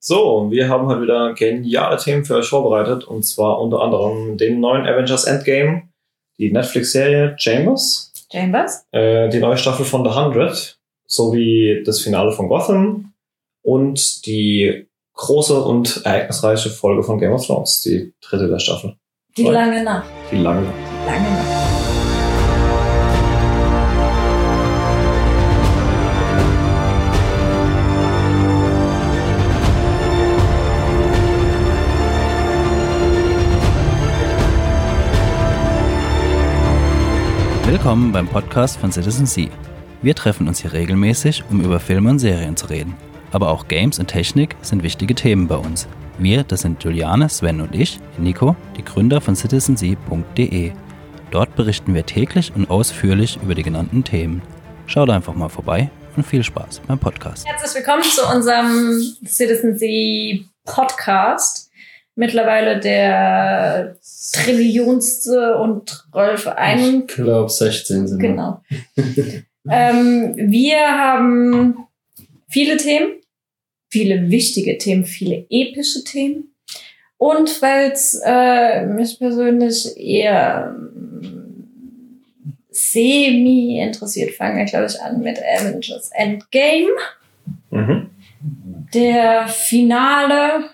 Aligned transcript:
So, 0.00 0.48
wir 0.50 0.68
haben 0.68 0.86
heute 0.86 1.02
wieder 1.02 1.34
geniale 1.34 1.96
Themen 1.96 2.24
für 2.24 2.36
euch 2.36 2.48
vorbereitet 2.48 3.04
und 3.04 3.24
zwar 3.24 3.60
unter 3.60 3.80
anderem 3.80 4.36
den 4.36 4.60
neuen 4.60 4.86
Avengers 4.86 5.24
Endgame, 5.24 5.88
die 6.38 6.52
Netflix-Serie 6.52 7.34
Chambers, 7.36 8.12
Chambers? 8.30 8.86
äh, 8.92 9.28
die 9.28 9.40
neue 9.40 9.56
Staffel 9.56 9.84
von 9.84 10.04
The 10.04 10.14
Hundred 10.14 10.78
sowie 11.06 11.82
das 11.84 12.00
Finale 12.00 12.30
von 12.32 12.48
Gotham 12.48 13.12
und 13.62 14.24
die 14.26 14.86
große 15.14 15.60
und 15.60 16.02
ereignisreiche 16.04 16.70
Folge 16.70 17.02
von 17.02 17.18
Game 17.18 17.32
of 17.32 17.44
Thrones, 17.44 17.80
die 17.80 18.12
dritte 18.20 18.48
der 18.48 18.60
Staffel, 18.60 18.94
Die 19.36 19.42
lange 19.42 19.82
Nacht. 19.82 20.08
die 20.30 20.36
lange. 20.36 20.64
Lange 21.06 21.28
Nacht. 21.30 21.57
Willkommen 37.68 38.12
beim 38.12 38.26
Podcast 38.26 38.78
von 38.78 38.90
Citizen 38.90 39.26
Sea. 39.26 39.50
Wir 40.00 40.14
treffen 40.14 40.48
uns 40.48 40.60
hier 40.60 40.72
regelmäßig, 40.72 41.44
um 41.50 41.60
über 41.60 41.78
Filme 41.78 42.08
und 42.08 42.18
Serien 42.18 42.56
zu 42.56 42.70
reden. 42.70 42.96
Aber 43.30 43.50
auch 43.50 43.68
Games 43.68 43.98
und 43.98 44.06
Technik 44.06 44.56
sind 44.62 44.82
wichtige 44.82 45.14
Themen 45.14 45.48
bei 45.48 45.56
uns. 45.56 45.86
Wir, 46.16 46.44
das 46.44 46.62
sind 46.62 46.82
Juliane, 46.82 47.28
Sven 47.28 47.60
und 47.60 47.74
ich, 47.74 48.00
Nico, 48.16 48.56
die 48.78 48.84
Gründer 48.86 49.20
von 49.20 49.36
citizensea.de. 49.36 50.72
Dort 51.30 51.56
berichten 51.56 51.94
wir 51.94 52.06
täglich 52.06 52.54
und 52.56 52.70
ausführlich 52.70 53.38
über 53.42 53.54
die 53.54 53.64
genannten 53.64 54.02
Themen. 54.02 54.40
Schaut 54.86 55.10
einfach 55.10 55.34
mal 55.34 55.50
vorbei 55.50 55.90
und 56.16 56.26
viel 56.26 56.42
Spaß 56.42 56.80
beim 56.86 56.98
Podcast. 56.98 57.46
Herzlich 57.46 57.84
willkommen 57.84 58.02
zu 58.02 58.26
unserem 58.34 58.98
Citizen 59.26 59.76
Sea 59.76 60.38
Podcast. 60.64 61.67
Mittlerweile 62.18 62.80
der 62.80 63.96
trillionste 64.32 65.56
und 65.56 66.08
Rolf 66.12 66.48
ein. 66.48 67.04
Ich 67.06 67.14
glaube 67.14 67.48
16 67.48 68.08
sind 68.08 68.20
wir. 68.20 68.28
Genau. 68.28 68.60
ähm, 69.70 70.34
wir 70.36 70.78
haben 70.78 71.86
viele 72.48 72.76
Themen, 72.76 73.20
viele 73.88 74.32
wichtige 74.32 74.78
Themen, 74.78 75.04
viele 75.04 75.46
epische 75.48 76.02
Themen. 76.02 76.52
Und 77.18 77.62
weil 77.62 77.92
es 77.92 78.20
äh, 78.26 78.84
mich 78.86 79.16
persönlich 79.20 79.96
eher 79.96 80.74
ähm, 80.76 82.24
semi 82.68 83.80
interessiert, 83.80 84.32
fangen 84.32 84.58
wir, 84.58 84.64
glaube 84.64 84.86
ich, 84.86 85.00
an 85.00 85.20
mit 85.20 85.38
Avengers 85.38 86.10
Endgame. 86.16 86.90
Mhm. 87.70 88.10
Der 88.92 89.46
finale 89.46 90.70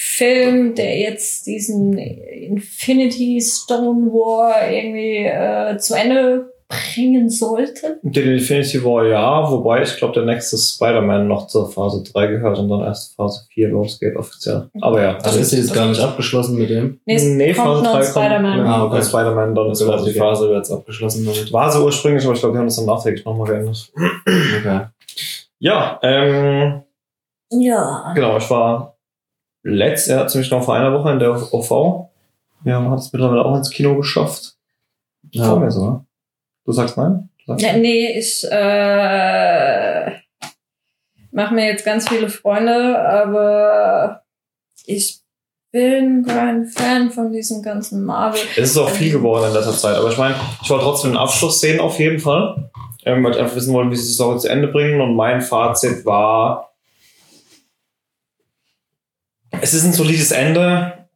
Film, 0.00 0.76
der 0.76 0.96
jetzt 0.96 1.44
diesen 1.48 1.98
Infinity 1.98 3.40
Stone 3.40 4.06
War 4.12 4.70
irgendwie 4.70 5.24
äh, 5.24 5.76
zu 5.78 5.94
Ende 5.94 6.52
bringen 6.68 7.28
sollte. 7.28 7.98
Den 8.02 8.28
Infinity 8.34 8.84
War 8.84 9.06
ja, 9.06 9.50
wobei 9.50 9.82
ich 9.82 9.96
glaube, 9.96 10.14
der 10.14 10.24
nächste 10.24 10.56
Spider-Man 10.56 11.26
noch 11.26 11.48
zur 11.48 11.68
Phase 11.68 12.04
3 12.12 12.26
gehört 12.28 12.58
und 12.60 12.68
dann 12.68 12.82
erst 12.82 13.16
Phase 13.16 13.40
4 13.52 13.70
losgeht 13.70 14.14
offiziell. 14.14 14.68
Aber 14.80 15.02
ja. 15.02 15.16
Also 15.18 15.40
ist 15.40 15.50
sie 15.50 15.56
jetzt 15.56 15.74
gar 15.74 15.88
nicht 15.88 16.00
abgeschlossen 16.00 16.58
mit 16.58 16.70
dem? 16.70 17.00
Nee, 17.04 17.18
Nee, 17.20 17.54
Phase 17.54 17.82
3 17.82 18.02
Spider-Man. 18.04 18.58
kommt. 18.58 18.68
Ah, 18.68 18.84
okay. 18.84 18.96
Bei 18.98 19.02
Spider-Man, 19.02 19.54
dann 19.56 19.70
ist 19.72 19.80
Also 19.80 19.92
Phase 19.92 20.04
die 20.04 20.12
4. 20.12 20.22
Phase 20.22 20.48
wird 20.48 20.56
jetzt 20.58 20.70
abgeschlossen 20.70 21.24
damit. 21.26 21.52
War 21.52 21.72
sie 21.72 21.82
ursprünglich, 21.82 22.24
aber 22.24 22.34
ich 22.34 22.40
glaube, 22.40 22.54
wir 22.54 22.58
haben 22.60 22.66
das 22.66 22.76
dann 22.76 22.86
nachträglich 22.86 23.24
nochmal 23.24 23.48
geändert. 23.48 23.90
Okay. 24.60 24.80
Ja, 25.58 25.98
ähm, 26.02 26.82
Ja. 27.50 28.12
genau, 28.14 28.36
ich 28.36 28.48
war 28.50 28.97
letzt, 29.62 30.08
ja, 30.08 30.26
ziemlich 30.26 30.50
genau 30.50 30.62
vor 30.62 30.74
einer 30.74 30.92
Woche 30.92 31.10
in 31.12 31.18
der 31.18 31.30
OV. 31.52 32.08
Wir 32.62 32.74
haben 32.74 32.92
es 32.94 33.12
mittlerweile 33.12 33.44
auch 33.44 33.56
ins 33.56 33.70
Kino 33.70 33.96
geschafft. 33.96 34.56
Vor 35.36 35.58
mir 35.58 35.64
Ja. 35.66 35.70
so, 35.70 35.90
ne? 35.90 36.06
Du 36.64 36.72
sagst 36.72 36.96
nein? 36.96 37.28
Du 37.44 37.52
sagst 37.52 37.64
Ja, 37.64 37.76
nee, 37.76 38.18
ich 38.18 38.44
äh, 38.50 40.10
mache 41.30 41.54
mir 41.54 41.66
jetzt 41.66 41.84
ganz 41.84 42.08
viele 42.08 42.28
Freunde, 42.28 42.98
aber 42.98 44.22
ich 44.86 45.20
bin 45.70 46.24
kein 46.26 46.66
Fan 46.66 47.10
von 47.10 47.30
diesem 47.32 47.62
ganzen 47.62 48.04
Marvel. 48.04 48.40
Es 48.56 48.70
ist 48.70 48.78
auch 48.78 48.88
viel 48.88 49.12
geworden 49.12 49.48
in 49.48 49.54
letzter 49.54 49.72
Zeit, 49.72 49.96
aber 49.96 50.10
ich 50.10 50.18
meine, 50.18 50.34
ich 50.62 50.70
wollte 50.70 50.84
trotzdem 50.84 51.10
einen 51.10 51.18
Abschluss 51.18 51.60
sehen 51.60 51.78
auf 51.80 51.98
jeden 51.98 52.18
Fall. 52.18 52.70
Ähm, 53.04 53.22
weil 53.22 53.32
ich 53.32 53.38
einfach 53.38 53.54
wissen 53.56 53.72
wollen, 53.74 53.90
wie 53.90 53.96
sie 53.96 54.08
die 54.08 54.14
Story 54.14 54.38
zu 54.38 54.48
Ende 54.48 54.68
bringen. 54.68 55.00
Und 55.00 55.14
mein 55.14 55.40
Fazit 55.40 56.04
war, 56.04 56.67
es 59.60 59.74
ist 59.74 59.84
ein 59.84 59.92
solides 59.92 60.32
Ende, 60.32 61.08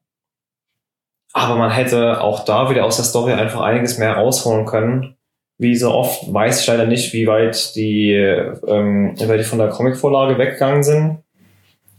aber 1.33 1.57
man 1.57 1.71
hätte 1.71 2.21
auch 2.21 2.45
da 2.45 2.71
wieder 2.71 2.85
aus 2.85 2.97
der 2.97 3.05
Story 3.05 3.33
einfach 3.33 3.61
einiges 3.61 3.99
mehr 3.99 4.15
rausholen 4.15 4.67
können. 4.67 5.17
Wie 5.59 5.77
so 5.77 5.93
oft 5.93 6.33
weiß 6.33 6.61
ich 6.61 6.67
leider 6.67 6.87
nicht, 6.87 7.13
wie 7.13 7.27
weit 7.27 7.75
die, 7.77 8.13
ähm, 8.13 9.15
weit 9.19 9.41
die 9.41 9.45
von 9.45 9.59
der 9.59 9.69
Comicvorlage 9.69 10.39
weggegangen 10.39 10.83
sind. 10.83 11.23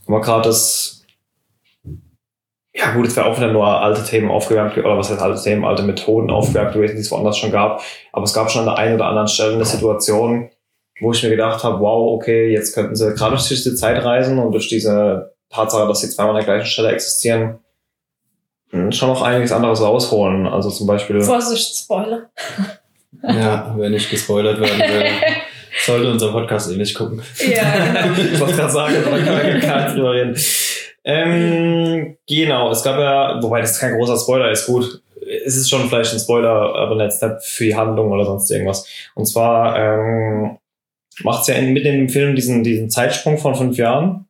Aber 0.06 0.22
gerade 0.22 0.44
das 0.44 1.04
ja 2.75 2.92
gut, 2.94 3.06
es 3.06 3.16
wäre 3.16 3.28
auch 3.28 3.38
wieder 3.38 3.52
nur 3.52 3.68
alte 3.68 4.04
Themen 4.04 4.31
aufgewärmt, 4.31 4.75
oder 4.78 4.98
was 4.98 5.10
heißt 5.10 5.22
alte 5.22 5.42
Themen, 5.42 5.64
alte 5.64 5.84
Methoden 5.84 6.31
aufgewärmt 6.31 6.74
gewesen, 6.74 6.96
die 6.96 7.02
es 7.02 7.12
woanders 7.12 7.38
schon 7.38 7.52
gab. 7.52 7.84
Aber 8.12 8.24
es 8.24 8.34
gab 8.34 8.50
schon 8.50 8.62
an 8.62 8.68
der 8.68 8.78
einen 8.78 8.96
oder 8.96 9.06
anderen 9.06 9.28
Stelle 9.28 9.54
eine 9.54 9.66
Situation, 9.66 10.50
wo 11.00 11.12
ich 11.12 11.22
mir 11.22 11.30
gedacht 11.30 11.64
habe, 11.64 11.80
wow, 11.80 12.14
okay, 12.16 12.52
jetzt 12.52 12.74
könnten 12.74 12.96
sie 12.96 13.14
gerade 13.14 13.36
durch 13.36 13.48
diese 13.48 13.75
Zeit 13.75 14.04
reisen 14.04 14.40
und 14.40 14.54
durch 14.54 14.70
diese 14.70 15.32
Tatsache, 15.53 15.88
dass 15.88 16.02
sie 16.02 16.09
zweimal 16.09 16.36
an 16.36 16.46
der 16.46 16.46
gleichen 16.46 16.68
Stelle 16.68 16.91
existieren, 16.91 17.59
hm, 18.72 18.91
schon 18.91 19.09
noch 19.09 19.22
einiges 19.22 19.52
anderes 19.52 19.81
rausholen. 19.81 20.47
Also 20.47 20.69
zum 20.69 20.88
Beispiel. 20.88 21.22
Vorsicht, 21.22 21.75
Spoiler. 21.75 22.30
ja, 23.24 23.74
wer 23.78 23.90
nicht 23.90 24.09
gespoilert 24.09 24.59
werden 24.59 24.80
will, 24.80 25.12
sollte 25.86 26.12
unser 26.12 26.31
Podcast 26.31 26.72
eh 26.72 26.75
nicht 26.75 26.96
gucken. 26.96 27.22
Ja, 27.40 27.86
genau. 27.86 28.22
ich 28.34 28.40
wollte 28.40 28.56
gerade 28.56 28.74
sagen, 28.74 28.96
aber 29.06 29.19
ich 29.19 29.25
kann 29.25 29.62
gar 29.62 29.84
nicht 29.84 29.96
drüber 29.96 30.12
reden. 30.12 30.36
Ähm, 31.06 32.18
genau, 32.28 32.72
es 32.72 32.81
gab 32.84 32.97
ja, 32.97 33.42
wobei 33.42 33.62
das 33.62 33.80
kein 33.80 33.96
großer 33.96 34.18
Spoiler 34.18 34.52
ist, 34.52 34.66
gut. 34.66 35.02
Es 35.46 35.56
ist 35.56 35.69
schon 35.69 35.88
vielleicht 35.88 36.13
ein 36.13 36.19
Spoiler, 36.19 36.75
aber 36.75 36.96
nicht 36.96 37.13
für 37.42 37.63
die 37.63 37.75
Handlung 37.75 38.12
oder 38.12 38.25
sonst 38.25 38.50
irgendwas. 38.52 38.88
Und 39.16 39.25
zwar 39.25 39.78
ähm, 39.78 40.58
macht 41.24 41.42
es 41.42 41.47
ja 41.47 41.56
in, 41.56 41.74
mitten 41.74 41.88
in 41.88 41.97
dem 42.00 42.09
Film 42.09 42.36
diesen, 42.36 42.63
diesen 42.63 42.90
Zeitsprung 42.90 43.38
von 43.38 43.56
fünf 43.56 43.78
Jahren, 43.78 44.25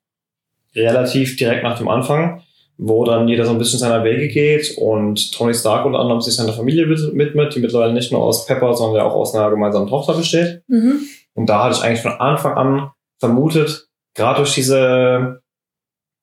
relativ 0.76 1.36
direkt 1.38 1.64
nach 1.64 1.78
dem 1.78 1.88
Anfang, 1.88 2.42
wo 2.78 3.06
dann 3.06 3.28
jeder 3.28 3.46
so 3.46 3.52
ein 3.52 3.60
bisschen 3.60 3.80
seiner 3.80 4.04
Wege 4.04 4.28
geht 4.28 4.78
und 4.78 5.32
Tony 5.34 5.54
Stark 5.54 5.86
unter 5.86 6.00
anderem 6.00 6.22
sich 6.22 6.36
seiner 6.36 6.54
Familie 6.54 6.90
widmet, 6.90 7.56
die 7.56 7.60
mittlerweile 7.60 7.94
nicht 7.94 8.12
nur 8.12 8.24
aus 8.24 8.46
Pepper, 8.46 8.74
sondern 8.74 8.98
ja 8.98 9.08
auch 9.08 9.16
aus 9.16 9.36
einer 9.36 9.50
gemeinsamen 9.50 9.88
Tochter 9.88 10.16
besteht. 10.16 10.64
Mhm. 10.68 11.02
Und 11.36 11.48
da 11.48 11.64
hatte 11.64 11.78
ich 11.78 11.84
eigentlich 11.84 12.02
von 12.02 12.14
Anfang 12.14 12.54
an 12.56 12.92
vermutet, 13.20 13.88
gerade 14.16 14.38
durch 14.38 14.54
diese, 14.54 15.42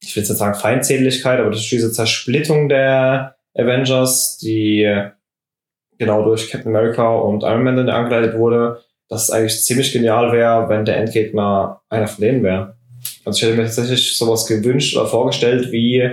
ich 0.02 0.14
will 0.14 0.22
jetzt 0.22 0.30
nicht 0.30 0.38
sagen 0.38 0.54
Feindseligkeit, 0.54 1.40
aber 1.40 1.50
durch 1.50 1.68
diese 1.68 1.92
Zersplittung 1.92 2.68
der 2.68 3.36
Avengers, 3.54 4.38
die 4.38 4.86
genau 5.98 6.24
durch 6.24 6.50
Captain 6.50 6.74
America 6.74 7.08
und 7.16 7.42
Iron 7.42 7.62
Man 7.62 7.76
dann 7.76 7.90
angeleitet 7.90 8.36
wurde, 8.36 8.80
dass 9.08 9.24
es 9.24 9.30
eigentlich 9.30 9.62
ziemlich 9.62 9.92
genial 9.92 10.32
wäre, 10.32 10.68
wenn 10.68 10.84
der 10.84 10.96
Endgegner 10.96 11.82
einer 11.88 12.06
von 12.06 12.22
denen 12.22 12.42
wäre. 12.42 12.76
Also 13.24 13.36
ich 13.36 13.42
hätte 13.42 13.56
mir 13.56 13.64
tatsächlich 13.64 14.16
sowas 14.16 14.46
gewünscht 14.46 14.96
oder 14.96 15.06
vorgestellt, 15.06 15.70
wie 15.72 16.10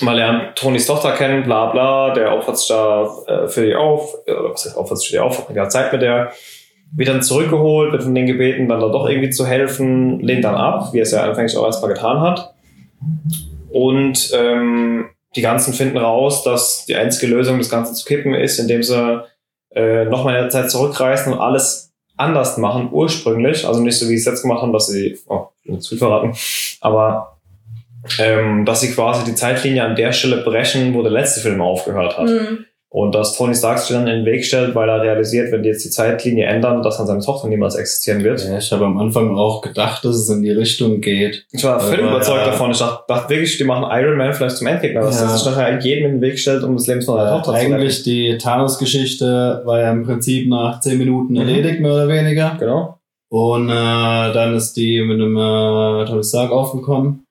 man 0.00 0.16
lernt 0.16 0.56
Tonys 0.56 0.86
Tochter 0.86 1.12
kennen, 1.12 1.44
bla 1.44 1.66
bla, 1.66 2.14
der 2.14 2.34
opfert 2.34 2.58
sich 2.58 2.68
da 2.68 3.08
äh, 3.26 3.48
für 3.48 3.66
die 3.66 3.74
auf, 3.74 4.14
äh, 4.26 4.32
oder 4.32 4.52
was 4.52 4.64
heißt 4.64 4.76
opfert 4.76 4.98
sich 4.98 5.08
für 5.08 5.16
die 5.16 5.20
auf, 5.20 5.48
hat 5.48 5.72
Zeit 5.72 5.92
mit 5.92 6.02
der, 6.02 6.32
wird 6.94 7.08
dann 7.08 7.22
zurückgeholt, 7.22 7.92
wird 7.92 8.02
von 8.02 8.14
denen 8.14 8.26
gebeten, 8.26 8.68
dann 8.68 8.80
da 8.80 8.88
doch 8.88 9.08
irgendwie 9.08 9.30
zu 9.30 9.46
helfen, 9.46 10.20
lehnt 10.20 10.44
dann 10.44 10.54
ab, 10.54 10.92
wie 10.92 10.98
er 10.98 11.02
es 11.02 11.10
ja 11.10 11.24
anfänglich 11.24 11.56
auch 11.56 11.64
erstmal 11.64 11.92
getan 11.92 12.20
hat. 12.20 12.54
Und 13.70 14.30
ähm, 14.34 15.06
die 15.34 15.40
ganzen 15.40 15.72
finden 15.72 15.96
raus, 15.96 16.42
dass 16.42 16.84
die 16.86 16.96
einzige 16.96 17.34
Lösung, 17.34 17.58
das 17.58 17.70
Ganze 17.70 17.94
zu 17.94 18.04
kippen, 18.04 18.34
ist, 18.34 18.58
indem 18.58 18.82
sie 18.82 19.24
äh, 19.74 20.04
nochmal 20.04 20.34
in 20.34 20.42
der 20.42 20.50
Zeit 20.50 20.70
zurückreisen 20.70 21.32
und 21.32 21.38
alles 21.38 21.92
anders 22.16 22.58
machen, 22.58 22.90
ursprünglich. 22.92 23.66
Also 23.66 23.80
nicht 23.80 23.98
so, 23.98 24.06
wie 24.06 24.16
sie 24.16 24.20
es 24.20 24.24
jetzt 24.26 24.42
gemacht 24.42 24.60
haben, 24.60 24.74
dass 24.74 24.88
sie, 24.88 25.18
oh, 25.28 25.46
ich 25.62 25.68
will 25.68 25.74
nicht 25.76 25.82
zu 25.84 25.90
viel 25.90 25.98
verraten, 25.98 26.32
aber 26.80 27.38
ähm, 28.18 28.64
dass 28.64 28.80
sie 28.80 28.92
quasi 28.92 29.24
die 29.24 29.34
Zeitlinie 29.36 29.84
an 29.84 29.94
der 29.96 30.12
Stelle 30.12 30.38
brechen, 30.38 30.92
wo 30.94 31.02
der 31.02 31.12
letzte 31.12 31.40
Film 31.40 31.60
aufgehört 31.60 32.18
hat. 32.18 32.28
Mhm. 32.28 32.66
Und 32.88 33.14
dass 33.14 33.38
Tony 33.38 33.54
Stark 33.54 33.78
sich 33.78 33.96
dann 33.96 34.06
in 34.06 34.16
den 34.16 34.26
Weg 34.26 34.44
stellt, 34.44 34.74
weil 34.74 34.86
er 34.86 35.00
realisiert, 35.00 35.50
wenn 35.50 35.62
die 35.62 35.70
jetzt 35.70 35.82
die 35.82 35.88
Zeitlinie 35.88 36.44
ändern, 36.44 36.82
dass 36.82 36.98
dann 36.98 37.06
seine 37.06 37.20
Tochter 37.22 37.48
niemals 37.48 37.74
existieren 37.74 38.22
wird. 38.22 38.44
Ja, 38.46 38.58
ich 38.58 38.70
habe 38.70 38.84
am 38.84 38.98
Anfang 38.98 39.34
auch 39.34 39.62
gedacht, 39.62 40.04
dass 40.04 40.16
es 40.16 40.28
in 40.28 40.42
die 40.42 40.50
Richtung 40.50 41.00
geht. 41.00 41.46
Ich 41.52 41.64
war 41.64 41.80
völlig 41.80 42.04
überzeugt 42.04 42.40
ja. 42.44 42.46
davon. 42.52 42.70
Ich 42.70 42.78
dachte, 42.80 43.04
dachte 43.08 43.30
wirklich, 43.30 43.56
die 43.56 43.64
machen 43.64 43.86
Iron 43.90 44.18
Man 44.18 44.34
vielleicht 44.34 44.58
zum 44.58 44.66
Endgegner, 44.66 45.00
dass 45.00 45.18
Ja. 45.22 45.26
er 45.30 45.38
sich 45.38 45.46
nachher 45.46 45.78
jedem 45.80 46.04
in 46.04 46.12
den 46.16 46.20
Weg 46.20 46.38
stellt, 46.38 46.64
um 46.64 46.76
das 46.76 46.86
Leben 46.86 47.00
von 47.00 47.16
seiner 47.16 47.28
Äh, 47.30 47.32
Tochter 47.36 47.52
zu 47.52 47.52
retten. 47.52 47.72
eigentlich 47.72 48.02
die 48.02 48.36
Thanos-Geschichte 48.36 49.62
war 49.64 49.80
ja 49.80 49.90
im 49.90 50.04
Prinzip 50.04 50.50
nach 50.50 50.80
10 50.80 50.98
Minuten 50.98 51.32
Mhm. 51.32 51.38
erledigt, 51.40 51.80
mehr 51.80 51.92
oder 51.94 52.08
weniger. 52.08 52.56
Genau. 52.58 52.98
Und 53.32 53.70
äh, 53.70 53.72
dann 54.34 54.54
ist 54.54 54.74
die 54.74 55.00
mit 55.00 55.18
dem 55.18 55.34
äh, 55.38 56.04
Tony 56.04 56.22
Stark 56.22 56.50
aufgekommen. 56.50 57.24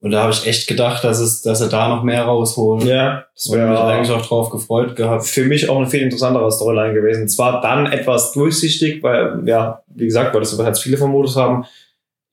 Und 0.00 0.12
da 0.12 0.22
habe 0.22 0.30
ich 0.30 0.46
echt 0.46 0.68
gedacht, 0.68 1.02
dass, 1.02 1.18
es, 1.18 1.42
dass 1.42 1.58
sie 1.58 1.68
da 1.68 1.88
noch 1.88 2.04
mehr 2.04 2.22
rausholen. 2.22 2.86
Ja, 2.86 3.24
das 3.34 3.46
Und 3.46 3.58
mich 3.58 3.68
wäre 3.68 3.84
eigentlich 3.84 4.12
auch 4.12 4.24
drauf 4.24 4.50
gefreut 4.50 4.94
gehabt. 4.94 5.26
für 5.26 5.44
mich 5.44 5.68
auch 5.68 5.78
eine 5.78 5.88
viel 5.88 6.02
interessantere 6.02 6.48
Storyline 6.52 6.94
gewesen. 6.94 7.28
Zwar 7.28 7.60
dann 7.60 7.86
etwas 7.90 8.30
durchsichtig, 8.30 9.02
weil, 9.02 9.42
ja, 9.44 9.82
wie 9.88 10.04
gesagt, 10.04 10.32
weil 10.32 10.42
das 10.42 10.56
bereits 10.56 10.78
viele 10.78 10.96
vermutet 10.96 11.34
haben. 11.34 11.64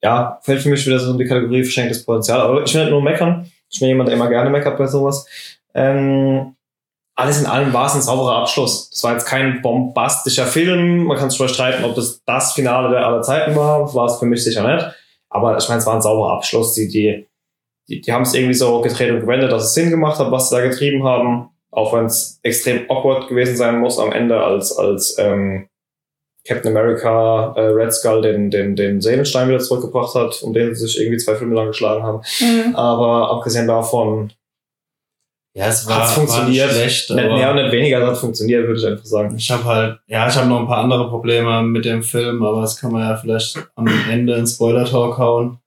Ja, 0.03 0.37
fällt 0.43 0.61
für 0.61 0.69
mich 0.69 0.85
wieder 0.85 0.99
so 0.99 1.11
in 1.11 1.17
die 1.17 1.25
Kategorie 1.25 1.63
verschenktes 1.63 2.05
Potenzial. 2.05 2.41
Aber 2.41 2.61
ich 2.61 2.71
will 2.75 2.81
nicht 2.81 2.91
nur 2.91 3.01
meckern. 3.01 3.51
Ich 3.71 3.79
bin 3.79 3.89
jemand, 3.89 4.09
der 4.09 4.17
immer 4.17 4.29
gerne 4.29 4.51
meckert 4.51 4.77
bei 4.77 4.85
sowas. 4.85 5.25
Ähm, 5.73 6.53
alles 7.19 7.39
in 7.39 7.45
allem 7.45 7.73
war 7.73 7.87
es 7.87 7.95
ein 7.95 8.01
sauberer 8.01 8.37
Abschluss. 8.37 8.89
Das 8.89 9.03
war 9.03 9.13
jetzt 9.13 9.25
kein 9.25 9.61
bombastischer 9.61 10.45
Film. 10.45 11.05
Man 11.05 11.17
kann 11.17 11.29
sich 11.29 11.37
drüber 11.37 11.53
streiten, 11.53 11.83
ob 11.83 11.95
das 11.95 12.23
das 12.25 12.53
Finale 12.53 12.89
der 12.89 13.05
aller 13.05 13.21
Zeiten 13.21 13.55
war. 13.55 13.93
War 13.93 14.05
es 14.05 14.17
für 14.17 14.25
mich 14.25 14.43
sicher 14.43 14.63
nicht. 14.63 14.85
Aber 15.29 15.57
ich 15.57 15.67
meine, 15.67 15.79
es 15.79 15.85
war 15.85 15.95
ein 15.95 16.01
sauberer 16.01 16.33
Abschluss. 16.33 16.73
Die, 16.73 16.87
die, 16.87 17.27
die, 17.87 18.01
die 18.01 18.13
haben 18.13 18.23
es 18.23 18.33
irgendwie 18.33 18.53
so 18.53 18.81
gedreht 18.81 19.11
und 19.11 19.21
gewendet, 19.21 19.51
dass 19.51 19.65
es 19.65 19.73
Sinn 19.73 19.89
gemacht 19.89 20.17
hat, 20.17 20.31
was 20.31 20.49
sie 20.49 20.55
da 20.55 20.61
getrieben 20.61 21.03
haben. 21.03 21.49
Auch 21.71 21.93
wenn 21.93 22.05
es 22.05 22.39
extrem 22.41 22.89
awkward 22.89 23.27
gewesen 23.27 23.55
sein 23.55 23.79
muss 23.79 23.99
am 23.99 24.11
Ende, 24.11 24.41
als, 24.41 24.75
als 24.75 25.17
ähm, 25.19 25.67
Captain 26.47 26.75
America 26.75 27.53
äh, 27.55 27.61
Red 27.61 27.93
Skull 27.93 28.21
den, 28.21 28.49
den, 28.49 28.75
den 28.75 29.01
Seelenstein 29.01 29.49
wieder 29.49 29.59
zurückgebracht 29.59 30.15
hat, 30.15 30.41
um 30.41 30.53
den 30.53 30.73
sie 30.73 30.87
sich 30.87 30.99
irgendwie 30.99 31.17
zwei 31.17 31.35
Filme 31.35 31.53
lang 31.53 31.67
geschlagen 31.67 32.03
haben. 32.03 32.21
Mhm. 32.39 32.75
Aber 32.75 33.29
abgesehen 33.29 33.67
davon 33.67 34.31
Ja, 35.53 35.67
es 35.67 35.89
hat 35.89 36.05
es 36.05 36.11
funktioniert. 36.13 36.67
War 36.67 36.73
schlecht, 36.75 37.09
nicht 37.09 37.15
mehr 37.31 37.49
und 37.49 37.55
nicht 37.55 37.71
weniger, 37.71 38.01
es 38.03 38.09
hat 38.09 38.17
funktioniert, 38.17 38.67
würde 38.67 38.79
ich 38.79 38.85
einfach 38.87 39.05
sagen. 39.05 39.35
ich 39.35 39.49
habe 39.49 39.63
halt, 39.65 39.99
ja, 40.07 40.27
ich 40.27 40.35
habe 40.35 40.47
noch 40.47 40.59
ein 40.59 40.67
paar 40.67 40.77
andere 40.83 41.09
Probleme 41.09 41.63
mit 41.63 41.85
dem 41.85 42.03
Film, 42.03 42.43
aber 42.43 42.61
das 42.61 42.79
kann 42.79 42.91
man 42.91 43.01
ja 43.01 43.17
vielleicht 43.17 43.57
am 43.75 43.87
Ende 44.11 44.35
in 44.35 44.45
Spoiler-Talk 44.45 45.17
hauen. 45.17 45.57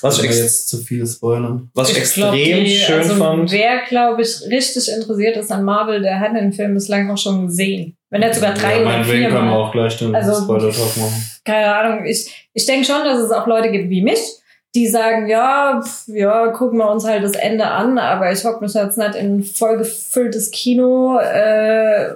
Was 0.00 0.18
ich, 0.20 0.24
jetzt 0.24 0.68
zu 0.68 0.78
viel 0.78 1.06
spoilern. 1.06 1.70
was 1.74 1.90
ich, 1.90 2.12
glaub, 2.14 2.34
extrem 2.34 2.64
die- 2.64 2.76
schön 2.76 2.98
also, 2.98 3.14
fand. 3.14 3.52
Wer, 3.52 3.82
glaube 3.88 4.22
ich, 4.22 4.40
richtig 4.50 4.88
interessiert 4.92 5.36
ist 5.36 5.52
an 5.52 5.62
Marvel, 5.64 6.02
der 6.02 6.18
hat 6.18 6.34
den 6.34 6.52
Film 6.52 6.74
bislang 6.74 7.08
auch 7.10 7.16
schon 7.18 7.46
gesehen. 7.46 7.96
Wenn 8.10 8.22
er 8.22 8.34
sogar 8.34 8.54
drei 8.54 8.80
ja, 8.80 8.82
oder 8.82 9.04
vier 9.04 9.28
können 9.28 9.48
wir 9.48 9.52
auch 9.56 9.70
gleich 9.70 9.96
den 9.98 10.12
Also- 10.14 10.42
Spoiler-Talk 10.42 10.96
machen. 10.96 11.30
Keine 11.44 11.72
Ahnung. 11.72 12.04
Ich, 12.04 12.48
ich 12.52 12.66
denke 12.66 12.84
schon, 12.84 13.04
dass 13.04 13.20
es 13.20 13.30
auch 13.30 13.46
Leute 13.46 13.70
gibt 13.70 13.88
wie 13.90 14.02
mich, 14.02 14.18
die 14.76 14.86
sagen, 14.86 15.26
ja, 15.26 15.80
pf, 15.82 16.08
ja, 16.08 16.48
gucken 16.48 16.78
wir 16.78 16.90
uns 16.90 17.04
halt 17.04 17.24
das 17.24 17.34
Ende 17.34 17.66
an, 17.66 17.98
aber 17.98 18.30
ich 18.30 18.44
hocke 18.44 18.62
mich 18.62 18.74
jetzt 18.74 18.98
nicht 18.98 19.14
in 19.14 19.38
ein 19.38 19.42
vollgefülltes 19.42 20.50
Kino, 20.50 21.18
äh, 21.18 22.14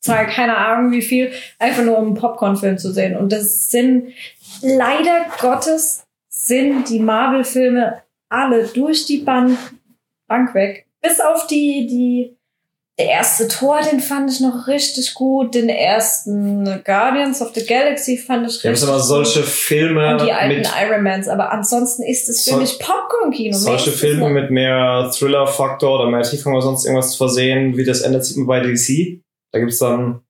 zahle 0.00 0.26
keine 0.28 0.56
Ahnung 0.56 0.92
wie 0.92 1.02
viel, 1.02 1.32
einfach 1.58 1.82
nur 1.82 1.98
um 1.98 2.08
einen 2.08 2.14
Popcorn-Film 2.14 2.78
zu 2.78 2.92
sehen. 2.92 3.16
Und 3.16 3.32
das 3.32 3.70
sind 3.70 4.12
leider 4.60 5.26
Gottes 5.40 6.04
sind 6.28 6.90
die 6.90 7.00
Marvel-Filme 7.00 8.02
alle 8.28 8.66
durch 8.66 9.06
die 9.06 9.18
Bank, 9.18 9.58
Bank 10.28 10.54
weg. 10.54 10.86
Bis 11.00 11.20
auf 11.20 11.46
die, 11.46 11.86
die, 11.86 12.36
der 12.98 13.06
erste 13.08 13.48
Tor, 13.48 13.80
den 13.80 13.98
fand 13.98 14.30
ich 14.30 14.40
noch 14.40 14.68
richtig 14.68 15.14
gut. 15.14 15.54
Den 15.54 15.68
ersten 15.68 16.64
Guardians 16.84 17.42
of 17.42 17.52
the 17.54 17.66
Galaxy 17.66 18.16
fand 18.16 18.46
ich 18.48 18.62
Ja, 18.62 18.70
richtig 18.70 18.80
sind 18.80 18.88
aber 18.90 19.00
solche. 19.00 19.42
Filme 19.42 20.12
Und 20.12 20.22
die 20.24 20.32
alten 20.32 20.58
mit 20.58 20.68
Ironmans. 20.80 21.26
Aber 21.28 21.50
ansonsten 21.50 22.04
ist 22.04 22.28
es 22.28 22.44
für 22.44 22.50
Sol- 22.50 22.60
mich 22.60 22.78
Popcorn-Kino. 22.78 23.56
Solche 23.56 23.90
Filme 23.90 24.30
mit 24.30 24.50
mehr 24.50 25.10
Thriller-Faktor 25.12 26.00
oder 26.00 26.10
mehr 26.10 26.22
Tiefgang 26.22 26.52
oder 26.54 26.62
sonst 26.62 26.84
irgendwas 26.84 27.10
zu 27.12 27.18
versehen, 27.18 27.76
wie 27.76 27.84
das 27.84 28.00
Ende 28.02 28.22
sieht 28.22 28.36
man 28.36 28.46
bei 28.46 28.60
DC. 28.60 29.20
Da 29.52 29.58
gibt's 29.58 29.78
dann 29.78 30.20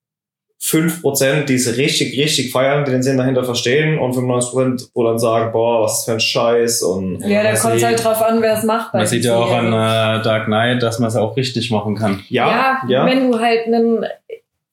5%, 0.63 1.45
die 1.45 1.55
es 1.55 1.77
richtig, 1.77 2.19
richtig 2.19 2.51
feiern, 2.51 2.85
die 2.85 2.91
den 2.91 3.03
Sinn 3.03 3.19
dahinter 3.19 3.45
verstehen 3.45 3.99
und 3.99 4.15
95%, 4.15 4.89
wo 4.95 5.05
dann 5.05 5.19
sagen, 5.19 5.53
boah, 5.53 5.83
was 5.85 5.99
ist 6.01 6.05
für 6.07 6.13
ein 6.13 6.21
Scheiß 6.21 6.83
und 6.83 7.21
Ja, 7.21 7.43
da 7.43 7.55
kommt 7.55 7.75
sieht- 7.75 7.85
halt 7.85 8.03
drauf 8.05 8.23
an, 8.23 8.41
wer 8.41 8.57
es 8.57 8.65
macht. 8.65 8.95
Man 8.95 9.07
sieht 9.07 9.25
ja 9.25 9.37
auch 9.37 9.51
an 9.53 9.67
äh, 9.69 10.23
Dark 10.23 10.47
Knight, 10.47 10.83
dass 10.83 10.99
man 10.99 11.09
es 11.09 11.17
auch 11.17 11.37
richtig 11.37 11.71
machen 11.71 11.97
kann. 11.97 12.23
ja, 12.29 12.81
ja, 12.89 13.05
wenn 13.07 13.31
du 13.31 13.39
halt 13.39 13.67
einen, 13.67 14.07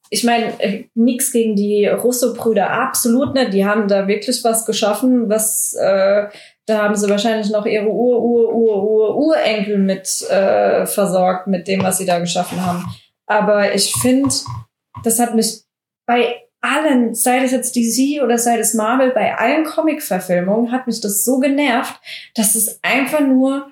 ich 0.09 0.23
meine, 0.23 0.53
äh, 0.59 0.85
nix 0.95 1.31
gegen 1.33 1.55
die 1.55 1.87
Russo-Brüder, 1.87 2.69
absolut 2.69 3.33
nicht. 3.33 3.53
Die 3.53 3.65
haben 3.65 3.87
da 3.87 4.07
wirklich 4.07 4.43
was 4.43 4.65
geschaffen, 4.65 5.29
was, 5.29 5.73
äh, 5.73 6.25
da 6.67 6.83
haben 6.83 6.95
sie 6.95 7.09
wahrscheinlich 7.09 7.49
noch 7.49 7.65
ihre 7.65 7.87
Ur, 7.87 8.21
Ur, 8.21 8.53
Ur, 8.53 8.83
Ur, 8.83 9.17
Urenkel 9.17 9.77
mit 9.77 10.07
äh, 10.29 10.85
versorgt, 10.85 11.47
mit 11.47 11.67
dem, 11.67 11.83
was 11.83 11.97
sie 11.97 12.05
da 12.05 12.19
geschaffen 12.19 12.65
haben. 12.65 12.85
Aber 13.25 13.73
ich 13.73 13.93
finde, 13.93 14.33
das 15.03 15.19
hat 15.19 15.35
mich 15.35 15.61
bei 16.05 16.35
allen, 16.61 17.15
sei 17.15 17.43
es 17.43 17.51
jetzt 17.51 17.75
DC 17.75 18.21
oder 18.23 18.37
sei 18.37 18.59
es 18.59 18.73
Marvel, 18.75 19.11
bei 19.11 19.35
allen 19.35 19.65
Comic-Verfilmungen 19.65 20.71
hat 20.71 20.85
mich 20.87 21.01
das 21.01 21.25
so 21.25 21.39
genervt, 21.39 21.95
dass 22.35 22.55
es 22.55 22.79
einfach 22.83 23.21
nur 23.21 23.71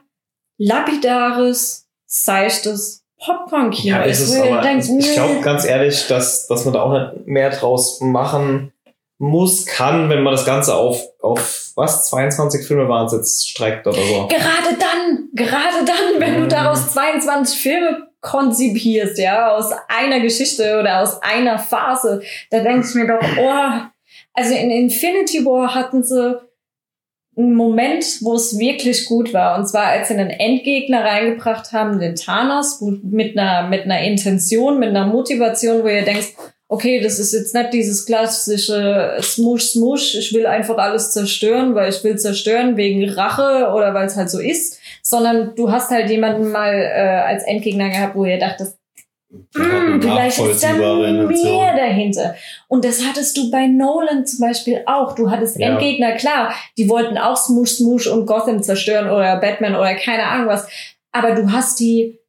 lapidares, 0.57 1.87
seichtes 2.05 3.03
Popcorn-Kino 3.23 3.97
ja, 3.97 4.03
ist 4.03 4.33
ihr 4.33 4.43
aber 4.43 4.61
denkt, 4.61 4.87
ich, 4.87 5.13
glaube 5.13 5.41
ganz 5.41 5.65
ehrlich, 5.65 6.07
dass, 6.07 6.47
dass 6.47 6.65
man 6.65 6.73
da 6.73 6.81
auch 6.83 6.93
nicht 6.93 7.27
mehr 7.27 7.49
draus 7.49 7.99
machen 8.01 8.71
muss, 9.17 9.65
kann, 9.65 10.09
wenn 10.09 10.23
man 10.23 10.31
das 10.33 10.45
Ganze 10.45 10.75
auf, 10.75 11.01
auf 11.21 11.71
was, 11.75 12.09
22 12.09 12.65
Filme 12.65 12.87
waren 12.87 13.05
es 13.07 13.11
jetzt 13.11 13.49
streckt 13.49 13.85
oder 13.85 13.97
so. 13.97 14.27
Gerade 14.27 14.77
dann, 14.79 15.29
gerade 15.33 15.85
dann, 15.85 16.19
wenn 16.21 16.35
du 16.35 16.43
Mhm. 16.43 16.49
daraus 16.49 16.93
22 16.93 17.59
Filme 17.59 18.08
konzipierst, 18.21 19.17
ja, 19.17 19.55
aus 19.55 19.71
einer 19.87 20.19
Geschichte 20.19 20.79
oder 20.79 21.01
aus 21.01 21.21
einer 21.21 21.57
Phase, 21.59 22.21
da 22.49 22.59
denke 22.59 22.87
ich 22.87 22.95
mir 22.95 23.07
doch, 23.07 23.21
oh, 23.39 23.89
also 24.33 24.55
in 24.55 24.71
Infinity 24.71 25.45
War 25.45 25.73
hatten 25.73 26.03
sie 26.03 26.39
einen 27.37 27.55
Moment, 27.55 28.05
wo 28.21 28.35
es 28.35 28.59
wirklich 28.59 29.05
gut 29.05 29.33
war. 29.33 29.57
Und 29.57 29.67
zwar, 29.67 29.85
als 29.85 30.09
sie 30.09 30.15
einen 30.15 30.29
Endgegner 30.29 31.03
reingebracht 31.03 31.71
haben, 31.71 31.99
den 31.99 32.15
Thanos, 32.15 32.81
mit 32.81 33.37
einer, 33.37 33.67
mit 33.67 33.83
einer 33.83 34.01
Intention, 34.01 34.79
mit 34.79 34.89
einer 34.89 35.07
Motivation, 35.07 35.83
wo 35.83 35.87
ihr 35.87 36.03
denkt, 36.03 36.33
okay, 36.67 37.01
das 37.01 37.17
ist 37.17 37.33
jetzt 37.33 37.55
nicht 37.55 37.73
dieses 37.73 38.05
klassische 38.05 39.17
Smush, 39.21 39.71
Smush, 39.71 40.15
ich 40.15 40.33
will 40.33 40.45
einfach 40.45 40.77
alles 40.77 41.11
zerstören, 41.11 41.73
weil 41.73 41.89
ich 41.89 42.03
will 42.03 42.17
zerstören 42.17 42.77
wegen 42.77 43.09
Rache 43.09 43.71
oder 43.73 43.93
weil 43.93 44.05
es 44.05 44.15
halt 44.15 44.29
so 44.29 44.39
ist, 44.39 44.78
sondern 45.01 45.55
du 45.55 45.71
hast 45.71 45.91
halt 45.91 46.09
jemanden 46.09 46.51
mal 46.51 46.73
äh, 46.73 47.21
als 47.27 47.43
Endgegner 47.43 47.89
gehabt, 47.89 48.15
wo 48.15 48.25
ihr 48.25 48.39
dachtest, 48.39 48.79
hm, 49.55 50.01
vielleicht 50.01 50.39
ist 50.39 50.63
da 50.63 50.73
mehr 50.73 51.75
dahinter. 51.75 52.35
Und 52.67 52.83
das 52.83 53.05
hattest 53.05 53.37
du 53.37 53.51
bei 53.51 53.67
Nolan 53.67 54.25
zum 54.25 54.39
Beispiel 54.39 54.81
auch. 54.87 55.13
Du 55.13 55.29
hattest 55.29 55.59
Ja. 55.59 55.67
Endgegner, 55.69 56.13
klar, 56.13 56.51
die 56.77 56.89
wollten 56.89 57.17
auch 57.17 57.37
Smoosh 57.37 57.73
Smoosh 57.77 58.07
und 58.07 58.25
Gotham 58.25 58.63
zerstören 58.63 59.09
oder 59.09 59.37
Batman 59.39 59.75
oder 59.75 59.93
keine 59.95 60.23
Ahnung 60.23 60.47
was. 60.47 60.67
Aber 61.11 61.35
du 61.35 61.51
hast 61.51 61.79
die, 61.79 62.19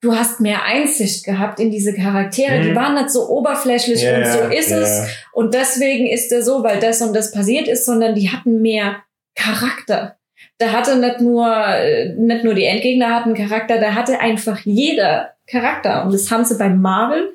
du 0.00 0.14
hast 0.14 0.40
mehr 0.40 0.62
Einsicht 0.64 1.24
gehabt 1.24 1.58
in 1.58 1.72
diese 1.72 1.92
Charaktere. 1.92 2.58
Mhm. 2.60 2.62
Die 2.62 2.76
waren 2.76 2.94
nicht 2.94 3.10
so 3.10 3.28
oberflächlich 3.28 4.00
Ja, 4.02 4.18
und 4.18 4.26
so 4.26 4.38
ist 4.56 4.70
ja. 4.70 4.78
es. 4.78 5.08
Und 5.32 5.54
deswegen 5.54 6.06
ist 6.06 6.30
er 6.30 6.42
so, 6.42 6.62
weil 6.62 6.78
das 6.78 7.02
und 7.02 7.14
das 7.14 7.32
passiert 7.32 7.66
ist, 7.66 7.84
sondern 7.84 8.14
die 8.14 8.30
hatten 8.30 8.62
mehr 8.62 9.02
Charakter. 9.34 10.18
Da 10.58 10.68
hatte 10.72 10.96
nicht 10.98 11.20
nur, 11.20 11.46
äh, 11.54 12.14
nicht 12.16 12.44
nur 12.44 12.54
die 12.54 12.64
Endgegner 12.64 13.14
hatten 13.14 13.34
Charakter, 13.34 13.78
da 13.78 13.94
hatte 13.94 14.20
einfach 14.20 14.58
jeder 14.64 15.30
Charakter. 15.46 16.04
Und 16.04 16.14
das 16.14 16.30
haben 16.30 16.44
sie 16.44 16.56
bei 16.58 16.68
Marvel. 16.70 17.32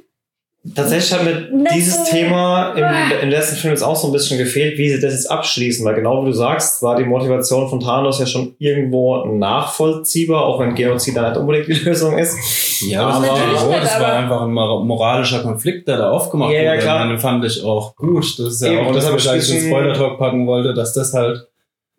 Tatsächlich 0.76 1.12
hat 1.12 1.24
mir 1.24 1.50
Nicht 1.58 1.74
dieses 1.74 1.98
so- 2.06 2.12
Thema 2.12 2.74
im, 2.76 2.84
Ah. 2.84 3.10
im 3.24 3.30
letzten 3.30 3.56
Film 3.56 3.74
jetzt 3.74 3.82
auch 3.82 3.96
so 3.96 4.08
ein 4.08 4.14
bisschen 4.14 4.38
gefehlt, 4.38 4.78
wie 4.78 4.90
sie 4.90 5.00
das 5.00 5.14
jetzt 5.14 5.30
abschließen, 5.32 5.84
weil 5.84 5.96
genau 5.96 6.22
wie 6.22 6.28
du 6.28 6.34
sagst, 6.34 6.84
war 6.84 6.96
die 6.96 7.04
Motivation 7.04 7.68
von 7.68 7.80
Thanos 7.80 8.20
ja 8.20 8.28
schon 8.28 8.54
irgendwo 8.60 9.26
nachvollziehbar, 9.26 10.46
auch 10.46 10.60
wenn 10.60 10.76
Genozid 10.76 11.16
da 11.18 11.30
nicht 11.30 11.38
unbedingt 11.40 11.68
die 11.68 11.74
Lösung 11.86 12.16
ist. 12.18 12.82
Ja, 12.82 13.08
Aber- 13.08 13.26
das, 13.26 13.68
war, 13.68 13.80
das 13.80 14.00
war 14.00 14.08
aber- 14.08 14.18
einfach 14.20 14.42
ein 14.44 14.52
mor- 14.54 14.84
moralischer 14.86 15.40
Konflikt, 15.42 15.88
der 15.88 15.98
da 15.98 16.12
aufgemacht 16.12 16.52
Ja, 16.54 16.62
ja, 16.62 16.72
wurde. 16.74 16.82
klar. 16.84 17.08
Den 17.08 17.18
fand 17.20 17.44
ich 17.46 17.64
auch 17.64 17.96
gut. 17.96 18.26
Das 18.40 18.54
ist 18.54 18.62
ja 18.62 18.72
Eben, 18.74 18.88
auch 18.88 18.92
das 18.94 19.12
was 19.12 19.16
ich 19.16 19.26
ich 19.26 19.32
eigentlich 19.32 19.64
in 19.64 19.68
Spoiler-Talk 19.70 20.20
packen 20.20 20.46
wollte, 20.46 20.74
dass 20.76 20.94
das 20.94 21.14
halt 21.14 21.48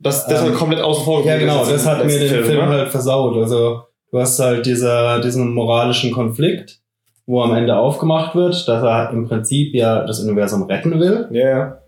Das, 0.02 0.26
das 0.26 0.42
Ähm, 0.42 0.48
war 0.50 0.54
komplett 0.58 0.80
außen 0.82 1.04
vor. 1.04 1.24
Ja, 1.24 1.38
genau, 1.38 1.64
das 1.64 1.86
hat 1.86 2.04
mir 2.04 2.18
den 2.18 2.44
Film, 2.44 2.58
ne? 2.58 2.68
halt 2.68 2.88
versaut. 2.90 3.36
Also, 3.36 3.82
du 4.10 4.18
hast 4.18 4.38
halt 4.40 4.66
dieser, 4.66 5.20
diesen 5.20 5.54
moralischen 5.54 6.12
Konflikt, 6.12 6.80
wo 7.26 7.42
am 7.42 7.54
Ende 7.54 7.76
aufgemacht 7.76 8.34
wird, 8.34 8.66
dass 8.68 8.82
er 8.82 9.10
im 9.10 9.28
Prinzip 9.28 9.74
ja 9.74 10.04
das 10.04 10.20
Universum 10.20 10.64
retten 10.64 10.98
will. 10.98 11.28
Ja, 11.30 11.48
ja. 11.48 11.78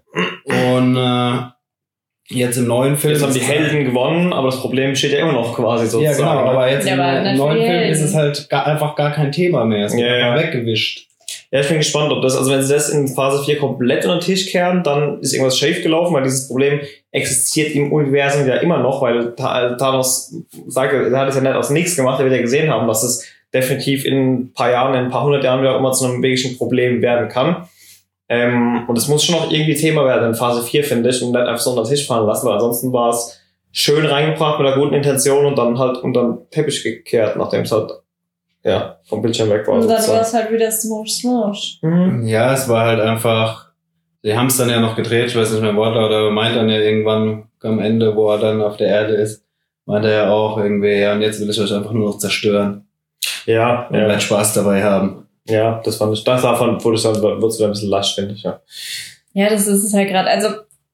Und 0.76 0.96
äh, 0.96 2.34
jetzt 2.34 2.56
im 2.56 2.66
neuen 2.68 2.96
Film. 2.96 3.14
Jetzt 3.14 3.22
haben 3.24 3.34
die 3.34 3.40
Helden 3.40 3.84
gewonnen, 3.84 4.32
aber 4.32 4.46
das 4.46 4.60
Problem 4.60 4.90
besteht 4.90 5.12
ja 5.12 5.18
immer 5.18 5.32
noch 5.32 5.54
quasi 5.56 5.84
Ja, 5.84 5.90
sozusagen. 5.90 6.16
genau, 6.18 6.44
ne? 6.44 6.50
aber 6.50 6.70
jetzt 6.70 6.86
Ja, 6.86 6.94
im, 6.94 7.00
aber 7.00 7.30
im 7.30 7.36
neuen 7.36 7.58
Film 7.58 7.82
ist 7.90 8.00
es 8.00 8.14
halt 8.14 8.48
gar, 8.48 8.66
einfach 8.66 8.94
gar 8.94 9.10
kein 9.12 9.32
Thema 9.32 9.64
mehr. 9.64 9.86
Es 9.86 9.96
wird 9.96 10.06
Ja, 10.06 10.14
einfach 10.14 10.40
ja. 10.40 10.46
weggewischt. 10.46 11.08
Ja, 11.54 11.60
ich 11.60 11.68
bin 11.68 11.76
gespannt, 11.78 12.10
ob 12.10 12.20
das, 12.20 12.36
also 12.36 12.50
wenn 12.50 12.64
sie 12.64 12.74
das 12.74 12.88
in 12.88 13.06
Phase 13.06 13.44
4 13.44 13.58
komplett 13.58 14.04
unter 14.04 14.16
den 14.18 14.24
Tisch 14.24 14.50
kehren, 14.50 14.82
dann 14.82 15.20
ist 15.20 15.32
irgendwas 15.32 15.56
schief 15.56 15.84
gelaufen, 15.84 16.12
weil 16.12 16.24
dieses 16.24 16.48
Problem 16.48 16.80
existiert 17.12 17.76
im 17.76 17.92
Universum 17.92 18.44
ja 18.48 18.56
immer 18.56 18.78
noch, 18.78 19.00
weil 19.02 19.36
Tha- 19.36 19.76
Thanos 19.76 20.34
sagt, 20.66 20.92
er 20.92 21.16
hat 21.16 21.28
es 21.28 21.36
ja 21.36 21.42
nicht 21.42 21.54
aus 21.54 21.70
nichts 21.70 21.94
gemacht, 21.94 22.18
er 22.18 22.24
wird 22.24 22.34
ja 22.34 22.42
gesehen 22.42 22.70
haben, 22.70 22.88
dass 22.88 23.04
es 23.04 23.24
definitiv 23.54 24.04
in 24.04 24.32
ein 24.34 24.52
paar 24.52 24.72
Jahren, 24.72 24.94
in 24.94 25.04
ein 25.04 25.10
paar 25.12 25.22
hundert 25.22 25.44
Jahren 25.44 25.60
wieder 25.60 25.76
immer 25.78 25.92
zu 25.92 26.06
einem 26.06 26.20
wirklichen 26.24 26.58
Problem 26.58 27.00
werden 27.02 27.28
kann. 27.28 27.68
Ähm, 28.28 28.88
und 28.88 28.98
es 28.98 29.06
muss 29.06 29.22
schon 29.24 29.36
noch 29.36 29.52
irgendwie 29.52 29.76
Thema 29.76 30.04
werden 30.06 30.30
in 30.30 30.34
Phase 30.34 30.60
4, 30.60 30.82
finde 30.82 31.10
ich, 31.10 31.22
und 31.22 31.30
nicht 31.30 31.40
einfach 31.40 31.60
so 31.62 31.70
unter 31.70 31.84
den 31.84 31.90
Tisch 31.90 32.04
fallen 32.08 32.26
lassen, 32.26 32.48
weil 32.48 32.54
ansonsten 32.54 32.92
war 32.92 33.10
es 33.10 33.40
schön 33.70 34.04
reingebracht 34.04 34.58
mit 34.58 34.66
einer 34.66 34.76
guten 34.76 34.94
Intention 34.94 35.46
und 35.46 35.56
dann 35.56 35.78
halt 35.78 35.98
unter 35.98 36.22
den 36.24 36.50
Teppich 36.50 36.82
gekehrt, 36.82 37.36
nachdem 37.36 37.60
es 37.60 37.70
halt 37.70 37.92
ja, 38.64 38.98
vom 39.04 39.22
Bildschirm 39.22 39.50
weg 39.50 39.66
war. 39.68 39.74
Und 39.74 39.88
dann 39.88 40.08
war 40.08 40.20
es 40.22 40.32
halt 40.34 40.50
wieder 40.50 40.70
Smosh 40.70 41.10
Smosh. 41.12 41.78
Mhm. 41.82 42.26
Ja, 42.26 42.52
es 42.54 42.68
war 42.68 42.86
halt 42.86 43.00
einfach, 43.00 43.68
die 44.24 44.36
haben 44.36 44.46
es 44.46 44.56
dann 44.56 44.70
ja 44.70 44.80
noch 44.80 44.96
gedreht, 44.96 45.26
ich 45.26 45.36
weiß 45.36 45.50
nicht 45.52 45.62
mehr 45.62 45.76
Wortlaut, 45.76 46.10
aber 46.10 46.30
meint 46.30 46.56
dann 46.56 46.68
ja 46.68 46.78
irgendwann 46.78 47.44
am 47.62 47.78
Ende, 47.78 48.14
wo 48.16 48.30
er 48.30 48.38
dann 48.38 48.62
auf 48.62 48.76
der 48.76 48.88
Erde 48.88 49.14
ist, 49.14 49.44
meint 49.86 50.04
er 50.04 50.12
ja 50.12 50.30
auch 50.30 50.56
irgendwie, 50.58 50.94
ja, 50.98 51.12
und 51.12 51.20
jetzt 51.22 51.40
will 51.40 51.50
ich 51.50 51.60
euch 51.60 51.72
einfach 51.72 51.92
nur 51.92 52.10
noch 52.10 52.18
zerstören 52.18 52.86
Ja, 53.46 53.86
und 53.88 53.96
ja, 53.96 54.06
werde 54.08 54.20
Spaß 54.20 54.54
dabei 54.54 54.82
haben. 54.82 55.26
ja, 55.46 55.80
das 55.84 55.96
fand 55.96 56.14
ich, 56.14 56.24
das 56.24 56.42
davon 56.42 56.82
wurde 56.82 56.96
es 56.96 57.02
dann, 57.02 57.20
wird 57.22 57.42
es 57.44 57.58
wieder 57.58 57.68
ein 57.68 57.72
bisschen 57.72 57.90
lasch, 57.90 58.14
finde 58.14 58.34
ich, 58.34 58.42
ja. 58.42 58.60
Ja, 59.36 59.50
das 59.50 59.66
ist 59.66 59.82
es 59.82 59.92
halt 59.92 60.08
gerade. 60.08 60.28
Also 60.30 60.48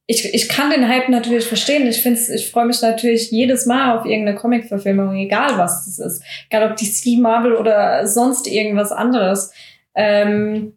ich, 0.06 0.34
ich 0.34 0.48
kann 0.48 0.70
den 0.70 0.88
Hype 0.88 1.08
natürlich 1.08 1.44
verstehen. 1.44 1.86
Ich 1.86 2.02
find's, 2.02 2.28
ich 2.28 2.50
freue 2.50 2.66
mich 2.66 2.82
natürlich 2.82 3.30
jedes 3.30 3.66
Mal 3.66 3.96
auf 3.96 4.04
irgendeine 4.04 4.36
Comic-Verfilmung, 4.36 5.14
egal 5.16 5.56
was 5.56 5.84
das 5.84 5.98
ist. 6.00 6.22
Egal 6.48 6.70
ob 6.70 6.76
DC, 6.76 7.18
Marvel 7.18 7.54
oder 7.54 8.06
sonst 8.08 8.46
irgendwas 8.48 8.90
anderes. 8.90 9.52
Ähm, 9.94 10.76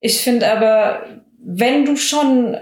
ich 0.00 0.18
finde 0.20 0.50
aber, 0.50 1.02
wenn 1.44 1.84
du 1.84 1.96
schon 1.96 2.56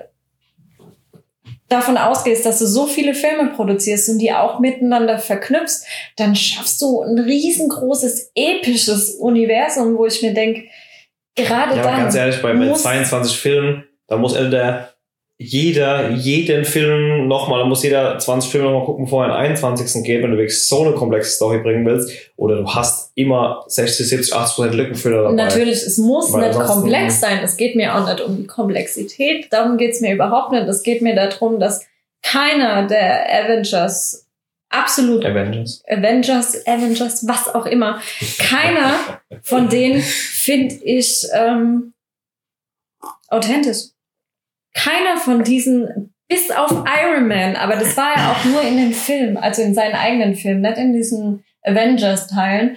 davon 1.68 1.96
ausgehst, 1.96 2.44
dass 2.46 2.58
du 2.58 2.66
so 2.66 2.86
viele 2.86 3.14
Filme 3.14 3.50
produzierst 3.54 4.08
und 4.08 4.18
die 4.18 4.32
auch 4.32 4.58
miteinander 4.58 5.18
verknüpfst, 5.18 5.84
dann 6.16 6.34
schaffst 6.34 6.80
du 6.82 7.02
ein 7.02 7.18
riesengroßes, 7.18 8.32
episches 8.34 9.10
Universum, 9.16 9.96
wo 9.96 10.06
ich 10.06 10.20
mir 10.22 10.34
denke, 10.34 10.64
gerade 11.36 11.76
Ja, 11.76 11.82
dann. 11.82 11.96
ganz 11.98 12.14
ehrlich, 12.14 12.42
bei, 12.42 12.54
bei 12.54 12.66
muss- 12.66 12.82
22 12.82 13.36
Filmen, 13.38 13.84
da 14.08 14.16
muss 14.16 14.34
entweder 14.34 14.89
jeder, 15.42 16.10
jeden 16.10 16.66
Film 16.66 17.26
nochmal, 17.26 17.64
muss 17.64 17.82
jeder 17.82 18.18
20 18.18 18.50
Filme 18.50 18.66
nochmal 18.66 18.84
gucken, 18.84 19.06
bevor 19.06 19.24
er 19.24 19.32
einen 19.36 19.52
21. 19.52 20.04
geht, 20.04 20.22
wenn 20.22 20.32
du 20.32 20.36
wirklich 20.36 20.66
so 20.66 20.82
eine 20.82 20.92
komplexe 20.92 21.30
Story 21.30 21.60
bringen 21.60 21.86
willst. 21.86 22.12
Oder 22.36 22.56
du 22.56 22.68
hast 22.68 23.12
immer 23.14 23.64
60, 23.66 24.06
70, 24.06 24.34
80 24.34 24.54
Prozent 24.54 24.74
Lückenfüller 24.74 25.22
dabei. 25.22 25.34
Natürlich, 25.36 25.82
es 25.82 25.96
muss 25.96 26.30
Weil 26.34 26.50
nicht 26.50 26.60
komplex 26.60 27.20
sein. 27.20 27.40
Es 27.42 27.56
geht 27.56 27.74
mir 27.74 27.94
auch 27.94 28.06
nicht 28.06 28.20
um 28.20 28.36
die 28.36 28.46
Komplexität. 28.46 29.50
Darum 29.50 29.78
geht's 29.78 30.02
mir 30.02 30.12
überhaupt 30.12 30.52
nicht. 30.52 30.68
Es 30.68 30.82
geht 30.82 31.00
mir 31.00 31.14
darum, 31.14 31.58
dass 31.58 31.86
keiner 32.22 32.86
der 32.86 33.24
Avengers, 33.42 34.26
absolut 34.68 35.24
Avengers. 35.24 35.82
Avengers, 35.88 36.66
Avengers, 36.66 37.26
was 37.26 37.48
auch 37.54 37.64
immer, 37.64 37.98
keiner 38.38 39.22
von 39.42 39.70
denen 39.70 40.02
finde 40.02 40.74
ich 40.84 41.26
ähm, 41.32 41.94
authentisch. 43.28 43.86
Keiner 44.74 45.16
von 45.16 45.42
diesen, 45.42 46.14
bis 46.28 46.50
auf 46.50 46.70
Iron 46.70 47.26
Man, 47.28 47.56
aber 47.56 47.74
das 47.74 47.96
war 47.96 48.16
ja 48.16 48.32
auch 48.32 48.44
nur 48.44 48.62
in 48.62 48.76
den 48.76 48.92
Filmen, 48.92 49.36
also 49.36 49.62
in 49.62 49.74
seinen 49.74 49.94
eigenen 49.94 50.34
Filmen, 50.34 50.60
nicht 50.62 50.78
in 50.78 50.92
diesen 50.92 51.44
Avengers-Teilen, 51.62 52.76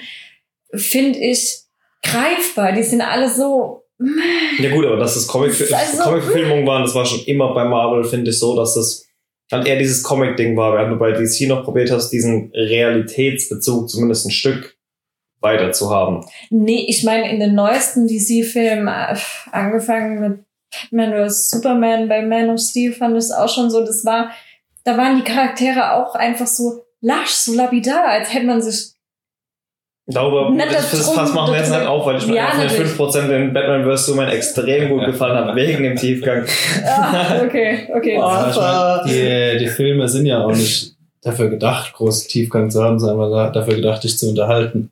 finde 0.74 1.20
ich 1.20 1.60
greifbar. 2.02 2.72
Die 2.74 2.84
sind 2.84 3.02
alle 3.02 3.30
so. 3.30 3.84
Ja 4.60 4.74
gut, 4.74 4.86
aber 4.86 4.98
dass 4.98 5.14
das 5.14 5.28
Comic 5.28 5.52
ist 5.52 5.74
also- 5.74 6.04
Comic-Verfilmungen 6.04 6.66
waren, 6.66 6.84
das 6.84 6.96
war 6.96 7.06
schon 7.06 7.24
immer 7.26 7.54
bei 7.54 7.64
Marvel, 7.64 8.04
finde 8.04 8.32
ich 8.32 8.40
so, 8.40 8.56
dass 8.56 8.74
das 8.74 9.06
dann 9.50 9.66
eher 9.66 9.78
dieses 9.78 10.02
Comic-Ding 10.04 10.58
war, 10.58 10.74
während 10.74 10.94
du 10.94 10.98
bei 10.98 11.12
DC 11.12 11.48
noch 11.48 11.64
probiert 11.64 11.92
hast, 11.92 12.10
diesen 12.10 12.52
Realitätsbezug 12.54 13.90
zumindest 13.90 14.26
ein 14.26 14.32
Stück 14.32 14.78
weiter 15.42 15.72
zu 15.72 15.92
haben. 15.92 16.26
Nee, 16.50 16.86
ich 16.88 17.04
meine, 17.04 17.30
in 17.30 17.40
den 17.40 17.54
neuesten 17.54 18.08
DC-Filmen, 18.08 18.88
äh, 18.88 19.16
angefangen 19.52 20.20
mit 20.20 20.40
Batman 20.92 21.28
vs. 21.30 21.50
Superman, 21.50 22.08
bei 22.10 22.22
Man 22.22 22.50
of 22.50 22.60
Steel 22.60 22.94
fand 22.94 23.14
ich 23.14 23.26
es 23.26 23.32
auch 23.32 23.50
schon 23.50 23.70
so, 23.70 23.86
das 23.86 24.04
war, 24.06 24.32
da 24.84 24.98
waren 24.98 25.18
die 25.18 25.24
Charaktere 25.24 25.94
auch 25.94 26.16
einfach 26.16 26.48
so 26.48 26.84
lasch, 27.02 27.30
so 27.32 27.54
lapidar, 27.54 28.06
als 28.08 28.34
hätte 28.34 28.46
man 28.46 28.62
sich 28.62 28.94
Darüber, 30.06 30.50
Nicht 30.50 30.68
das, 30.74 30.92
das 30.92 31.14
Fass 31.14 31.34
machen 31.34 31.54
wir 31.54 31.60
jetzt 31.62 31.72
nicht 31.72 31.86
auf, 31.86 32.06
weil 32.06 32.18
ich 32.18 32.28
mir 32.28 32.36
Ja, 32.36 32.48
einfach 32.48 32.60
den 32.60 32.68
natürlich. 32.68 32.92
5% 32.92 33.28
den 33.28 33.54
Batman 33.54 33.86
vs. 33.86 34.06
Superman 34.08 34.32
extrem 34.34 34.90
gut 34.90 35.06
gefallen 35.06 35.48
hat, 35.48 35.56
wegen 35.56 35.82
dem 35.82 35.96
Tiefgang. 35.96 36.44
Ah, 36.86 37.42
okay, 37.42 37.90
okay. 37.96 38.18
Ah. 38.22 38.52
Aber 38.52 39.06
ich 39.06 39.12
mein, 39.14 39.58
die, 39.58 39.58
die 39.60 39.68
Filme 39.70 40.10
sind 40.10 40.26
ja 40.26 40.44
auch 40.44 40.52
nicht 40.52 40.94
dafür 41.22 41.50
gedacht, 41.50 41.94
großen 41.94 42.28
Tiefgang 42.28 42.70
zu 42.70 42.84
haben, 42.84 43.00
sondern 43.00 43.54
dafür 43.54 43.76
gedacht, 43.76 44.04
dich 44.04 44.18
zu 44.18 44.28
unterhalten. 44.28 44.92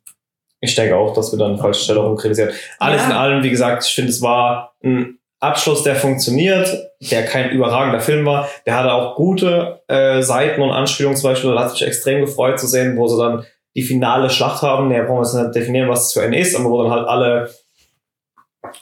Ich 0.61 0.75
denke 0.75 0.95
auch, 0.95 1.13
dass 1.13 1.33
wir 1.33 1.39
dann 1.39 1.53
an 1.53 1.57
falscher 1.57 1.81
Stelle 1.83 1.99
rumkritisiert. 1.99 2.53
Alles 2.79 3.01
Ja. 3.01 3.07
in 3.07 3.11
allem, 3.11 3.43
wie 3.43 3.49
gesagt, 3.49 3.83
ich 3.83 3.93
finde, 3.93 4.11
es 4.11 4.21
war 4.21 4.75
ein 4.81 5.17
Abschluss, 5.41 5.81
der 5.81 5.95
funktioniert, 5.95 6.91
der 6.99 7.25
kein 7.25 7.49
überragender 7.49 7.99
Film 7.99 8.25
war. 8.25 8.47
Der 8.67 8.77
hatte 8.77 8.93
auch 8.93 9.15
gute 9.15 9.81
äh, 9.87 10.21
Seiten 10.21 10.61
und 10.61 10.71
Anspielungen 10.71 11.17
zum 11.17 11.31
Beispiel. 11.31 11.51
Da 11.51 11.63
hat 11.63 11.71
mich 11.71 11.81
extrem 11.81 12.21
gefreut 12.21 12.59
zu 12.59 12.67
sehen, 12.67 12.95
wo 12.95 13.07
sie 13.07 13.17
dann 13.17 13.43
die 13.75 13.81
finale 13.81 14.29
Schlacht 14.29 14.61
haben. 14.61 14.91
Ja, 14.91 15.01
brauchen 15.01 15.17
wir 15.17 15.23
jetzt 15.23 15.33
nicht 15.33 15.55
definieren, 15.55 15.89
was 15.89 16.03
das 16.03 16.13
für 16.13 16.21
eine 16.21 16.39
ist, 16.39 16.55
aber 16.55 16.69
wo 16.69 16.83
dann 16.83 16.91
halt 16.91 17.07
alle, 17.07 17.49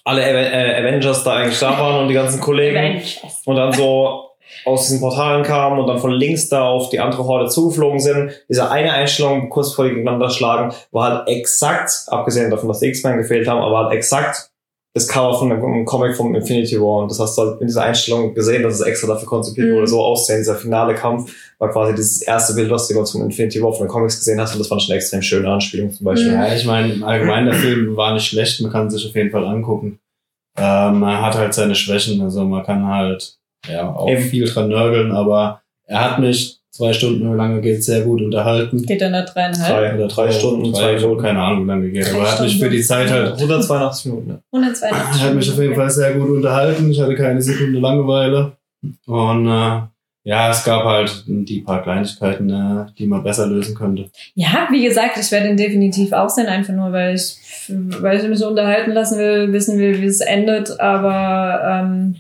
alle 0.04 0.22
äh, 0.22 0.82
Avengers 0.82 1.24
da 1.24 1.38
eigentlich 1.38 1.60
da 1.60 1.80
waren 1.80 2.02
und 2.02 2.08
die 2.10 2.14
ganzen 2.14 2.42
Kollegen 2.42 2.78
Avengers. 2.78 3.42
und 3.46 3.56
dann 3.56 3.72
so 3.72 4.26
aus 4.66 4.88
diesen 4.88 5.00
Portalen 5.00 5.44
kamen 5.44 5.80
und 5.80 5.88
dann 5.88 6.00
von 6.00 6.12
links 6.12 6.50
da 6.50 6.68
auf 6.68 6.90
die 6.90 7.00
andere 7.00 7.24
Horde 7.24 7.48
zugeflogen 7.48 8.02
sind. 8.02 8.32
Diese 8.50 8.70
eine 8.70 8.92
Einstellung, 8.92 9.50
kurz 9.50 9.74
vor 9.74 9.86
die 9.86 9.92
gegeneinander 9.92 10.30
schlagen, 10.30 10.74
war 10.92 11.10
halt 11.10 11.28
exakt, 11.30 11.92
abgesehen 12.08 12.52
davon, 12.52 12.68
dass 12.68 12.80
die 12.80 12.88
X-Men 12.88 13.18
gefehlt 13.18 13.48
haben, 13.48 13.62
aber 13.62 13.86
halt 13.86 13.94
exakt 13.94 14.49
das 15.00 15.08
Cover 15.08 15.38
von 15.38 15.52
einem 15.52 15.86
Comic 15.86 16.16
vom 16.16 16.36
Infinity 16.36 16.80
War. 16.80 17.04
Und 17.04 17.12
das 17.12 17.20
hast 17.20 17.38
du 17.38 17.42
halt 17.44 17.62
in 17.62 17.68
dieser 17.68 17.84
Einstellung 17.84 18.34
gesehen, 18.34 18.64
dass 18.64 18.76
es 18.76 18.82
extra 18.82 19.08
dafür 19.08 19.28
konzipiert 19.28 19.68
Mhm. 19.70 19.76
wurde, 19.76 19.88
so 19.88 20.02
aussehen. 20.02 20.38
Dieser 20.40 20.56
finale 20.56 20.94
Kampf 20.96 21.34
war 21.58 21.70
quasi 21.72 21.96
dieses 21.96 22.22
erste 22.22 22.54
Bild, 22.54 22.70
was 22.70 22.88
du 22.88 23.06
vom 23.06 23.22
Infinity 23.24 23.62
War 23.62 23.74
von 23.74 23.86
den 23.88 23.92
Comics 23.92 24.18
gesehen 24.20 24.40
hast. 24.40 24.54
Und 24.54 24.60
das 24.60 24.68
fand 24.68 24.82
ich 24.84 24.90
eine 24.90 24.98
extrem 24.98 25.22
schöne 25.22 25.50
Anspielung 25.50 25.92
zum 25.92 26.06
Beispiel. 26.06 26.32
Ja, 26.34 26.54
ich 26.54 26.66
meine, 26.66 26.94
im 26.94 27.04
Allgemeinen 27.04 27.48
der 27.48 27.56
Film 27.56 27.96
war 27.98 28.14
nicht 28.14 28.28
schlecht, 28.28 28.62
man 28.62 28.72
kann 28.72 28.90
sich 28.90 29.08
auf 29.08 29.16
jeden 29.16 29.32
Fall 29.32 29.46
angucken. 29.46 30.00
Ähm, 30.58 31.04
er 31.04 31.22
hat 31.22 31.36
halt 31.36 31.54
seine 31.54 31.76
Schwächen, 31.76 32.22
also 32.22 32.44
man 32.44 32.64
kann 32.66 32.86
halt 32.88 33.38
ja 33.68 33.94
auch 33.94 34.10
Eben. 34.10 34.24
viel 34.24 34.46
dran 34.46 34.68
nörgeln, 34.70 35.12
aber 35.12 35.62
er 35.86 36.02
hat 36.12 36.20
mich 36.20 36.59
zwei 36.72 36.94
Stunden 36.94 37.36
lange 37.36 37.62
geht 37.62 37.84
sehr 37.84 38.02
gut 38.02 38.22
unterhalten. 38.22 38.82
Geht 38.84 39.02
dann 39.02 39.12
nicht 39.12 39.34
dreieinhalb? 39.34 39.70
Drei, 39.70 39.96
Oder 39.96 40.08
drei 40.08 40.32
Stunden, 40.32 40.74
zwei 40.74 40.96
Minuten. 40.96 41.22
keine 41.22 41.40
Ahnung, 41.42 41.64
wie 41.64 41.68
lange 41.68 41.90
geht, 41.90 42.06
Drei 42.06 42.16
aber 42.16 42.26
er 42.26 42.32
hat 42.32 42.42
mich 42.42 42.52
Stunden. 42.52 42.66
für 42.72 42.78
die 42.78 42.84
Zeit 42.84 43.12
halt 43.12 43.34
182 43.34 44.06
Minuten. 44.06 44.28
Ne? 44.30 44.40
182. 44.52 45.22
hat 45.24 45.36
mich 45.36 45.52
auf 45.52 45.60
jeden 45.60 45.76
Fall 45.76 45.90
sehr 45.90 46.14
gut 46.14 46.30
unterhalten. 46.30 46.92
Ich 46.92 47.02
hatte 47.02 47.16
keine 47.16 47.42
Sekunde 47.42 47.80
Langeweile. 47.80 48.54
Und 49.08 49.48
äh, 49.48 49.82
ja, 50.24 50.52
es 50.52 50.64
gab 50.64 50.84
halt 50.84 51.24
die 51.28 51.62
paar 51.62 51.82
Kleinigkeiten, 51.82 52.50
äh, 52.50 52.86
die 52.98 53.08
man 53.08 53.24
besser 53.24 53.48
lösen 53.48 53.74
könnte. 53.76 54.10
Ja, 54.36 54.68
wie 54.72 54.84
gesagt, 54.84 55.18
ich 55.18 55.32
werde 55.32 55.50
ihn 55.50 55.58
definitiv 55.58 56.14
auch 56.14 56.30
sehen, 56.30 56.48
einfach 56.48 56.74
nur, 56.74 56.92
weil 56.92 57.16
ich, 57.16 57.38
weil 57.68 58.20
ich 58.20 58.28
mich 58.28 58.44
unterhalten 58.44 58.92
lassen 58.92 59.18
will, 59.18 59.52
wissen 59.54 59.80
will, 59.80 60.00
wie 60.02 60.06
es 60.06 60.20
endet, 60.22 60.80
aber 60.80 61.62
ähm, 61.84 62.16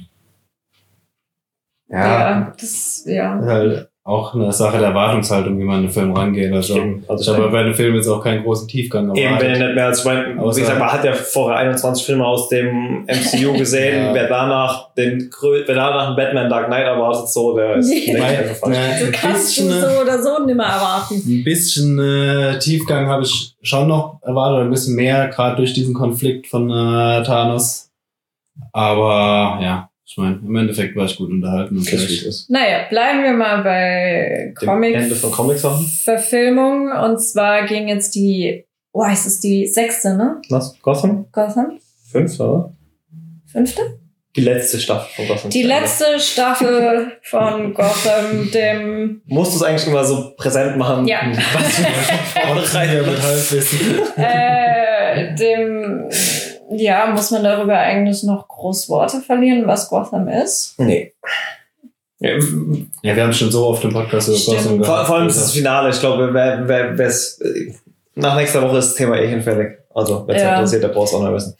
ja, 1.87 2.53
das, 2.59 3.03
ja. 3.05 3.35
Das 3.35 3.45
ist 3.45 3.51
halt 3.51 3.89
auch 4.09 4.33
eine 4.33 4.51
Sache 4.51 4.79
der 4.79 4.87
Erwartungshaltung, 4.87 5.59
wie 5.59 5.63
man 5.63 5.75
an 5.77 5.81
den 5.83 5.91
Film 5.91 6.11
rangeht. 6.13 6.51
Also. 6.51 6.79
Also 7.07 7.31
ich 7.31 7.37
habe 7.39 7.49
bei 7.51 7.63
dem 7.63 7.73
Film 7.75 7.93
jetzt 7.95 8.07
auch 8.07 8.23
keinen 8.23 8.43
großen 8.43 8.67
Tiefgang 8.67 9.05
Eben, 9.15 9.15
wenn 9.15 9.25
erwartet. 9.25 9.49
er 9.61 9.65
nicht 9.67 9.75
mehr 9.75 9.85
als, 9.85 9.99
ich 9.99 10.05
meine, 10.05 10.35
Außer- 10.41 10.55
wie 10.57 10.61
gesagt, 10.61 10.79
man 10.79 10.91
hat 10.91 11.03
ja 11.05 11.13
vorher 11.13 11.57
21 11.59 12.05
Filme 12.05 12.25
aus 12.25 12.49
dem 12.49 13.05
MCU 13.05 13.53
gesehen. 13.57 14.05
Ja. 14.09 14.13
Wer 14.15 14.27
danach 14.27 14.93
den, 14.95 15.29
wer 15.65 15.75
danach 15.75 16.07
einen 16.07 16.15
Batman 16.15 16.49
Dark 16.49 16.67
Knight 16.67 16.85
erwartet, 16.85 17.29
so, 17.29 17.55
der 17.55 17.75
ist 17.77 17.89
Nee. 17.89 17.95
ist 18.13 18.21
einfach 18.21 18.67
äh, 18.69 18.99
Du 18.99 19.05
ein 19.05 19.11
kannst 19.11 19.57
du 19.57 19.63
bisschen, 19.67 19.81
so 19.81 20.01
oder 20.01 20.21
so 20.23 20.45
nimmer 20.45 20.63
erwarten. 20.65 21.15
ein 21.15 21.43
bisschen 21.43 21.99
äh, 21.99 22.57
Tiefgang 22.59 23.07
habe 23.07 23.23
ich 23.23 23.55
schon 23.61 23.87
noch 23.87 24.19
erwartet, 24.23 24.61
ein 24.65 24.69
bisschen 24.71 24.95
mehr, 24.95 25.27
gerade 25.27 25.55
durch 25.57 25.73
diesen 25.73 25.93
Konflikt 25.93 26.47
von 26.47 26.69
äh, 26.69 27.23
Thanos. 27.23 27.89
Aber 28.73 29.59
ja, 29.61 29.88
ich 30.11 30.17
meine, 30.17 30.39
im 30.43 30.55
Endeffekt 30.55 30.95
war 30.95 31.05
ich 31.05 31.17
gut 31.17 31.29
unterhalten. 31.29 31.77
Und 31.77 31.85
Das 31.93 32.01
ist. 32.01 32.49
Naja, 32.49 32.87
bleiben 32.89 33.21
wir 33.21 33.33
mal 33.33 33.61
bei 33.61 34.53
Dem 34.59 34.67
Comic. 34.67 34.95
Ende 34.95 35.15
von 35.15 35.31
Comic-Sachen. 35.31 35.85
Verfilmung 35.85 36.91
und 36.91 37.19
zwar 37.19 37.67
ging 37.67 37.87
jetzt 37.87 38.15
die, 38.15 38.65
oh, 38.91 39.05
ist 39.05 39.27
es 39.27 39.39
die 39.39 39.67
sechste, 39.67 40.17
ne? 40.17 40.41
Was? 40.49 40.75
Gotham? 40.81 41.27
Gotham? 41.31 41.79
Fünf, 42.11 42.39
oder? 42.39 42.73
Fünfte? 43.45 43.99
Die 44.35 44.41
letzte 44.41 44.79
Staffel 44.79 45.07
von 45.15 45.27
Gotham. 45.27 45.49
Die 45.51 45.63
letzte 45.63 46.19
Staffel 46.19 47.11
von 47.21 47.73
Gotham, 47.75 48.49
dem 48.51 49.21
Musst 49.25 49.53
du 49.53 49.57
es 49.57 49.63
eigentlich 49.63 49.87
immer 49.87 50.03
so 50.03 50.33
präsent 50.37 50.77
machen? 50.77 51.07
Ja. 51.07 51.19
Was 51.53 51.75
du 51.75 51.83
Ja, 52.39 53.03
mit 53.03 53.21
Halbwissen. 53.21 53.99
äh, 54.17 55.35
dem, 55.35 56.09
ja, 56.71 57.07
muss 57.07 57.31
man 57.31 57.43
darüber 57.43 57.77
eigentlich 57.77 58.23
noch 58.23 58.47
groß 58.47 58.89
Worte 58.89 59.21
verlieren, 59.21 59.67
was 59.67 59.89
Gotham 59.89 60.27
ist? 60.27 60.75
Nee. 60.77 61.13
Ja, 62.19 62.31
Ja, 63.01 63.15
wir 63.15 63.23
haben 63.23 63.33
schon 63.33 63.51
so 63.51 63.65
oft 63.67 63.83
im 63.85 63.93
Podcast 63.93 64.27
über. 64.27 64.37
Gotham 64.37 64.83
vor, 64.83 65.05
vor 65.05 65.15
allem 65.17 65.27
ist 65.27 65.39
das. 65.41 65.51
Finale. 65.53 65.89
Ich 65.89 65.99
glaube, 65.99 66.33
wer, 66.33 66.67
wer, 66.67 66.97
wer's, 66.97 67.39
äh, 67.41 67.73
nach 68.15 68.35
nächster 68.35 68.61
Woche 68.61 68.77
ist 68.79 68.89
das 68.89 68.95
Thema 68.95 69.17
eh 69.17 69.27
hinfällig. 69.27 69.77
Also, 69.93 70.23
wer 70.27 70.35
es 70.35 70.41
Ja. 70.41 70.55
interessiert, 70.55 70.83
der 70.83 70.89
braucht 70.89 71.07
es 71.07 71.13
auch 71.13 71.23
noch 71.23 71.33
wissen. 71.33 71.55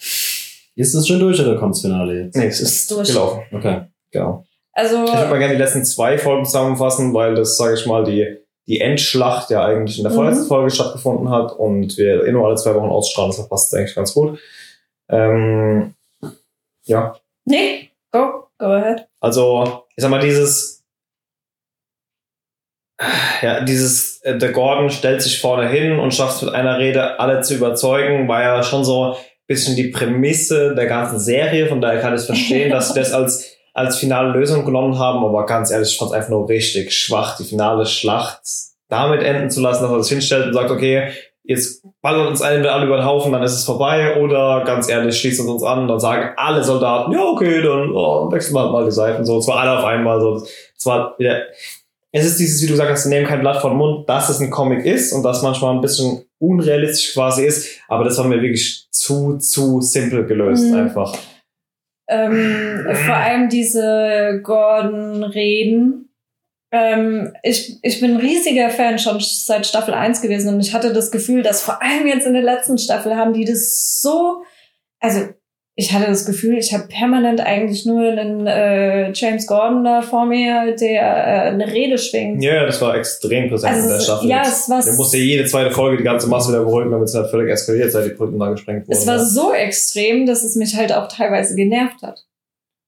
Ist 0.75 0.95
das 0.95 1.07
schon 1.07 1.19
durch 1.19 1.39
oder 1.41 1.57
kommt's 1.57 1.81
Finale 1.81 2.23
jetzt? 2.25 2.35
Nee, 2.37 2.47
es 2.47 2.59
ist 2.61 2.91
Durch. 2.91 3.07
gelaufen. 3.07 3.41
Okay. 3.51 3.81
Genau. 4.11 4.45
Also, 4.73 5.03
Ich 5.03 5.13
würde 5.13 5.29
mal 5.29 5.39
gerne 5.39 5.55
die 5.55 5.61
letzten 5.61 5.83
zwei 5.83 6.17
Folgen 6.17 6.45
zusammenfassen, 6.45 7.13
weil 7.13 7.35
das, 7.35 7.57
sage 7.57 7.73
ich 7.75 7.85
mal, 7.85 8.03
die, 8.05 8.25
die 8.67 8.79
Endschlacht 8.79 9.49
ja 9.49 9.65
eigentlich 9.65 9.97
in 9.97 10.03
der 10.03 10.11
Mhm. 10.11 10.15
vorletzten 10.17 10.45
Folge 10.47 10.69
stattgefunden 10.71 11.29
hat 11.31 11.51
und 11.53 11.97
wir 11.97 12.25
eh 12.25 12.31
nur 12.31 12.45
alle 12.47 12.55
zwei 12.55 12.75
Wochen 12.75 12.89
ausstrahlen, 12.89 13.33
das 13.35 13.47
passt 13.49 13.73
eigentlich 13.75 13.95
ganz 13.95 14.13
gut. 14.13 14.39
Ähm, 15.09 15.95
ja, 16.85 17.15
nee, 17.45 17.89
go, 18.11 18.47
go 18.57 18.65
ahead. 18.65 19.07
also, 19.19 19.85
ich 19.95 20.01
sag 20.01 20.11
mal, 20.11 20.21
dieses, 20.21 20.85
ja, 23.41 23.61
dieses, 23.61 24.21
äh, 24.21 24.37
der 24.37 24.51
Gordon 24.51 24.89
stellt 24.89 25.21
sich 25.21 25.39
vorne 25.39 25.69
hin 25.69 25.99
und 25.99 26.13
schafft 26.13 26.37
es 26.37 26.41
mit 26.43 26.53
einer 26.53 26.77
Rede 26.77 27.19
alle 27.19 27.41
zu 27.41 27.55
überzeugen, 27.55 28.27
war 28.27 28.41
ja 28.41 28.63
schon 28.63 28.83
so 28.83 29.13
ein 29.13 29.17
bisschen 29.47 29.75
die 29.75 29.87
Prämisse 29.87 30.75
der 30.75 30.85
ganzen 30.85 31.19
Serie, 31.19 31.67
von 31.67 31.81
daher 31.81 32.01
kann 32.01 32.15
ich 32.15 32.21
verstehen, 32.21 32.69
dass 32.71 32.89
sie 32.89 32.99
das 32.99 33.13
als, 33.13 33.55
als 33.73 33.97
finale 33.97 34.31
Lösung 34.31 34.65
genommen 34.65 34.99
haben, 34.99 35.23
aber 35.23 35.45
ganz 35.45 35.71
ehrlich, 35.71 35.91
ich 35.93 35.97
fand 35.97 36.11
es 36.11 36.17
einfach 36.17 36.29
nur 36.29 36.49
richtig 36.49 36.93
schwach, 36.93 37.37
die 37.37 37.45
finale 37.45 37.85
Schlacht 37.85 38.41
damit 38.89 39.23
enden 39.23 39.49
zu 39.49 39.61
lassen, 39.61 39.83
dass 39.83 39.91
er 39.91 39.97
das 39.97 40.09
hinstellt 40.09 40.47
und 40.47 40.53
sagt, 40.53 40.71
okay, 40.71 41.11
jetzt 41.49 41.83
ballern 42.01 42.27
uns 42.27 42.41
alle 42.41 42.71
alle 42.71 42.85
über 42.85 42.97
den 42.97 43.05
Haufen, 43.05 43.31
dann 43.31 43.41
ist 43.43 43.53
es 43.53 43.65
vorbei, 43.65 44.17
oder 44.21 44.63
ganz 44.65 44.87
ehrlich, 44.87 45.17
schließen 45.19 45.45
uns 45.45 45.61
uns 45.61 45.63
an, 45.63 45.87
dann 45.87 45.99
sagen 45.99 46.29
alle 46.37 46.63
Soldaten, 46.63 47.11
ja, 47.11 47.23
okay, 47.23 47.61
dann 47.61 47.91
oh, 47.91 48.31
wechseln 48.31 48.55
wir 48.55 48.61
halt 48.61 48.71
mal 48.71 48.85
die 48.85 48.91
Seiten, 48.91 49.25
so, 49.25 49.39
zwar 49.39 49.57
alle 49.57 49.79
auf 49.79 49.85
einmal, 49.85 50.21
so, 50.21 50.45
zwar 50.77 51.15
wieder, 51.17 51.41
es 52.11 52.25
ist 52.25 52.39
dieses, 52.39 52.61
wie 52.61 52.67
du 52.67 52.73
gesagt 52.73 52.91
hast, 52.91 53.05
nehmen 53.07 53.25
kein 53.27 53.41
Blatt 53.41 53.61
vor 53.61 53.71
den 53.71 53.77
Mund, 53.77 54.07
dass 54.07 54.29
es 54.29 54.39
ein 54.39 54.51
Comic 54.51 54.85
ist 54.85 55.11
und 55.11 55.23
das 55.23 55.41
manchmal 55.41 55.73
ein 55.73 55.81
bisschen 55.81 56.23
unrealistisch 56.39 57.13
quasi 57.13 57.45
ist, 57.45 57.81
aber 57.87 58.03
das 58.03 58.17
war 58.17 58.25
mir 58.25 58.41
wirklich 58.41 58.87
zu, 58.91 59.37
zu 59.37 59.81
simpel 59.81 60.25
gelöst, 60.25 60.65
Mhm. 60.71 60.77
einfach. 60.77 61.15
Ähm, 62.07 62.87
vor 63.05 63.15
allem 63.15 63.49
diese 63.49 64.39
Gordon-Reden. 64.43 66.08
Ähm, 66.71 67.33
ich, 67.41 67.79
ich 67.81 67.99
bin 67.99 68.11
ein 68.11 68.17
riesiger 68.17 68.69
Fan 68.69 68.99
schon 68.99 69.19
seit 69.19 69.65
Staffel 69.65 69.93
1 69.93 70.21
gewesen 70.21 70.53
und 70.53 70.59
ich 70.61 70.73
hatte 70.73 70.93
das 70.93 71.09
Gefühl, 71.11 71.41
dass 71.41 71.61
vor 71.61 71.81
allem 71.81 72.05
jetzt 72.07 72.27
in 72.27 72.33
der 72.33 72.43
letzten 72.43 72.77
Staffel 72.77 73.15
haben 73.15 73.33
die 73.33 73.45
das 73.45 73.99
so, 74.01 74.43
also 74.99 75.21
ich 75.79 75.93
hatte 75.93 76.07
das 76.07 76.25
Gefühl, 76.25 76.57
ich 76.57 76.73
habe 76.73 76.87
permanent 76.89 77.39
eigentlich 77.39 77.85
nur 77.85 78.01
einen 78.01 78.45
äh, 78.45 79.13
James 79.13 79.47
Gordon 79.47 79.85
da 79.85 80.01
vor 80.01 80.25
mir, 80.25 80.75
der 80.75 81.01
äh, 81.01 81.49
eine 81.51 81.65
Rede 81.67 81.97
schwingt. 81.97 82.43
Ja, 82.43 82.65
das 82.65 82.81
war 82.81 82.97
extrem 82.97 83.49
präsent 83.49 83.73
Also 83.73 83.87
in 83.87 83.93
der 83.93 83.99
Staffel. 84.01 84.29
ja, 84.29 84.41
es 84.41 84.69
war 84.69 84.83
Der 84.83 84.93
musste 84.93 85.17
jede 85.17 85.45
zweite 85.45 85.71
Folge 85.71 85.97
die 85.97 86.03
ganze 86.03 86.27
Masse 86.27 86.49
wieder 86.49 86.65
beruhigen, 86.65 86.91
damit 86.91 87.07
es 87.07 87.15
halt 87.15 87.31
völlig 87.31 87.49
eskaliert, 87.49 87.93
seit 87.93 88.05
die 88.05 88.13
Brücken 88.13 88.37
da 88.37 88.49
gesprengt 88.49 88.87
wurden. 88.89 88.97
es 88.97 89.07
war 89.07 89.19
so 89.19 89.53
extrem, 89.53 90.25
dass 90.25 90.43
es 90.43 90.55
mich 90.57 90.75
halt 90.75 90.91
auch 90.91 91.07
teilweise 91.07 91.55
genervt 91.55 92.03
hat. 92.03 92.25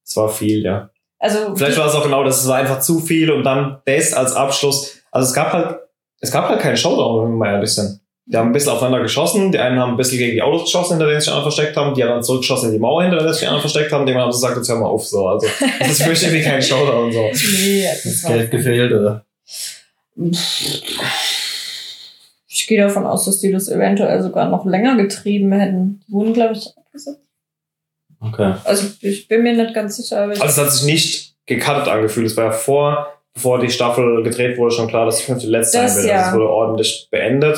es 0.06 0.18
war 0.18 0.28
viel, 0.28 0.62
ja. 0.64 0.92
Also 1.22 1.56
Vielleicht 1.56 1.78
war 1.78 1.88
es 1.88 1.94
auch 1.94 2.04
genau, 2.04 2.24
das 2.24 2.42
es 2.42 2.48
war 2.48 2.58
einfach 2.58 2.80
zu 2.80 3.00
viel 3.00 3.30
und 3.32 3.44
dann 3.44 3.80
das 3.86 4.14
als 4.14 4.34
Abschluss. 4.34 4.98
Also 5.12 5.28
es 5.28 5.34
gab 5.36 5.54
halt, 5.54 5.78
es 6.20 6.32
gab 6.32 6.50
halt 6.50 6.60
keinen 6.60 6.76
Showdown, 6.76 7.24
wenn 7.24 7.32
wir 7.34 7.38
mal 7.38 7.54
ehrlich 7.54 7.70
sind. 7.70 8.00
Die 8.26 8.38
haben 8.38 8.50
ein 8.50 8.54
bisschen 8.54 8.72
aufeinander 8.72 9.02
geschossen, 9.02 9.52
die 9.52 9.60
einen 9.60 9.80
haben 9.80 9.92
ein 9.92 9.98
bisschen 9.98 10.18
gegen 10.18 10.34
die 10.34 10.42
Autos 10.42 10.64
geschossen, 10.64 10.94
hinter 10.94 11.06
denen 11.06 11.20
sich 11.20 11.30
die 11.30 11.32
anderen 11.32 11.52
versteckt 11.52 11.78
haben, 11.78 11.94
die 11.94 12.04
haben 12.04 12.10
dann 12.10 12.24
zurückgeschossen 12.24 12.70
in 12.70 12.74
die 12.74 12.80
Mauer, 12.80 13.04
hinter 13.04 13.20
der 13.20 13.34
sich 13.34 13.42
die 13.42 13.48
anderen 13.48 13.62
versteckt 13.62 13.92
haben, 13.92 14.06
die 14.06 14.16
haben 14.16 14.32
gesagt, 14.32 14.58
jetzt 14.58 14.70
hör 14.70 14.80
mal 14.80 14.88
auf, 14.88 15.06
so. 15.06 15.28
Also, 15.28 15.48
das 15.80 15.92
ist 15.92 16.04
für 16.04 16.10
mich 16.10 16.24
irgendwie 16.24 16.44
kein 16.44 16.62
Showdown, 16.62 17.12
so. 17.12 17.20
nee, 17.32 17.84
das 17.84 18.04
Das 18.04 18.24
Geld 18.24 18.52
gefehlt, 18.52 18.92
oder? 18.92 19.26
Ich 22.48 22.68
gehe 22.68 22.82
davon 22.82 23.06
aus, 23.06 23.26
dass 23.26 23.40
die 23.40 23.52
das 23.52 23.70
eventuell 23.70 24.24
sogar 24.24 24.50
noch 24.50 24.66
länger 24.66 24.96
getrieben 24.96 25.52
hätten. 25.52 26.02
Die 26.08 26.14
wurden, 26.14 26.34
glaube 26.34 26.54
ich, 26.54 26.68
abgesetzt. 26.78 27.31
Okay. 28.22 28.54
Also 28.64 28.88
ich 29.02 29.28
bin 29.28 29.44
mir 29.44 29.54
nicht 29.54 29.74
ganz 29.74 29.98
sicher. 29.98 30.22
Also 30.22 30.44
es 30.44 30.58
hat 30.58 30.72
sich 30.72 30.86
nicht 30.86 31.36
gecuttet 31.48 31.88
angefühlt. 31.88 32.28
Es 32.28 32.38
war 32.38 32.46
ja 32.46 32.52
vor, 32.52 33.08
bevor 33.34 33.60
die 33.60 33.70
Staffel 33.70 34.24
gedreht 34.24 34.58
wurde, 34.58 34.72
schon 34.76 34.88
klar, 34.88 35.06
dass 35.06 35.18
die 35.18 35.24
fünfte 35.24 35.48
letzte 35.48 35.80
Das 35.80 35.96
sein 35.96 36.04
wird. 36.04 36.12
ja. 36.14 36.18
Also 36.20 36.30
es 36.30 36.36
wurde 36.36 36.50
ordentlich 36.50 37.08
beendet. 37.12 37.58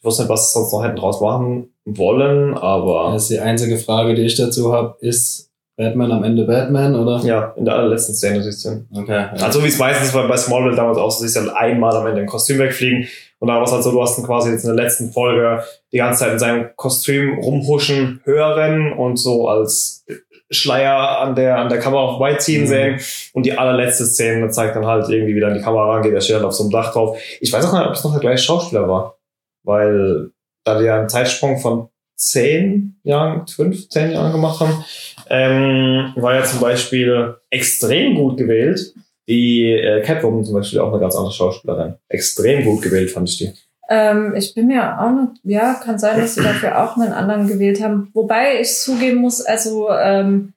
Ich 0.00 0.04
wusste 0.04 0.22
nicht, 0.22 0.30
was 0.30 0.48
sie 0.52 0.58
sonst 0.58 0.72
noch 0.72 0.84
hätten 0.84 0.96
draus 0.96 1.20
machen 1.20 1.68
wollen, 1.84 2.54
aber 2.54 3.12
Das 3.12 3.22
ist 3.22 3.30
die 3.30 3.38
einzige 3.40 3.78
Frage, 3.78 4.14
die 4.14 4.22
ich 4.22 4.34
dazu 4.36 4.72
habe, 4.72 4.96
ist 5.00 5.50
Batman 5.76 6.12
am 6.12 6.24
Ende 6.24 6.44
Batman, 6.44 6.94
oder? 6.96 7.24
ja, 7.24 7.54
in 7.56 7.64
der 7.64 7.74
allerletzten 7.74 8.14
Szene 8.14 8.42
siehst 8.42 8.64
du. 8.64 8.84
Okay. 8.94 9.12
Ja. 9.12 9.32
Also 9.44 9.62
wie 9.62 9.68
es 9.68 9.78
meistens 9.78 10.12
war 10.12 10.26
bei 10.28 10.36
Smallville 10.36 10.76
damals 10.76 10.98
auch, 10.98 11.10
so 11.10 11.20
siehst 11.22 11.36
du 11.36 11.40
halt 11.40 11.52
einmal 11.56 11.96
am 11.96 12.06
Ende 12.06 12.20
im 12.20 12.26
Kostüm 12.26 12.58
wegfliegen 12.58 13.08
und 13.42 13.48
da 13.48 13.56
war 13.56 13.64
es 13.64 13.72
halt 13.72 13.82
so, 13.82 13.90
du 13.90 14.00
hast 14.00 14.16
ihn 14.18 14.24
quasi 14.24 14.52
jetzt 14.52 14.62
in 14.64 14.72
der 14.76 14.84
letzten 14.84 15.10
Folge 15.10 15.64
die 15.90 15.96
ganze 15.96 16.20
Zeit 16.20 16.32
in 16.34 16.38
seinem 16.38 16.70
Kostüm 16.76 17.40
rumhuschen, 17.40 18.20
hören 18.22 18.92
und 18.92 19.16
so 19.16 19.48
als 19.48 20.04
Schleier 20.48 21.18
an 21.18 21.34
der, 21.34 21.56
an 21.58 21.68
der 21.68 21.80
Kamera 21.80 22.06
vorbeiziehen 22.10 22.62
Mhm. 22.62 22.66
sehen 22.68 23.00
und 23.32 23.44
die 23.44 23.58
allerletzte 23.58 24.04
Szene 24.06 24.48
zeigt 24.50 24.76
dann 24.76 24.86
halt 24.86 25.08
irgendwie 25.08 25.34
wieder 25.34 25.48
an 25.48 25.54
die 25.54 25.60
Kamera 25.60 25.90
rangeht, 25.92 26.12
der 26.14 26.20
steht 26.20 26.36
dann 26.36 26.44
auf 26.44 26.52
so 26.54 26.62
einem 26.62 26.70
Dach 26.70 26.92
drauf. 26.92 27.18
Ich 27.40 27.52
weiß 27.52 27.64
auch 27.66 27.72
nicht, 27.72 27.86
ob 27.88 27.94
es 27.94 28.04
noch 28.04 28.12
der 28.12 28.20
gleiche 28.20 28.44
Schauspieler 28.44 28.88
war, 28.88 29.18
weil 29.64 30.30
da 30.64 30.78
die 30.78 30.84
ja 30.84 31.00
einen 31.00 31.08
Zeitsprung 31.08 31.58
von 31.58 31.88
zehn 32.14 33.00
Jahren, 33.02 33.48
fünf, 33.48 33.88
zehn 33.88 34.12
Jahren 34.12 34.30
gemacht 34.30 34.60
haben, 34.60 34.84
ähm, 35.30 36.12
war 36.14 36.34
ja 36.36 36.44
zum 36.44 36.60
Beispiel 36.60 37.34
extrem 37.50 38.14
gut 38.14 38.36
gewählt. 38.36 38.94
Die 39.28 39.70
äh, 39.72 40.02
Catwoman 40.02 40.44
zum 40.44 40.54
Beispiel 40.54 40.80
auch 40.80 40.90
eine 40.90 41.00
ganz 41.00 41.14
andere 41.14 41.32
Schauspielerin. 41.32 41.94
Extrem 42.08 42.64
gut 42.64 42.82
gewählt, 42.82 43.10
fand 43.10 43.28
ich 43.28 43.38
die. 43.38 43.52
ähm, 43.88 44.34
ich 44.36 44.54
bin 44.54 44.66
mir 44.66 45.00
auch 45.00 45.10
nicht, 45.10 45.40
ja, 45.44 45.74
kann 45.74 45.98
sein, 45.98 46.20
dass 46.20 46.34
sie 46.34 46.42
dafür 46.44 46.82
auch 46.82 46.96
einen 46.96 47.12
anderen 47.12 47.46
gewählt 47.46 47.82
haben. 47.82 48.10
Wobei 48.14 48.60
ich 48.60 48.74
zugeben 48.78 49.18
muss, 49.18 49.40
also 49.40 49.90
ähm, 49.90 50.54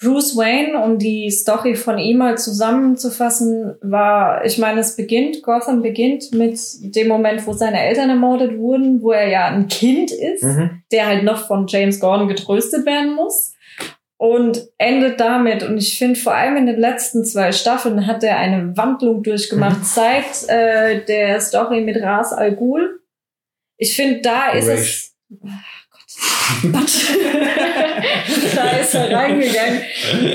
Bruce 0.00 0.36
Wayne, 0.36 0.78
um 0.78 0.98
die 0.98 1.28
Story 1.30 1.74
von 1.74 1.98
ihm 1.98 2.18
mal 2.18 2.38
zusammenzufassen, 2.38 3.74
war, 3.82 4.44
ich 4.44 4.56
meine, 4.56 4.80
es 4.80 4.94
beginnt, 4.94 5.42
Gotham 5.42 5.82
beginnt 5.82 6.32
mit 6.32 6.60
dem 6.94 7.08
Moment, 7.08 7.44
wo 7.48 7.52
seine 7.52 7.82
Eltern 7.82 8.08
ermordet 8.10 8.58
wurden, 8.58 9.02
wo 9.02 9.10
er 9.10 9.28
ja 9.28 9.46
ein 9.46 9.66
Kind 9.66 10.12
ist. 10.12 10.44
Mhm. 10.44 10.82
der 10.92 11.06
halt 11.06 11.24
noch 11.24 11.46
von 11.48 11.66
James 11.66 11.98
Gordon 11.98 12.28
getröstet 12.28 12.86
werden 12.86 13.14
muss. 13.14 13.54
Und 14.20 14.68
endet 14.78 15.20
damit, 15.20 15.62
und 15.62 15.78
ich 15.78 15.96
finde 15.96 16.18
vor 16.18 16.34
allem 16.34 16.56
in 16.56 16.66
den 16.66 16.80
letzten 16.80 17.24
zwei 17.24 17.52
Staffeln 17.52 18.08
hat 18.08 18.24
er 18.24 18.36
eine 18.36 18.76
Wandlung 18.76 19.22
durchgemacht 19.22 19.84
seit 19.84 20.48
äh, 20.48 21.04
der 21.04 21.40
Story 21.40 21.80
mit 21.82 22.02
Ras 22.02 22.32
Al 22.32 22.56
Ghul. 22.56 23.00
Ich 23.76 23.94
finde, 23.94 24.20
da 24.20 24.50
ist 24.50 24.66
es. 24.66 25.16
Ach 25.46 26.62
Gott. 26.72 26.90
Da 28.54 28.70
ist 28.78 28.94
er 28.94 29.12
reingegangen. 29.12 29.82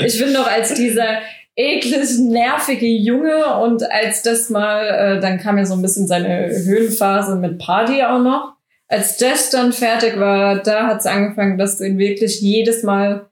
Ich 0.05 0.17
finde 0.17 0.33
noch 0.33 0.47
als 0.47 0.73
dieser 0.73 1.19
eklig 1.55 2.19
nervige 2.19 2.85
Junge 2.87 3.57
und 3.57 3.83
als 3.91 4.21
das 4.21 4.49
mal, 4.49 4.85
äh, 4.85 5.19
dann 5.19 5.39
kam 5.39 5.57
ja 5.57 5.65
so 5.65 5.73
ein 5.73 5.81
bisschen 5.81 6.07
seine 6.07 6.49
Höhenphase 6.49 7.35
mit 7.35 7.59
Party 7.59 8.03
auch 8.03 8.19
noch 8.19 8.53
als 8.93 9.17
das 9.17 9.49
dann 9.49 9.73
fertig 9.73 10.19
war, 10.19 10.61
da 10.61 10.87
hat 10.87 10.99
es 10.99 11.07
angefangen, 11.07 11.57
dass 11.57 11.77
du 11.77 11.85
ihn 11.85 11.97
wirklich 11.97 12.41
jedes 12.41 12.83
Mal. 12.83 13.29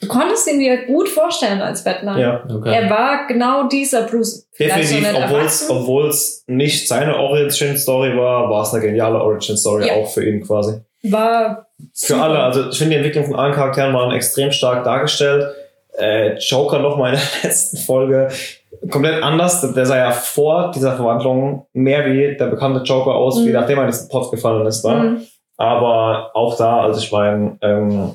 Du 0.00 0.08
konntest 0.08 0.46
ihn 0.48 0.58
dir 0.58 0.84
gut 0.86 1.08
vorstellen 1.08 1.60
als 1.62 1.82
Batman. 1.82 2.18
Ja, 2.18 2.42
Okay. 2.48 2.72
Er 2.74 2.90
war 2.90 3.26
genau 3.26 3.66
dieser 3.68 4.02
Bruce. 4.02 4.46
Definitiv. 4.58 5.06
Obwohl 5.68 6.08
es 6.08 6.44
nicht 6.46 6.86
seine 6.86 7.16
Origin-Story 7.16 8.16
war, 8.16 8.50
war 8.50 8.62
es 8.62 8.72
eine 8.74 8.82
geniale 8.84 9.20
Origin-Story 9.20 9.86
Ja. 9.88 9.94
auch 9.94 10.08
für 10.08 10.24
ihn 10.28 10.42
quasi. 10.46 10.80
war 11.04 11.66
Für 11.94 12.14
super. 12.14 12.22
alle. 12.24 12.38
Also 12.40 12.68
ich 12.70 12.78
finde 12.78 12.90
die 12.92 12.96
Entwicklung 12.96 13.24
von 13.26 13.36
allen 13.36 13.54
Charakteren 13.54 13.94
waren 13.94 14.12
extrem 14.14 14.50
stark 14.52 14.84
dargestellt. 14.84 15.46
Äh, 15.98 16.34
Joker 16.38 16.78
noch 16.80 16.96
mal 16.98 17.14
in 17.14 17.18
der 17.20 17.22
letzten 17.50 17.76
Folge 17.78 18.28
komplett 18.90 19.22
anders. 19.22 19.60
Der 19.72 19.86
sah 19.86 19.96
ja 19.96 20.10
vor 20.10 20.72
dieser 20.74 20.96
Verwandlung 20.96 21.66
mehr 21.72 22.04
wie 22.06 22.36
der 22.36 22.46
bekannte 22.46 22.82
Joker 22.82 23.14
aus, 23.14 23.40
wie 23.40 23.46
Mhm. 23.48 23.52
nachdem 23.52 23.78
er 23.78 23.84
in 23.84 23.90
diesen 23.90 24.08
Pot 24.08 24.30
gefallen 24.30 24.66
ist. 24.66 24.82
Da. 24.82 24.94
Mhm. 24.94 25.22
Aber 25.56 26.32
auch 26.34 26.56
da, 26.58 26.82
also 26.82 27.00
ich 27.00 27.10
meine, 27.12 27.56
ähm, 27.62 28.14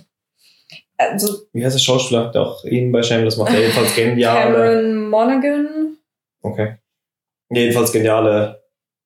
Also 1.09 1.39
wie 1.53 1.65
heißt 1.65 1.75
der 1.75 1.79
Schauspieler, 1.81 2.31
der 2.31 2.41
auch 2.41 2.63
ihn 2.65 2.91
bei 2.91 3.01
Shameless 3.01 3.37
macht, 3.37 3.51
der 3.53 3.61
jedenfalls 3.61 3.95
geniale, 3.95 4.53
Cameron 4.53 5.09
Monaghan. 5.09 5.97
okay, 6.41 6.75
jedenfalls 7.49 7.91
geniale 7.91 8.61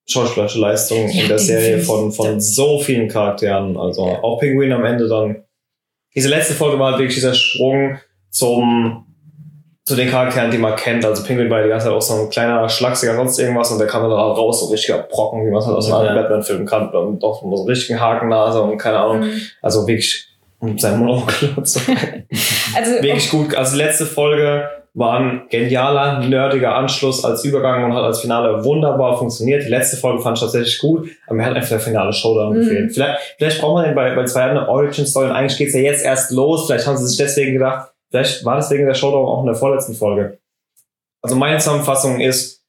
schauspielerische 0.07 0.59
Leistung 0.59 1.09
in 1.09 1.27
der 1.27 1.39
Serie 1.39 1.79
von, 1.79 2.11
von 2.11 2.39
so 2.39 2.79
vielen 2.79 3.07
Charakteren, 3.07 3.75
also 3.77 4.07
Ja. 4.07 4.23
auch 4.23 4.39
Pinguin 4.39 4.71
am 4.71 4.85
Ende 4.85 5.07
dann. 5.07 5.43
Diese 6.13 6.29
letzte 6.29 6.53
Folge 6.53 6.77
war 6.79 6.91
halt 6.91 6.99
wirklich 6.99 7.15
dieser 7.15 7.33
Sprung 7.33 7.97
zum, 8.29 9.05
zu 9.83 9.95
den 9.95 10.09
Charakteren, 10.09 10.51
die 10.51 10.57
man 10.59 10.75
kennt. 10.75 11.03
Also 11.05 11.23
Pinguin 11.23 11.49
war 11.49 11.63
die 11.63 11.69
ganze 11.69 11.87
Zeit 11.87 11.93
auch 11.95 12.01
so 12.01 12.13
ein 12.13 12.29
kleiner, 12.29 12.69
schlachsiger 12.69 13.15
sonst 13.15 13.39
irgendwas 13.39 13.71
und 13.71 13.79
der 13.79 13.87
kam 13.87 14.03
dann 14.03 14.11
auch 14.13 14.37
raus, 14.37 14.59
so 14.59 14.67
richtiger 14.67 14.99
Brocken, 14.99 15.45
wie 15.45 15.49
man 15.51 15.59
es 15.59 15.65
halt 15.65 15.75
aus 15.77 15.89
Ja. 15.89 15.99
einem 15.99 16.15
Batman-Film 16.15 16.65
kannte 16.65 16.99
und 16.99 17.21
doch 17.23 17.41
so 17.41 17.47
einen 17.47 17.67
richtigen 17.67 17.99
Hakennase 17.99 18.61
und 18.61 18.77
keine 18.77 18.99
Ahnung. 18.99 19.21
Mhm. 19.27 19.41
Also 19.61 19.87
wirklich, 19.87 20.27
um 20.71 20.77
sein 20.77 20.99
Monolog 20.99 21.31
und 21.55 21.67
so. 21.67 21.79
Also 22.75 22.91
wirklich 23.01 23.29
gut. 23.29 23.55
Also 23.55 23.77
letzte 23.77 24.05
Folge 24.05 24.67
war 24.93 25.19
ein 25.19 25.43
genialer, 25.49 26.19
nerdiger 26.25 26.75
Anschluss 26.75 27.25
als 27.25 27.43
Übergang 27.43 27.83
und 27.83 27.93
hat 27.93 28.03
als 28.03 28.21
Finale 28.21 28.63
wunderbar 28.63 29.17
funktioniert. 29.17 29.63
Die 29.63 29.69
letzte 29.69 29.97
Folge 29.97 30.21
fand 30.21 30.37
ich 30.37 30.41
tatsächlich 30.43 30.79
gut, 30.79 31.09
aber 31.27 31.35
mir 31.35 31.45
hat 31.45 31.53
einfach 31.55 31.69
der 31.69 31.79
finale 31.81 32.13
Showdown 32.13 32.53
Mhm. 32.53 32.59
gefehlt. 32.61 32.93
Vielleicht, 32.93 33.19
vielleicht 33.37 33.59
braucht 33.61 33.73
man 33.75 33.85
den 33.85 33.95
bei, 33.95 34.15
bei 34.15 34.23
zwei 34.25 34.43
eine 34.43 34.69
Origin 34.69 35.05
Story 35.05 35.25
und 35.25 35.33
eigentlich 35.33 35.57
geht's 35.57 35.73
ja 35.73 35.81
jetzt 35.81 36.05
erst 36.05 36.31
los. 36.31 36.65
Vielleicht 36.65 36.87
haben 36.87 36.95
sie 36.97 37.07
sich 37.07 37.17
deswegen 37.17 37.53
gedacht, 37.53 37.89
vielleicht 38.09 38.45
war 38.45 38.55
das 38.55 38.71
wegen 38.71 38.85
der 38.85 38.93
Showdown 38.93 39.27
auch 39.27 39.39
in 39.41 39.47
der 39.47 39.55
vorletzten 39.55 39.95
Folge. 39.95 40.39
Also 41.21 41.35
meine 41.35 41.57
Zusammenfassung 41.57 42.21
ist, 42.21 42.61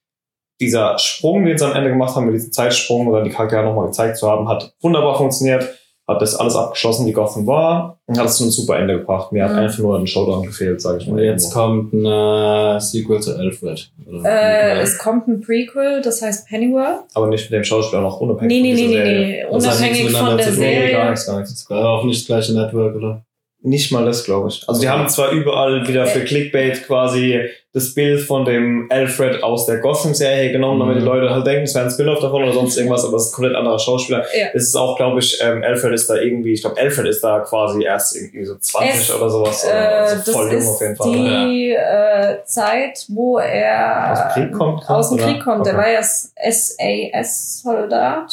dieser 0.60 0.98
Sprung, 0.98 1.44
den 1.44 1.58
sie 1.58 1.66
am 1.66 1.74
Ende 1.76 1.90
gemacht 1.90 2.16
haben, 2.16 2.26
mit 2.26 2.34
diesem 2.34 2.50
Zeitsprung 2.50 3.06
oder 3.06 3.22
die 3.22 3.30
Charaktere 3.30 3.62
nochmal 3.62 3.86
gezeigt 3.86 4.16
zu 4.16 4.28
haben, 4.28 4.48
hat 4.48 4.72
wunderbar 4.80 5.14
funktioniert, 5.16 5.68
hat 6.08 6.22
das 6.22 6.36
alles 6.36 6.54
abgeschlossen, 6.54 7.04
wie 7.06 7.12
Gotham 7.12 7.46
war, 7.48 7.98
und 8.06 8.16
hat 8.16 8.26
es 8.26 8.36
zu 8.36 8.44
einem 8.44 8.52
super 8.52 8.78
Ende 8.78 8.98
gebracht. 8.98 9.32
Mir 9.32 9.44
hat 9.44 9.52
Mhm. 9.52 9.58
einfach 9.58 9.78
nur 9.78 9.98
ein 9.98 10.06
Showdown 10.06 10.46
gefehlt, 10.46 10.80
sage 10.80 10.98
ich 10.98 11.08
Und 11.08 11.14
mal. 11.16 11.24
jetzt 11.24 11.52
kommt 11.52 11.92
ein 11.92 12.04
äh, 12.06 12.80
Sequel 12.80 13.20
zu 13.20 13.36
Alfred. 13.36 13.90
Oder? 14.08 14.24
Äh, 14.24 14.80
es 14.82 14.98
kommt 14.98 15.26
ein 15.26 15.40
Prequel, 15.40 16.02
das 16.02 16.22
heißt 16.22 16.46
Pennyworth. 16.48 17.00
Aber 17.14 17.26
nicht 17.26 17.50
mit 17.50 17.56
dem 17.58 17.64
Schauspieler 17.64 18.02
noch 18.02 18.20
unabhängig 18.20 18.62
Nee, 18.62 18.62
nee, 18.62 18.76
von 18.76 18.86
nee, 18.86 18.86
dieser 18.92 19.04
nee, 19.04 19.04
Serie. 19.04 19.26
nee. 19.26 19.42
Hat 19.42 19.52
nichts 19.52 19.66
Unabhängig 19.66 20.12
von 20.12 20.26
der. 20.26 20.36
Nee, 20.36 20.42
gar 20.44 20.52
Serie. 20.54 21.10
nichts, 21.10 21.26
gar 21.26 21.38
nichts. 21.40 21.70
Auch 21.70 22.04
nicht 22.04 22.20
das 22.20 22.26
gleiche 22.26 22.52
Network, 22.54 22.94
oder? 22.96 23.22
Nicht 23.68 23.90
mal 23.90 24.04
das, 24.04 24.22
glaube 24.22 24.46
ich. 24.48 24.62
Also 24.68 24.80
die 24.80 24.88
haben 24.88 25.08
zwar 25.08 25.32
überall 25.32 25.88
wieder 25.88 26.06
für 26.06 26.20
Clickbait 26.24 26.86
quasi 26.86 27.40
das 27.72 27.94
Bild 27.94 28.20
von 28.20 28.44
dem 28.44 28.86
Alfred 28.90 29.42
aus 29.42 29.66
der 29.66 29.78
Gotham-Serie 29.78 30.52
genommen, 30.52 30.78
damit 30.78 30.94
Mhm. 30.94 31.00
die 31.00 31.04
Leute 31.04 31.30
halt 31.30 31.44
denken, 31.46 31.64
es 31.64 31.74
wäre 31.74 31.86
ein 31.86 31.90
Spin-off 31.90 32.20
davon 32.20 32.44
oder 32.44 32.52
sonst 32.52 32.76
irgendwas, 32.76 33.04
aber 33.04 33.16
es 33.16 33.24
ist 33.26 33.32
ein 33.32 33.34
komplett 33.34 33.56
anderer 33.56 33.78
Schauspieler. 33.80 34.24
Ja. 34.38 34.46
Es 34.54 34.68
ist 34.68 34.76
auch, 34.76 34.96
glaube 34.96 35.18
ich, 35.18 35.40
ähm, 35.42 35.64
Alfred 35.64 35.92
ist 35.94 36.08
da 36.08 36.14
irgendwie, 36.14 36.52
ich 36.52 36.60
glaube, 36.62 36.80
Alfred 36.80 37.08
ist 37.08 37.24
da 37.24 37.40
quasi 37.40 37.82
erst 37.82 38.14
irgendwie 38.14 38.44
so 38.44 38.54
20 38.56 38.94
Es- 38.94 39.12
oder 39.14 39.28
sowas. 39.28 39.64
Äh, 39.64 39.68
oder 39.68 39.98
also 39.98 40.16
das 40.24 40.30
voll 40.30 40.52
jung 40.52 40.68
auf 40.68 40.80
jeden 40.80 40.94
Fall. 40.96 41.10
die 41.12 41.70
äh, 41.72 42.44
Zeit, 42.44 43.04
wo 43.08 43.38
er 43.38 44.12
Aus 44.12 44.22
dem 44.22 44.30
Krieg 44.44 44.52
kommt, 44.56 44.88
Aus 44.88 45.08
dem? 45.10 45.18
Krieg 45.18 45.40
kommt. 45.42 45.66
Der 45.66 45.74
Okay. 45.74 45.82
war 45.82 45.90
ja 45.90 46.02
SAS-Soldat. 46.02 48.32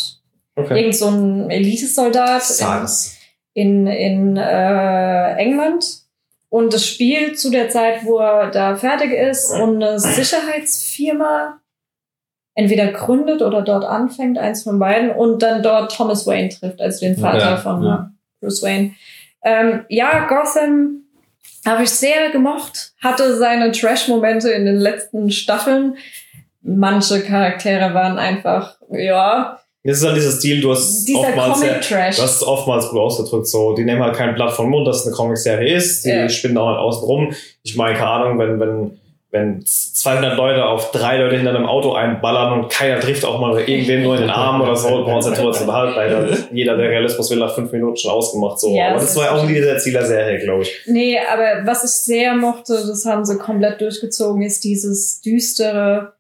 Okay. 0.56 0.80
Irgend 0.80 0.96
so 0.96 1.08
ein 1.08 1.50
Elitesoldat 1.50 2.42
in, 2.42 2.56
SARS. 2.56 3.16
In, 3.54 3.88
in 3.88 4.38
äh, 4.38 5.36
England. 5.36 5.86
Und 6.50 6.74
es 6.74 6.88
spielt 6.88 7.40
zu 7.40 7.50
der 7.50 7.70
Zeit, 7.70 8.06
wo 8.06 8.20
er 8.20 8.52
da 8.52 8.76
fertig 8.76 9.12
ist 9.12 9.52
und 9.52 9.84
eine 9.84 10.00
Sicherheitsfirma 10.00 11.60
entweder 12.56 12.92
gründet 12.92 13.42
oder 13.42 13.62
dort 13.64 13.86
anfängt, 13.86 14.38
eins 14.38 14.64
von 14.64 14.78
beiden, 14.78 15.10
und 15.12 15.42
dann 15.42 15.64
dort 15.64 15.96
Thomas 15.96 16.28
Wayne 16.28 16.50
trifft, 16.50 16.82
also 16.82 17.00
den 17.00 17.18
Vater 17.18 17.40
Ja, 17.40 17.58
von 17.58 17.84
ja. 17.84 18.12
Bruce 18.40 18.62
Wayne. 18.62 18.94
Ähm, 19.44 19.86
ja, 19.90 20.28
Gotham 20.28 21.04
habe 21.66 21.84
ich 21.84 21.90
sehr 21.90 22.30
gemocht, 22.30 22.94
hatte 23.02 23.36
seine 23.36 23.72
Trash-Momente 23.72 24.52
in 24.52 24.66
den 24.66 24.78
letzten 24.78 25.32
Staffeln. 25.32 25.98
Manche 26.62 27.22
Charaktere 27.22 27.94
waren 27.94 28.20
einfach, 28.20 28.78
ja, 28.92 29.60
Das 29.86 29.98
ist 29.98 30.04
dann 30.06 30.16
dieser 30.16 30.32
Stil, 30.32 30.62
du 30.62 30.72
hast 30.72 31.04
dieser 31.06 31.20
oftmals. 31.20 31.60
Du 31.60 31.96
hast 32.24 32.36
es 32.38 32.44
oftmals 32.44 32.88
gut 32.90 33.00
ausgedrückt, 33.00 33.48
so, 33.48 33.74
die 33.76 33.84
nehmen 33.84 34.02
halt 34.02 34.16
kein 34.16 34.34
Blatt 34.34 34.54
vom 34.54 34.70
Mund, 34.70 34.88
dass 34.88 35.02
es 35.02 35.08
eine 35.08 35.16
Comic-Serie 35.16 35.76
ist, 35.76 36.06
die 36.06 36.10
Ja. 36.10 36.30
spinnen 36.30 36.58
auch 36.58 36.68
halt 36.68 36.80
außen 36.80 37.04
rum. 37.04 37.34
Ich 37.64 37.76
meine, 37.76 37.96
keine 37.98 38.08
Ahnung, 38.10 38.40
wenn, 38.40 38.60
wenn, 38.62 38.92
wenn 39.32 39.66
200 39.66 40.38
Leute 40.38 40.64
auf 40.66 40.92
drei 40.92 41.18
Leute 41.18 41.36
hinter 41.36 41.54
einem 41.54 41.66
Auto 41.66 41.92
einballern 41.94 42.54
und 42.62 42.70
keiner 42.72 43.00
trifft 43.02 43.26
auch 43.26 43.42
mal 43.42 43.60
irgendwem 43.60 44.04
nur 44.04 44.16
in 44.16 44.22
den 44.22 44.30
Arm 44.30 44.62
oder 44.62 44.76
so, 44.78 44.88
brauchen 44.88 45.08
wir 45.08 45.16
uns 45.16 45.26
ja 45.26 45.52
zu 45.52 45.66
behalten, 45.66 45.96
weil 45.98 46.38
jeder, 46.54 46.78
der 46.78 46.90
Realismus 46.90 47.30
will, 47.32 47.40
nach 47.40 47.54
fünf 47.54 47.72
Minuten 47.74 47.98
schon 47.98 48.12
ausgemacht, 48.12 48.60
so. 48.62 48.74
Ja, 48.74 48.86
Aber 48.92 48.96
das 49.00 49.08
das 49.08 49.16
war 49.18 49.26
ist 49.26 49.32
auch 49.44 49.46
nie 49.50 49.60
der 49.60 49.80
Ziel 49.80 49.92
der 49.94 50.06
Serie, 50.06 50.40
glaube 50.40 50.62
ich. 50.64 50.72
Nee, 50.86 51.18
aber 51.20 51.66
was 51.66 51.84
ich 51.84 51.90
sehr 51.90 52.36
mochte, 52.36 52.74
das 52.88 53.06
haben 53.06 53.26
sie 53.26 53.38
komplett 53.38 53.82
durchgezogen, 53.82 54.44
ist 54.44 54.64
dieses 54.64 55.20
düstere, 55.20 56.13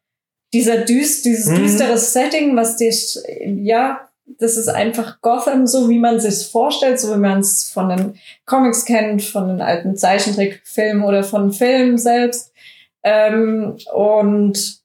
dieser 0.53 0.77
düst, 0.77 1.25
dieses 1.25 1.47
Mhm. 1.49 1.55
düstere 1.57 1.97
Setting, 1.97 2.55
was 2.55 2.77
dich, 2.77 3.17
ja, 3.45 4.07
das 4.39 4.55
ist 4.57 4.69
einfach 4.69 5.19
Gotham, 5.21 5.67
so 5.67 5.89
wie 5.89 5.99
man 5.99 6.19
sich 6.19 6.47
vorstellt, 6.47 6.99
so 6.99 7.13
wie 7.13 7.19
man 7.19 7.39
es 7.39 7.69
von 7.69 7.89
den 7.89 8.17
Comics 8.45 8.85
kennt, 8.85 9.21
von 9.21 9.47
den 9.49 9.61
alten 9.61 9.97
Zeichentrickfilmen 9.97 11.03
oder 11.03 11.23
von 11.23 11.51
Filmen 11.51 11.97
selbst. 11.97 12.51
Ähm, 13.03 13.75
und 13.93 14.81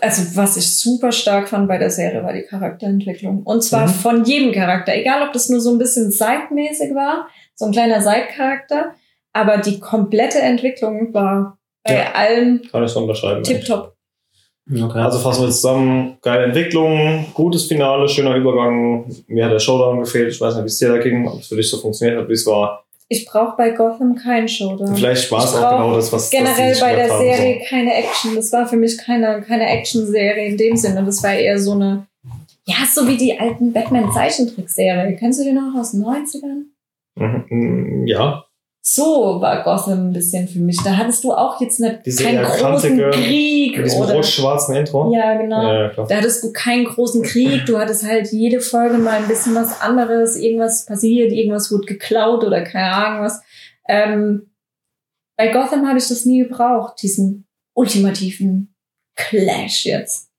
also 0.00 0.36
was 0.36 0.56
ich 0.56 0.78
super 0.78 1.10
stark 1.10 1.48
fand 1.48 1.66
bei 1.66 1.78
der 1.78 1.90
Serie 1.90 2.22
war 2.22 2.32
die 2.34 2.42
Charakterentwicklung. 2.42 3.42
Und 3.44 3.62
zwar 3.64 3.86
Mhm. 3.88 3.92
von 3.92 4.24
jedem 4.24 4.52
Charakter, 4.52 4.94
egal 4.94 5.26
ob 5.26 5.32
das 5.32 5.48
nur 5.48 5.60
so 5.60 5.70
ein 5.72 5.78
bisschen 5.78 6.10
seitmäßig 6.10 6.94
war, 6.94 7.28
so 7.54 7.64
ein 7.66 7.72
kleiner 7.72 8.00
Seitcharakter, 8.02 8.94
aber 9.32 9.58
die 9.58 9.80
komplette 9.80 10.38
Entwicklung 10.40 11.12
war 11.14 11.58
bei 11.82 11.94
Ja. 11.94 12.12
allen 12.12 12.62
Kann 12.70 12.84
ich 12.84 12.90
so 12.90 13.00
unterschreiben. 13.00 13.42
tipptopp. 13.42 13.96
Okay. 14.72 14.98
Also 14.98 15.18
fassen 15.18 15.42
wir 15.42 15.50
zusammen, 15.50 16.18
geile 16.22 16.44
Entwicklung, 16.44 17.26
gutes 17.34 17.64
Finale, 17.64 18.08
schöner 18.08 18.36
Übergang. 18.36 19.04
Mir 19.26 19.46
hat 19.46 19.52
der 19.52 19.58
Showdown 19.58 20.00
gefehlt. 20.00 20.32
Ich 20.32 20.40
weiß 20.40 20.54
nicht, 20.54 20.64
wie 20.64 20.68
es 20.68 20.78
dir 20.78 20.88
da 20.88 20.98
ging, 20.98 21.26
ob 21.26 21.40
es 21.40 21.48
für 21.48 21.56
dich 21.56 21.68
so 21.68 21.78
funktioniert 21.78 22.20
hat, 22.20 22.28
wie 22.28 22.34
es 22.34 22.46
war. 22.46 22.84
Ich 23.08 23.26
brauche 23.26 23.56
bei 23.56 23.70
Gotham 23.70 24.14
keinen 24.14 24.46
Showdown. 24.46 24.94
Vielleicht 24.94 25.32
war 25.32 25.42
es 25.42 25.54
auch 25.56 25.70
genau 25.70 25.96
das, 25.96 26.12
was 26.12 26.30
Generell 26.30 26.78
bei 26.78 26.94
der 26.94 27.08
Serie 27.08 27.60
keine 27.68 27.92
Action. 27.94 28.36
Das 28.36 28.52
war 28.52 28.66
für 28.68 28.76
mich 28.76 28.96
keine, 28.98 29.42
keine 29.42 29.66
Action-Serie 29.68 30.46
in 30.46 30.56
dem 30.56 30.76
Sinne. 30.76 31.04
Das 31.04 31.20
war 31.24 31.34
eher 31.34 31.58
so 31.58 31.72
eine, 31.72 32.06
ja, 32.66 32.76
so 32.88 33.08
wie 33.08 33.16
die 33.16 33.36
alten 33.36 33.72
Batman-Zeichentrickserie. 33.72 35.16
Kennst 35.16 35.40
du 35.40 35.44
die 35.44 35.52
noch 35.52 35.74
aus 35.76 35.90
den 35.90 36.04
90ern? 36.04 36.66
So. 37.16 37.24
Mhm, 37.24 37.44
mm, 37.48 38.06
Ja, 38.06 38.44
So 38.82 39.40
war 39.40 39.62
Gotham 39.62 40.08
ein 40.08 40.12
bisschen 40.12 40.48
für 40.48 40.58
mich. 40.58 40.78
Da 40.82 40.96
hattest 40.96 41.22
du 41.22 41.32
auch 41.32 41.60
jetzt 41.60 41.80
nicht 41.80 42.00
Diese 42.06 42.24
keinen 42.24 42.44
großen 42.44 43.10
Krieg 43.10 43.76
mit 43.76 43.86
diesem 43.86 44.02
rot-schwarzen 44.02 44.74
Intro. 44.74 45.12
Ja, 45.14 45.34
genau. 45.34 45.62
Ja, 45.62 45.92
ja. 45.92 46.06
Da 46.06 46.16
hattest 46.16 46.42
du 46.42 46.52
keinen 46.52 46.86
großen 46.86 47.22
Krieg, 47.22 47.66
du 47.66 47.78
hattest 47.78 48.06
halt 48.06 48.32
jede 48.32 48.60
Folge 48.60 48.96
mal 48.96 49.18
ein 49.18 49.28
bisschen 49.28 49.54
was 49.54 49.82
anderes, 49.82 50.34
irgendwas 50.36 50.86
passiert, 50.86 51.30
irgendwas 51.30 51.70
wurde 51.70 51.86
geklaut 51.86 52.42
oder 52.42 52.62
keine 52.62 52.92
Ahnung 52.92 53.24
was. 53.24 53.42
Ähm, 53.86 54.50
bei 55.36 55.48
Gotham 55.48 55.86
habe 55.86 55.98
ich 55.98 56.08
das 56.08 56.24
nie 56.24 56.42
gebraucht, 56.42 57.02
diesen 57.02 57.46
ultimativen 57.74 58.74
Clash 59.14 59.84
jetzt. 59.84 60.29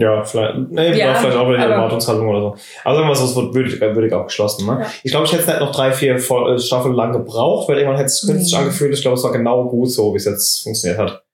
Ja, 0.00 0.24
vielleicht, 0.24 0.56
nee, 0.70 0.98
Ja, 0.98 1.14
vielleicht 1.14 1.36
auch 1.36 1.48
wieder 1.48 1.58
die 1.58 1.64
Erwartungshaltung 1.72 2.28
oder 2.28 2.40
so. 2.40 2.56
Also 2.84 3.00
irgendwas, 3.00 3.22
was 3.22 3.36
wird 3.36 3.54
würdig, 3.54 3.80
würdig 3.80 4.12
abgeschlossen. 4.12 4.66
Ne? 4.66 4.78
Ja. 4.80 4.86
Ich 5.02 5.10
glaube, 5.10 5.26
ich 5.26 5.32
hätte 5.32 5.42
es 5.42 5.48
nicht 5.48 5.60
noch 5.60 5.72
drei, 5.72 5.92
vier 5.92 6.14
äh, 6.14 6.58
Staffeln 6.58 6.94
lang 6.94 7.12
gebraucht, 7.12 7.68
weil 7.68 7.76
irgendwann 7.78 7.96
hätte 7.98 8.06
es 8.06 8.24
künstlich 8.26 8.52
Nee. 8.52 8.58
angefühlt. 8.58 8.94
Ich 8.94 9.02
glaube, 9.02 9.16
es 9.16 9.24
war 9.24 9.32
genau 9.32 9.68
gut 9.68 9.90
so, 9.90 10.12
wie 10.12 10.16
es 10.16 10.24
jetzt 10.24 10.62
funktioniert 10.62 10.98
hat. 11.00 11.24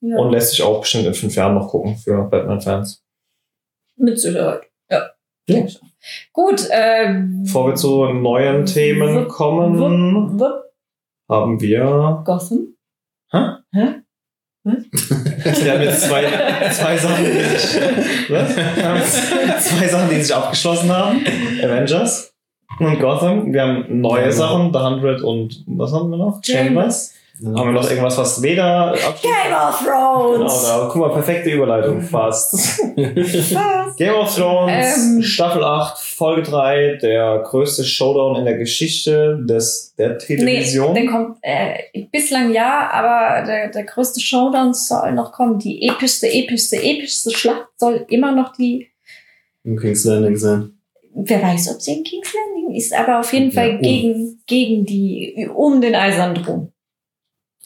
Ja, 0.00 0.16
Und 0.16 0.32
lässt 0.32 0.50
sich 0.50 0.62
auch 0.62 0.80
bestimmt 0.80 1.06
in 1.06 1.14
fünf 1.14 1.34
Jahren 1.36 1.54
noch 1.54 1.68
gucken 1.68 1.96
für 1.96 2.24
Batman-Fans. 2.24 3.04
mit 3.96 4.18
Sicherheit. 4.18 4.62
Ja. 4.90 5.10
Ja. 5.48 5.64
Gut, 6.32 6.68
ähm, 6.72 7.42
Bevor 7.44 7.68
wir 7.68 7.74
zu 7.76 8.06
neuen 8.06 8.66
Themen 8.66 9.14
Wupp, 9.14 9.28
kommen, 9.28 10.40
wupp, 10.40 10.64
haben 11.30 11.60
wir 11.60 12.22
Gotham. 12.24 12.74
Wir 15.62 15.72
haben 15.72 15.82
jetzt 15.82 16.02
zwei, 16.02 16.24
zwei 16.72 16.96
Sachen, 16.96 17.24
die 17.24 17.30
sich, 17.58 17.80
was? 18.28 19.64
Zwei 19.64 19.88
Sachen, 19.88 20.10
die 20.10 20.22
sich 20.22 20.34
abgeschlossen 20.34 20.90
haben. 20.92 21.24
Avengers 21.62 22.32
und 22.78 22.98
Gotham. 23.00 23.52
Wir 23.52 23.62
haben 23.62 24.00
neue 24.00 24.24
Ja. 24.26 24.32
Sachen, 24.32 24.72
The 24.72 24.78
Hundred 24.78 25.22
und 25.22 25.64
was 25.66 25.92
haben 25.92 26.10
wir 26.10 26.16
noch? 26.18 26.40
Chambers. 26.44 27.14
Haben 27.44 27.54
wir 27.54 27.72
noch 27.72 27.88
irgendwas, 27.90 28.18
was 28.18 28.42
weder? 28.42 28.94
Game 28.94 29.52
of 29.52 29.78
Genau, 29.82 30.36
Thrones! 30.36 30.62
da, 30.64 30.88
guck 30.92 31.00
mal, 31.00 31.10
perfekte 31.10 31.50
Überleitung, 31.50 32.00
fast. 32.02 32.52
Was? 32.52 33.96
Game 33.96 34.14
of 34.14 34.34
Thrones, 34.36 34.96
Ähm. 35.16 35.22
Staffel 35.22 35.64
8, 35.64 35.98
Folge 35.98 36.42
3, 36.42 36.98
der 37.02 37.38
größte 37.44 37.84
Showdown 37.84 38.36
in 38.36 38.44
der 38.44 38.58
Geschichte 38.58 39.38
des, 39.44 39.94
der 39.98 40.18
Television. 40.18 40.92
Nee, 40.92 41.02
der 41.02 41.10
kommt 41.10 41.38
äh, 41.42 42.04
bislang 42.12 42.52
ja, 42.52 42.90
aber 42.92 43.44
der, 43.46 43.70
der 43.70 43.84
größte 43.84 44.20
Showdown 44.20 44.74
soll 44.74 45.12
noch 45.12 45.32
kommen. 45.32 45.58
Die 45.58 45.88
epischste, 45.88 46.28
epischste, 46.32 46.76
epischste 46.82 47.30
Schlacht 47.30 47.66
soll 47.76 48.04
immer 48.08 48.32
noch 48.32 48.52
die. 48.56 48.88
Im 49.64 49.78
King's 49.78 50.04
Landing 50.04 50.36
sein. 50.36 50.72
Wer 51.14 51.42
weiß, 51.42 51.74
ob 51.74 51.80
sie 51.80 51.94
in 51.98 52.04
King's 52.04 52.32
Landing 52.34 52.76
ist, 52.76 52.92
aber 52.94 53.20
auf 53.20 53.32
jeden 53.32 53.50
Ja, 53.50 53.60
Fall 53.62 53.70
um. 53.76 53.82
gegen, 53.82 54.42
gegen 54.46 54.84
die, 54.86 55.48
um 55.54 55.80
den 55.80 55.94
Eisernen 55.94 56.42
Thron. 56.42 56.71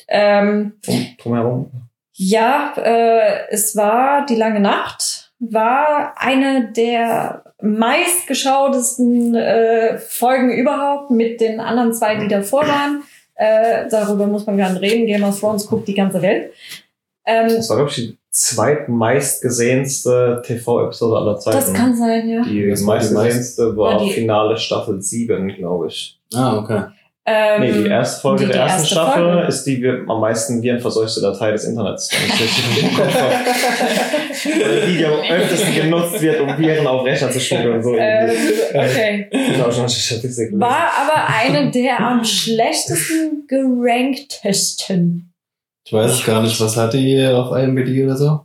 Ähm, 0.08 0.72
Drum, 0.84 1.06
drumherum. 1.22 1.70
ja, 2.12 2.72
äh, 2.76 3.48
es 3.50 3.76
war 3.76 4.26
die 4.26 4.34
lange 4.36 4.60
Nacht, 4.60 5.32
war 5.38 6.14
eine 6.16 6.72
der 6.72 7.42
meistgeschautesten 7.62 9.34
äh, 9.34 9.98
Folgen 9.98 10.50
überhaupt 10.52 11.10
mit 11.10 11.40
den 11.40 11.58
anderen 11.60 11.92
zwei, 11.94 12.16
die 12.16 12.28
davor 12.28 12.66
waren. 12.68 13.02
Äh, 13.34 13.88
darüber 13.90 14.26
muss 14.26 14.46
man 14.46 14.56
gar 14.56 14.70
nicht 14.70 14.80
reden. 14.82 15.06
Game 15.06 15.24
of 15.24 15.38
Thrones 15.38 15.66
guckt 15.66 15.86
die 15.88 15.94
ganze 15.94 16.22
Welt. 16.22 16.52
Ähm, 17.26 17.48
Das 17.48 17.68
war, 17.68 17.76
glaube 17.76 17.90
ich, 17.90 17.96
die 17.96 18.16
zweitmeistgesehenste 18.30 20.42
TV-Episode 20.44 21.16
aller 21.16 21.38
Zeiten. 21.38 21.56
das 21.56 21.72
kann 21.72 21.96
sein, 21.96 22.28
ja. 22.28 22.42
Die 22.42 22.74
die 22.74 22.82
meistgesehenste 22.84 23.76
war 23.76 23.94
War 23.94 23.98
die- 24.04 24.12
Finale 24.12 24.56
Staffel 24.56 25.00
7, 25.02 25.48
glaube 25.48 25.88
ich. 25.88 26.18
Ah, 26.34 26.58
okay. 26.58 26.82
Ähm, 27.28 27.60
Nee, 27.60 27.72
die 27.72 27.86
erste 27.88 28.20
Folge 28.20 28.44
die- 28.46 28.52
der 28.52 28.54
die 28.54 28.60
ersten 28.62 28.80
erste 28.82 28.94
Staffel 28.94 29.24
Folge. 29.24 29.48
ist 29.48 29.64
die 29.64 29.84
am 30.06 30.20
meisten 30.20 30.62
virenverseuchte 30.62 31.20
Datei 31.20 31.50
des 31.50 31.64
Internets. 31.64 32.08
die, 34.44 34.98
die 34.98 35.04
am 35.04 35.12
öftesten 35.28 35.74
genutzt 35.74 36.20
wird, 36.20 36.40
um 36.40 36.56
Viren 36.58 36.86
auf 36.86 37.04
Rechner 37.04 37.30
zu 37.30 37.40
schmuggeln 37.40 37.74
und 37.76 37.82
so. 37.82 37.96
ähm, 37.96 38.30
okay. 38.74 39.28
Genau, 39.30 39.70
schon 39.70 39.88
Statistik. 39.88 40.50
War 40.54 40.88
aber 40.98 41.26
eine 41.34 41.70
der 41.70 41.98
am 42.00 42.24
schlechtesten 42.24 43.44
geranktesten. 43.48 45.32
Ich 45.84 45.92
weiß 45.92 46.10
es 46.12 46.24
gar 46.24 46.42
nicht, 46.42 46.60
was 46.60 46.76
hat 46.76 46.92
die 46.94 47.24
auf 47.26 47.56
IMDb 47.56 48.04
oder 48.04 48.16
so? 48.16 48.40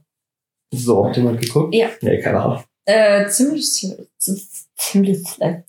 So. 0.73 1.07
Hat 1.07 1.17
jemand 1.17 1.41
geguckt? 1.41 1.75
Nee, 2.01 2.19
keine 2.19 2.39
Ahnung. 2.39 2.63
Äh, 2.85 3.27
ziemlich, 3.27 3.87
ziemlich 4.77 5.27
schlecht. 5.27 5.63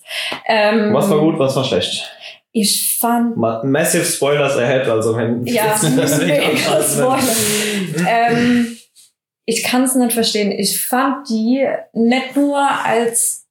Ähm, 0.46 0.92
Was 0.94 1.10
war 1.10 1.18
gut, 1.18 1.38
was 1.38 1.56
war 1.56 1.64
schlecht? 1.64 2.10
Ich 2.54 2.98
fand 2.98 3.34
Ma 3.36 3.62
Massive 3.64 4.04
Spoilers 4.04 4.56
ahead, 4.56 4.86
also 4.86 5.16
wenn. 5.16 5.44
Ja, 5.46 5.74
mega 6.20 6.82
Spoiler. 6.82 7.18
ähm, 8.06 8.76
ich 9.46 9.62
kann 9.64 9.84
es 9.84 9.94
nicht 9.94 10.12
verstehen. 10.12 10.52
Ich 10.52 10.84
fand 10.84 11.28
die 11.28 11.66
nicht 11.94 12.36
nur 12.36 12.58
als 12.60 13.46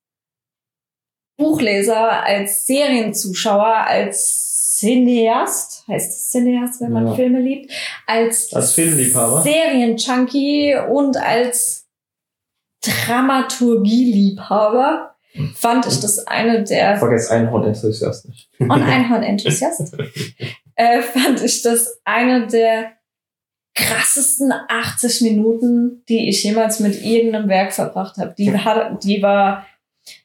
Buchleser, 1.38 2.24
als 2.24 2.66
Serienzuschauer, 2.68 3.88
als 3.88 4.78
Cineast, 4.80 5.84
heißt 5.88 6.12
es 6.12 6.30
Cineast, 6.30 6.82
wenn 6.82 6.92
man 6.92 7.08
Ja. 7.08 7.16
Filme 7.16 7.40
liebt, 7.40 7.72
als, 8.08 8.54
Als 8.54 8.74
Filmliebhaber? 8.74 9.42
Serienjunkie 9.42 10.76
und 10.90 11.18
als 11.18 11.88
Dramaturgieliebhaber 12.84 15.11
fand 15.56 15.86
ich 15.88 16.00
das 16.00 16.26
eine 16.28 16.64
der 16.64 16.98
Vergesst 16.98 17.32
Einhorn-Enthusiast 17.32 18.28
nicht. 18.28 18.50
und 18.60 18.72
Einhorn-Enthusiast, 18.72 19.94
äh, 20.76 21.02
fand 21.02 21.42
ich 21.42 21.62
das 21.62 22.02
eine 22.04 22.48
der 22.48 22.92
krassesten 23.74 24.52
80 24.52 25.22
Minuten, 25.22 26.04
die 26.10 26.30
ich 26.30 26.44
jemals 26.44 26.80
mit 26.80 27.04
irgendeinem 27.04 27.48
Werk 27.48 27.74
verbracht 27.74 28.18
habe. 28.18 28.34
Die, 28.38 28.54
hat, 28.54 29.04
die 29.04 29.22
war, 29.22 29.66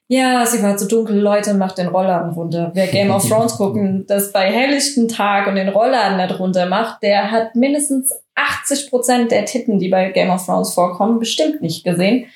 ja, 0.09 0.45
sie 0.45 0.63
war 0.63 0.77
zu 0.77 0.89
dunkel, 0.89 1.19
Leute, 1.19 1.55
macht 1.55 1.79
den 1.79 1.89
Rollladen 1.89 2.33
runter. 2.33 2.73
Wer 2.75 2.89
Game 2.89 3.11
of 3.11 3.29
Thrones 3.29 3.53
gucken, 3.57 4.05
das 4.09 4.33
bei 4.33 4.51
helllichtem 4.51 5.07
Tag 5.07 5.47
und 5.47 5.55
den 5.55 5.69
Rollladen 5.69 6.17
nicht 6.17 6.39
runter 6.39 6.67
macht, 6.67 7.03
der 7.03 7.31
hat 7.31 7.55
mindestens 7.55 8.13
80 8.35 8.91
Prozent 8.91 9.31
der 9.31 9.45
Titten, 9.45 9.79
die 9.79 9.89
bei 9.89 10.11
Game 10.11 10.31
of 10.31 10.45
Thrones 10.45 10.75
vorkommen, 10.75 11.21
bestimmt 11.21 11.63
nicht 11.63 11.85
gesehen. 11.85 12.27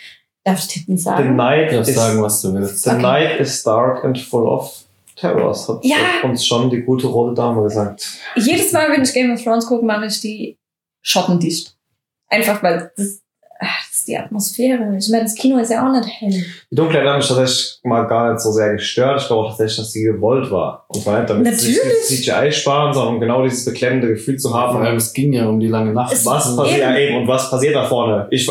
Darf 0.45 0.59
ich 0.59 0.85
The 0.87 0.97
sagen? 0.97 1.37
night, 1.37 1.71
Du 1.71 1.77
darfst 1.77 1.91
is, 1.91 1.97
sagen, 1.97 2.23
was 2.23 2.41
du 2.43 2.55
willst. 2.55 2.83
the 2.85 2.91
Okay. 2.91 3.03
night 3.03 3.41
is 3.41 3.63
dark 3.63 4.05
and 4.05 4.19
full 4.19 4.47
of 4.47 4.73
terrors, 5.17 5.69
hat 5.69 5.81
Ja. 5.85 5.97
uns 6.25 6.47
schon 6.47 6.71
die 6.71 6.81
gute 6.81 7.07
rote 7.09 7.35
Dame 7.35 7.63
gesagt. 7.63 8.07
Jedes 8.37 8.73
Mal, 8.73 8.91
wenn 8.91 9.03
ich 9.03 9.13
Game 9.13 9.33
of 9.33 9.43
Thrones 9.43 9.67
gucke, 9.67 9.85
mache 9.85 10.07
ich 10.07 10.21
die 10.21 10.57
schottendicht. 11.03 11.77
Einfach 12.29 12.63
weil 12.63 12.91
das, 12.97 13.21
ach, 13.61 13.87
das 13.91 13.99
ist 13.99 14.09
die 14.09 14.17
Atmosphäre. 14.17 14.97
Ich 14.99 15.09
meine, 15.11 15.25
das 15.25 15.35
Kino 15.35 15.59
ist 15.59 15.71
ja 15.71 15.87
auch 15.87 15.93
nicht 15.93 16.09
hell. 16.21 16.45
Die 16.71 16.75
Dunkelheit 16.75 17.07
hat 17.07 17.17
mich 17.19 17.29
tatsächlich 17.29 17.81
mal 17.83 18.05
gar 18.05 18.33
nicht 18.33 18.41
so 18.41 18.51
sehr 18.53 18.73
gestört. 18.73 19.21
Ich 19.21 19.27
glaube 19.27 19.43
auch 19.43 19.49
tatsächlich, 19.51 19.77
dass 19.79 19.93
sie 19.93 20.05
gewollt 20.05 20.51
war. 20.51 20.87
Und 20.89 21.03
zwar 21.03 21.19
nicht, 21.19 21.29
damit 21.29 21.59
sie 21.59 21.73
Natürlich. 21.75 21.93
dieses 22.09 22.25
CGI 22.25 22.53
sparen, 22.53 22.95
sondern 22.95 23.15
um 23.17 23.21
genau 23.21 23.43
dieses 23.43 23.65
beklemmende 23.67 24.09
Gefühl 24.09 24.39
zu 24.39 24.49
Vor 24.49 24.59
allem, 24.59 24.87
haben. 24.87 24.97
es 24.97 25.13
ging 25.13 25.33
ja 25.35 25.47
um 25.49 25.61
die 25.61 25.69
lange 25.69 25.93
Nacht. 25.93 26.13
Es- 26.15 26.25
Was 26.25 26.57
passiert 26.57 26.79
ja 26.81 26.97
eben 26.97 27.17
und 27.19 27.29
was 27.29 27.51
passiert 27.51 27.75
da 27.75 27.85
vorne? 27.87 28.27
Ich, 28.31 28.49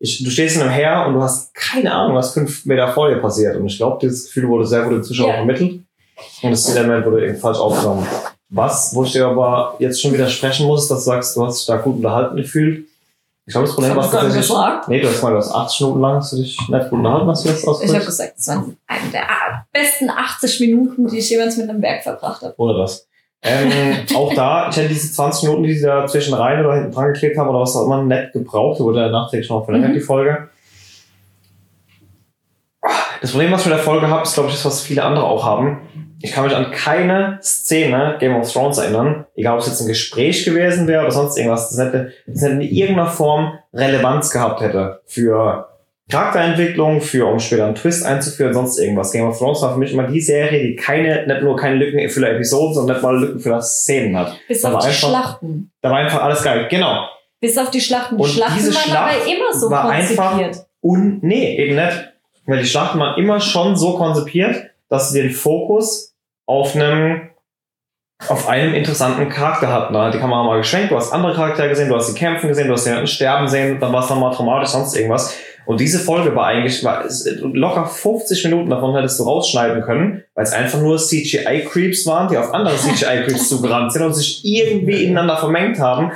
ich, 0.00 0.22
du 0.22 0.30
stehst 0.30 0.56
in 0.56 0.62
einem 0.62 0.70
Heer 0.70 1.04
und 1.06 1.14
du 1.14 1.22
hast 1.22 1.54
keine 1.54 1.92
Ahnung, 1.92 2.16
was 2.16 2.32
fünf 2.32 2.64
Meter 2.64 2.88
vor 2.92 3.08
dir 3.08 3.16
passiert. 3.18 3.56
Und 3.56 3.66
ich 3.66 3.76
glaube, 3.78 3.98
dieses 4.00 4.26
Gefühl 4.26 4.48
wurde 4.48 4.66
sehr 4.66 4.82
gut 4.82 4.92
den 4.92 5.02
Zuschauer 5.04 5.32
vermittelt. 5.34 5.80
Und 6.42 6.50
das 6.50 6.68
Element 6.74 7.04
wurde 7.06 7.26
eben 7.26 7.36
falsch 7.36 7.58
aufgenommen. 7.58 8.06
Was, 8.50 8.94
wo 8.94 9.04
ich 9.04 9.12
dir 9.12 9.26
aber 9.26 9.74
jetzt 9.78 10.00
schon 10.00 10.12
widersprechen 10.12 10.66
muss, 10.66 10.88
dass 10.88 11.00
du 11.00 11.04
sagst, 11.10 11.36
du 11.36 11.44
hast 11.44 11.58
dich 11.60 11.66
da 11.66 11.76
gut 11.76 11.96
unterhalten 11.96 12.36
gefühlt. 12.36 12.86
Ich 13.44 13.52
glaube, 13.52 13.66
das 13.66 13.74
Problem 13.74 13.96
war 13.96 14.02
Das 14.04 14.12
hab 14.12 14.14
ich 14.14 14.28
gar 14.30 14.36
nicht 14.36 14.48
tatsächlich. 14.48 14.88
Nee, 14.88 15.00
du 15.00 15.08
hast 15.08 15.22
mal, 15.22 15.30
du 15.30 15.36
hast 15.38 15.52
80 15.54 15.80
Minuten 15.80 16.00
lang 16.02 16.14
hast 16.16 16.32
du 16.32 16.36
dich 16.36 16.58
nicht 16.68 16.90
gut 16.90 16.92
unterhalten, 16.98 17.28
hast 17.28 17.44
du 17.44 17.48
jetzt 17.48 17.58
Ich 17.60 17.66
habe 17.66 17.76
ausgedrückt? 17.76 18.06
gesagt, 18.06 18.34
es 18.38 18.48
waren 18.48 18.76
eine 18.86 19.10
der 19.10 19.26
besten 19.72 20.10
80 20.10 20.60
Minuten, 20.60 21.08
die 21.08 21.18
ich 21.18 21.30
jemals 21.30 21.56
mit 21.56 21.68
einem 21.68 21.80
Werk 21.82 22.02
verbracht 22.02 22.42
habe. 22.42 22.54
Oder 22.58 22.78
das. 22.78 23.07
Ähm, 23.42 23.70
auch 24.16 24.34
da, 24.34 24.68
ich 24.68 24.76
hätte 24.76 24.88
diese 24.88 25.12
20 25.12 25.44
Minuten, 25.44 25.62
die 25.62 25.74
sie 25.74 25.86
da 25.86 26.06
zwischen 26.06 26.34
rein 26.34 26.64
oder 26.64 26.74
hinten 26.74 26.92
dran 26.92 27.12
geklebt 27.12 27.38
haben 27.38 27.48
oder 27.48 27.60
was 27.60 27.76
auch 27.76 27.86
immer, 27.86 28.02
nett 28.02 28.32
gebraucht. 28.32 28.78
Die 28.80 28.82
wurde 28.84 29.00
ja 29.00 29.08
nachträglich 29.10 29.48
noch 29.48 29.64
verlängert, 29.64 29.90
Mhm. 29.90 29.94
die 29.94 30.00
Folge. 30.00 30.48
Das 33.20 33.30
Problem, 33.32 33.50
was 33.52 33.62
ich 33.62 33.66
mit 33.66 33.76
der 33.76 33.82
Folge 33.84 34.08
habe, 34.08 34.22
ist, 34.22 34.34
glaube 34.34 34.48
ich, 34.48 34.54
das, 34.54 34.64
was 34.64 34.80
viele 34.82 35.02
andere 35.02 35.24
auch 35.24 35.44
haben. 35.44 35.80
Ich 36.20 36.32
kann 36.32 36.44
mich 36.44 36.54
an 36.56 36.70
keine 36.72 37.38
Szene 37.42 38.16
Game 38.18 38.34
of 38.34 38.52
Thrones 38.52 38.78
erinnern, 38.78 39.24
egal 39.36 39.54
ob 39.54 39.60
es 39.60 39.66
jetzt 39.68 39.80
ein 39.80 39.86
Gespräch 39.88 40.44
gewesen 40.44 40.88
wäre 40.88 41.02
oder 41.02 41.12
sonst 41.12 41.36
irgendwas, 41.36 41.70
das 41.70 41.78
hätte, 41.78 42.12
das 42.26 42.42
hätte 42.42 42.54
in 42.54 42.60
irgendeiner 42.62 43.08
Form 43.08 43.52
Relevanz 43.72 44.30
gehabt 44.30 44.60
hätte 44.60 45.00
für 45.06 45.68
Charakterentwicklung, 46.10 47.00
für 47.00 47.26
um 47.26 47.38
später 47.38 47.66
einen 47.66 47.74
Twist 47.74 48.04
einzuführen, 48.04 48.54
sonst 48.54 48.78
irgendwas. 48.78 49.12
Game 49.12 49.26
of 49.28 49.38
Thrones 49.38 49.60
war 49.62 49.72
für 49.74 49.78
mich 49.78 49.92
immer 49.92 50.04
die 50.04 50.20
Serie, 50.20 50.62
die 50.62 50.74
keine, 50.76 51.26
nicht 51.26 51.42
nur 51.42 51.56
keine 51.56 51.76
Lückenfüller 51.76 52.30
Episoden, 52.30 52.74
sondern 52.74 52.96
nicht 52.96 53.02
mal 53.02 53.18
Lückenfüller 53.18 53.60
Szenen 53.60 54.16
hat. 54.16 54.32
Bis 54.48 54.64
Aber 54.64 54.76
auf 54.78 54.82
die 54.84 54.88
einfach- 54.88 55.08
Schlachten. 55.08 55.70
Da 55.82 55.90
war 55.90 55.98
einfach 55.98 56.22
alles 56.22 56.42
geil. 56.42 56.66
Genau. 56.70 57.06
Bis 57.40 57.56
auf 57.58 57.70
die 57.70 57.80
Schlachten. 57.80 58.16
Die 58.16 58.22
Und 58.22 58.28
Schlachten 58.30 58.54
diese 58.58 58.74
waren 58.74 58.82
Schlacht 58.82 59.14
aber 59.14 59.26
immer 59.32 59.54
so 59.54 59.70
war 59.70 59.90
einfach- 59.90 60.30
konzipiert. 60.32 60.66
Und 60.80 61.22
nee, 61.22 61.56
eben 61.58 61.76
nicht. 61.76 62.08
Weil 62.46 62.60
die 62.60 62.66
Schlachten 62.66 62.98
waren 62.98 63.18
immer 63.18 63.40
schon 63.40 63.76
so 63.76 63.96
konzipiert, 63.98 64.70
dass 64.88 65.10
sie 65.10 65.20
den 65.22 65.30
Fokus 65.30 66.14
auf 66.46 66.74
einem 66.74 67.28
auf 68.26 68.48
einem 68.48 68.74
interessanten 68.74 69.28
Charakter 69.28 69.68
hatten. 69.72 69.94
Da 69.94 70.06
hat 70.06 70.14
die 70.14 70.18
Kamera 70.18 70.42
mal 70.42 70.56
geschwenkt, 70.58 70.90
du 70.90 70.96
hast 70.96 71.12
andere 71.12 71.34
Charaktere 71.34 71.68
gesehen, 71.68 71.88
du 71.88 71.94
hast 71.94 72.08
die 72.12 72.18
kämpfen 72.18 72.48
gesehen, 72.48 72.66
du 72.66 72.72
hast 72.72 72.84
jemanden 72.84 73.06
sterben 73.06 73.46
sehen, 73.46 73.78
dann 73.78 73.92
war 73.92 74.02
es 74.02 74.10
nochmal 74.10 74.34
traumatisch, 74.34 74.70
sonst 74.70 74.96
irgendwas. 74.96 75.36
Und 75.68 75.80
diese 75.80 75.98
Folge 75.98 76.34
war 76.34 76.46
eigentlich, 76.46 76.82
war 76.82 77.04
es- 77.04 77.28
locker 77.42 77.84
50 77.84 78.42
Minuten 78.44 78.70
davon 78.70 78.94
hättest 78.94 79.20
du 79.20 79.24
rausschneiden 79.24 79.82
können, 79.82 80.24
weil 80.34 80.44
es 80.44 80.52
einfach 80.54 80.80
nur 80.80 80.96
CGI-Creeps 80.96 82.06
waren, 82.06 82.28
die 82.28 82.38
auf 82.38 82.54
andere 82.54 82.74
CGI-Creeps 82.76 83.48
zugerannt 83.50 83.92
sind 83.92 84.02
und 84.02 84.14
sich 84.14 84.40
irgendwie 84.46 85.04
ineinander 85.04 85.36
vermengt 85.36 85.78
haben. 85.78 86.10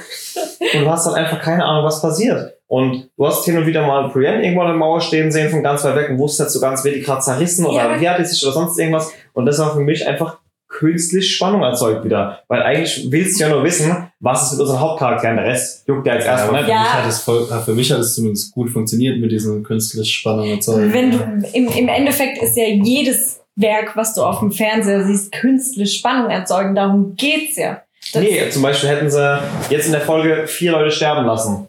Und 0.74 0.80
du 0.80 0.88
hast 0.90 1.06
dann 1.06 1.14
einfach 1.14 1.38
keine 1.42 1.64
Ahnung, 1.66 1.84
was 1.84 2.00
passiert. 2.00 2.54
Und 2.66 3.10
du 3.18 3.26
hast 3.26 3.44
hin 3.44 3.58
und 3.58 3.66
wieder 3.66 3.86
mal 3.86 4.08
Brienne 4.08 4.42
irgendwo 4.42 4.62
an 4.62 4.68
der 4.68 4.76
Mauer 4.76 5.02
stehen 5.02 5.30
sehen 5.30 5.50
von 5.50 5.62
ganz 5.62 5.84
weit 5.84 5.96
weg 5.96 6.08
und 6.08 6.18
wusstest 6.18 6.46
nicht 6.48 6.52
so 6.54 6.60
ganz, 6.60 6.82
wer 6.82 6.92
die 6.92 7.02
gerade 7.02 7.20
zerrissen 7.20 7.66
oder 7.66 7.76
Ja. 7.92 8.00
wie 8.00 8.08
hat 8.08 8.18
die 8.18 8.24
sich 8.24 8.42
oder 8.42 8.54
sonst 8.54 8.78
irgendwas. 8.78 9.12
Und 9.34 9.44
das 9.44 9.58
war 9.58 9.74
für 9.74 9.80
mich 9.80 10.06
einfach 10.08 10.38
künstlich 10.72 11.36
Spannung 11.36 11.62
erzeugt 11.62 12.04
wieder. 12.04 12.40
Weil 12.48 12.62
eigentlich 12.62 13.06
willst 13.10 13.38
du 13.38 13.44
ja 13.44 13.50
nur 13.50 13.62
wissen, 13.62 14.08
was 14.20 14.44
ist 14.46 14.52
mit 14.52 14.62
unseren 14.62 14.80
Hauptcharakteren. 14.80 15.36
Der 15.36 15.46
Rest 15.46 15.86
juckt 15.86 16.06
ja 16.06 16.14
als 16.14 16.24
Ja, 16.24 16.32
erstmal 16.32 16.64
aber 16.64 16.66
nicht. 16.66 16.66
für, 16.66 16.72
Ja. 16.72 16.80
mich 16.82 16.92
hat 16.94 17.08
es 17.08 17.20
voll, 17.20 17.46
ja, 17.50 17.60
für 17.60 17.74
mich 17.74 17.92
hat 17.92 17.98
es 18.00 18.14
zumindest 18.14 18.52
gut 18.52 18.70
funktioniert 18.70 19.18
mit 19.20 19.30
diesen 19.30 19.62
künstlichen 19.62 20.04
Spannungen 20.06 20.54
und 20.54 20.64
so. 20.64 20.76
Wenn 20.76 21.10
du, 21.12 21.18
im, 21.52 21.68
Im 21.68 21.88
Endeffekt 21.88 22.42
ist 22.42 22.56
ja 22.56 22.64
jedes 22.66 23.40
Werk, 23.54 23.96
was 23.96 24.14
du 24.14 24.22
auf 24.22 24.38
dem 24.40 24.50
Fernseher 24.50 25.04
siehst, 25.04 25.30
künstliche 25.32 25.92
Spannung 25.98 26.30
erzeugen. 26.30 26.74
Darum 26.74 27.14
geht's 27.16 27.56
ja. 27.56 27.82
Das- 28.12 28.22
Nee, 28.22 28.48
zum 28.50 28.62
Beispiel 28.62 28.88
hätten 28.88 29.10
sie 29.10 29.38
jetzt 29.70 29.86
in 29.86 29.92
der 29.92 30.00
Folge 30.00 30.46
vier 30.46 30.72
Leute 30.72 30.90
sterben 30.90 31.26
lassen. 31.26 31.68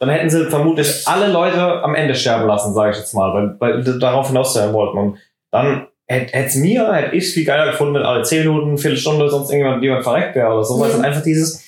Dann 0.00 0.08
hätten 0.10 0.30
sie 0.30 0.46
vermutlich 0.48 1.06
alle 1.06 1.26
Leute 1.30 1.60
am 1.82 1.94
Ende 1.94 2.14
sterben 2.14 2.46
lassen, 2.46 2.72
sage 2.72 2.92
ich 2.92 2.98
jetzt 2.98 3.14
mal, 3.14 3.34
weil, 3.34 3.56
weil 3.58 3.84
sie 3.84 3.98
darauf 3.98 4.28
hinaus 4.28 4.54
sein 4.54 4.72
wollten. 4.72 4.96
Und 4.96 5.18
dann 5.50 5.88
hätte 6.08 6.32
es 6.34 6.54
mir, 6.56 6.92
hätte 6.92 7.14
ich 7.14 7.32
viel 7.32 7.44
geiler 7.44 7.70
gefunden, 7.70 7.94
wenn 7.94 8.02
alle 8.02 8.22
10 8.22 8.46
Minuten, 8.48 8.78
Viertelstunde 8.78 9.28
sonst 9.28 9.50
irgendjemand 9.50 9.82
jemand 9.82 10.04
verreckt 10.04 10.34
wäre 10.34 10.52
oder 10.52 10.64
so. 10.64 10.80
Weil 10.80 10.88
es 10.88 10.96
Mhm. 10.96 11.02
dann 11.02 11.10
einfach 11.10 11.22
dieses, 11.22 11.62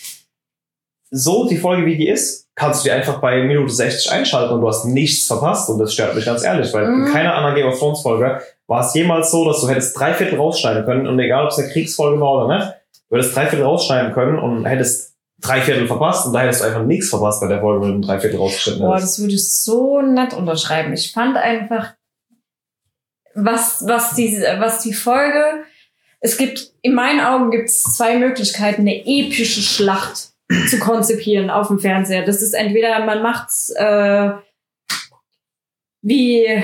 so 1.11 1.48
die 1.48 1.57
Folge 1.59 1.87
wie 1.87 1.96
die 1.96 2.09
ist, 2.09 2.46
kannst 2.55 2.81
du 2.85 2.88
die 2.88 2.92
einfach 2.92 3.20
bei 3.20 3.42
Minute 3.42 3.72
60 3.72 4.11
einschalten 4.12 4.55
und 4.55 4.61
du 4.61 4.68
hast 4.68 4.85
nichts 4.85 5.26
verpasst. 5.26 5.68
Und 5.68 5.79
das 5.79 5.92
stört 5.92 6.14
mich 6.14 6.24
ganz 6.24 6.44
ehrlich, 6.44 6.72
weil 6.72 6.87
Mhm. 6.87 7.07
in 7.07 7.12
keiner 7.12 7.35
anderen 7.35 7.57
Game 7.57 7.66
of 7.66 7.79
Thrones 7.79 8.03
Folge 8.03 8.40
war 8.66 8.87
es 8.87 8.94
jemals 8.94 9.31
so, 9.31 9.44
dass 9.44 9.61
du 9.61 9.68
hättest 9.68 9.98
drei 9.98 10.14
Viertel 10.14 10.38
rausschneiden 10.38 10.85
können 10.85 11.07
und 11.07 11.18
egal 11.18 11.44
ob 11.44 11.50
es 11.50 11.59
eine 11.59 11.68
Kriegsfolge 11.68 12.20
war 12.20 12.44
oder 12.46 12.57
nicht, 12.59 12.68
du 13.11 13.16
hättest 13.16 13.35
drei 13.37 13.46
Viertel 13.46 13.64
rausschneiden 13.64 14.12
können 14.12 14.38
und 14.38 14.64
hättest 14.66 15.14
drei 15.42 15.61
Viertel 15.62 15.87
verpasst 15.87 16.26
und 16.26 16.33
da 16.35 16.40
hättest 16.42 16.61
du 16.62 16.66
einfach 16.66 16.85
nichts 16.85 17.09
verpasst 17.09 17.40
bei 17.40 17.48
der 17.48 17.61
Folge, 17.61 17.85
wenn 17.87 18.00
du 18.00 18.07
drei 18.07 18.20
Viertel 18.20 18.38
rausgeschnitten 18.38 18.83
Boah, 18.83 18.96
hättest. 18.96 19.18
das 19.18 19.20
würde 19.20 19.35
ich 19.35 19.53
so 19.53 20.00
nett 20.03 20.35
unterschreiben. 20.35 20.92
Ich 20.92 21.12
fand 21.12 21.37
einfach, 21.37 21.94
was, 23.35 23.87
was, 23.87 24.14
diese, 24.14 24.57
was 24.59 24.83
die 24.83 24.93
Folge, 24.93 25.64
es 26.21 26.37
gibt, 26.37 26.73
in 26.83 26.95
meinen 26.95 27.21
Augen 27.21 27.51
gibt 27.51 27.69
es 27.69 27.83
zwei 27.83 28.19
Möglichkeiten, 28.19 28.83
eine 28.83 29.03
epische 29.07 29.62
Schlacht 29.62 30.31
zu 30.69 30.79
konzipieren 30.79 31.49
auf 31.49 31.69
dem 31.69 31.79
Fernseher. 31.79 32.25
Das 32.25 32.43
ist 32.43 32.53
entweder, 32.53 33.05
man 33.05 33.23
macht's 33.23 33.71
äh, 33.71 34.31
wie 36.03 36.62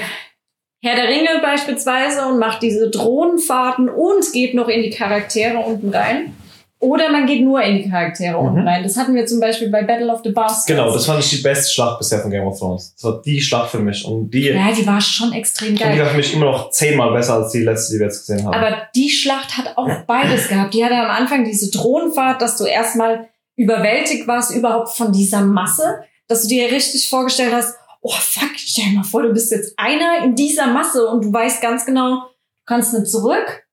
Herr 0.83 0.95
der 0.95 1.09
Ringe 1.09 1.41
beispielsweise 1.43 2.27
und 2.27 2.39
macht 2.39 2.63
diese 2.63 2.91
Drohnenfahrten 2.91 3.89
und 3.89 4.33
geht 4.33 4.55
noch 4.55 4.69
in 4.69 4.83
die 4.83 4.91
Charaktere 4.91 5.59
unten 5.59 5.91
rein. 5.91 6.36
Oder 6.79 7.11
man 7.11 7.25
geht 7.27 7.43
nur 7.43 7.63
in 7.63 7.79
die 7.79 7.89
Charaktere 7.89 8.39
Mhm. 8.39 8.49
unten 8.49 8.69
rein. 8.69 8.83
Das 8.83 8.97
hatten 8.99 9.15
wir 9.15 9.25
zum 9.25 9.41
Beispiel 9.41 9.71
bei 9.71 9.83
Battle 9.85 10.13
of 10.13 10.21
the 10.23 10.31
Bastards. 10.31 10.67
Genau, 10.67 10.93
das 10.93 11.07
fand 11.07 11.21
ich 11.25 11.31
die 11.31 11.37
beste 11.43 11.73
Schlacht 11.73 11.99
bisher 11.99 12.21
von 12.21 12.31
Game 12.31 12.47
of 12.47 12.59
Thrones. 12.59 12.93
Das 12.95 13.05
war 13.05 13.23
die 13.23 13.41
Schlacht 13.41 13.71
für 13.71 13.79
mich. 13.79 14.05
Und 14.05 14.31
die, 14.31 14.49
Ja, 14.51 14.71
die 14.73 14.87
war 14.87 15.01
schon 15.01 15.33
extrem 15.33 15.71
und 15.71 15.79
die 15.79 15.83
geil. 15.83 15.99
war 15.99 16.07
für 16.09 16.17
mich 16.19 16.35
immer 16.35 16.45
noch 16.53 16.71
zehnmal 16.71 17.13
besser 17.15 17.35
als 17.35 17.53
die 17.53 17.63
letzte, 17.63 17.95
die 17.95 17.99
wir 18.01 18.07
jetzt 18.07 18.27
gesehen 18.27 18.45
haben. 18.47 18.55
Aber 18.55 18.77
die 18.95 19.09
Schlacht 19.09 19.57
hat 19.57 19.77
auch 19.79 19.91
beides 20.07 20.49
gehabt. 20.49 20.75
Die 20.75 20.85
hatte 20.85 20.97
am 20.97 21.11
Anfang 21.11 21.45
diese 21.45 21.71
Drohnenfahrt, 21.71 22.43
dass 22.43 22.59
du 22.59 22.65
erstmal 22.65 23.29
überwältigt 23.57 24.27
warst 24.29 24.55
überhaupt 24.55 24.91
von 24.91 25.13
dieser 25.13 25.41
Masse, 25.41 26.01
dass 26.29 26.43
du 26.43 26.49
dir 26.49 26.71
richtig 26.71 27.09
vorgestellt 27.09 27.53
hast, 27.55 27.75
oh 28.03 28.13
fuck, 28.13 28.51
stell 28.57 28.85
dir 28.91 28.97
mal 28.99 29.03
vor, 29.05 29.23
du 29.23 29.33
bist 29.33 29.51
jetzt 29.51 29.73
einer 29.79 30.23
in 30.25 30.35
dieser 30.35 30.67
Masse 30.67 31.07
und 31.09 31.25
du 31.25 31.33
weißt 31.33 31.63
ganz 31.63 31.87
genau, 31.87 32.17
du 32.21 32.63
kannst 32.67 32.93
nicht 32.93 33.11
zurück, 33.11 33.66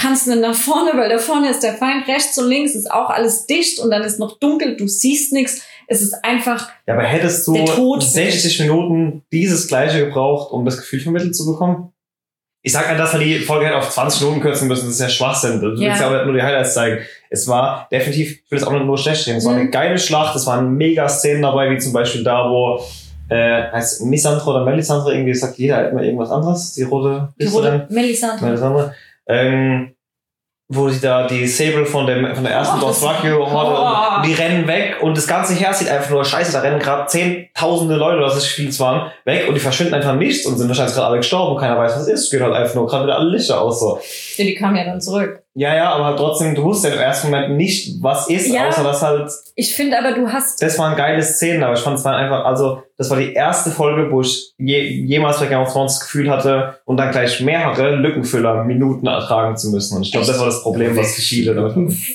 kannst 0.00 0.26
nicht 0.28 0.40
nach 0.40 0.54
vorne, 0.54 0.92
weil 0.94 1.08
da 1.08 1.18
vorne 1.18 1.50
ist 1.50 1.62
der 1.62 1.74
Feind, 1.74 2.06
rechts 2.08 2.38
und 2.38 2.48
links 2.48 2.74
ist 2.74 2.90
auch 2.90 3.10
alles 3.10 3.46
dicht 3.46 3.78
und 3.80 3.90
dann 3.90 4.02
ist 4.02 4.18
noch 4.18 4.38
dunkel, 4.38 4.76
du 4.76 4.86
siehst 4.88 5.32
nichts. 5.32 5.62
Es 5.86 6.02
ist 6.02 6.14
einfach, 6.22 6.68
ja, 6.86 6.94
aber 6.94 7.02
hättest 7.04 7.46
du 7.46 7.54
Der 7.54 7.64
Tod 7.64 8.02
60 8.02 8.60
Minuten 8.60 9.22
dieses 9.32 9.68
gleiche 9.68 10.04
gebraucht, 10.06 10.52
um 10.52 10.64
das 10.64 10.76
Gefühl 10.76 11.00
vermittelt 11.00 11.34
zu 11.34 11.46
bekommen? 11.46 11.92
Ich 12.62 12.72
sag 12.72 12.88
halt, 12.88 12.98
dass 12.98 13.12
wir 13.12 13.20
die 13.20 13.38
Folge 13.38 13.66
hätte 13.66 13.78
auf 13.78 13.88
20 13.88 14.20
Minuten 14.22 14.40
kürzen 14.40 14.68
müssen, 14.68 14.86
das 14.86 14.94
ist 14.96 15.00
ja 15.00 15.08
Schwachsinn. 15.08 15.60
Du 15.60 15.68
Ja. 15.76 15.88
willst 15.90 16.00
ja 16.00 16.08
aber 16.08 16.24
nur 16.26 16.34
die 16.34 16.42
Highlights 16.42 16.74
zeigen. 16.74 16.98
Es 17.30 17.46
war 17.48 17.88
definitiv, 17.90 18.40
ich 18.44 18.50
will 18.50 18.58
es 18.58 18.64
auch 18.64 18.72
nicht 18.72 18.84
nur 18.84 18.98
schlecht 18.98 19.26
reden, 19.26 19.38
es 19.38 19.44
war 19.46 19.52
Mhm. 19.54 19.60
eine 19.60 19.70
geile 19.70 19.98
Schlacht, 19.98 20.36
es 20.36 20.44
waren 20.46 20.74
mega 20.74 21.08
Szenen 21.08 21.42
dabei, 21.42 21.70
wie 21.70 21.78
zum 21.78 21.92
Beispiel 21.92 22.22
da, 22.24 22.50
wo 22.50 22.82
äh, 23.30 23.70
heißt 23.72 24.04
Misandro 24.06 24.50
oder 24.52 24.64
Melisandre, 24.64 25.12
irgendwie 25.14 25.34
sagt 25.34 25.58
jeder 25.58 25.90
immer 25.90 26.02
irgendwas 26.02 26.30
anderes, 26.30 26.72
die 26.72 26.82
rote 26.82 27.28
die 27.38 27.44
rote 27.46 27.86
Melisandre. 27.90 28.44
Melisandre. 28.46 28.94
Ähm, 29.28 29.94
wo 30.70 30.90
sie 30.90 31.00
da 31.00 31.26
die 31.26 31.46
Sable 31.46 31.86
von, 31.86 32.06
dem, 32.06 32.34
von 32.34 32.44
der 32.44 32.52
ersten 32.52 32.78
Oh, 32.82 32.88
das- 32.88 33.00
Dothraki 33.00 33.28
hatte 33.28 33.38
Oh. 33.40 34.16
und 34.18 34.26
die 34.26 34.34
rennen 34.34 34.66
weg 34.66 34.96
und 35.00 35.16
das 35.16 35.26
ganze 35.26 35.54
Heer 35.54 35.72
sieht 35.72 35.88
einfach 35.88 36.10
nur 36.10 36.22
scheiße, 36.22 36.52
da 36.52 36.60
rennen 36.60 36.78
gerade 36.78 37.06
zehntausende 37.06 37.96
Leute, 37.96 38.18
oder 38.18 38.26
was 38.26 38.36
es 38.36 38.44
viel 38.46 38.78
waren, 38.78 39.10
weg 39.24 39.48
und 39.48 39.54
die 39.54 39.60
verschwinden 39.60 39.94
einfach 39.94 40.14
nichts 40.14 40.44
und 40.44 40.58
sind 40.58 40.68
wahrscheinlich 40.68 40.94
gerade 40.94 41.06
alle 41.06 41.16
gestorben 41.18 41.54
und 41.54 41.60
keiner 41.60 41.78
weiß, 41.78 41.94
was 41.96 42.06
ist. 42.08 42.24
Es 42.24 42.30
geht 42.30 42.42
halt 42.42 42.52
einfach 42.52 42.74
nur 42.74 42.86
gerade 42.86 43.04
wieder 43.04 43.16
alle 43.16 43.30
Lichter 43.30 43.58
aus 43.62 43.80
so. 43.80 43.98
Ja, 44.36 44.44
die 44.44 44.54
kam 44.54 44.76
ja 44.76 44.84
dann 44.84 45.00
zurück. 45.00 45.42
Ja, 45.58 45.74
ja, 45.74 45.90
aber 45.90 46.16
trotzdem, 46.16 46.54
du 46.54 46.62
wusstest 46.62 46.94
ja 46.94 47.00
im 47.00 47.04
ersten 47.04 47.30
Moment 47.30 47.56
nicht, 47.56 48.00
was 48.00 48.28
ist, 48.28 48.46
Ja. 48.46 48.68
außer 48.68 48.84
dass 48.84 49.02
halt, 49.02 49.28
Ich 49.56 49.74
finde 49.74 49.98
aber, 49.98 50.12
du 50.12 50.28
hast 50.32 50.62
das 50.62 50.78
waren 50.78 50.94
geile 50.96 51.20
Szenen, 51.20 51.64
aber 51.64 51.74
ich 51.74 51.80
fand 51.80 51.98
es 51.98 52.04
war 52.04 52.14
einfach, 52.14 52.44
also, 52.44 52.82
das 52.96 53.10
war 53.10 53.16
die 53.18 53.32
erste 53.32 53.70
Folge, 53.72 54.12
wo 54.12 54.20
ich 54.20 54.52
je, 54.56 54.80
jemals 54.82 55.40
bei 55.40 55.46
Game 55.46 55.58
of 55.60 55.72
Thrones 55.72 55.94
das 55.94 56.02
Gefühl 56.04 56.30
hatte 56.30 56.78
und 56.84 56.96
dann 56.96 57.10
gleich 57.10 57.40
mehrere 57.40 57.96
Lückenfüller 57.96 58.62
Minuten 58.62 59.08
ertragen 59.08 59.56
zu 59.56 59.70
müssen. 59.70 59.96
Und 59.96 60.02
ich 60.04 60.12
glaube, 60.12 60.28
das 60.28 60.38
war 60.38 60.46
das 60.46 60.62
Problem, 60.62 60.96
was. 60.96 61.18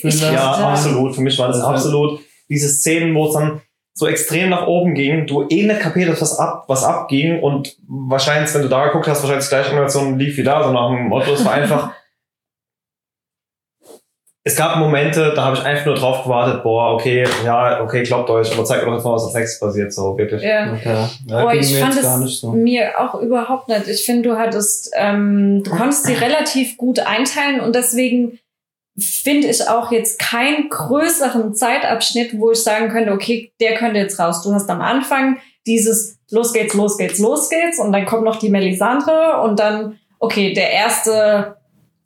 Ich- 0.02 0.20
Ja, 0.22 0.52
absolut. 0.70 1.14
Für 1.14 1.20
mich 1.20 1.38
war 1.38 1.48
das 1.48 1.58
Ja. 1.58 1.64
absolut 1.66 2.20
diese 2.48 2.68
Szenen, 2.70 3.14
wo 3.14 3.26
es 3.28 3.34
dann 3.34 3.60
so 3.92 4.06
extrem 4.06 4.48
nach 4.50 4.66
oben 4.66 4.94
ging, 4.94 5.26
du 5.26 5.46
eh 5.50 5.64
nicht 5.66 5.80
kapiert 5.80 6.08
hast, 6.10 6.22
was, 6.22 6.38
ab, 6.38 6.64
was 6.66 6.82
abging 6.82 7.40
und 7.42 7.76
wahrscheinlich, 7.86 8.52
wenn 8.54 8.62
du 8.62 8.68
da 8.68 8.86
geguckt 8.86 9.06
hast, 9.06 9.22
wahrscheinlich 9.22 9.46
die 9.46 9.54
gleiche 9.54 9.70
Animation 9.70 10.18
lief 10.18 10.36
wie 10.38 10.42
da, 10.42 10.64
so 10.64 10.72
nach 10.72 10.88
dem 10.90 11.08
Motto, 11.08 11.32
es 11.34 11.44
war 11.44 11.52
einfach, 11.52 11.90
es 14.46 14.56
gab 14.56 14.76
Momente, 14.76 15.32
da 15.34 15.46
habe 15.46 15.56
ich 15.56 15.64
einfach 15.64 15.86
nur 15.86 15.94
drauf 15.94 16.24
gewartet, 16.24 16.62
boah, 16.62 16.92
okay, 16.92 17.24
ja, 17.46 17.80
okay, 17.82 18.02
glaubt 18.02 18.28
euch, 18.28 18.52
aber 18.52 18.62
zeigt 18.66 18.82
mir 18.82 18.90
doch 18.90 18.96
jetzt 18.96 19.04
mal, 19.04 19.14
was 19.14 19.24
als 19.24 19.34
nächstes 19.34 19.58
passiert, 19.58 19.90
so 19.90 20.18
wirklich. 20.18 20.42
ja. 20.42 20.74
Okay. 20.74 21.06
Ja, 21.26 21.42
Boah, 21.42 21.54
ich 21.54 21.72
mir 21.72 21.80
fand 21.80 21.96
es 21.96 22.40
so. 22.40 22.52
mir 22.52 23.00
auch 23.00 23.14
überhaupt 23.20 23.68
nicht. 23.68 23.88
Ich 23.88 24.04
finde, 24.04 24.28
du 24.28 24.36
hattest, 24.36 24.92
ähm, 24.94 25.62
du 25.64 25.70
konntest 25.70 26.04
sie 26.04 26.12
relativ 26.12 26.76
gut 26.76 26.98
einteilen 26.98 27.60
und 27.60 27.74
deswegen 27.74 28.38
finde 28.98 29.48
ich 29.48 29.66
auch 29.66 29.90
jetzt 29.90 30.18
keinen 30.18 30.68
größeren 30.68 31.54
Zeitabschnitt, 31.54 32.38
wo 32.38 32.52
ich 32.52 32.62
sagen 32.62 32.90
könnte, 32.90 33.12
okay, 33.12 33.50
der 33.60 33.76
könnte 33.76 33.98
jetzt 33.98 34.20
raus. 34.20 34.42
Du 34.42 34.52
hast 34.52 34.68
am 34.68 34.82
Anfang 34.82 35.38
dieses 35.66 36.18
los 36.30 36.52
geht's, 36.52 36.74
los 36.74 36.98
geht's, 36.98 37.18
los 37.18 37.48
geht's 37.48 37.80
und 37.80 37.92
dann 37.92 38.04
kommt 38.04 38.24
noch 38.24 38.36
die 38.36 38.50
Melisandre 38.50 39.40
und 39.42 39.58
dann, 39.58 39.98
okay, 40.18 40.52
der 40.52 40.70
erste 40.70 41.56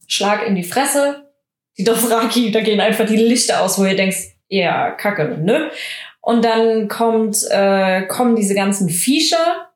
Schlag 0.06 0.46
in 0.46 0.54
die 0.54 0.62
Fresse, 0.62 1.27
die 1.78 1.84
Dothraki, 1.84 2.50
da 2.50 2.60
gehen 2.60 2.80
einfach 2.80 3.06
die 3.06 3.16
Lichter 3.16 3.62
aus, 3.62 3.78
wo 3.78 3.84
ihr 3.84 3.96
denkst, 3.96 4.36
ja, 4.48 4.90
kacke, 4.92 5.38
ne? 5.40 5.70
Und 6.20 6.44
dann 6.44 6.88
kommt, 6.88 7.38
äh, 7.50 8.02
kommen 8.06 8.36
diese 8.36 8.54
ganzen 8.54 8.88
Viecher. 8.88 9.68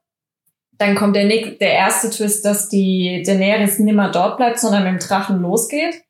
Dann 0.78 0.94
kommt 0.96 1.14
der, 1.16 1.24
näch- 1.24 1.58
der 1.58 1.72
erste 1.72 2.10
Twist, 2.10 2.44
dass 2.44 2.68
die 2.68 3.22
Daenerys 3.24 3.78
nimmer 3.78 4.10
dort 4.10 4.36
bleibt, 4.36 4.58
sondern 4.58 4.82
mit 4.84 4.92
dem 5.00 5.06
Drachen 5.06 5.40
losgeht. 5.40 6.02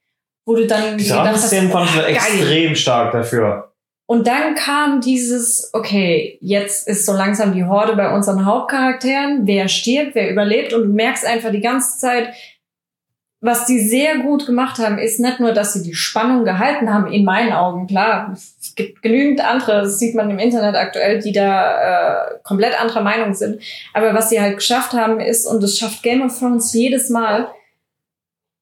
Wo 0.45 0.57
du 0.57 0.67
dann 0.67 0.99
Die 0.99 1.05
gedacht 1.05 1.29
hast, 1.29 1.47
Szenen 1.49 1.71
fand 1.71 1.91
ich 1.91 1.97
geil. 1.97 2.15
extrem 2.15 2.75
stark 2.75 3.13
dafür. 3.13 3.69
Und 4.07 4.27
dann 4.27 4.55
kam 4.57 5.01
dieses, 5.01 5.71
okay, 5.73 6.39
jetzt 6.41 6.89
ist 6.89 7.07
so 7.07 7.13
langsam 7.13 7.55
die 7.55 7.65
Horde 7.65 7.95
bei 7.95 8.13
unseren 8.13 8.45
Hauptcharakteren. 8.45 9.43
Wer 9.47 9.69
stirbt, 9.69 10.15
wer 10.15 10.29
überlebt. 10.31 10.73
Und 10.73 10.83
du 10.83 10.89
merkst 10.89 11.25
einfach 11.25 11.51
die 11.53 11.61
ganze 11.61 11.99
Zeit, 11.99 12.29
was 13.45 13.67
die 13.67 13.81
sehr 13.81 14.19
gut 14.19 14.47
gemacht 14.47 14.79
haben, 14.79 14.99
ist 14.99 15.19
nicht 15.19 15.41
nur, 15.41 15.53
dass 15.53 15.73
sie 15.73 15.83
die 15.83 15.95
Spannung 15.95 16.45
gehalten 16.45 16.95
haben, 16.95 17.13
in 17.13 17.25
meinen 17.25 17.53
Augen. 17.53 17.89
Klar, 17.89 18.33
es 18.33 18.75
gibt 18.77 19.03
genügend 19.03 19.41
andere, 19.41 19.83
das 19.83 19.99
sieht 19.99 20.15
man 20.15 20.31
im 20.31 20.39
Internet 20.39 20.77
aktuell, 20.77 21.21
die 21.21 21.33
da 21.33 22.29
äh, 22.29 22.39
komplett 22.45 22.81
anderer 22.81 23.03
Meinung 23.03 23.35
sind. 23.35 23.61
Aber 23.95 24.15
was 24.15 24.31
sie 24.31 24.41
halt 24.41 24.59
geschafft 24.59 24.93
haben, 24.93 25.19
ist, 25.19 25.45
und 25.45 25.61
das 25.61 25.77
schafft 25.77 26.05
Game 26.05 26.23
of 26.23 26.39
Thrones 26.39 26.73
jedes 26.73 27.11
Mal, 27.11 27.49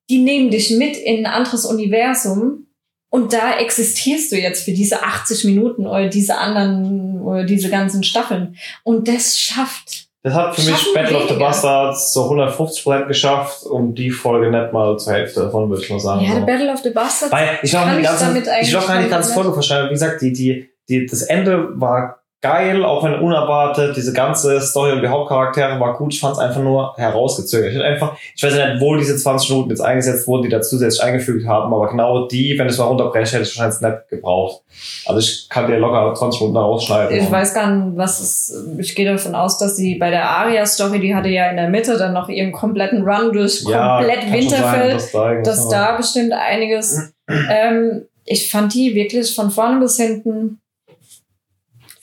die 0.09 0.19
nehmen 0.19 0.51
dich 0.51 0.71
mit 0.71 0.97
in 0.97 1.27
ein 1.27 1.33
anderes 1.33 1.66
Universum 1.66 2.66
und 3.11 3.35
da 3.35 3.59
existierst 3.59 4.33
du 4.33 4.37
jetzt 4.37 4.64
für 4.64 4.73
diese 4.73 5.03
80 5.03 5.45
Minuten 5.45 5.87
oder 5.87 6.09
diese 6.09 6.38
anderen 6.38 7.21
oder 7.21 7.45
diese 7.45 7.69
ganzen 7.69 8.03
Staffeln. 8.03 8.57
Und 8.83 9.09
das 9.09 9.38
schafft. 9.38 10.10
Das 10.23 10.35
hat 10.35 10.55
für 10.55 10.71
mich 10.71 10.95
Battle 10.95 11.17
of 11.17 11.29
the. 11.29 11.35
Bastards 11.37 12.13
so 12.13 12.31
150% 12.31 13.07
geschafft 13.07 13.63
und 13.65 13.95
die 13.95 14.11
Folge 14.11 14.51
nicht 14.51 14.73
mal 14.73 14.99
zur 14.99 15.15
Hälfte 15.15 15.41
davon, 15.41 15.71
würde 15.71 15.83
ich 15.83 15.89
mal 15.91 15.99
sagen. 15.99 16.21
Ja, 16.21 16.33
so. 16.33 16.39
der 16.41 16.47
Battle 16.47 16.73
of 16.73 16.81
the 16.81 16.91
Bastards. 16.91 17.33
Weil 17.33 17.59
ich 17.63 17.77
auch 17.77 17.85
kann 17.85 17.99
ich 17.99 18.05
ganze, 18.05 18.27
damit 18.27 18.49
eigentlich 18.49 18.69
ich 18.69 18.77
auch 18.77 18.87
gar 18.87 19.01
nicht 19.01 19.11
nicht- 19.11 19.31
Folge 19.31 19.53
verschreiben. 19.55 19.89
Wie 19.89 19.95
gesagt, 19.95 20.21
die, 20.21 20.33
die, 20.33 20.71
die, 20.89 21.07
das 21.07 21.23
Ende 21.23 21.81
war 21.81 22.20
geil, 22.40 22.85
auch 22.85 23.05
wenn 23.05 23.14
unerwartet. 23.14 23.96
Diese 23.96 24.12
ganze 24.12 24.61
Story 24.61 24.92
und 24.92 25.03
die 25.03 25.09
Hauptcharaktere 25.09 25.79
war 25.79 25.96
gut. 25.96 26.14
Ich 26.14 26.20
fand 26.20 26.35
es 26.35 26.38
einfach 26.38 26.62
nur 26.62 26.94
herausgezögert. 26.96 27.70
Ich 27.70 27.76
hätte 27.76 27.85
einfach, 27.85 28.16
ich 28.35 28.42
weiß 28.42 28.55
nicht, 28.55 28.81
wo 28.81 28.96
diese 28.96 29.16
20 29.16 29.50
Minuten 29.50 29.70
jetzt 29.70 29.81
eingesetzt 29.81 30.26
wurden, 30.26 30.44
die 30.44 30.48
da 30.48 30.62
zusätzlich 30.62 31.03
eingefügt 31.03 31.46
haben, 31.46 31.72
aber 31.72 31.88
genau 31.88 32.26
die, 32.29 32.59
wenn 32.59 32.66
ich 32.66 32.72
es 32.72 32.79
mal 32.79 32.87
runterbreche, 32.87 33.35
hätte 33.35 33.42
ich 33.42 33.59
wahrscheinlich 33.59 33.81
nicht 33.81 34.09
gebraucht. 34.09 34.62
Also 35.07 35.20
ich 35.20 35.48
kann 35.48 35.66
dir 35.66 35.79
locker 35.79 36.14
20 36.14 36.40
Minuten 36.40 36.59
rausschneiden. 36.59 37.18
Ich 37.18 37.31
weiß 37.31 37.55
gar 37.55 37.70
nicht, 37.70 37.96
was 37.96 38.20
es. 38.20 38.66
Ich 38.79 38.94
gehe 38.94 39.11
davon 39.11 39.35
aus, 39.35 39.59
dass 39.59 39.76
sie 39.76 39.96
bei 39.96 40.11
der 40.11 40.29
Aria-Story, 40.29 41.00
die 41.00 41.14
hatte 41.14 41.29
ja 41.29 41.50
in 41.50 41.57
der 41.57 41.68
Mitte 41.68 41.98
dann 41.98 42.14
noch 42.14 42.29
ihren 42.29 42.53
kompletten 42.53 43.03
Run 43.03 43.33
durch 43.33 43.64
komplett 43.64 44.22
sein, 44.22 44.33
Winterfell. 44.33 44.92
dass 44.92 45.12
da, 45.12 45.35
dass 45.35 45.68
da 45.68 45.96
bestimmt 45.96 46.33
einiges. 46.33 47.12
ähm, 47.29 48.07
ich 48.24 48.50
fand 48.50 48.74
die 48.74 48.94
wirklich 48.94 49.35
von 49.35 49.50
vorne 49.50 49.81
bis 49.81 49.96
hinten, 49.96 50.61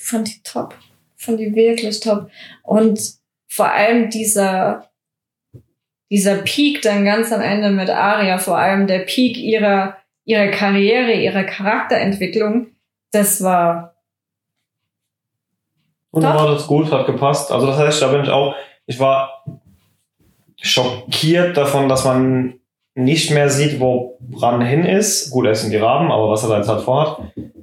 fand 0.08 0.28
die 0.30 0.42
top. 0.44 0.76
Fand 1.18 1.40
die 1.40 1.54
wirklich 1.54 2.00
top. 2.00 2.30
Und 2.64 3.00
vor 3.48 3.70
allem 3.72 4.10
dieser, 4.10 4.90
dieser 6.10 6.38
Peak 6.38 6.82
dann 6.82 7.04
ganz 7.06 7.32
am 7.34 7.42
Ende 7.42 7.72
mit 7.72 7.90
Aria, 7.90 8.38
vor 8.38 8.58
allem 8.58 8.88
der 8.88 9.00
Peak 9.00 9.38
ihrer, 9.38 9.98
ihrer 10.24 10.48
Karriere, 10.48 11.14
ihrer 11.14 11.44
Charakterentwicklung, 11.44 12.68
das 13.12 13.44
war, 13.44 13.96
Und 16.12 16.24
dann 16.24 16.36
war 16.36 16.52
das 16.52 16.68
gut, 16.68 16.92
hat 16.92 17.06
gepasst. 17.06 17.52
Also 17.52 17.68
das 17.68 17.78
heißt, 17.78 18.02
da 18.02 18.08
bin 18.08 18.24
ich 18.24 18.30
auch, 18.30 18.56
ich 18.86 19.00
war 19.00 19.44
schockiert 20.62 21.58
davon, 21.58 21.90
dass 21.90 22.06
man 22.06 22.57
nicht 22.98 23.32
mehr 23.32 23.50
sieht, 23.50 23.80
wo 23.80 24.18
Bran 24.20 24.62
hin 24.62 24.84
ist. 24.84 25.30
Gut, 25.30 25.46
er 25.46 25.52
ist 25.52 25.64
in 25.64 25.70
die 25.72 25.78
Raben, 25.78 26.12
aber 26.12 26.30
was 26.32 26.44
er 26.44 26.50
da 26.50 26.58
jetzt 26.58 26.68
halt 26.70 26.82
vorhat. 26.82 27.20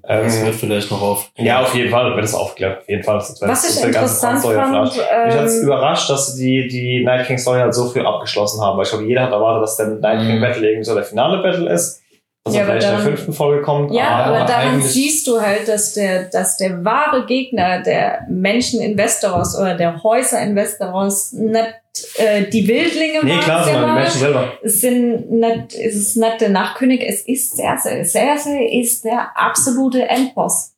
Das 0.06 0.38
wird 0.40 0.48
Ähm, 0.48 0.52
vielleicht 0.52 0.90
noch 0.90 1.00
auf. 1.02 1.30
ja, 1.38 1.62
auf 1.62 1.74
jeden 1.74 1.90
Fall 1.90 2.14
wird 2.14 2.24
es 2.24 2.34
aufgeklärt. 2.34 2.80
Auf 2.82 2.88
jeden 2.88 3.02
Fall. 3.02 3.16
Das 3.16 3.40
wird- 3.40 3.50
was 3.50 3.62
das 3.62 3.76
ich 3.78 3.82
wird 3.82 3.94
ganz 3.94 4.22
interessant 4.22 4.54
fand, 4.54 4.84
Mich 4.94 5.34
hat 5.34 5.44
es 5.46 5.58
ähm, 5.58 5.64
überrascht, 5.64 6.10
dass 6.10 6.34
die, 6.36 6.68
die 6.68 7.02
Night 7.04 7.26
King 7.26 7.38
Story 7.38 7.60
halt 7.60 7.74
so 7.74 7.88
früh 7.88 8.00
abgeschlossen 8.00 8.60
haben, 8.62 8.76
weil 8.76 8.84
ich 8.84 8.90
glaube, 8.90 9.06
jeder 9.06 9.22
hat 9.22 9.32
erwartet, 9.32 9.62
dass 9.64 9.76
der 9.78 9.86
Night 9.88 10.20
King 10.20 10.36
Mhm. 10.36 10.40
Battle 10.42 10.66
irgendwie 10.68 10.84
so 10.84 10.94
der 10.94 11.04
finale 11.04 11.38
Battle 11.42 11.68
ist. 11.72 12.02
Dass 12.46 12.54
Ja, 12.54 12.62
aber 12.64 12.72
vielleicht 12.72 12.84
in 12.84 12.90
der 12.90 12.98
dann- 12.98 13.06
fünften 13.06 13.32
Folge 13.32 13.62
kommt. 13.62 13.90
Ja, 13.94 14.08
aber, 14.08 14.36
aber 14.36 14.46
daran 14.46 14.82
siehst 14.82 15.26
du 15.26 15.40
halt, 15.40 15.66
dass 15.66 15.94
der, 15.94 16.24
dass 16.24 16.58
der 16.58 16.84
wahre 16.84 17.24
Gegner 17.24 17.82
der 17.82 18.26
Menschen 18.28 18.82
in 18.82 18.98
Westeros 18.98 19.58
oder 19.58 19.74
der 19.76 20.02
Häuser 20.02 20.42
in 20.42 20.54
Westeros 20.54 21.32
nicht 21.32 21.74
äh, 22.16 22.42
die 22.50 22.68
Wildlinge 22.68 23.20
Nee, 23.24 23.30
waren. 23.30 23.40
klar, 23.40 23.64
sie 23.64 23.70
sondern 23.72 23.94
die. 23.94 24.00
Menschen 24.02 24.18
selber. 24.20 24.52
Es 24.62 24.80
sind 24.82 25.30
nicht, 25.30 25.74
es 25.74 25.94
ist 25.96 26.16
nicht 26.16 26.40
der 26.42 26.50
Nachkönig, 26.50 27.02
es 27.08 27.22
ist 27.26 27.56
Cersei. 27.56 28.04
Cersei 28.04 28.66
ist 28.66 29.04
der 29.06 29.30
absolute 29.36 30.06
Endboss. 30.06 30.74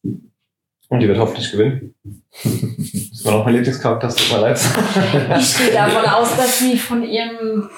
Und 0.88 1.01
die 1.01 1.09
wird 1.09 1.18
hoffentlich 1.18 1.51
gewinnen. 1.51 1.95
Das 2.45 3.24
war 3.24 3.38
noch 3.38 3.45
mein 3.45 3.55
Lieblingscharakter, 3.55 4.09
tut 4.09 4.30
mir 4.32 4.41
leid. 4.41 4.61
Ich 5.41 5.59
gehe 5.59 5.72
davon 5.72 6.05
aus, 6.09 6.36
dass 6.36 6.61
sie 6.61 6.78
von 6.78 7.03
ihrem 7.03 7.68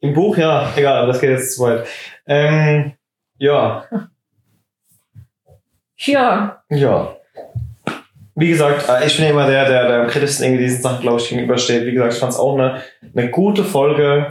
Im 0.00 0.14
Buch, 0.14 0.36
ja, 0.36 0.72
egal, 0.74 0.96
aber 0.96 1.12
das 1.12 1.20
geht 1.20 1.30
jetzt 1.30 1.54
zu 1.54 1.62
weit. 1.62 1.86
Ähm, 2.26 2.92
ja. 3.40 3.84
Ja, 5.96 6.62
Ja. 6.70 7.16
Wie 8.36 8.48
gesagt, 8.48 8.88
äh, 8.88 9.06
ich 9.06 9.16
bin 9.16 9.26
ja 9.26 9.32
immer 9.32 9.46
der, 9.46 9.68
der, 9.68 9.86
der 9.88 10.00
am 10.02 10.06
kritischsten 10.06 10.46
irgendwie 10.46 10.64
diesen 10.64 10.80
Sachen, 10.82 11.02
glaube 11.02 11.20
ich, 11.20 11.28
gegenübersteht. 11.28 11.84
Wie 11.84 11.92
gesagt, 11.92 12.14
ich 12.14 12.18
fand 12.18 12.32
es 12.32 12.38
auch 12.38 12.54
eine, 12.54 12.80
eine 13.14 13.30
gute 13.30 13.64
Folge. 13.64 14.28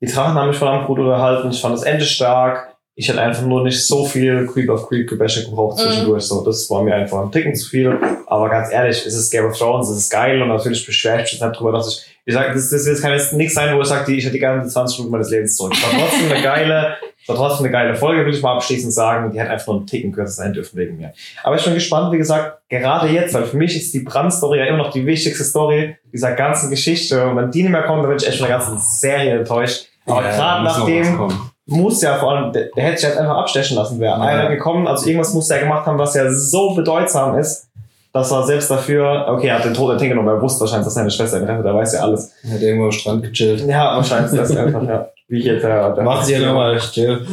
Die 0.00 0.06
Drachen 0.06 0.34
haben 0.34 0.48
mich 0.48 0.56
verdammt 0.56 0.88
gut 0.88 0.98
unterhalten. 0.98 1.50
Ich 1.50 1.60
fand 1.60 1.74
das 1.74 1.84
Ende 1.84 2.04
stark. 2.04 2.74
Ich 2.96 3.08
hätte 3.08 3.20
einfach 3.20 3.44
nur 3.44 3.62
nicht 3.62 3.86
so 3.86 4.04
viel 4.04 4.46
Creep 4.48 4.68
of 4.68 4.88
Creep 4.88 5.08
Gebäsche 5.08 5.44
gebraucht 5.44 5.78
Mhm. 5.78 5.82
zwischendurch. 5.82 6.24
So, 6.24 6.44
das 6.44 6.68
war 6.70 6.82
mir 6.82 6.94
einfach 6.96 7.22
ein 7.22 7.30
Ticken 7.30 7.54
zu 7.54 7.68
viel. 7.68 7.96
Aber 8.26 8.48
ganz 8.50 8.72
ehrlich, 8.72 9.06
es 9.06 9.14
ist 9.14 9.30
Game 9.30 9.44
of 9.46 9.56
Thrones, 9.56 9.88
es 9.90 9.98
ist 9.98 10.10
geil 10.10 10.42
und 10.42 10.48
natürlich 10.48 10.84
beschwere 10.84 11.22
ich 11.22 11.32
mich 11.32 11.40
nicht 11.40 11.56
drüber, 11.60 11.70
dass 11.72 11.88
ich, 11.88 12.11
wie 12.24 12.30
gesagt, 12.32 12.54
das, 12.54 12.70
das, 12.70 12.84
das 12.84 13.00
kann 13.02 13.12
jetzt 13.12 13.32
nichts 13.32 13.54
sein, 13.54 13.76
wo 13.76 13.80
ich 13.80 13.88
sage, 13.88 14.04
die- 14.06 14.18
ich 14.18 14.24
hätte 14.24 14.38
die 14.38 14.68
20 14.68 14.98
Minuten 14.98 15.12
meines 15.12 15.30
Lebens 15.30 15.56
zurück. 15.56 15.72
Es 15.74 15.82
war 15.82 15.90
trotzdem 16.00 16.30
eine 16.32 16.42
geile, 16.42 16.96
es 17.20 17.28
war 17.28 17.36
trotzdem 17.36 17.64
eine 17.66 17.72
geile 17.72 17.94
Folge, 17.96 18.24
will 18.24 18.34
ich 18.34 18.42
mal 18.42 18.54
abschließend 18.54 18.92
sagen. 18.92 19.30
Die 19.32 19.40
hätte 19.40 19.50
einfach 19.50 19.66
nur 19.68 19.76
einen 19.78 19.86
Ticken 19.86 20.12
kürzer 20.12 20.32
sein 20.32 20.52
dürfen 20.52 20.76
wegen 20.76 20.96
mir. 20.98 21.12
Aber 21.42 21.56
ich 21.56 21.64
bin 21.64 21.74
gespannt, 21.74 22.12
wie 22.12 22.18
gesagt, 22.18 22.58
gerade 22.68 23.08
jetzt, 23.08 23.34
weil 23.34 23.44
für 23.44 23.56
mich 23.56 23.76
ist 23.76 23.92
die 23.94 24.00
Brand-Story 24.00 24.58
ja 24.58 24.66
immer 24.66 24.78
noch 24.78 24.92
die 24.92 25.04
wichtigste 25.06 25.42
Story 25.44 25.96
dieser 26.12 26.32
ganzen 26.32 26.70
Geschichte. 26.70 27.26
Und 27.26 27.36
wenn 27.36 27.50
die 27.50 27.62
nicht 27.62 27.72
mehr 27.72 27.82
kommt, 27.82 28.02
dann 28.02 28.08
bin 28.10 28.18
ich 28.18 28.26
echt 28.28 28.38
von 28.38 28.46
der 28.48 28.58
ganzen 28.58 28.78
Serie 28.78 29.38
enttäuscht. 29.38 29.86
Aber 30.06 30.22
Ja, 30.22 30.30
gerade 30.36 30.64
nachdem 30.64 31.20
muss 31.66 32.02
ja 32.02 32.16
vor 32.16 32.32
allem, 32.32 32.52
der, 32.52 32.70
der 32.76 32.84
hätte 32.84 32.98
sich 32.98 33.08
jetzt 33.08 33.18
einfach 33.18 33.36
abstechen 33.36 33.76
lassen, 33.76 34.00
wäre 34.00 34.16
Ja. 34.18 34.20
einer 34.20 34.48
gekommen, 34.48 34.86
also 34.88 35.06
irgendwas 35.06 35.32
muss 35.32 35.48
er 35.48 35.60
gemacht 35.60 35.86
haben, 35.86 35.96
was 35.98 36.14
ja 36.14 36.28
so 36.32 36.74
bedeutsam 36.74 37.38
ist, 37.38 37.68
dass 38.12 38.30
er 38.30 38.42
selbst 38.44 38.70
dafür, 38.70 39.26
okay, 39.28 39.48
er 39.48 39.56
hat 39.58 39.64
den 39.64 39.74
Tod 39.74 39.96
Tinker 39.98 40.14
genommen, 40.14 40.28
er 40.28 40.42
wusste 40.42 40.60
wahrscheinlich, 40.60 40.84
dass 40.86 40.94
seine 40.94 41.10
Schwester 41.10 41.38
ihn 41.40 41.44
rettet, 41.46 41.64
er 41.64 41.74
weiß 41.74 41.94
ja 41.94 42.00
alles. 42.00 42.32
Er 42.44 42.54
hat 42.54 42.60
irgendwo 42.60 42.84
am 42.86 42.92
Strand 42.92 43.22
gechillt. 43.22 43.66
Ja, 43.66 43.96
wahrscheinlich 43.96 44.32
das 44.38 44.56
einfach, 44.56 44.82
ja. 44.86 45.08
Wie 45.28 45.42
jetzt 45.42 45.62
der, 45.62 45.94
der 45.94 46.04
Macht 46.04 46.26
sie 46.26 46.34
ja 46.34 46.40
nochmal 46.40 46.78
chill. 46.78 47.26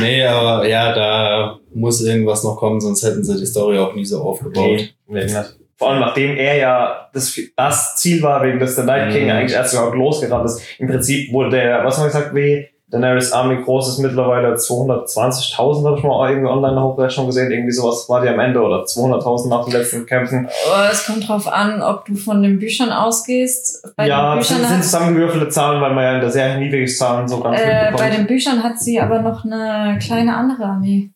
Nee, 0.00 0.24
aber 0.26 0.66
ja, 0.66 0.92
da 0.92 1.58
muss 1.72 2.00
irgendwas 2.02 2.42
noch 2.42 2.56
kommen, 2.56 2.80
sonst 2.80 3.04
hätten 3.04 3.22
sie 3.22 3.38
die 3.38 3.46
Story 3.46 3.78
auch 3.78 3.94
nie 3.94 4.04
so 4.04 4.20
aufgebaut. 4.22 4.80
Nee, 5.06 5.24
nee. 5.26 5.32
Vor 5.76 5.90
allem 5.90 6.00
nachdem 6.00 6.36
er 6.36 6.56
ja 6.56 7.08
das, 7.12 7.38
das 7.54 7.96
Ziel 7.96 8.22
war, 8.22 8.42
wegen 8.42 8.58
des 8.58 8.74
der 8.76 8.84
Night 8.84 9.12
King 9.12 9.24
Mhm. 9.24 9.30
eigentlich 9.30 9.52
erst 9.52 9.74
überhaupt 9.74 9.94
losgerannt 9.94 10.46
ist. 10.46 10.62
Im 10.78 10.88
Prinzip 10.88 11.32
wurde 11.32 11.50
der, 11.50 11.84
was 11.84 11.96
haben 11.98 12.04
wir 12.04 12.08
gesagt, 12.08 12.34
wie 12.34 12.66
Daenerys 12.88 13.32
Army 13.32 13.62
groß 13.64 13.88
ist 13.88 13.98
mittlerweile 13.98 14.54
220.000, 14.54 15.86
habe 15.86 15.98
ich 15.98 16.04
mal 16.04 16.30
irgendwie 16.30 16.48
online 16.48 16.80
Hochrechnung 16.80 17.26
gesehen. 17.26 17.50
Irgendwie 17.50 17.72
sowas 17.72 18.08
war 18.08 18.22
die 18.22 18.28
am 18.28 18.38
Ende 18.38 18.62
oder 18.62 18.84
200.000 18.84 19.48
nach 19.48 19.64
den 19.64 19.72
letzten 19.72 20.06
Kämpfen. 20.06 20.48
es 20.92 21.04
kommt 21.04 21.28
drauf 21.28 21.48
an, 21.48 21.82
ob 21.82 22.04
du 22.04 22.14
von 22.14 22.44
den 22.44 22.60
Büchern 22.60 22.92
ausgehst. 22.92 23.92
Bei 23.96 24.06
ja, 24.06 24.34
den 24.34 24.38
das 24.38 24.48
sind, 24.48 24.58
Büchern 24.58 24.68
sind 24.68 24.78
hat, 24.78 24.84
zusammengewürfelte 24.84 25.48
Zahlen, 25.48 25.80
weil 25.80 25.94
man 25.94 26.04
ja 26.04 26.14
in 26.14 26.20
der 26.20 26.30
Serie 26.30 26.58
niedrige 26.58 26.86
Zahlen 26.86 27.26
so 27.26 27.40
ganz 27.40 27.60
äh, 27.60 27.90
bei 27.96 28.08
den 28.08 28.28
Büchern 28.28 28.62
hat 28.62 28.78
sie 28.78 29.00
aber 29.00 29.20
noch 29.20 29.44
eine 29.44 29.98
kleine 29.98 30.36
andere 30.36 30.64
Armee. 30.64 31.10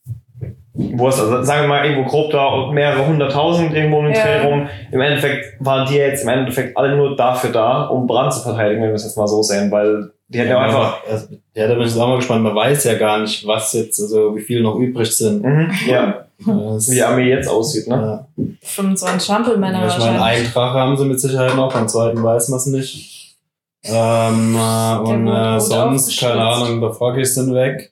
Wo 0.72 1.08
es, 1.08 1.20
also, 1.20 1.42
sagen 1.44 1.62
wir 1.62 1.68
mal, 1.68 1.84
irgendwo 1.84 2.08
grob 2.08 2.32
da 2.32 2.72
mehrere 2.72 3.06
hunderttausend 3.06 3.74
irgendwo 3.74 4.02
den 4.02 4.14
Ja. 4.14 4.22
Dreh 4.22 4.48
rum. 4.48 4.68
Im 4.90 5.00
Endeffekt 5.00 5.56
waren 5.60 5.86
die 5.88 5.96
jetzt 5.96 6.24
im 6.24 6.30
Endeffekt 6.30 6.76
alle 6.76 6.96
nur 6.96 7.16
dafür 7.16 7.50
da, 7.50 7.84
um 7.84 8.08
Brand 8.08 8.32
zu 8.32 8.40
verteidigen, 8.40 8.82
wenn 8.82 8.88
wir 8.88 8.94
es 8.94 9.04
jetzt 9.04 9.16
mal 9.16 9.28
so 9.28 9.42
sehen, 9.42 9.70
weil 9.70 10.10
die 10.30 10.38
hätten 10.38 10.50
ja, 10.50 10.56
Ja, 10.56 10.64
einfach, 10.64 10.98
also, 11.08 11.26
ja, 11.54 11.66
da 11.66 11.74
bin 11.74 11.86
ich 11.86 11.94
auch 11.94 12.06
mal 12.06 12.16
gespannt. 12.16 12.44
Man 12.44 12.54
weiß 12.54 12.84
ja 12.84 12.94
gar 12.94 13.20
nicht, 13.20 13.44
was 13.46 13.72
jetzt, 13.72 14.00
also 14.00 14.36
wie 14.36 14.40
viel 14.40 14.62
noch 14.62 14.76
übrig 14.76 15.10
sind. 15.10 15.42
mhm, 15.42 15.70
ja, 15.86 16.26
Das, 16.46 16.88
wie 16.88 16.94
die 16.94 17.02
Armee 17.02 17.28
jetzt 17.28 17.48
aussieht, 17.48 17.88
ne? 17.88 18.26
ja. 18.36 18.44
25 18.62 19.26
Trampelmänner 19.26 19.86
Ich 19.86 19.98
meine, 19.98 20.00
wahrscheinlich. 20.00 20.22
einen 20.22 20.52
Drache 20.52 20.78
haben 20.78 20.96
sie 20.96 21.04
mit 21.04 21.20
Sicherheit 21.20 21.56
noch, 21.56 21.72
beim 21.72 21.88
zweiten 21.88 22.22
weiß 22.22 22.48
man 22.48 22.58
es 22.58 22.66
nicht. 22.66 23.36
Ähm, 23.82 24.56
äh, 24.56 24.98
und 24.98 25.26
äh, 25.26 25.58
sonst, 25.58 26.18
keine 26.20 26.42
Ahnung, 26.42 26.80
der 26.80 26.92
Froggies 26.92 27.34
sind 27.34 27.52
weg. 27.54 27.89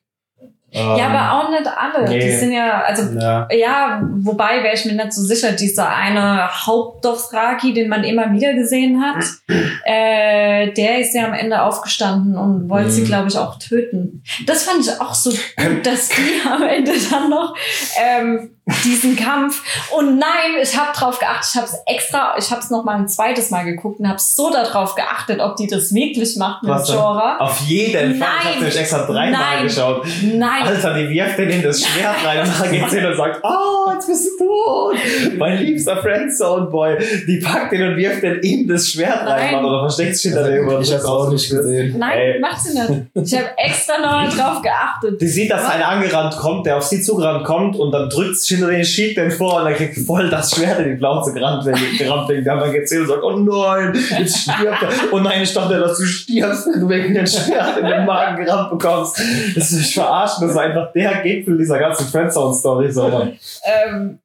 Ähm, 0.79 0.97
Ja, 0.97 1.07
aber 1.09 1.33
auch 1.47 1.51
nicht 1.51 1.67
alle. 1.67 2.09
Nee. 2.09 2.19
Die 2.21 2.31
sind 2.33 2.53
ja, 2.53 2.83
also 2.83 3.03
Ja, 3.19 3.49
Ja, 3.53 4.03
wobei 4.21 4.63
wäre 4.63 4.75
ich 4.75 4.85
mir 4.85 4.93
nicht 4.95 5.13
so 5.13 5.23
sicher, 5.23 5.53
dieser 5.53 5.89
eine 5.89 6.49
Hauptdothraki, 6.67 7.73
den 7.75 7.89
man 7.89 8.05
immer 8.05 8.33
wieder 8.33 8.55
gesehen 8.55 9.03
hat, 9.03 9.25
äh, 9.85 10.73
der 10.73 10.99
ist 11.01 11.15
ja 11.15 11.27
am 11.27 11.35
Ende 11.35 11.63
aufgestanden 11.63 12.37
und 12.37 12.69
wollte 12.69 12.91
sie, 12.91 13.03
Mhm. 13.03 13.07
glaube 13.07 13.29
ich, 13.29 13.39
auch 13.39 13.59
töten. 13.59 14.23
Das 14.47 14.65
fand 14.65 14.81
ich 14.81 15.01
auch 15.01 15.15
so 15.15 15.31
gut, 15.31 15.85
dass 15.87 16.09
die 16.09 16.49
am 16.49 16.63
Ende 16.63 16.93
dann 17.11 17.31
noch 17.31 17.55
ähm, 18.01 18.51
diesen 18.85 19.17
Kampf 19.17 19.63
und 19.97 20.19
nein, 20.19 20.29
ich 20.63 20.77
habe 20.77 20.97
drauf 20.97 21.19
geachtet, 21.19 21.51
ich 21.53 21.57
habe 21.57 21.67
es 21.67 21.77
extra, 21.87 22.35
ich 22.39 22.51
habe 22.51 22.61
es 22.61 22.71
noch 22.71 22.85
mal 22.85 22.97
ein 22.97 23.09
zweites 23.09 23.51
Mal 23.51 23.65
geguckt 23.65 24.01
und 24.01 24.09
habe 24.09 24.19
so 24.21 24.51
darauf 24.51 24.95
geachtet, 24.95 25.41
ob 25.41 25.57
die 25.57 25.67
das 25.67 25.93
wirklich 25.95 26.37
macht 26.37 26.63
mit? 26.63 26.89
Jorah. 26.89 27.39
Auf 27.39 27.61
jeden 27.61 28.17
Fall. 28.17 28.29
Ich 28.41 28.45
habe 28.47 28.57
nämlich 28.59 28.77
extra 28.79 29.07
dreimal 29.07 29.31
Nein. 29.33 29.63
geschaut. 29.65 30.07
Nein, 30.23 30.63
Alter, 30.65 30.95
die 30.95 31.09
wirft 31.11 31.39
den 31.39 31.51
in 31.51 31.63
das 31.63 31.85
Schwert 31.85 32.17
rein 32.25 32.41
und 32.41 32.61
dann 32.61 32.71
geht's 32.71 32.93
hin 32.93 33.07
und 33.07 33.17
sagt, 33.17 33.41
oh, 33.43 33.91
jetzt 33.93 34.07
bist 34.07 34.29
du 34.39 34.45
tot. 34.45 34.97
Mein 35.39 35.59
liebster 35.59 35.97
Friendzone 36.03 36.67
Boy. 36.67 36.99
Die 37.27 37.39
packt 37.39 37.73
den 37.73 37.89
und 37.89 37.97
wirft 37.97 38.23
den 38.23 38.39
in 38.41 38.69
das 38.69 38.89
Schwert 38.89 39.27
rein, 39.27 39.45
Nein. 39.45 39.53
Mann, 39.55 39.65
oder 39.65 39.81
versteckt 39.81 40.17
sich 40.17 40.33
hinter 40.33 40.49
dem. 40.49 40.69
ich 40.81 40.93
hab's 40.93 41.05
auch 41.05 41.31
nicht 41.31 41.49
gesehen. 41.51 41.99
nein, 41.99 42.19
Ey. 42.19 42.41
macht 42.41 42.61
sie 42.61 42.79
nicht. 42.79 43.03
Ich 43.15 43.35
habe 43.39 43.49
extra 43.57 43.99
noch 43.99 44.35
drauf 44.35 44.63
geachtet. 44.63 45.21
Die 45.21 45.29
sieht, 45.29 45.51
dass 45.51 45.65
einer 45.69 45.89
angerannt 45.89 46.37
kommt, 46.37 46.67
der 46.67 46.77
auf 46.77 46.85
sie 46.85 47.01
zugerannt 47.01 47.45
kommt 47.45 47.77
und 47.77 47.93
dann 47.93 48.09
drückt 48.11 48.39
sich 48.39 48.58
den, 48.67 48.85
schiebt 48.85 49.17
den 49.17 49.31
vor 49.31 49.59
und 49.59 49.65
dann 49.67 49.75
kriegt 49.75 49.99
voll 50.07 50.29
das 50.29 50.55
Schwert 50.55 50.81
in 50.81 50.91
die 50.91 50.97
Plauze 50.97 51.33
gerannt 51.33 51.65
wegen. 51.67 52.73
Geht's 52.73 52.93
hin 52.93 53.03
und 53.03 53.09
sagt, 53.09 53.23
oh 53.23 53.37
nein, 53.37 53.95
jetzt 54.19 54.39
stirbt 54.39 54.83
er. 54.83 54.89
Oh 55.13 55.19
nein, 55.19 55.43
ich 55.43 55.55
dachte, 55.55 55.79
dass 55.79 55.99
du 55.99 56.05
stirbst, 56.05 56.67
wenn 56.67 56.81
du 56.81 56.89
wegen 56.89 57.15
dem 57.15 57.27
Schwert 57.27 57.79
in 57.79 57.87
den 57.87 58.05
Magen 58.05 58.45
gerannt 58.45 58.71
bekommst. 58.71 59.21
Das 59.55 59.73
ist 59.73 59.95
verarschen, 59.95 60.43
das 60.43 60.53
ist 60.53 60.59
einfach 60.59 60.93
der 60.93 61.23
Gipfel 61.23 61.57
dieser 61.57 61.79
ganzen 61.79 62.07
Friendzone-Story. 62.07 62.91
So. 62.91 63.29
Ähm, 63.65 64.19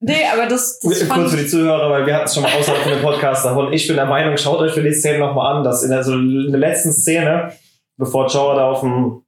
nee, 0.00 0.24
aber 0.32 0.46
das, 0.46 0.78
das 0.80 1.08
Kurz 1.08 1.30
für 1.32 1.36
die 1.38 1.46
Zuhörer, 1.46 1.90
weil 1.90 2.06
wir 2.06 2.14
hatten 2.14 2.26
es 2.26 2.34
schon 2.34 2.42
mal 2.42 2.52
außerhalb 2.52 2.82
von 2.82 2.92
dem 2.92 3.02
Podcast 3.02 3.44
davon. 3.44 3.72
Ich 3.72 3.86
bin 3.86 3.96
der 3.96 4.06
Meinung, 4.06 4.36
schaut 4.36 4.60
euch 4.60 4.72
für 4.72 4.82
die 4.82 4.92
Szene 4.92 5.18
nochmal 5.18 5.56
an, 5.56 5.64
dass 5.64 5.82
in 5.82 5.90
der, 5.90 6.04
so 6.04 6.12
in 6.12 6.50
der 6.50 6.60
letzten 6.60 6.92
Szene, 6.92 7.52
bevor 7.98 8.28
Jorah 8.28 8.56
da 8.56 8.70
auf 8.70 8.80
dem, 8.80 9.22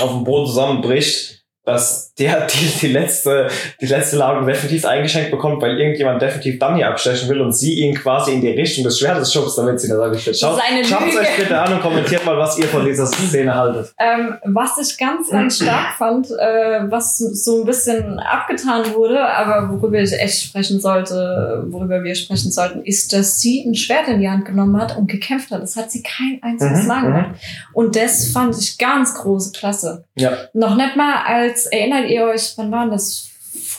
auf 0.00 0.10
dem 0.10 0.24
Boden 0.24 0.46
zusammenbricht, 0.46 1.45
dass 1.66 2.14
der 2.14 2.46
die, 2.46 2.78
die 2.80 2.86
letzte, 2.88 3.48
die 3.80 3.86
letzte 3.86 4.16
Ladung 4.16 4.46
definitiv 4.46 4.86
eingeschenkt 4.86 5.30
bekommt, 5.30 5.60
weil 5.60 5.78
irgendjemand 5.78 6.22
definitiv 6.22 6.58
Dummy 6.58 6.84
abstechen 6.84 7.28
will 7.28 7.40
und 7.42 7.52
sie 7.52 7.80
ihn 7.80 7.94
quasi 7.94 8.32
in 8.32 8.40
die 8.40 8.50
Richtung 8.50 8.84
des 8.84 8.98
Schwertes 8.98 9.32
schubst, 9.32 9.58
damit 9.58 9.80
sie 9.80 9.88
da 9.88 9.96
sage 9.96 10.16
ich 10.16 10.24
Schaut, 10.24 10.60
schaut 10.84 11.02
euch 11.02 11.36
bitte 11.36 11.60
an 11.60 11.74
und 11.74 11.82
kommentiert 11.82 12.24
mal, 12.24 12.38
was 12.38 12.58
ihr 12.58 12.66
von 12.66 12.84
dieser 12.84 13.06
Szene 13.06 13.54
haltet. 13.54 13.92
Ähm, 13.98 14.36
was 14.44 14.78
ich 14.78 14.96
ganz, 14.96 15.30
ganz 15.30 15.56
stark 15.56 15.94
fand, 15.98 16.30
äh, 16.30 16.90
was 16.90 17.18
so 17.18 17.60
ein 17.60 17.66
bisschen 17.66 18.18
abgetan 18.20 18.94
wurde, 18.94 19.20
aber 19.20 19.70
worüber 19.70 19.98
ich 19.98 20.12
echt 20.12 20.42
sprechen 20.44 20.80
sollte, 20.80 21.64
worüber 21.68 22.02
wir 22.04 22.14
sprechen 22.14 22.50
sollten, 22.52 22.82
ist, 22.84 23.12
dass 23.12 23.40
sie 23.40 23.64
ein 23.66 23.74
Schwert 23.74 24.08
in 24.08 24.20
die 24.20 24.28
Hand 24.28 24.44
genommen 24.44 24.80
hat 24.80 24.96
und 24.96 25.08
gekämpft 25.10 25.50
hat. 25.50 25.62
Das 25.62 25.76
hat 25.76 25.90
sie 25.90 26.02
kein 26.02 26.38
einziges 26.42 26.82
Mhm, 26.82 26.86
Mal 26.86 27.00
mhm. 27.00 27.06
gemacht. 27.06 27.30
Und 27.72 27.96
das 27.96 28.28
fand 28.28 28.56
ich 28.58 28.78
ganz 28.78 29.14
große 29.14 29.52
Klasse. 29.52 30.04
Ja. 30.14 30.32
Noch 30.52 30.76
nicht 30.76 30.96
mal 30.96 31.24
als, 31.26 31.55
erinnert 31.66 32.10
ihr 32.10 32.24
euch, 32.26 32.52
wann 32.56 32.70
war 32.70 32.90
das? 32.90 33.28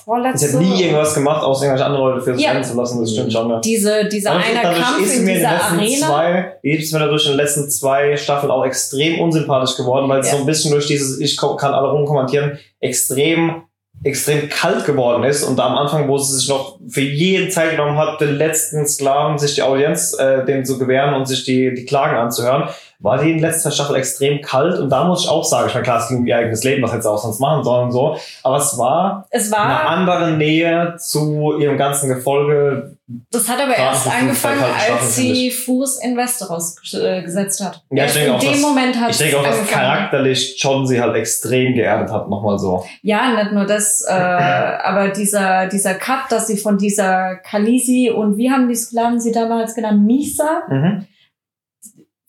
Vorletzte? 0.05 0.47
Sie 0.47 0.55
hat 0.55 0.63
nie 0.63 0.81
irgendwas 0.83 1.13
gemacht, 1.13 1.43
außer 1.43 1.65
irgendwelche 1.65 1.85
andere 1.85 2.01
Leute 2.09 2.21
für 2.21 2.33
sich 2.35 2.43
Ja. 2.43 2.51
rennen 2.53 2.63
zu 2.63 2.75
lassen, 2.75 2.99
das 2.99 3.11
stimmt 3.11 3.31
schon, 3.31 3.47
ja. 3.49 3.59
Diese, 3.59 4.05
dieser 4.05 4.31
eine 4.31 4.61
Kampf 4.61 5.01
ist 5.03 5.17
in 5.17 5.25
mir 5.25 5.35
in 5.35 5.35
den 5.35 5.35
dieser 5.35 5.51
letzten 5.51 5.75
Arena. 5.77 6.07
Zwei, 6.07 6.53
ist 6.63 6.93
mir 6.93 6.99
dadurch 6.99 7.25
in 7.25 7.31
den 7.33 7.37
letzten 7.37 7.69
zwei 7.69 8.17
Staffeln 8.17 8.49
auch 8.51 8.65
extrem 8.65 9.19
unsympathisch 9.19 9.75
geworden, 9.77 10.09
weil 10.09 10.21
es 10.21 10.27
Ja. 10.27 10.33
so 10.33 10.39
ein 10.39 10.45
bisschen 10.47 10.71
durch 10.71 10.87
dieses, 10.87 11.19
ich 11.19 11.37
kann 11.37 11.73
alle 11.73 11.91
rumkommentieren, 11.91 12.57
extrem, 12.79 13.63
extrem 14.03 14.49
kalt 14.49 14.85
geworden 14.85 15.23
ist. 15.23 15.43
Und 15.43 15.59
am 15.59 15.75
Anfang, 15.75 16.07
wo 16.07 16.17
sie 16.17 16.37
sich 16.37 16.47
noch 16.49 16.77
für 16.87 17.01
jeden 17.01 17.51
Zeit 17.51 17.71
genommen 17.71 17.97
hat, 17.97 18.21
den 18.21 18.35
letzten 18.35 18.87
Sklaven 18.87 19.37
sich 19.37 19.55
die 19.55 19.63
Audienz 19.63 20.13
äh, 20.17 20.45
dem 20.45 20.65
zu 20.65 20.77
gewähren 20.77 21.13
und 21.13 21.25
sich 21.25 21.43
die, 21.43 21.73
die 21.73 21.85
Klagen 21.85 22.15
anzuhören, 22.15 22.69
war 22.99 23.21
die 23.21 23.31
in 23.31 23.39
letzter 23.39 23.71
Staffel 23.71 23.95
extrem 23.95 24.41
kalt. 24.41 24.79
Und 24.79 24.89
da 24.89 25.03
muss 25.03 25.23
ich 25.23 25.29
auch 25.29 25.43
sagen, 25.43 25.67
ich 25.67 25.73
meine, 25.73 25.83
klar, 25.83 25.99
es 25.99 26.07
ging 26.07 26.17
um 26.17 26.27
ihr 26.27 26.37
eigenes 26.37 26.63
Leben, 26.63 26.83
was 26.83 26.91
hätte 26.91 27.03
sie 27.03 27.11
auch 27.11 27.21
sonst 27.21 27.39
machen 27.39 27.63
sollen 27.63 27.85
und 27.85 27.91
so. 27.91 28.17
Aber 28.43 28.57
es 28.57 28.77
war 28.77 29.27
Es 29.29 29.51
eine 29.51 29.63
war, 29.63 29.87
andere 29.87 30.31
Nähe 30.31 30.95
zu 30.97 31.57
ihrem 31.59 31.77
ganzen 31.77 32.09
Gefolge, 32.09 32.96
das 33.31 33.47
hat 33.47 33.61
aber 33.61 33.75
erst 33.77 34.05
angefangen, 34.07 34.61
als 34.63 35.15
sie 35.15 35.49
Fuß 35.49 36.03
in 36.03 36.17
Westeros 36.17 36.75
gesetzt 37.23 37.63
hat. 37.63 37.81
Ja, 37.89 38.05
ich 38.05 38.11
denke 38.13 38.27
in 38.27 38.33
auch, 38.35 38.39
dem 38.39 38.51
dass- 38.51 38.61
Moment 38.61 38.99
hat 38.99 39.11
Ich 39.11 39.17
denke 39.17 39.39
auch, 39.39 39.43
dass 39.43 39.59
angefangen. 39.59 39.81
charakterlich 39.85 40.61
John 40.61 40.85
sie 40.85 40.99
halt 40.99 41.15
extrem 41.15 41.73
geerdet 41.73 42.11
hat, 42.11 42.29
nochmal 42.29 42.59
so. 42.59 42.85
Ja, 43.03 43.33
nicht 43.41 43.53
nur 43.53 43.65
das, 43.65 44.03
äh, 44.05 44.11
aber 44.11 45.09
dieser, 45.09 45.67
dieser 45.67 45.93
Cut, 45.95 46.29
dass 46.31 46.47
sie 46.47 46.57
von 46.57 46.77
dieser 46.77 47.37
Kalisi 47.37 48.09
und 48.13 48.37
wie 48.37 48.51
haben 48.51 48.67
die 48.67 48.75
Sklaven 48.75 49.21
sie 49.21 49.31
damals 49.31 49.73
genannt? 49.73 50.05
Misa? 50.05 50.63
Mhm. 50.69 51.07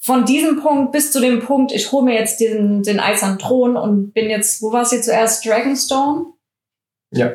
Von 0.01 0.24
diesem 0.24 0.61
Punkt 0.62 0.93
bis 0.93 1.11
zu 1.11 1.20
dem 1.20 1.41
Punkt, 1.41 1.72
ich 1.72 1.91
hole 1.93 2.05
mir 2.05 2.14
jetzt 2.14 2.41
den, 2.41 2.83
den 2.85 3.01
eisernen 3.01 3.39
Thron 3.39 3.76
und 3.76 4.12
bin 4.14 4.31
jetzt, 4.31 4.62
wo 4.62 4.72
war 4.72 4.85
sie 4.85 5.01
zuerst? 5.03 5.45
Dragonstone? 5.45 6.26
Ja. 7.11 7.33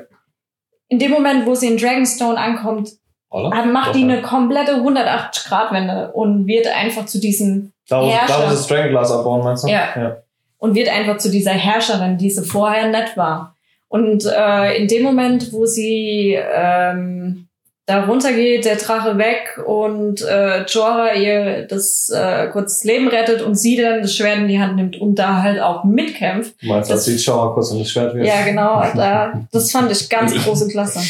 In 0.88 0.98
dem 0.98 1.12
Moment, 1.12 1.46
wo 1.46 1.54
sie 1.56 1.68
in 1.68 1.78
Dragonstone 1.78 2.38
ankommt, 2.38 2.92
Oder? 3.34 3.66
macht 3.66 3.88
Doch, 3.90 3.94
die 3.94 4.04
eine 4.04 4.22
komplette 4.22 4.74
180-Grad-Wende 4.76 6.12
und 6.14 6.48
wird 6.48 6.68
einfach 6.68 7.06
zu 7.06 7.20
diesem 7.20 7.72
Da, 7.90 8.02
wo- 8.02 8.06
da 8.06 8.12
Herrscher. 8.12 8.38
wo 8.46 8.50
sie 8.50 8.56
das 8.56 8.68
Dragonglass 8.68 9.12
abbauen, 9.12 9.44
meinst 9.44 9.64
du? 9.64 9.68
Ja. 9.70 9.88
ja. 9.96 10.18
und 10.60 10.76
wird 10.76 10.90
einfach 10.90 11.18
zu 11.18 11.30
dieser 11.30 11.52
Herrscherin, 11.52 12.18
die 12.18 12.30
sie 12.30 12.44
vorher 12.46 12.90
nicht 12.90 13.18
war. 13.18 13.56
Und 13.90 14.26
äh, 14.26 14.78
in 14.78 14.88
dem 14.88 15.04
Moment, 15.04 15.52
wo 15.54 15.66
sie 15.66 16.36
ähm, 16.40 17.48
da 17.86 18.06
runtergeht, 18.06 18.64
der 18.66 18.78
Drache 18.78 19.18
weg 19.18 19.60
und 19.66 20.22
äh, 20.22 20.64
Jorah 20.64 21.14
ihr 21.14 21.68
das 21.68 22.10
äh, 22.10 22.48
kurzes 22.48 22.84
Leben 22.86 23.08
rettet 23.10 23.42
und 23.42 23.56
sie 23.56 23.76
dann 23.76 24.02
das 24.02 24.16
Schwert 24.16 24.38
in 24.38 24.48
die 24.48 24.60
Hand 24.60 24.78
nimmt 24.78 25.00
und 25.02 25.16
da 25.20 25.42
halt 25.44 25.60
auch 25.60 25.84
mitkämpft. 25.84 26.56
Du 26.62 26.68
meinst, 26.70 26.90
als 26.92 27.06
Das- 27.06 27.14
die 27.14 27.20
Schauer 27.20 27.54
kurz 27.54 27.72
um 27.72 27.80
das 27.80 27.90
Schwert 27.90 28.16
wirft? 28.16 28.28
Ja, 28.28 28.44
genau. 28.46 28.84
Da, 28.96 29.34
das 29.52 29.72
fand 29.72 29.92
ich 29.92 30.10
ganz 30.10 30.34
große 30.44 30.70
Klasse. 30.70 31.02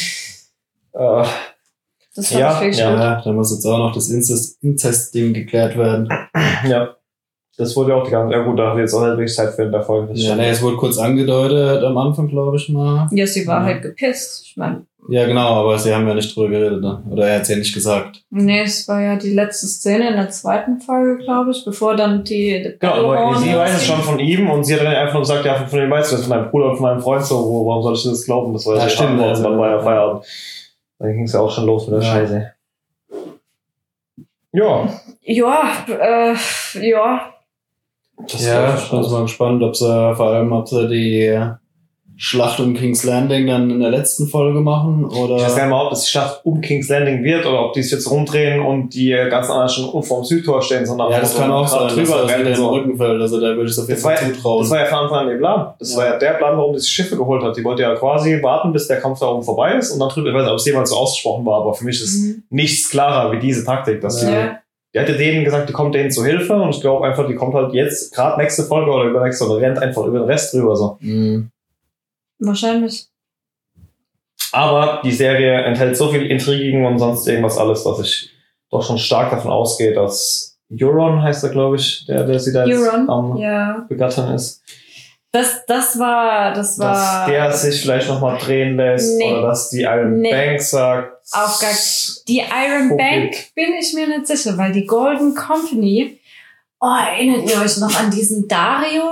Das 2.14 2.28
fand 2.28 2.40
Ja, 2.40 2.60
wirklich 2.60 2.78
ja. 2.78 3.20
da 3.24 3.32
muss 3.32 3.52
jetzt 3.52 3.66
auch 3.66 3.78
noch 3.78 3.92
das 3.92 4.08
Inzest- 4.10 4.58
Inzest-Ding 4.62 5.32
geklärt 5.34 5.76
werden. 5.76 6.08
ja. 6.68 6.94
Das 7.56 7.76
wurde 7.76 7.90
ja 7.90 7.96
auch 7.96 8.04
die 8.04 8.10
ganze, 8.10 8.34
ja 8.34 8.42
gut, 8.42 8.58
da 8.58 8.70
hat 8.72 8.78
jetzt 8.78 8.92
auch 8.94 9.00
nicht 9.02 9.10
wirklich 9.10 9.34
Zeit 9.34 9.54
für 9.54 9.62
in 9.62 9.70
der 9.70 9.82
Folge. 9.82 10.08
Das 10.12 10.20
Ja, 10.22 10.34
nee, 10.34 10.48
es 10.50 10.60
wurde 10.60 10.76
kurz 10.76 10.98
angedeutet 10.98 11.84
am 11.84 11.96
Anfang, 11.96 12.26
glaube 12.26 12.56
ich 12.56 12.68
mal. 12.68 13.06
Ja, 13.12 13.26
sie 13.28 13.46
war 13.46 13.60
Ja. 13.60 13.66
halt 13.66 13.82
gepisst. 13.82 14.42
Ich 14.44 14.56
meine, 14.56 14.86
Ja, 15.08 15.24
genau, 15.26 15.60
aber 15.60 15.78
sie 15.78 15.94
haben 15.94 16.08
ja 16.08 16.14
nicht 16.14 16.34
drüber 16.34 16.48
geredet, 16.48 16.80
ne? 16.80 17.00
Oder 17.10 17.28
er 17.28 17.34
hat 17.36 17.42
es 17.42 17.48
ja 17.50 17.56
nicht 17.56 17.72
gesagt. 17.74 18.22
nee, 18.30 18.62
es 18.62 18.88
war 18.88 19.00
ja 19.02 19.14
die 19.16 19.34
letzte 19.34 19.66
Szene 19.68 20.08
in 20.08 20.16
der 20.16 20.30
zweiten 20.30 20.80
Folge, 20.80 21.22
glaube 21.22 21.50
ich, 21.52 21.64
bevor 21.64 21.94
dann 21.94 22.24
die 22.24 22.74
Genau, 22.80 23.12
aber 23.12 23.36
sie 23.38 23.54
weiß 23.54 23.76
es 23.76 23.84
schon 23.84 24.00
von 24.00 24.18
ihm 24.18 24.50
und 24.50 24.64
sie 24.64 24.74
hat 24.74 24.80
dann 24.80 24.88
einfach 24.94 25.12
nur 25.14 25.22
gesagt, 25.22 25.44
ja, 25.44 25.54
von 25.54 25.78
dem 25.78 25.90
weißt 25.90 26.10
du 26.10 26.16
das, 26.16 26.26
von 26.26 26.36
deinem 26.36 26.50
Bruder 26.50 26.70
und 26.70 26.76
von 26.78 26.82
meinem 26.86 27.00
Freund 27.02 27.22
so, 27.24 27.36
warum 27.66 27.82
soll 27.84 27.94
ich 27.94 28.02
das 28.02 28.24
glauben? 28.24 28.52
Das 28.52 28.66
war 28.66 28.76
Ja, 28.78 28.82
ja, 28.84 28.88
stimmt, 28.88 29.20
also, 29.20 29.42
dann 29.44 29.58
war 29.58 29.68
ja 29.70 29.76
ja. 29.76 29.80
Feierabend. 29.82 30.24
Dann 30.98 31.12
ging 31.12 31.24
es 31.24 31.32
ja 31.32 31.40
auch 31.40 31.50
schon 31.50 31.66
los 31.66 31.86
mit 31.88 32.02
der 32.02 32.08
Ja. 32.08 32.14
Scheiße. 32.14 32.52
Ja, 34.52 34.88
Ja, 35.22 35.84
äh, 35.88 36.34
ja. 36.88 37.34
das 38.16 38.46
ja, 38.46 38.74
ich 38.76 38.90
bin 38.90 39.00
mal 39.00 39.22
gespannt, 39.22 39.62
ob 39.62 39.74
sie, 39.74 40.14
vor 40.14 40.26
allem, 40.26 40.52
ob 40.52 40.68
sie 40.68 40.88
die 40.88 41.54
Schlacht 42.16 42.60
um 42.60 42.74
King's 42.74 43.02
Landing 43.02 43.46
dann 43.48 43.70
in 43.70 43.80
der 43.80 43.90
letzten 43.90 44.28
Folge 44.28 44.60
machen, 44.60 45.04
oder? 45.04 45.36
Ich 45.36 45.42
weiß 45.42 45.56
gar 45.56 45.64
nicht 45.64 45.70
mal, 45.72 45.86
ob 45.86 45.92
es 45.92 46.04
die 46.04 46.10
Schlacht 46.10 46.40
um 46.44 46.60
King's 46.60 46.88
Landing 46.88 47.24
wird 47.24 47.44
oder 47.44 47.66
ob 47.66 47.72
die 47.72 47.80
es 47.80 47.90
jetzt 47.90 48.08
rumdrehen 48.10 48.60
und 48.60 48.90
die 48.94 49.10
ganzen 49.30 49.50
anderen 49.50 49.68
schon 49.68 50.02
vorm 50.04 50.22
Südtor 50.24 50.62
stehen, 50.62 50.86
sondern 50.86 51.10
ja, 51.10 51.18
das 51.20 51.36
kann 51.36 51.50
auch 51.50 51.66
sein, 51.66 51.82
dass 51.88 51.94
drüber 51.94 52.16
er 52.20 52.24
wieder 52.24 52.38
rennen. 52.38 52.54
So. 52.54 52.68
Rücken 52.68 52.96
fällt, 52.96 53.20
also 53.20 53.40
da 53.40 53.48
würde 53.48 53.64
ich 53.64 53.70
es 53.72 53.78
auf 53.80 53.88
jeden 53.88 53.96
Das 54.00 54.04
war, 54.04 54.16
Fall 54.16 54.32
zutrauen. 54.32 54.62
das 54.62 54.70
war 54.70 54.78
ja 54.78 54.84
von 54.86 54.98
Anfang 54.98 55.18
an 55.18 55.26
der 55.28 55.36
Plan. 55.36 55.74
Das 55.78 55.92
Ja. 55.92 55.98
war 55.98 56.06
ja 56.06 56.18
der 56.18 56.30
Plan, 56.34 56.56
warum 56.56 56.72
die 56.72 56.78
sich 56.78 56.90
Schiffe 56.92 57.16
geholt 57.16 57.42
hat. 57.42 57.56
Die 57.56 57.64
wollte 57.64 57.82
ja 57.82 57.94
quasi 57.96 58.40
warten, 58.42 58.72
bis 58.72 58.86
der 58.86 59.00
Kampf 59.00 59.18
da 59.18 59.26
oben 59.26 59.42
vorbei 59.42 59.74
ist 59.74 59.90
und 59.90 59.98
dann 59.98 60.08
drüber. 60.08 60.28
Ich 60.28 60.34
weiß 60.36 60.42
nicht, 60.44 60.52
ob 60.52 60.58
es 60.58 60.66
jemals 60.66 60.90
so 60.90 60.96
ausgesprochen 60.96 61.44
war, 61.44 61.62
aber 61.62 61.74
für 61.74 61.84
mich 61.84 62.00
ist 62.00 62.22
Mhm. 62.22 62.42
nichts 62.50 62.90
klarer 62.90 63.32
wie 63.32 63.40
diese 63.40 63.64
Taktik, 63.64 64.00
dass 64.00 64.20
die 64.20 64.26
Ja. 64.26 64.58
Die 64.94 65.00
hatte 65.00 65.14
denen 65.16 65.44
gesagt, 65.44 65.68
die 65.68 65.72
kommt 65.72 65.92
denen 65.96 66.12
zu 66.12 66.24
Hilfe 66.24 66.54
und 66.54 66.70
ich 66.72 66.80
glaube 66.80 67.04
einfach, 67.04 67.26
die 67.26 67.34
kommt 67.34 67.52
halt 67.54 67.74
jetzt 67.74 68.14
gerade 68.14 68.40
nächste 68.40 68.62
Folge 68.62 68.92
oder 68.92 69.02
übernächste 69.10 69.44
oder 69.44 69.60
rennt 69.60 69.76
einfach 69.80 70.04
über 70.04 70.20
den 70.20 70.28
Rest 70.28 70.54
drüber 70.54 70.76
so. 70.76 70.98
Mhm. 71.00 71.50
Wahrscheinlich. 72.46 73.06
Aber 74.52 75.00
die 75.04 75.12
Serie 75.12 75.62
enthält 75.62 75.96
so 75.96 76.10
viel 76.10 76.26
Intrigen 76.30 76.84
und 76.86 76.98
sonst 76.98 77.26
irgendwas 77.26 77.58
alles, 77.58 77.82
dass 77.84 78.00
ich 78.00 78.30
doch 78.70 78.82
schon 78.86 78.98
stark 78.98 79.30
davon 79.30 79.50
ausgehe, 79.50 79.92
dass 79.92 80.58
Euron 80.80 81.22
heißt 81.22 81.44
er, 81.44 81.50
glaube 81.50 81.76
ich, 81.76 82.06
der, 82.06 82.24
der 82.24 82.38
sie 82.38 82.52
da 82.52 82.64
jetzt 82.64 82.78
Euron, 82.80 83.10
am 83.10 83.36
ja. 83.36 83.84
Begattern 83.88 84.34
ist, 84.34 84.62
Das, 85.32 85.66
das 85.66 85.98
war, 85.98 86.52
das 86.54 86.76
dass 86.76 86.78
war. 86.78 87.28
der 87.28 87.52
sich 87.52 87.82
vielleicht 87.82 88.08
nochmal 88.08 88.38
drehen 88.38 88.76
lässt 88.76 89.18
Nee. 89.18 89.32
oder 89.32 89.42
dass 89.48 89.70
die 89.70 89.82
Iron 89.82 90.20
Nee. 90.20 90.30
Bank 90.30 90.60
sagt. 90.60 91.20
Auch 91.32 91.60
gar- 91.60 91.70
Die 92.28 92.38
Iron. 92.38 92.96
Bank 92.96 93.34
bin 93.54 93.74
ich 93.78 93.92
mir 93.92 94.06
nicht 94.08 94.26
sicher, 94.26 94.56
weil 94.56 94.72
die 94.72 94.86
Golden 94.86 95.34
Company. 95.34 96.20
Oh, 96.86 96.96
erinnert 97.16 97.48
ihr 97.50 97.58
euch 97.62 97.78
noch 97.78 97.98
an 97.98 98.10
diesen 98.10 98.46
Dario? 98.46 99.02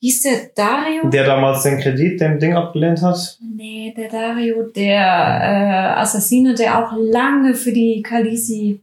Hieß 0.00 0.22
der 0.22 0.32
Dario? 0.54 1.08
Der 1.08 1.24
damals 1.24 1.64
den 1.64 1.80
Kredit, 1.80 2.20
dem 2.20 2.38
Ding 2.38 2.54
abgelehnt 2.54 3.02
hat. 3.02 3.36
Nee, 3.56 3.92
der 3.96 4.08
Dario, 4.08 4.62
der 4.70 5.00
äh, 5.02 6.00
Assassine, 6.00 6.54
der 6.54 6.78
auch 6.86 6.92
lange 6.96 7.54
für 7.54 7.72
die 7.72 8.00
Khaleesi 8.02 8.80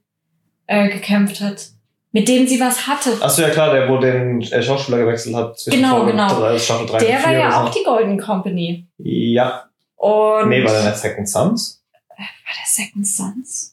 äh, 0.68 0.90
gekämpft 0.90 1.40
hat. 1.40 1.70
Mit 2.12 2.28
dem 2.28 2.46
sie 2.46 2.60
was 2.60 2.86
hatte. 2.86 3.14
Achso, 3.22 3.44
ja 3.44 3.50
klar, 3.50 3.74
der, 3.74 3.88
wo 3.90 3.98
den 3.98 4.42
äh, 4.42 4.62
Schauspieler 4.62 4.98
gewechselt 5.00 5.36
hat 5.36 5.58
zwischen 5.58 5.78
Genau, 5.82 5.98
Folge 5.98 6.12
genau. 6.12 6.28
drei- 6.40 6.60
Staffel 6.60 6.86
3 6.86 6.98
Der 7.00 7.14
war 7.24 7.30
4 7.30 7.32
ja 7.40 7.48
oder 7.48 7.64
auch 7.64 7.74
so. 7.74 7.80
die 7.80 7.86
Golden 7.86 8.20
Company. 8.20 8.88
Ja, 8.98 9.64
Und 9.96 10.50
nee, 10.50 10.64
war 10.66 10.74
der 10.74 10.84
nicht 10.84 10.98
Second 10.98 11.30
Sons? 11.30 11.82
War 12.10 12.18
der 12.18 12.68
Second 12.86 13.08
Sons? 13.08 13.73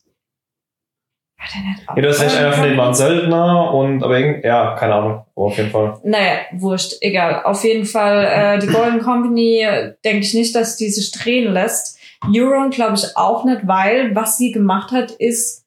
War 1.40 1.46
der 1.54 1.70
nicht 1.70 1.88
auch 1.88 1.96
Ja, 1.96 2.02
du 2.02 2.08
hast 2.08 2.20
recht, 2.20 2.36
einer 2.36 2.52
von 2.52 2.64
denen 2.64 2.76
war 2.76 2.88
ein? 2.88 2.94
Söldner 2.94 3.72
und, 3.72 4.02
aber 4.02 4.18
irgend, 4.18 4.44
ja, 4.44 4.76
keine 4.76 4.94
Ahnung, 4.94 5.24
aber 5.34 5.46
auf 5.46 5.56
jeden 5.56 5.70
Fall. 5.70 5.98
Naja, 6.04 6.40
wurscht, 6.52 6.94
egal. 7.00 7.42
Auf 7.44 7.64
jeden 7.64 7.86
Fall, 7.86 8.24
äh, 8.24 8.58
die 8.58 8.66
Golden 8.66 9.00
Company, 9.00 9.66
denke 10.04 10.20
ich 10.20 10.34
nicht, 10.34 10.54
dass 10.54 10.76
die 10.76 10.90
sich 10.90 11.10
drehen 11.12 11.52
lässt. 11.52 11.98
Euron 12.26 12.68
glaube 12.68 12.96
ich 12.96 13.16
auch 13.16 13.44
nicht, 13.44 13.66
weil 13.66 14.14
was 14.14 14.36
sie 14.36 14.52
gemacht 14.52 14.92
hat, 14.92 15.12
ist, 15.12 15.64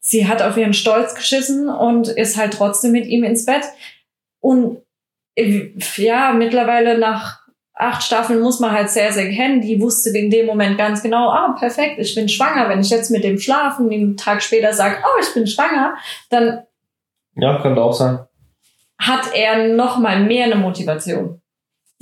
sie 0.00 0.28
hat 0.28 0.42
auf 0.42 0.58
ihren 0.58 0.74
Stolz 0.74 1.14
geschissen 1.14 1.70
und 1.70 2.08
ist 2.08 2.36
halt 2.36 2.52
trotzdem 2.52 2.92
mit 2.92 3.06
ihm 3.06 3.24
ins 3.24 3.46
Bett. 3.46 3.64
Und 4.40 4.82
äh, 5.34 5.70
ja, 5.96 6.32
mittlerweile 6.32 6.98
nach 6.98 7.39
acht 7.80 8.02
Staffeln 8.02 8.40
muss 8.40 8.60
man 8.60 8.72
halt 8.72 8.90
sehr, 8.90 9.12
sehr 9.12 9.30
kennen. 9.30 9.60
Die 9.60 9.80
wusste 9.80 10.10
in 10.10 10.30
dem 10.30 10.46
Moment 10.46 10.76
ganz 10.78 11.02
genau, 11.02 11.30
ah, 11.30 11.56
perfekt, 11.58 11.98
ich 11.98 12.14
bin 12.14 12.28
schwanger. 12.28 12.68
Wenn 12.68 12.80
ich 12.80 12.90
jetzt 12.90 13.10
mit 13.10 13.24
dem 13.24 13.38
schlafen, 13.38 13.88
den 13.90 14.16
Tag 14.16 14.42
später 14.42 14.72
sage, 14.72 14.96
oh, 15.02 15.20
ich 15.22 15.32
bin 15.34 15.46
schwanger, 15.46 15.94
dann 16.28 16.62
Ja, 17.36 17.60
könnte 17.62 17.82
auch 17.82 17.92
sein. 17.92 18.18
hat 18.98 19.34
er 19.34 19.68
noch 19.74 19.98
mal 19.98 20.20
mehr 20.24 20.44
eine 20.44 20.56
Motivation. 20.56 21.36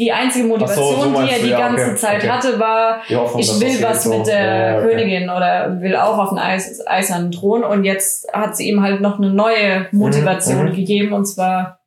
Die 0.00 0.12
einzige 0.12 0.44
so, 0.44 0.50
Motivation, 0.50 1.00
so 1.00 1.10
meinst 1.10 1.32
die 1.32 1.36
er 1.36 1.42
die 1.42 1.48
ja, 1.50 1.58
ganze 1.58 1.86
okay, 1.86 1.96
Zeit 1.96 2.18
okay. 2.18 2.28
hatte, 2.28 2.58
war, 2.60 3.00
Hoffnung, 3.10 3.40
ich 3.40 3.60
will 3.60 3.82
was 3.82 4.06
mit 4.06 4.18
so. 4.18 4.24
der 4.30 4.44
Ja, 4.70 4.78
okay. 4.78 4.88
Königin 4.90 5.24
oder 5.28 5.80
will 5.80 5.96
auch 5.96 6.18
auf 6.18 6.28
einen 6.30 6.38
Eis, 6.38 6.80
eisernen 6.86 7.32
Thron. 7.32 7.64
Und 7.64 7.82
jetzt 7.82 8.32
hat 8.32 8.56
sie 8.56 8.68
ihm 8.68 8.80
halt 8.82 9.00
noch 9.00 9.18
eine 9.18 9.30
neue 9.30 9.88
Motivation 9.90 10.66
Mhm, 10.66 10.70
mhm. 10.70 10.76
gegeben, 10.76 11.12
und 11.12 11.24
zwar, 11.26 11.80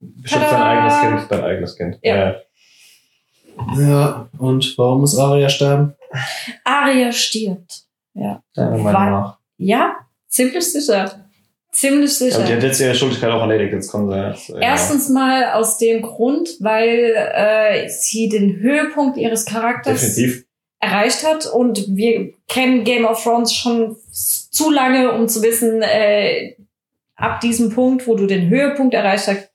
Bestimmt 0.00 0.44
Tada! 0.44 0.70
eigenes 0.70 1.00
Kind, 1.00 1.30
dein 1.32 1.44
eigenes 1.44 1.76
Kind. 1.76 1.98
Ja. 2.02 2.16
Ja, 2.16 2.34
und 4.38 4.74
warum 4.78 5.00
muss 5.00 5.18
Arya 5.18 5.48
sterben? 5.48 5.94
Arya 6.64 7.12
stirbt. 7.12 7.84
Deiner 8.14 8.76
Meinung 8.78 8.92
nach. 9.10 9.38
Ja, 9.58 9.96
ziemlich 10.28 10.70
sicher. 10.72 11.24
Ziemlich 11.72 12.10
Ja, 12.18 12.26
sicher. 12.26 12.42
die 12.44 12.52
hat 12.54 12.62
jetzt 12.64 12.80
ihre 12.80 12.94
Schuldigkeit 12.94 13.30
auch 13.30 13.42
erledigt, 13.42 13.72
jetzt 13.72 13.90
kommen 13.92 14.10
sie 14.10 14.16
jetzt. 14.18 14.50
äh, 14.50 14.58
Erstens 14.60 15.08
mal 15.08 15.52
aus 15.52 15.78
dem 15.78 16.02
Grund, 16.02 16.56
weil 16.58 17.14
äh, 17.16 17.88
sie 17.88 18.28
den 18.28 18.56
Höhepunkt 18.56 19.16
ihres 19.16 19.44
Charakters 19.46 20.00
Definitiv. 20.00 20.44
erreicht 20.80 21.24
hat 21.24 21.46
und 21.46 21.84
wir 21.96 22.32
kennen 22.48 22.82
Game 22.82 23.04
of 23.04 23.22
Thrones 23.22 23.54
schon 23.54 23.96
zu 24.10 24.70
lange, 24.70 25.12
um 25.12 25.28
zu 25.28 25.42
wissen, 25.42 25.80
äh, 25.82 26.56
ab 27.14 27.38
diesem 27.40 27.70
Punkt, 27.72 28.06
wo 28.08 28.16
du 28.16 28.26
den 28.26 28.48
Höhepunkt 28.48 28.92
erreicht 28.92 29.28
hast, 29.28 29.48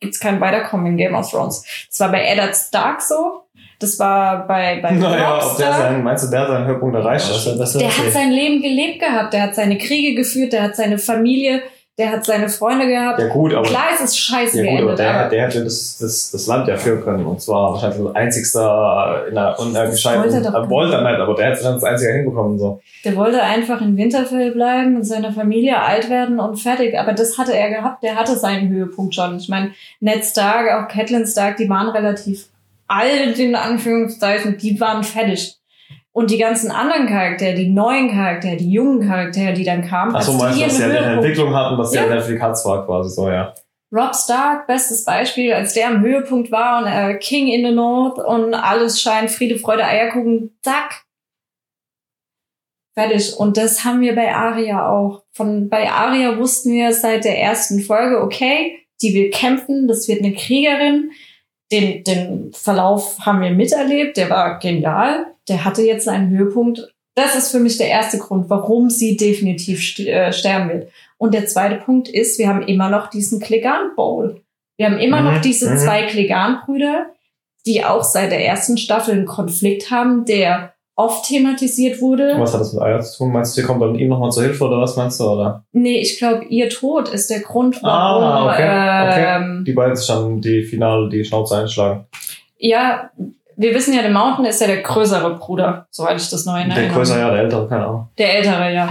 gibt's 0.00 0.18
kein 0.18 0.40
Weiterkommen 0.40 0.86
in 0.86 0.96
Game 0.96 1.14
of 1.14 1.30
Thrones. 1.30 1.64
Das 1.88 2.00
war 2.00 2.10
bei 2.10 2.24
Eddard 2.24 2.56
Stark 2.56 3.00
so, 3.00 3.42
das 3.80 3.98
war 3.98 4.46
bei, 4.46 4.78
bei 4.82 4.92
Naja, 4.92 5.36
Robb 5.36 5.52
ob 5.52 5.56
der 5.56 5.72
sein, 5.72 6.04
meinst 6.04 6.26
du, 6.26 6.30
der 6.30 6.40
hat 6.40 6.48
seinen 6.48 6.66
Höhepunkt 6.66 6.94
erreicht? 6.94 7.26
Ja, 7.46 7.54
das 7.54 7.72
Der 7.72 7.88
hat 7.88 8.12
sein 8.12 8.30
Leben 8.30 8.60
gelebt 8.60 9.00
gehabt, 9.00 9.32
der 9.32 9.42
hat 9.42 9.54
seine 9.54 9.78
Kriege 9.78 10.14
geführt, 10.14 10.52
der 10.52 10.64
hat 10.64 10.76
seine 10.76 10.98
Familie, 10.98 11.62
der 11.96 12.12
hat 12.12 12.24
seine 12.26 12.50
Freunde 12.50 12.86
gehabt. 12.86 13.20
ja 13.20 13.28
gut, 13.28 13.54
aber, 13.54 13.66
Klar 13.66 13.94
ist 13.94 14.04
es 14.04 14.18
scheiße 14.18 14.62
ja, 14.62 14.64
gut, 14.64 14.72
aber 14.72 14.86
geendet, 14.88 14.98
der, 14.98 15.20
aber 15.20 15.28
der 15.30 15.46
hätte 15.46 15.64
das, 15.64 15.96
das, 15.98 16.30
das 16.30 16.46
Land 16.46 16.68
ja 16.68 16.76
führen 16.76 17.02
können. 17.02 17.24
Und 17.24 17.40
zwar 17.40 17.72
wahrscheinlich 17.72 18.06
als 18.06 18.16
einzigster 18.16 19.24
in 19.30 19.38
einer, 19.38 19.58
in 19.58 19.74
einer 19.74 19.90
gescheiten, 19.90 20.24
wollte 20.24 20.36
er 20.36 20.42
doch 20.42 20.54
er 20.54 20.70
wollte 20.70 20.94
er 20.96 21.10
nicht, 21.10 21.20
aber 21.20 21.34
der 21.34 21.50
hätte 21.50 21.62
dann 21.62 21.74
als 21.74 21.84
einziger 21.84 22.12
hinbekommen. 22.12 22.58
So. 22.58 22.80
Der 23.06 23.16
wollte 23.16 23.42
einfach 23.42 23.80
in 23.80 23.96
Winterfell 23.96 24.50
bleiben, 24.52 24.94
mit 24.94 25.06
seiner 25.06 25.32
Familie 25.32 25.80
alt 25.80 26.10
werden 26.10 26.38
und 26.38 26.56
fertig. 26.56 26.98
Aber 26.98 27.14
das 27.14 27.38
hatte 27.38 27.56
er 27.56 27.70
gehabt. 27.70 28.02
Der 28.02 28.16
hatte 28.16 28.36
seinen 28.36 28.68
Höhepunkt 28.68 29.14
schon. 29.14 29.38
Ich 29.38 29.48
meine, 29.48 29.70
Ned 30.00 30.22
Stark, 30.22 30.70
auch 30.70 30.88
Catelyn 30.88 31.26
Stark, 31.26 31.56
die 31.56 31.68
waren 31.68 31.88
relativ 31.88 32.46
alt, 32.90 33.38
in 33.38 33.54
Anführungszeichen. 33.54 34.58
Die 34.58 34.80
waren 34.80 35.04
fertig. 35.04 35.56
Und 36.12 36.30
die 36.30 36.38
ganzen 36.38 36.70
anderen 36.72 37.06
Charaktere, 37.06 37.54
die 37.54 37.68
neuen 37.68 38.10
Charaktere, 38.10 38.56
die 38.56 38.70
jungen 38.72 39.06
Charaktere, 39.06 39.52
die 39.52 39.64
dann 39.64 39.86
kamen, 39.86 40.14
Achso, 40.14 40.32
als 40.32 40.40
meinst 40.42 40.58
du, 40.58 40.64
dass 40.64 40.82
halt 40.82 40.90
eine 40.90 40.98
Höhepunkt- 41.00 41.16
Entwicklung 41.24 41.54
hatten, 41.54 41.78
dass 41.78 41.90
der 41.92 42.02
Ja. 42.02 42.08
ja. 42.08 42.14
Netflix 42.16 42.42
Hatz 42.42 42.64
war 42.66 42.84
quasi 42.84 43.10
so, 43.10 43.30
ja. 43.30 43.54
Rob 43.92 44.14
Stark, 44.14 44.66
bestes 44.66 45.04
Beispiel, 45.04 45.52
als 45.52 45.74
der 45.74 45.88
am 45.88 46.00
Höhepunkt 46.00 46.50
war 46.52 46.80
und 46.82 46.86
äh, 46.86 47.16
King 47.18 47.48
in 47.48 47.64
the 47.66 47.72
North 47.72 48.18
und 48.18 48.54
alles 48.54 49.00
scheint 49.00 49.30
Friede, 49.30 49.56
Freude, 49.58 49.84
Eierkuchen, 49.84 50.56
zack. 50.62 51.04
Fertig. 52.94 53.36
Und 53.36 53.56
das 53.56 53.84
haben 53.84 54.00
wir 54.00 54.14
bei 54.14 54.34
Aria 54.34 54.88
auch. 54.88 55.22
Von, 55.32 55.68
bei 55.68 55.90
Aria 55.90 56.38
wussten 56.38 56.72
wir 56.72 56.92
seit 56.92 57.24
der 57.24 57.38
ersten 57.40 57.80
Folge, 57.80 58.20
okay, 58.20 58.78
die 59.00 59.14
will 59.14 59.30
kämpfen, 59.30 59.88
das 59.88 60.06
wird 60.08 60.22
eine 60.22 60.34
Kriegerin. 60.34 61.10
Den, 61.72 62.02
den 62.04 62.52
Verlauf 62.52 63.18
haben 63.20 63.40
wir 63.40 63.50
miterlebt, 63.50 64.16
der 64.16 64.28
war 64.30 64.58
genial. 64.58 65.26
Der 65.48 65.64
hatte 65.64 65.82
jetzt 65.82 66.04
seinen 66.04 66.30
Höhepunkt. 66.30 66.92
Das 67.14 67.34
ist 67.34 67.50
für 67.50 67.60
mich 67.60 67.78
der 67.78 67.88
erste 67.88 68.18
Grund, 68.18 68.50
warum 68.50 68.90
sie 68.90 69.16
definitiv 69.16 69.80
st 69.82 70.00
äh, 70.00 70.32
sterben 70.32 70.68
wird. 70.68 70.92
Und 71.18 71.34
der 71.34 71.46
zweite 71.46 71.76
Punkt 71.76 72.08
ist, 72.08 72.38
wir 72.38 72.48
haben 72.48 72.62
immer 72.62 72.88
noch 72.88 73.08
diesen 73.08 73.40
Klegan 73.40 73.94
Bowl. 73.94 74.42
Wir 74.78 74.86
haben 74.86 74.98
immer 74.98 75.20
Mhm, 75.20 75.26
noch 75.26 75.40
diese 75.40 75.70
mhm. 75.70 75.76
zwei 75.76 76.06
Klegan-Brüder, 76.06 77.10
die 77.66 77.84
auch 77.84 78.02
seit 78.02 78.32
der 78.32 78.44
ersten 78.44 78.78
Staffel 78.78 79.14
einen 79.14 79.26
Konflikt 79.26 79.90
haben, 79.90 80.24
der 80.24 80.72
oft 81.04 81.26
thematisiert 81.26 82.00
wurde. 82.00 82.34
Was 82.38 82.52
hat 82.54 82.60
das 82.60 82.72
mit 82.72 82.82
Aya 82.82 83.00
zu 83.00 83.18
tun? 83.18 83.32
Meinst 83.32 83.56
du, 83.56 83.60
sie 83.60 83.66
kommt 83.66 83.82
dann 83.82 83.94
ihm 83.94 84.08
nochmal 84.08 84.30
zur 84.30 84.42
Hilfe 84.44 84.64
oder 84.64 84.80
was 84.80 84.96
meinst 84.96 85.18
du? 85.20 85.24
Oder? 85.24 85.64
Nee, 85.72 85.98
ich 86.00 86.18
glaube, 86.18 86.44
ihr 86.46 86.68
Tod 86.68 87.08
ist 87.08 87.30
der 87.30 87.40
Grund, 87.40 87.78
Ah, 87.82 88.20
warum 88.20 88.48
okay, 88.48 88.62
okay. 88.62 89.36
Ähm, 89.36 89.64
Die 89.66 89.72
beiden 89.72 89.96
sich 89.96 90.06
dann 90.06 90.40
die 90.40 90.62
Finale 90.62 91.08
die 91.08 91.24
Schnauze 91.24 91.56
einschlagen. 91.58 92.06
ja, 92.58 93.10
wir 93.56 93.74
wissen 93.74 93.92
ja, 93.92 94.00
der 94.00 94.10
Mountain 94.10 94.46
ist 94.46 94.60
ja 94.62 94.66
der 94.68 94.80
größere 94.80 95.36
Bruder, 95.36 95.86
soweit 95.90 96.18
ich 96.18 96.30
das 96.30 96.46
noch 96.46 96.56
in 96.58 96.70
Der 96.70 96.88
größere, 96.88 97.18
ja, 97.18 97.30
der 97.30 97.40
ältere, 97.42 97.68
keine 97.68 97.84
Ahnung. 97.86 98.08
Der 98.16 98.36
ältere, 98.38 98.72
ja. 98.72 98.88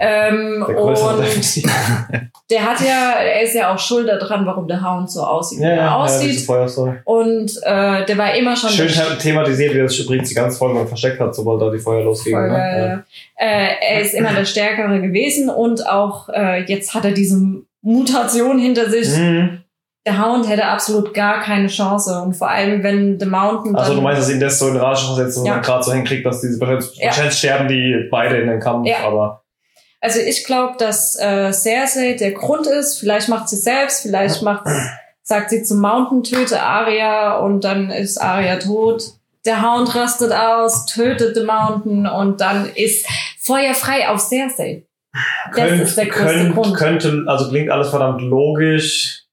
Ähm, 0.00 0.64
Der 0.68 0.78
und 0.82 0.96
der 2.50 2.62
hat 2.64 2.80
ja, 2.80 3.12
er 3.20 3.42
ist 3.42 3.54
ja 3.54 3.74
auch 3.74 3.78
schuld 3.78 4.08
daran, 4.08 4.46
warum 4.46 4.68
der 4.68 4.82
Hound 4.82 5.10
so 5.10 5.22
aussieht, 5.22 5.58
wie 5.60 5.62
Ja, 5.64 5.68
er 5.70 5.76
ja, 5.76 5.82
ja, 5.84 5.96
aussieht. 5.96 6.30
diese 6.32 6.46
Feuerstory. 6.46 6.96
und 7.04 7.50
äh, 7.62 8.04
der 8.04 8.18
war 8.18 8.34
immer 8.34 8.54
schon 8.56 8.70
Schön 8.70 8.88
thematisiert, 9.18 9.74
wie 9.74 9.78
er 9.78 9.88
sich 9.88 10.04
übrigens 10.04 10.28
die 10.28 10.34
ganze 10.34 10.58
Folge 10.58 10.86
versteckt 10.86 11.18
hat, 11.20 11.34
sobald 11.34 11.60
da 11.62 11.70
die 11.70 11.78
Feuer 11.78 12.04
losgingen. 12.04 12.40
Folge, 12.40 12.56
Ne? 12.56 13.04
äh, 13.36 13.68
er 13.80 14.00
ist 14.00 14.14
immer 14.14 14.32
der 14.32 14.44
Stärkere 14.44 15.00
gewesen 15.00 15.50
und 15.50 15.86
auch 15.88 16.28
äh, 16.28 16.62
jetzt 16.64 16.94
hat 16.94 17.04
er 17.04 17.12
diese 17.12 17.36
Mutation 17.82 18.58
hinter 18.58 18.90
sich. 18.90 19.08
Ja. 19.12 19.18
Mhm. 19.22 19.58
Der 20.06 20.24
Hound 20.24 20.48
hätte 20.48 20.64
absolut 20.64 21.12
gar 21.14 21.40
keine 21.40 21.66
Chance 21.66 22.22
und 22.24 22.34
vor 22.34 22.48
allem, 22.48 22.80
wenn 22.84 23.18
The 23.18 23.26
Mountain 23.26 23.72
dann... 23.72 23.82
Also 23.82 23.94
du 23.96 24.00
meinst, 24.02 24.22
dass 24.22 24.30
ihn 24.30 24.38
das 24.38 24.56
so 24.56 24.68
in 24.68 24.76
Rage 24.76 25.04
versetzt 25.04 25.36
und 25.38 25.46
Ja. 25.46 25.58
gerade 25.58 25.82
so 25.82 25.92
hinkriegt, 25.92 26.24
dass 26.24 26.40
diese 26.42 26.60
wahrscheinlich, 26.60 26.86
Ja. 26.94 27.06
wahrscheinlich 27.06 27.34
sterben 27.34 27.66
die 27.66 28.06
beide 28.08 28.36
in 28.36 28.46
den 28.48 28.60
Kampf, 28.60 28.86
Ja. 28.86 28.98
aber 29.04 29.42
Also 30.06 30.20
ich 30.20 30.44
glaube, 30.44 30.76
dass 30.78 31.16
äh, 31.16 31.52
Cersei 31.52 32.12
der 32.12 32.30
Grund 32.30 32.68
ist. 32.68 33.00
Vielleicht 33.00 33.28
macht 33.28 33.48
sie 33.48 33.56
selbst, 33.56 34.02
vielleicht 34.02 34.40
macht 34.40 34.64
sagt 35.24 35.50
sie 35.50 35.64
zum 35.64 35.80
Mountain, 35.80 36.22
töte 36.22 36.62
Arya 36.62 37.38
und 37.38 37.64
dann 37.64 37.90
ist 37.90 38.16
Arya 38.16 38.60
tot. 38.60 39.02
Der 39.44 39.62
Hound 39.62 39.92
rastet 39.96 40.30
aus, 40.30 40.86
tötet 40.86 41.34
The 41.34 41.42
Mountain 41.42 42.06
und 42.06 42.40
dann 42.40 42.70
ist 42.72 43.04
Feuer 43.40 43.74
frei 43.74 44.08
auf 44.08 44.20
Cersei. 44.20 44.86
Das 45.12 45.70
könnt, 45.70 45.82
ist 45.82 45.98
der 45.98 46.06
größte 46.06 46.38
könnt, 46.38 46.54
Grund. 46.54 46.76
könnte, 46.76 47.24
also 47.26 47.48
klingt 47.48 47.70
alles 47.72 47.88
verdammt 47.88 48.22
logisch. 48.22 49.24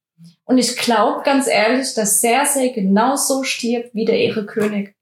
Und 0.45 0.57
ich 0.57 0.75
glaube 0.75 1.21
ganz 1.23 1.47
ehrlich, 1.47 1.93
dass 1.93 2.19
Cersei 2.19 2.69
genauso 2.69 3.43
stirbt 3.43 3.93
wie 3.93 4.05
der 4.05 4.19
ihre 4.19 4.47
König. 4.47 4.95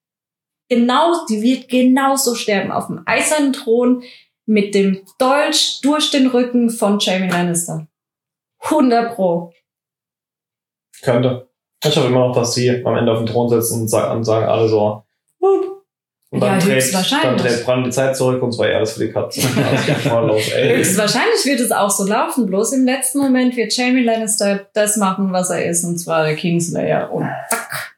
Genau, 0.68 1.26
die 1.30 1.42
wird 1.42 1.70
genauso 1.70 2.36
sterben 2.36 2.74
auf 2.74 2.88
dem 2.88 3.04
eisernen 3.06 3.54
Thron 3.54 4.04
mit 4.46 4.74
dem 4.76 5.06
Dolch 5.18 5.80
durch 5.82 6.12
den 6.12 6.28
Rücken 6.28 6.70
von 6.70 7.00
Jamie 7.00 7.30
Lannister. 7.30 7.88
100 8.64 9.16
pro. 9.16 9.54
Könnte. 11.02 11.50
Ich 11.84 11.96
hoffe 11.98 12.08
immer 12.08 12.28
noch, 12.28 12.36
dass 12.36 12.54
sie 12.54 12.84
am 12.86 12.96
Ende 12.96 13.12
auf 13.12 13.18
dem 13.20 13.26
Thron 13.28 13.50
sitzen 13.50 13.82
und 13.82 13.88
sagen, 13.88 14.18
und 14.18 14.24
sagen 14.24 14.46
alle 14.46 14.68
so. 14.70 15.04
Und 15.40 16.40
Ja, 16.42 16.52
dann 16.52 16.60
dreht, 16.60 16.76
höchstwahrscheinlich. 16.76 17.42
dann 17.42 17.52
dreht 17.54 17.66
Bran 17.66 17.84
die 17.84 17.90
Zeit 17.90 18.16
zurück 18.16 18.42
und 18.42 18.50
es 18.50 18.58
war 18.58 18.68
eh 18.70 18.76
alles 18.76 18.94
für 18.94 19.06
die 19.06 19.12
Katze. 19.12 19.42
Voll 20.10 20.28
los. 20.28 20.44
Höchstwahrscheinlich 20.54 21.44
wird 21.46 21.60
es 21.60 21.72
auch 21.72 21.90
so 21.90 22.06
laufen, 22.06 22.46
bloß 22.46 22.72
im 22.74 22.86
letzten 22.86 23.20
Moment 23.20 23.56
wird 23.58 23.76
Jamie 23.76 24.04
Lannister 24.04 24.68
das 24.74 24.96
machen, 24.98 25.34
was 25.34 25.50
er 25.50 25.66
ist, 25.66 25.84
und 25.84 25.98
zwar 25.98 26.24
der 26.24 26.36
Kingslayer. 26.36 27.12
Und 27.12 27.28
zack. 27.50 27.98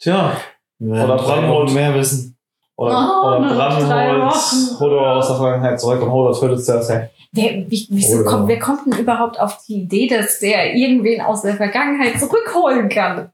Tja, 0.00 0.40
Oder 0.80 0.90
werden 1.08 1.08
drei 1.08 1.16
Bran 1.24 1.42
Wochen 1.48 1.52
holt- 1.52 1.72
mehr 1.72 1.94
wissen. 1.94 2.37
Oder, 2.78 2.94
Oh, 3.22 3.26
oder 3.28 3.40
nur 3.40 3.48
noch 3.54 3.56
Bran 3.78 3.88
drei 3.88 4.10
holt. 4.12 4.80
Hodor 4.80 5.16
aus 5.16 5.26
der 5.28 5.36
Vergangenheit 5.36 5.80
zurück 5.80 6.00
und 6.02 6.10
Hodor 6.12 6.38
tötet 6.38 6.64
Cersei. 6.64 7.10
Wer, 7.32 7.70
wie, 7.70 7.86
wieso 7.90 8.24
kommt, 8.24 8.48
wer 8.48 8.58
kommt 8.58 8.86
denn 8.86 8.98
überhaupt 8.98 9.38
auf 9.38 9.58
die 9.66 9.82
Idee, 9.82 10.06
dass 10.06 10.38
der 10.38 10.74
irgendwen 10.74 11.20
aus 11.20 11.42
der 11.42 11.56
Vergangenheit 11.56 12.18
zurückholen 12.18 12.88
kann? 12.88 13.30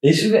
Ich? 0.00 0.32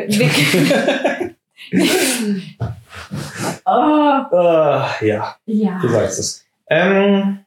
Oh, 3.64 4.20
Äh, 4.32 5.06
ja, 5.06 5.36
ja. 5.46 5.78
du 5.80 5.88
sagst 5.88 6.18
es. 6.18 6.44
Ähm, 6.68 7.40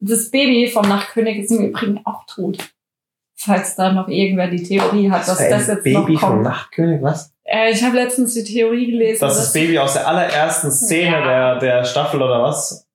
Das 0.00 0.30
Baby 0.30 0.68
vom 0.70 0.88
Nachtkönig 0.88 1.38
ist 1.44 1.50
im 1.50 1.68
Übrigen 1.70 2.00
auch 2.04 2.24
tot. 2.26 2.58
Falls 3.42 3.74
da 3.74 3.90
noch 3.92 4.08
irgendwer 4.08 4.48
die 4.48 4.62
Theorie 4.62 5.10
hat, 5.10 5.26
dass 5.26 5.38
ein 5.38 5.50
das 5.50 5.66
jetzt 5.66 5.82
Baby 5.84 6.12
noch 6.14 6.20
vom 6.20 6.28
kommt. 6.30 6.42
Nachtkönig, 6.42 7.00
was? 7.02 7.32
Äh, 7.44 7.70
ich 7.70 7.82
habe 7.82 7.96
letztens 7.96 8.34
die 8.34 8.44
Theorie 8.44 8.90
gelesen. 8.90 9.20
Das 9.20 9.32
ist 9.36 9.44
das 9.46 9.52
Baby 9.54 9.78
aus 9.78 9.94
der 9.94 10.06
allerersten 10.06 10.70
Szene 10.70 11.10
Ja. 11.16 11.54
der, 11.54 11.58
der 11.78 11.84
Staffel 11.84 12.20
oder 12.20 12.42
was? 12.42 12.86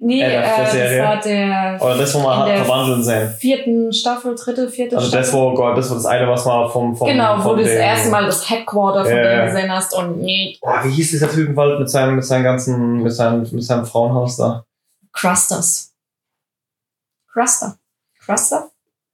Nee, 0.00 0.20
äh, 0.20 0.24
äh, 0.26 0.30
der 0.32 0.56
das 0.58 0.72
Serie. 0.72 1.02
war 1.04 1.20
der 1.20 1.78
Oder 1.80 1.96
das, 1.98 2.14
wo 2.14 2.18
In 2.18 2.24
wir 2.24 2.36
hat 2.36 2.48
der 2.48 2.64
verwandeln 2.64 3.04
sehen. 3.04 3.30
vierten 3.38 3.92
Staffel, 3.92 4.34
dritte, 4.34 4.68
vierte 4.68 4.96
Also 4.96 5.06
Staffel. 5.06 5.22
das, 5.24 5.32
wo 5.32 5.54
Gott, 5.54 5.78
das 5.78 5.88
war 5.90 5.96
das 5.96 6.06
eine, 6.06 6.26
was 6.28 6.44
mal 6.44 6.68
vom, 6.68 6.96
vom 6.96 7.06
genau, 7.06 7.38
wo 7.38 7.42
vom 7.42 7.56
du 7.58 7.62
das 7.62 7.70
dem- 7.72 7.80
erste 7.80 8.10
Mal 8.10 8.26
das 8.26 8.50
Headquarter 8.50 9.04
von 9.04 9.14
denen 9.14 9.24
ja. 9.24 9.44
gesehen 9.46 9.70
hast 9.72 9.94
und 9.94 10.18
nee, 10.18 10.58
Boah, 10.60 10.80
wie 10.82 10.90
hieß 10.90 11.12
dieser 11.12 11.30
Typenwald 11.30 11.78
mit 11.78 11.88
seinem, 11.88 12.16
mit 12.16 12.24
seinem 12.24 12.42
ganzen, 12.42 13.02
mit 13.04 13.12
seinem, 13.12 13.42
mit 13.42 13.62
seinem 13.62 13.86
Frauenhaus 13.86 14.36
da? 14.36 14.64
Crusters. 15.12 15.92
Cruster. 17.32 17.76
Cruster? 18.18 18.70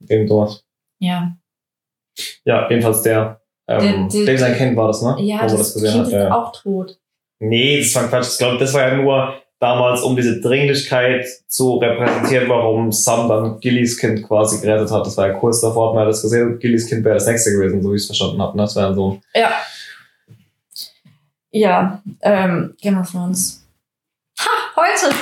Irgend 0.09 0.31
sowas. 0.31 0.65
Ja. 0.99 1.37
Ja, 2.45 2.69
jedenfalls 2.69 3.03
der. 3.03 3.41
Ähm, 3.69 4.09
Der- 4.09 4.09
der- 4.09 4.27
dem 4.27 4.39
sein 4.39 4.57
Kind 4.57 4.77
war 4.77 4.89
das, 4.89 5.03
ne? 5.03 5.17
Ja, 5.21 5.39
Wo 5.43 5.47
man 5.47 5.57
das, 5.59 5.75
Kind 5.75 6.07
ist 6.07 6.13
ja. 6.13 6.35
auch 6.35 6.53
tot. 6.53 6.99
Nee, 7.39 7.81
das 7.81 7.95
war 7.95 8.09
Quatsch. 8.09 8.33
Ich 8.33 8.39
glaube, 8.39 8.59
das 8.59 8.73
war 8.75 8.89
ja 8.89 8.97
nur 8.97 9.35
damals, 9.61 10.03
um 10.03 10.17
diese 10.17 10.41
Dringlichkeit 10.41 11.27
zu 11.49 11.77
repräsentieren, 11.77 12.49
warum 12.49 12.91
Sam 12.93 13.29
dann 13.29 13.61
Gillys 13.61 13.99
Kind 13.99 14.23
quasi 14.27 14.61
gerettet 14.61 14.91
hat. 14.91 15.07
Das 15.07 15.17
war 15.17 15.29
ja 15.29 15.35
kurz 15.35 15.61
davor, 15.61 15.89
hat 15.89 15.95
man 15.97 16.07
das 16.07 16.23
gesehen, 16.23 16.59
Gillys 16.59 16.89
Kind 16.89 17.05
wäre 17.05 17.15
das 17.17 17.27
nächste 17.27 17.53
gewesen, 17.53 17.83
so 17.83 17.91
wie 17.93 17.97
ich 17.97 18.03
es 18.03 18.07
verstanden 18.07 18.41
habe. 18.41 18.57
ne? 18.57 18.63
Das 18.63 18.75
wäre 18.75 18.95
so. 18.95 19.21
Ja. 19.35 19.51
Ja, 21.51 22.03
ähm, 22.23 22.75
Game 22.81 22.99
of 22.99 23.11
Thrones. 23.11 23.58
Heute. 24.79 25.13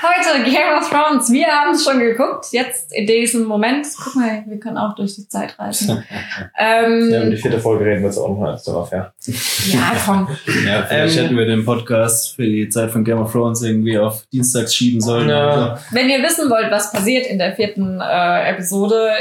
Heute 0.00 0.44
Game 0.50 0.78
of 0.78 0.88
Thrones. 0.88 1.30
Wir 1.30 1.46
haben 1.46 1.74
es 1.74 1.84
schon 1.84 1.98
geguckt. 1.98 2.46
Jetzt 2.52 2.90
in 2.90 3.06
diesem 3.06 3.44
Moment. 3.44 3.86
Guck 4.02 4.14
mal, 4.14 4.44
wir 4.46 4.58
können 4.58 4.78
auch 4.78 4.94
durch 4.94 5.14
die 5.14 5.28
Zeit 5.28 5.58
reisen. 5.58 6.02
ähm, 6.58 7.10
Ja, 7.10 7.20
über 7.20 7.30
die 7.30 7.36
vierte 7.36 7.60
Folge 7.60 7.84
reden 7.84 8.00
wir 8.00 8.08
jetzt 8.08 8.16
auch 8.16 8.30
noch 8.30 8.48
als 8.48 8.64
darauf, 8.64 8.90
ja. 8.90 9.12
ja, 9.26 9.92
komm. 10.06 10.26
Ja, 10.66 10.84
vielleicht 10.84 11.18
Ähm, 11.18 11.22
hätten 11.24 11.36
wir 11.36 11.44
den 11.44 11.66
Podcast 11.66 12.34
für 12.34 12.44
die 12.44 12.66
Zeit 12.70 12.90
von 12.90 13.04
Game 13.04 13.18
of 13.18 13.30
Thrones 13.30 13.60
irgendwie 13.62 13.98
auf 13.98 14.24
Dienstags 14.32 14.74
schieben 14.74 15.02
sollen. 15.02 15.28
Ja. 15.28 15.78
Wenn 15.90 16.08
ihr 16.08 16.22
wissen 16.22 16.48
wollt, 16.48 16.70
was 16.70 16.90
passiert 16.92 17.26
in 17.26 17.38
der 17.38 17.54
vierten 17.54 18.00
äh, 18.00 18.48
Episode, 18.52 19.12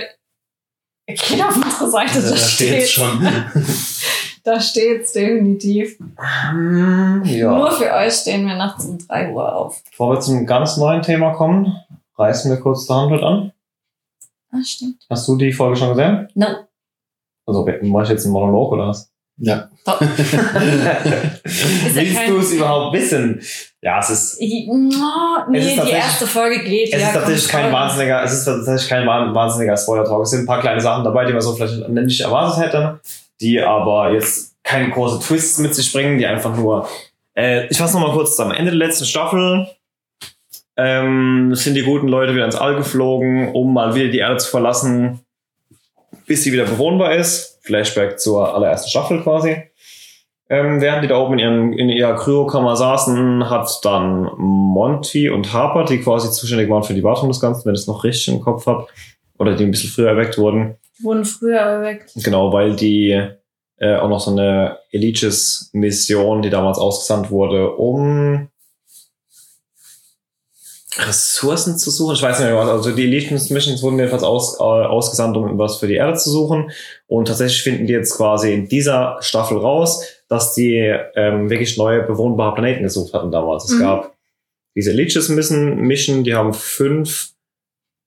geht 1.07 1.43
auf 1.43 1.57
unsere 1.57 1.89
Seite. 1.89 2.21
Da, 2.21 2.37
steht's 2.37 2.51
steht's. 2.53 2.91
schon. 2.91 3.27
Da 4.43 4.59
steht's 4.59 5.11
definitiv. 5.13 5.97
Nur 6.53 7.25
Ja. 7.25 7.69
für 7.71 7.91
euch 7.93 8.13
stehen 8.13 8.45
wir 8.47 8.55
nachts 8.55 8.85
um 8.85 8.97
3 8.97 9.29
Uhr 9.31 9.55
auf. 9.55 9.83
Bevor 9.89 10.13
wir 10.15 10.19
zum 10.19 10.45
ganz 10.45 10.77
neuen 10.77 11.01
Thema 11.03 11.31
kommen, 11.33 11.73
reißen 12.17 12.49
wir 12.51 12.59
kurz 12.59 12.87
der 12.87 12.95
Handel 12.95 13.23
an. 13.23 13.51
Ah, 14.51 14.57
stimmt. 14.63 15.03
Hast 15.09 15.27
du 15.27 15.37
die 15.37 15.53
Folge 15.53 15.75
schon 15.77 15.89
gesehen? 15.89 16.27
No. 16.35 16.47
Also, 17.45 17.67
mach 17.83 18.03
ich 18.03 18.09
jetzt 18.09 18.25
einen 18.25 18.33
Monolog 18.33 18.71
oder 18.73 18.87
was? 18.87 19.09
Ja. 19.37 19.69
Willst 21.43 22.27
du 22.27 22.37
es 22.37 22.51
überhaupt 22.53 22.95
wissen? 22.95 23.41
Ja, 23.81 23.99
es 23.99 24.09
ist 24.09 24.39
No, 24.41 25.49
nee, 25.49 25.57
Es 25.59 25.65
ist 25.77 25.83
die 25.87 25.91
erste 25.91 26.27
Folge 26.27 26.63
geht. 26.63 26.93
Es 26.93 27.01
ja, 27.01 27.07
ist 27.07 27.13
tatsächlich 27.13 27.47
kein 27.47 27.71
wahnsinniger, 27.73 28.23
es 28.23 28.33
ist 28.33 28.45
tatsächlich 28.45 28.89
kein 28.89 29.07
wahn- 29.07 29.33
wahnsinniger 29.33 29.75
Spoiler-Talk. 29.77 30.23
Es 30.23 30.29
sind 30.31 30.41
ein 30.41 30.45
paar 30.45 30.59
kleine 30.61 30.81
Sachen 30.81 31.03
dabei, 31.03 31.25
die 31.25 31.33
man 31.33 31.41
so 31.41 31.53
vielleicht 31.53 31.87
nicht 31.89 32.21
erwartet 32.21 32.63
hätte, 32.63 32.99
die 33.41 33.61
aber 33.61 34.13
jetzt 34.13 34.55
keine 34.63 34.89
großen 34.91 35.19
Twists 35.19 35.59
mit 35.59 35.75
sich 35.75 35.91
bringen, 35.91 36.17
die 36.17 36.27
einfach 36.27 36.55
nur. 36.55 36.87
Äh, 37.35 37.67
ich 37.67 37.77
fasse 37.77 37.97
nochmal 37.97 38.15
kurz 38.15 38.31
zusammen. 38.31 38.51
Ende 38.51 38.71
der 38.71 38.87
letzten 38.87 39.05
Staffel 39.05 39.67
ähm, 40.77 41.53
sind 41.53 41.75
die 41.75 41.83
guten 41.83 42.07
Leute 42.07 42.33
wieder 42.35 42.45
ins 42.45 42.55
All 42.55 42.75
geflogen, 42.75 43.51
um 43.53 43.73
mal 43.73 43.95
wieder 43.95 44.09
die 44.09 44.19
Erde 44.19 44.37
zu 44.37 44.49
verlassen, 44.49 45.19
bis 46.27 46.43
sie 46.43 46.53
wieder 46.53 46.65
bewohnbar 46.65 47.15
ist. 47.15 47.59
Flashback 47.63 48.19
zur 48.19 48.53
allerersten 48.53 48.89
Staffel 48.89 49.21
quasi. 49.21 49.57
Ähm, 50.49 50.81
während 50.81 51.03
die 51.03 51.07
da 51.07 51.17
oben 51.17 51.33
in, 51.33 51.39
ihren, 51.39 51.73
in 51.73 51.89
ihrer 51.89 52.15
Kryokammer 52.15 52.75
saßen, 52.75 53.49
hat 53.49 53.69
dann 53.83 54.29
Monty 54.37 55.29
und 55.29 55.53
Harper, 55.53 55.85
die 55.85 55.99
quasi 55.99 56.29
zuständig 56.29 56.69
waren 56.69 56.83
für 56.83 56.93
die 56.93 57.03
Wartung 57.03 57.29
des 57.29 57.39
Ganzen, 57.39 57.65
wenn 57.65 57.73
ich 57.73 57.81
es 57.81 57.87
noch 57.87 58.03
richtig 58.03 58.33
im 58.33 58.41
Kopf 58.41 58.65
habe, 58.65 58.87
oder 59.37 59.55
die 59.55 59.63
ein 59.63 59.71
bisschen 59.71 59.89
früher 59.89 60.09
erweckt 60.09 60.37
wurden, 60.37 60.75
wurden 61.03 61.25
früher 61.25 61.59
erweckt. 61.59 62.11
genau, 62.15 62.51
weil 62.53 62.75
die 62.75 63.11
äh, 63.77 63.95
auch 63.95 64.09
noch 64.09 64.19
so 64.19 64.31
eine 64.31 64.77
Eliges-Mission, 64.91 66.41
die 66.41 66.49
damals 66.49 66.77
ausgesandt 66.77 67.31
wurde, 67.31 67.71
um 67.75 68.47
Ressourcen 70.97 71.77
zu 71.77 71.89
suchen. 71.89 72.15
Ich 72.15 72.21
weiß 72.21 72.39
nicht 72.39 72.49
mehr 72.49 72.57
was. 72.57 72.67
Also 72.69 72.91
die 72.91 73.03
Elites-Missions 73.05 73.81
wurden 73.81 73.97
jedenfalls 73.97 74.23
aus, 74.23 74.59
äh, 74.59 74.63
ausgesandt, 74.63 75.37
um 75.37 75.57
was 75.57 75.77
für 75.77 75.87
die 75.87 75.95
Erde 75.95 76.17
zu 76.17 76.29
suchen. 76.29 76.71
Und 77.07 77.27
tatsächlich 77.29 77.63
finden 77.63 77.87
die 77.87 77.93
jetzt 77.93 78.15
quasi 78.17 78.53
in 78.53 78.67
dieser 78.67 79.17
Staffel 79.21 79.57
raus, 79.57 80.05
dass 80.27 80.53
die 80.53 80.93
ähm, 81.15 81.49
wirklich 81.49 81.77
neue 81.77 82.03
bewohnbare 82.03 82.55
Planeten 82.55 82.83
gesucht 82.83 83.13
hatten 83.13 83.31
damals. 83.31 83.65
Es 83.65 83.71
Mhm. 83.75 83.79
gab 83.79 84.15
diese 84.75 84.91
Elites-Mission, 84.91 85.77
Mission, 85.77 86.23
die 86.23 86.33
haben 86.35 86.53
fünf, 86.53 87.29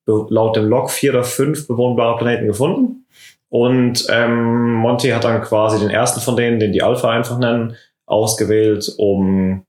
laut 0.07 0.57
dem 0.57 0.67
Log 0.67 0.91
vier 0.91 1.13
oder 1.13 1.25
fünf 1.25 1.67
bewohnbare 1.67 2.19
Planeten 2.19 2.47
gefunden. 2.47 3.07
Und 3.49 4.07
ähm, 4.11 4.75
Monty 4.75 5.11
hat 5.11 5.25
dann 5.25 5.43
quasi 5.43 5.79
den 5.79 5.91
ersten 5.91 6.21
von 6.21 6.37
denen, 6.37 6.59
den 6.59 6.73
die 6.73 6.83
Alpha 6.83 7.11
einfach 7.11 7.39
nennen, 7.39 7.77
ausgewählt, 8.07 8.93
um 8.99 9.65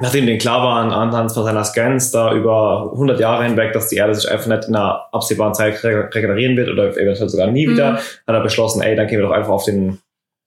nachdem 0.00 0.26
denen 0.26 0.38
klar 0.38 0.62
war 0.62 0.76
anhand 0.76 1.32
von 1.32 1.44
seiner 1.44 1.64
Scans 1.64 2.10
da 2.10 2.34
über 2.34 2.90
100 2.92 3.20
Jahre 3.20 3.44
hinweg, 3.44 3.72
dass 3.72 3.88
die 3.88 3.96
Erde 3.96 4.14
sich 4.14 4.28
einfach 4.30 4.48
nicht 4.48 4.68
in 4.68 4.74
einer 4.74 5.06
absehbaren 5.12 5.54
Zeit 5.54 5.82
re 5.84 6.10
regenerieren 6.12 6.56
wird 6.56 6.68
oder 6.68 6.88
eventuell 6.96 7.28
sogar 7.28 7.46
nie 7.46 7.66
Mhm. 7.66 7.72
wieder, 7.72 7.94
hat 7.94 8.02
er 8.26 8.40
beschlossen, 8.40 8.82
ey, 8.82 8.96
dann 8.96 9.06
gehen 9.06 9.20
wir 9.20 9.26
doch 9.26 9.34
einfach 9.34 9.52
auf 9.52 9.64
den 9.64 9.98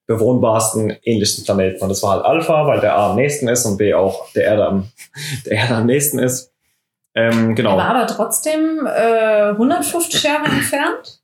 bewohnbarsten, 0.07 0.95
ähnlichsten 1.03 1.45
Planeten. 1.45 1.81
Und 1.81 1.89
das 1.89 2.03
war 2.03 2.11
halt 2.11 2.25
Alpha, 2.25 2.67
weil 2.67 2.79
der 2.79 2.95
A 2.95 3.11
am 3.11 3.15
nächsten 3.15 3.47
ist 3.47 3.65
und 3.65 3.77
B 3.77 3.93
auch 3.93 4.31
der 4.33 4.43
Erde 4.43 4.67
am, 4.67 4.89
der 5.45 5.53
Erde 5.53 5.75
am 5.75 5.85
nächsten 5.85 6.19
ist. 6.19 6.51
Ähm, 7.15 7.55
genau. 7.55 7.71
Er 7.71 7.77
war 7.77 7.95
aber 7.95 8.07
trotzdem 8.07 8.85
äh, 8.85 9.49
150 9.51 10.21
Jahre 10.23 10.45
entfernt. 10.45 11.21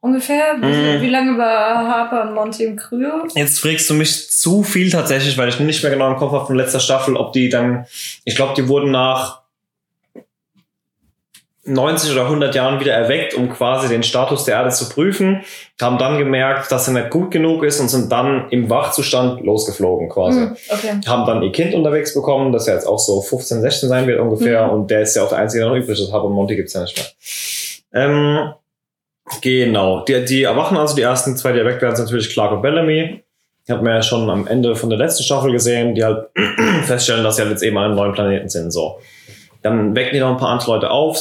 Ungefähr. 0.00 0.56
Wie, 0.60 0.66
Mhm. 0.66 1.00
wie 1.02 1.08
lange 1.08 1.38
war 1.38 1.86
Harper 1.88 2.22
und 2.28 2.34
Monty 2.34 2.64
im 2.64 2.76
Kryo? 2.76 3.26
Jetzt 3.34 3.60
fragst 3.60 3.88
du 3.88 3.94
mich 3.94 4.30
zu 4.30 4.62
viel 4.62 4.90
tatsächlich, 4.90 5.38
weil 5.38 5.48
ich 5.48 5.58
nicht 5.60 5.82
mehr 5.82 5.92
genau 5.92 6.10
im 6.10 6.16
Kopf 6.16 6.32
habe 6.32 6.46
von 6.46 6.56
letzter 6.56 6.80
Staffel, 6.80 7.16
ob 7.16 7.32
die 7.32 7.48
dann, 7.48 7.86
ich 8.24 8.36
glaube, 8.36 8.52
die 8.54 8.68
wurden 8.68 8.90
nach 8.90 9.43
90 11.66 12.12
oder 12.12 12.24
100 12.24 12.54
Jahren 12.54 12.78
wieder 12.80 12.92
erweckt, 12.92 13.34
um 13.34 13.48
quasi 13.50 13.88
den 13.88 14.02
Status 14.02 14.44
der 14.44 14.56
Erde 14.56 14.70
zu 14.70 14.88
prüfen, 14.88 15.42
haben 15.80 15.98
dann 15.98 16.18
gemerkt, 16.18 16.70
dass 16.70 16.86
er 16.88 16.94
nicht 16.94 17.10
gut 17.10 17.30
genug 17.30 17.64
ist 17.64 17.80
und 17.80 17.88
sind 17.88 18.12
dann 18.12 18.48
im 18.50 18.68
Wachzustand 18.68 19.40
losgeflogen 19.44 20.08
quasi. 20.08 20.40
Hm, 20.40 20.56
okay. 20.68 21.00
Haben 21.06 21.26
dann 21.26 21.42
ihr 21.42 21.52
Kind 21.52 21.74
unterwegs 21.74 22.12
bekommen, 22.14 22.52
das 22.52 22.66
ja 22.66 22.74
jetzt 22.74 22.86
auch 22.86 22.98
so 22.98 23.20
15, 23.22 23.60
16 23.62 23.88
sein 23.88 24.06
wird 24.06 24.20
ungefähr 24.20 24.66
Mhm. 24.66 24.72
und 24.72 24.90
der 24.90 25.00
ist 25.02 25.16
ja 25.16 25.24
auch 25.24 25.30
der 25.30 25.38
einzige, 25.38 25.64
der 25.64 25.70
noch 25.70 25.76
übrig 25.76 25.98
ist. 25.98 26.08
Und 26.12 26.32
Monty 26.32 26.56
gibt's 26.56 26.74
ja 26.74 26.82
nicht 26.82 26.96
mehr. 26.96 28.04
Ähm, 28.04 28.52
genau, 29.40 30.04
die, 30.04 30.24
die 30.24 30.42
erwachen 30.42 30.76
also, 30.76 30.94
die 30.94 31.02
ersten 31.02 31.36
zwei, 31.36 31.52
die 31.52 31.58
erweckt 31.60 31.80
werden, 31.82 31.96
sind 31.96 32.06
natürlich 32.06 32.30
Clark 32.30 32.52
und 32.52 32.62
Bellamy. 32.62 33.22
Ich 33.66 33.70
habe 33.70 33.82
mir 33.82 33.94
ja 33.94 34.02
schon 34.02 34.28
am 34.28 34.46
Ende 34.46 34.76
von 34.76 34.90
der 34.90 34.98
letzten 34.98 35.22
Staffel 35.22 35.50
gesehen, 35.50 35.94
die 35.94 36.04
halt 36.04 36.26
feststellen, 36.84 37.24
dass 37.24 37.36
sie 37.36 37.42
halt 37.42 37.50
jetzt 37.50 37.62
eben 37.62 37.78
an 37.78 37.84
einem 37.84 37.94
neuen 37.94 38.12
Planeten 38.12 38.50
sind. 38.50 38.70
So. 38.70 38.98
Dann 39.62 39.96
wecken 39.96 40.12
die 40.12 40.20
noch 40.20 40.30
ein 40.30 40.36
paar 40.36 40.50
andere 40.50 40.72
Leute 40.72 40.90
auf. 40.90 41.18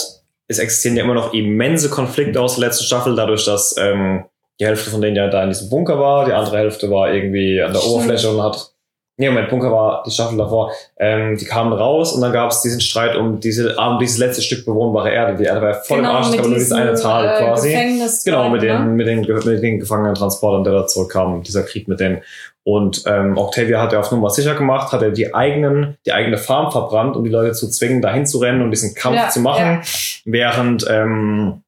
Es 0.48 0.60
existieren 0.60 0.98
ja 0.98 1.04
immer 1.04 1.14
noch 1.14 1.34
immense 1.34 1.90
Konflikte 1.90 2.42
aus 2.42 2.56
der 2.56 2.68
letzten 2.68 2.84
Staffel, 2.84 3.16
dadurch, 3.16 3.46
dass 3.46 3.76
ähm, 3.78 4.26
die 4.60 4.66
Hälfte 4.66 4.90
von 4.90 5.02
denen 5.02 5.16
ja 5.16 5.30
da 5.30 5.44
in 5.44 5.50
diesem 5.50 5.70
Bunker 5.70 6.00
war, 6.00 6.26
die 6.26 6.34
andere 6.34 6.58
Hälfte 6.58 6.90
war 6.90 7.14
irgendwie 7.14 7.62
an 7.62 7.74
der. 7.74 7.84
Oberfläche 7.84 8.30
und 8.30 8.42
hat. 8.42 8.73
Nee, 9.18 9.30
Moment, 9.30 9.50
Bunker 9.50 9.72
war 9.72 10.02
die 10.04 10.10
Staffel 10.10 10.38
davor. 10.38 10.72
Ähm, 10.98 11.38
die 11.38 11.46
kamen 11.46 11.72
raus 11.72 12.14
und 12.14 12.22
dann 12.22 12.34
gab 12.34 12.50
es 12.50 12.62
diesen 12.62 12.82
Streit 12.82 13.16
um 13.16 13.40
diese, 13.40 13.76
um 13.76 14.00
dieses 14.00 14.18
letzte 14.18 14.42
Stück 14.42 14.66
bewohnbare 14.66 15.12
Erde. 15.12 15.36
Die 15.36 15.44
Erde 15.44 15.62
war 15.62 15.70
ja 15.70 15.76
voll 15.76 16.00
im 16.00 16.06
Arsch, 16.06 16.36
gab 16.36 16.48
nur 16.48 16.56
diese 16.58 16.76
eine 16.76 16.96
Zahl 16.96 17.26
äh, 17.26 17.38
quasi. 17.44 17.74
Genau, 18.26 18.50
mit 18.50 18.64
den, 18.64 18.86
ne? 18.86 18.92
mit 18.92 19.08
den, 19.08 19.22
mit 19.22 19.64
den 19.64 19.80
Gefangenentransportern, 19.80 20.64
der 20.64 20.74
da 20.74 20.88
zurückkam, 20.88 21.44
dieser 21.44 21.62
Krieg 21.62 21.88
mit 21.88 22.00
denen. 22.00 22.24
Und 22.64 23.04
ähm, 23.06 23.38
Octavia 23.38 23.82
hat 23.82 23.94
er 23.94 24.00
auf 24.00 24.12
Nummer 24.12 24.30
sicher 24.32 24.56
gemacht, 24.56 24.92
hat 24.92 25.02
er 25.04 25.12
die 25.12 25.36
eigenen, 25.36 25.98
die 26.06 26.14
eigene 26.14 26.38
Farm 26.38 26.72
verbrannt, 26.72 27.16
um 27.16 27.24
die 27.24 27.30
Leute 27.30 27.52
zu 27.52 27.70
zwingen, 27.70 28.02
dahin 28.02 28.26
zu 28.26 28.40
rennen 28.40 28.62
und 28.62 28.72
diesen 28.72 28.96
Kampf 28.96 29.18
Ja, 29.18 29.30
zu 29.30 29.42
machen, 29.42 29.82
während 30.26 30.88
ähm, 30.90 31.62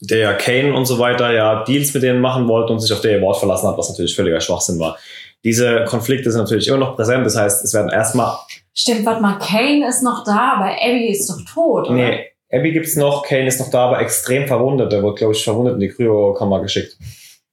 der 0.00 0.34
Kane 0.34 0.74
und 0.74 0.86
so 0.86 0.98
weiter 0.98 1.32
ja 1.32 1.64
Deals 1.64 1.94
mit 1.94 2.02
denen 2.02 2.20
machen 2.20 2.48
wollte 2.48 2.72
und 2.72 2.80
sich 2.80 2.92
auf 2.92 3.00
der 3.00 3.20
Wort 3.22 3.38
verlassen 3.38 3.68
hat, 3.68 3.78
was 3.78 3.88
natürlich 3.88 4.14
völliger 4.14 4.40
Schwachsinn 4.40 4.78
war. 4.78 4.98
Diese 5.44 5.84
Konflikte 5.84 6.30
sind 6.30 6.40
natürlich 6.40 6.68
immer 6.68 6.78
noch 6.78 6.96
präsent, 6.96 7.24
das 7.24 7.36
heißt, 7.36 7.64
es 7.64 7.72
werden 7.74 7.90
erstmal 7.90 8.36
Stimmt, 8.74 9.04
warte 9.06 9.20
mal, 9.22 9.38
Kane 9.38 9.88
ist 9.88 10.02
noch 10.02 10.22
da, 10.24 10.54
aber 10.56 10.70
Abby 10.70 11.08
ist 11.10 11.28
doch 11.28 11.38
tot, 11.52 11.86
oder? 11.86 11.94
Nee, 11.94 12.26
Abby 12.52 12.72
gibt's 12.72 12.94
noch, 12.96 13.24
Kane 13.26 13.46
ist 13.48 13.58
noch 13.58 13.70
da, 13.70 13.86
aber 13.88 14.00
extrem 14.00 14.46
verwundet. 14.46 14.92
Der 14.92 15.02
wird, 15.02 15.16
glaube 15.18 15.32
ich, 15.34 15.42
verwundet 15.42 15.74
in 15.74 15.80
die 15.80 15.88
Kryokammer 15.88 16.60
geschickt. 16.62 16.96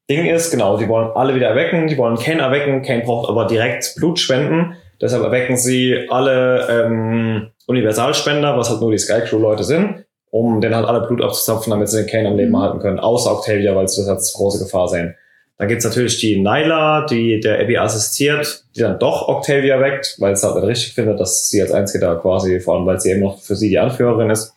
Ding 0.10 0.28
ist, 0.28 0.52
genau, 0.52 0.78
die 0.78 0.88
wollen 0.88 1.10
alle 1.16 1.34
wieder 1.34 1.48
erwecken, 1.48 1.88
die 1.88 1.98
wollen 1.98 2.18
Kane 2.18 2.42
erwecken, 2.42 2.84
Kane 2.84 3.02
braucht 3.04 3.28
aber 3.28 3.46
direkt 3.48 3.96
Blut 3.96 4.20
spenden. 4.20 4.76
Deshalb 5.02 5.24
erwecken 5.24 5.58
sie 5.58 6.06
alle 6.10 6.68
ähm, 6.70 7.50
Universalspender, 7.68 8.56
was 8.58 8.70
halt 8.70 8.82
nur 8.82 8.92
die 8.92 8.98
Skycrew-Leute 9.00 9.64
sind, 9.64 10.06
um 10.30 10.62
den 10.62 10.76
halt 10.76 10.86
alle 10.88 11.08
Blut 11.08 11.24
abzuzapfen, 11.24 11.72
damit 11.72 11.90
sie 11.90 12.04
den 12.04 12.08
Kane 12.08 12.28
am 12.30 12.38
Leben 12.38 12.52
Mhm. 12.52 12.62
halten 12.62 12.80
können. 12.80 13.00
Außer 13.00 13.32
Octavia, 13.32 13.76
weil 13.76 13.88
sie 13.88 14.02
das 14.02 14.10
als 14.10 14.34
große 14.34 14.64
Gefahr 14.64 14.88
sehen. 14.88 15.16
Dann 15.58 15.70
gibt's 15.70 15.86
natürlich 15.86 16.20
die 16.20 16.42
Nyla, 16.42 17.06
die 17.06 17.40
der 17.40 17.62
Abby 17.62 17.78
assistiert, 17.78 18.66
die 18.76 18.82
dann 18.82 19.00
doch 19.00 19.30
Octavia 19.30 19.80
weckt, 19.80 20.18
weil 20.20 20.34
es 20.34 20.44
halt 20.44 20.56
nicht 20.56 20.68
richtig 20.68 20.94
findet, 20.94 21.20
dass 21.20 21.50
sie 21.50 21.62
als 21.62 21.72
Einzige 21.72 22.06
da 22.06 22.16
quasi, 22.16 22.60
vor 22.60 22.76
allem 22.76 22.86
weil 22.86 23.00
sie 23.00 23.12
eben 23.12 23.22
noch 23.22 23.40
für 23.42 23.56
sie 23.56 23.70
die 23.70 23.80
Anführerin 23.80 24.30
ist. 24.30 24.54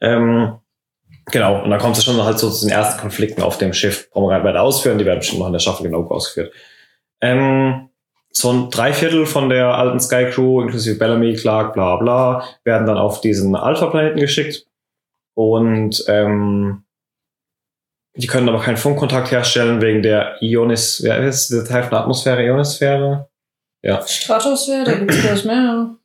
Ähm, 0.00 0.54
genau, 1.30 1.62
und 1.62 1.70
dann 1.70 1.78
kommt 1.78 1.98
es 1.98 2.04
schon 2.04 2.22
halt 2.22 2.38
so 2.38 2.50
zu 2.50 2.66
den 2.66 2.74
ersten 2.74 3.00
Konflikten 3.00 3.42
auf 3.42 3.58
dem 3.58 3.74
Schiff. 3.74 4.10
Brauchen 4.10 4.28
wir 4.30 4.38
gar 4.38 4.44
weiter 4.44 4.62
ausführen, 4.62 4.98
die 4.98 5.04
werden 5.04 5.18
bestimmt 5.18 5.40
noch 5.40 5.48
in 5.48 5.52
der 5.52 5.60
Staffel 5.60 5.84
genau 5.84 6.06
ausgeführt. 6.06 6.52
Ähm, 7.20 7.90
so 8.30 8.50
ein 8.50 8.70
Dreiviertel 8.70 9.26
von 9.26 9.50
der 9.50 9.74
alten 9.74 10.00
Sky 10.00 10.30
Crew, 10.30 10.62
inklusive 10.62 10.98
Bellamy, 10.98 11.34
Clark, 11.34 11.74
bla 11.74 11.96
bla, 11.96 12.44
werden 12.64 12.86
dann 12.86 12.96
auf 12.96 13.20
diesen 13.20 13.54
Alpha-Planeten 13.54 14.18
geschickt. 14.18 14.66
Und 15.34 16.04
ähm, 16.08 16.84
die 18.14 18.26
können 18.26 18.48
aber 18.48 18.60
keinen 18.60 18.76
Funkkontakt 18.76 19.30
herstellen 19.30 19.80
wegen 19.80 20.02
der 20.02 20.36
Ionis, 20.42 21.00
wer 21.02 21.18
ist 21.26 21.50
der 21.50 21.64
Teil 21.64 21.82
von 21.82 21.90
der 21.92 22.00
Atmosphäre, 22.00 22.44
Ionisphäre? 22.44 23.28
Ja. 23.82 24.00
Stratosphäre, 24.06 24.84
da 24.84 24.92
gibt's 24.94 25.20
bloß 25.22 25.44
mehr. 25.44 25.96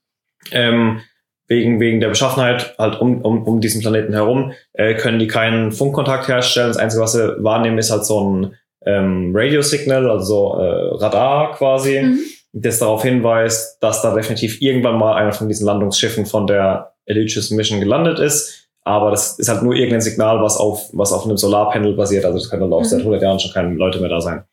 ähm, 0.51 1.01
wegen, 1.47 1.79
wegen 1.79 1.99
der 1.99 2.09
Beschaffenheit 2.09 2.75
halt 2.77 2.99
um, 2.99 3.21
um, 3.21 3.43
um 3.43 3.61
diesen 3.61 3.81
Planeten 3.81 4.13
herum, 4.13 4.53
äh, 4.73 4.95
können 4.95 5.19
die 5.19 5.27
keinen 5.27 5.71
Funkkontakt 5.71 6.27
herstellen. 6.27 6.67
Das 6.69 6.77
Einzige, 6.77 7.03
was 7.03 7.13
sie 7.13 7.35
wahrnehmen, 7.43 7.77
ist 7.77 7.91
halt 7.91 8.05
so 8.05 8.19
ein 8.21 8.55
ähm, 8.85 9.31
Radio-Signal, 9.35 10.09
also 10.09 10.57
äh, 10.59 10.95
Radar 10.97 11.53
quasi, 11.55 12.01
Mhm. 12.01 12.19
das 12.53 12.79
darauf 12.79 13.03
hinweist, 13.03 13.77
dass 13.81 14.01
da 14.01 14.13
definitiv 14.15 14.61
irgendwann 14.61 14.97
mal 14.97 15.15
einer 15.15 15.33
von 15.33 15.47
diesen 15.47 15.65
Landungsschiffen 15.65 16.25
von 16.25 16.47
der 16.47 16.93
Eligious 17.05 17.51
Mission 17.51 17.79
gelandet 17.79 18.19
ist. 18.19 18.66
Aber 18.87 19.11
das 19.11 19.37
ist 19.37 19.49
halt 19.49 19.61
nur 19.63 19.75
irgendein 19.75 20.01
Signal, 20.01 20.41
was 20.41 20.57
auf, 20.57 20.89
was 20.93 21.11
auf 21.11 21.25
einem 21.25 21.37
Solarpanel 21.37 21.93
basiert. 21.93 22.25
Also 22.25 22.37
das 22.39 22.49
können 22.49 22.61
dann 22.63 22.73
auch 22.73 22.81
Mhm. 22.81 22.85
seit 22.85 22.99
100 23.01 23.21
Jahren 23.21 23.39
schon 23.39 23.51
keine 23.53 23.73
Leute 23.75 23.99
mehr 23.99 24.09
da 24.09 24.21
sein. 24.21 24.43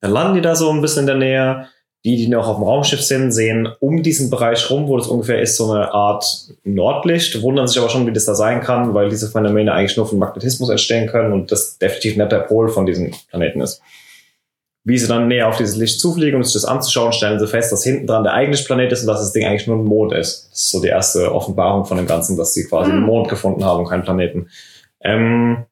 Dann 0.00 0.10
landen 0.12 0.34
die 0.34 0.40
da 0.40 0.54
so 0.56 0.70
ein 0.70 0.80
bisschen 0.80 1.00
in 1.00 1.06
der 1.06 1.16
Nähe. 1.16 1.66
Die, 2.06 2.16
die 2.16 2.28
noch 2.28 2.46
auf 2.46 2.56
dem 2.56 2.64
Raumschiff 2.64 3.00
sind, 3.00 3.32
sehen 3.32 3.66
um 3.80 4.02
diesen 4.02 4.28
Bereich 4.28 4.68
rum, 4.68 4.88
wo 4.88 4.98
das 4.98 5.06
ungefähr 5.06 5.40
ist, 5.40 5.56
so 5.56 5.72
eine 5.72 5.94
Art 5.94 6.26
Nordlicht, 6.62 7.40
wundern 7.40 7.66
sich 7.66 7.78
aber 7.78 7.88
schon, 7.88 8.06
wie 8.06 8.12
das 8.12 8.26
da 8.26 8.34
sein 8.34 8.60
kann, 8.60 8.92
weil 8.92 9.08
diese 9.08 9.30
Phänomene 9.30 9.72
eigentlich 9.72 9.96
nur 9.96 10.06
von 10.06 10.18
Magnetismus 10.18 10.68
entstehen 10.68 11.08
können 11.08 11.32
und 11.32 11.50
das 11.50 11.78
definitiv 11.78 12.18
nicht 12.18 12.30
der 12.30 12.40
Pol 12.40 12.68
von 12.68 12.84
diesem 12.84 13.12
Planeten 13.30 13.62
ist. 13.62 13.80
Wie 14.86 14.98
sie 14.98 15.08
dann 15.08 15.28
näher 15.28 15.48
auf 15.48 15.56
dieses 15.56 15.76
Licht 15.76 15.98
zufliegen, 15.98 16.36
um 16.36 16.42
sich 16.44 16.52
das 16.52 16.66
anzuschauen, 16.66 17.12
stellen 17.12 17.38
sie 17.40 17.46
fest, 17.46 17.72
dass 17.72 17.82
hinten 17.82 18.06
dran 18.06 18.22
der 18.22 18.34
eigentliche 18.34 18.66
Planet 18.66 18.92
ist 18.92 19.00
und 19.00 19.06
dass 19.06 19.20
das 19.20 19.32
Ding 19.32 19.46
eigentlich 19.46 19.66
nur 19.66 19.78
ein 19.78 19.84
Mond 19.84 20.12
ist. 20.12 20.50
Das 20.52 20.60
ist 20.60 20.70
so 20.70 20.82
die 20.82 20.88
erste 20.88 21.34
Offenbarung 21.34 21.86
von 21.86 21.96
dem 21.96 22.06
Ganzen, 22.06 22.36
dass 22.36 22.52
sie 22.52 22.66
quasi 22.66 22.90
Mhm. 22.90 22.96
einen 22.98 23.06
Mond 23.06 23.28
gefunden 23.28 23.64
haben 23.64 23.80
und 23.80 23.88
keinen 23.88 24.02
Planeten. 24.02 24.48
Ähm, 25.00 25.64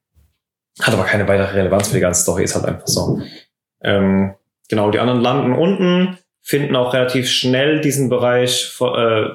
hat 0.81 0.93
aber 0.93 1.03
keine 1.03 1.27
weitere 1.27 1.55
Relevanz 1.57 1.89
für 1.89 1.93
die 1.95 1.99
ganze 2.01 2.23
Story, 2.23 2.43
ist 2.43 2.55
halt 2.55 2.65
einfach 2.65 2.87
so. 2.87 3.19
Ähm, 3.83 4.33
genau, 4.67 4.89
die 4.89 4.97
anderen 4.97 5.21
landen 5.21 5.53
unten, 5.53 6.17
finden 6.45 6.75
auch 6.75 6.93
relativ 6.93 7.29
schnell 7.29 7.79
diesen 7.79 8.09
Bereich, 8.09 8.69
äh, 8.81 9.25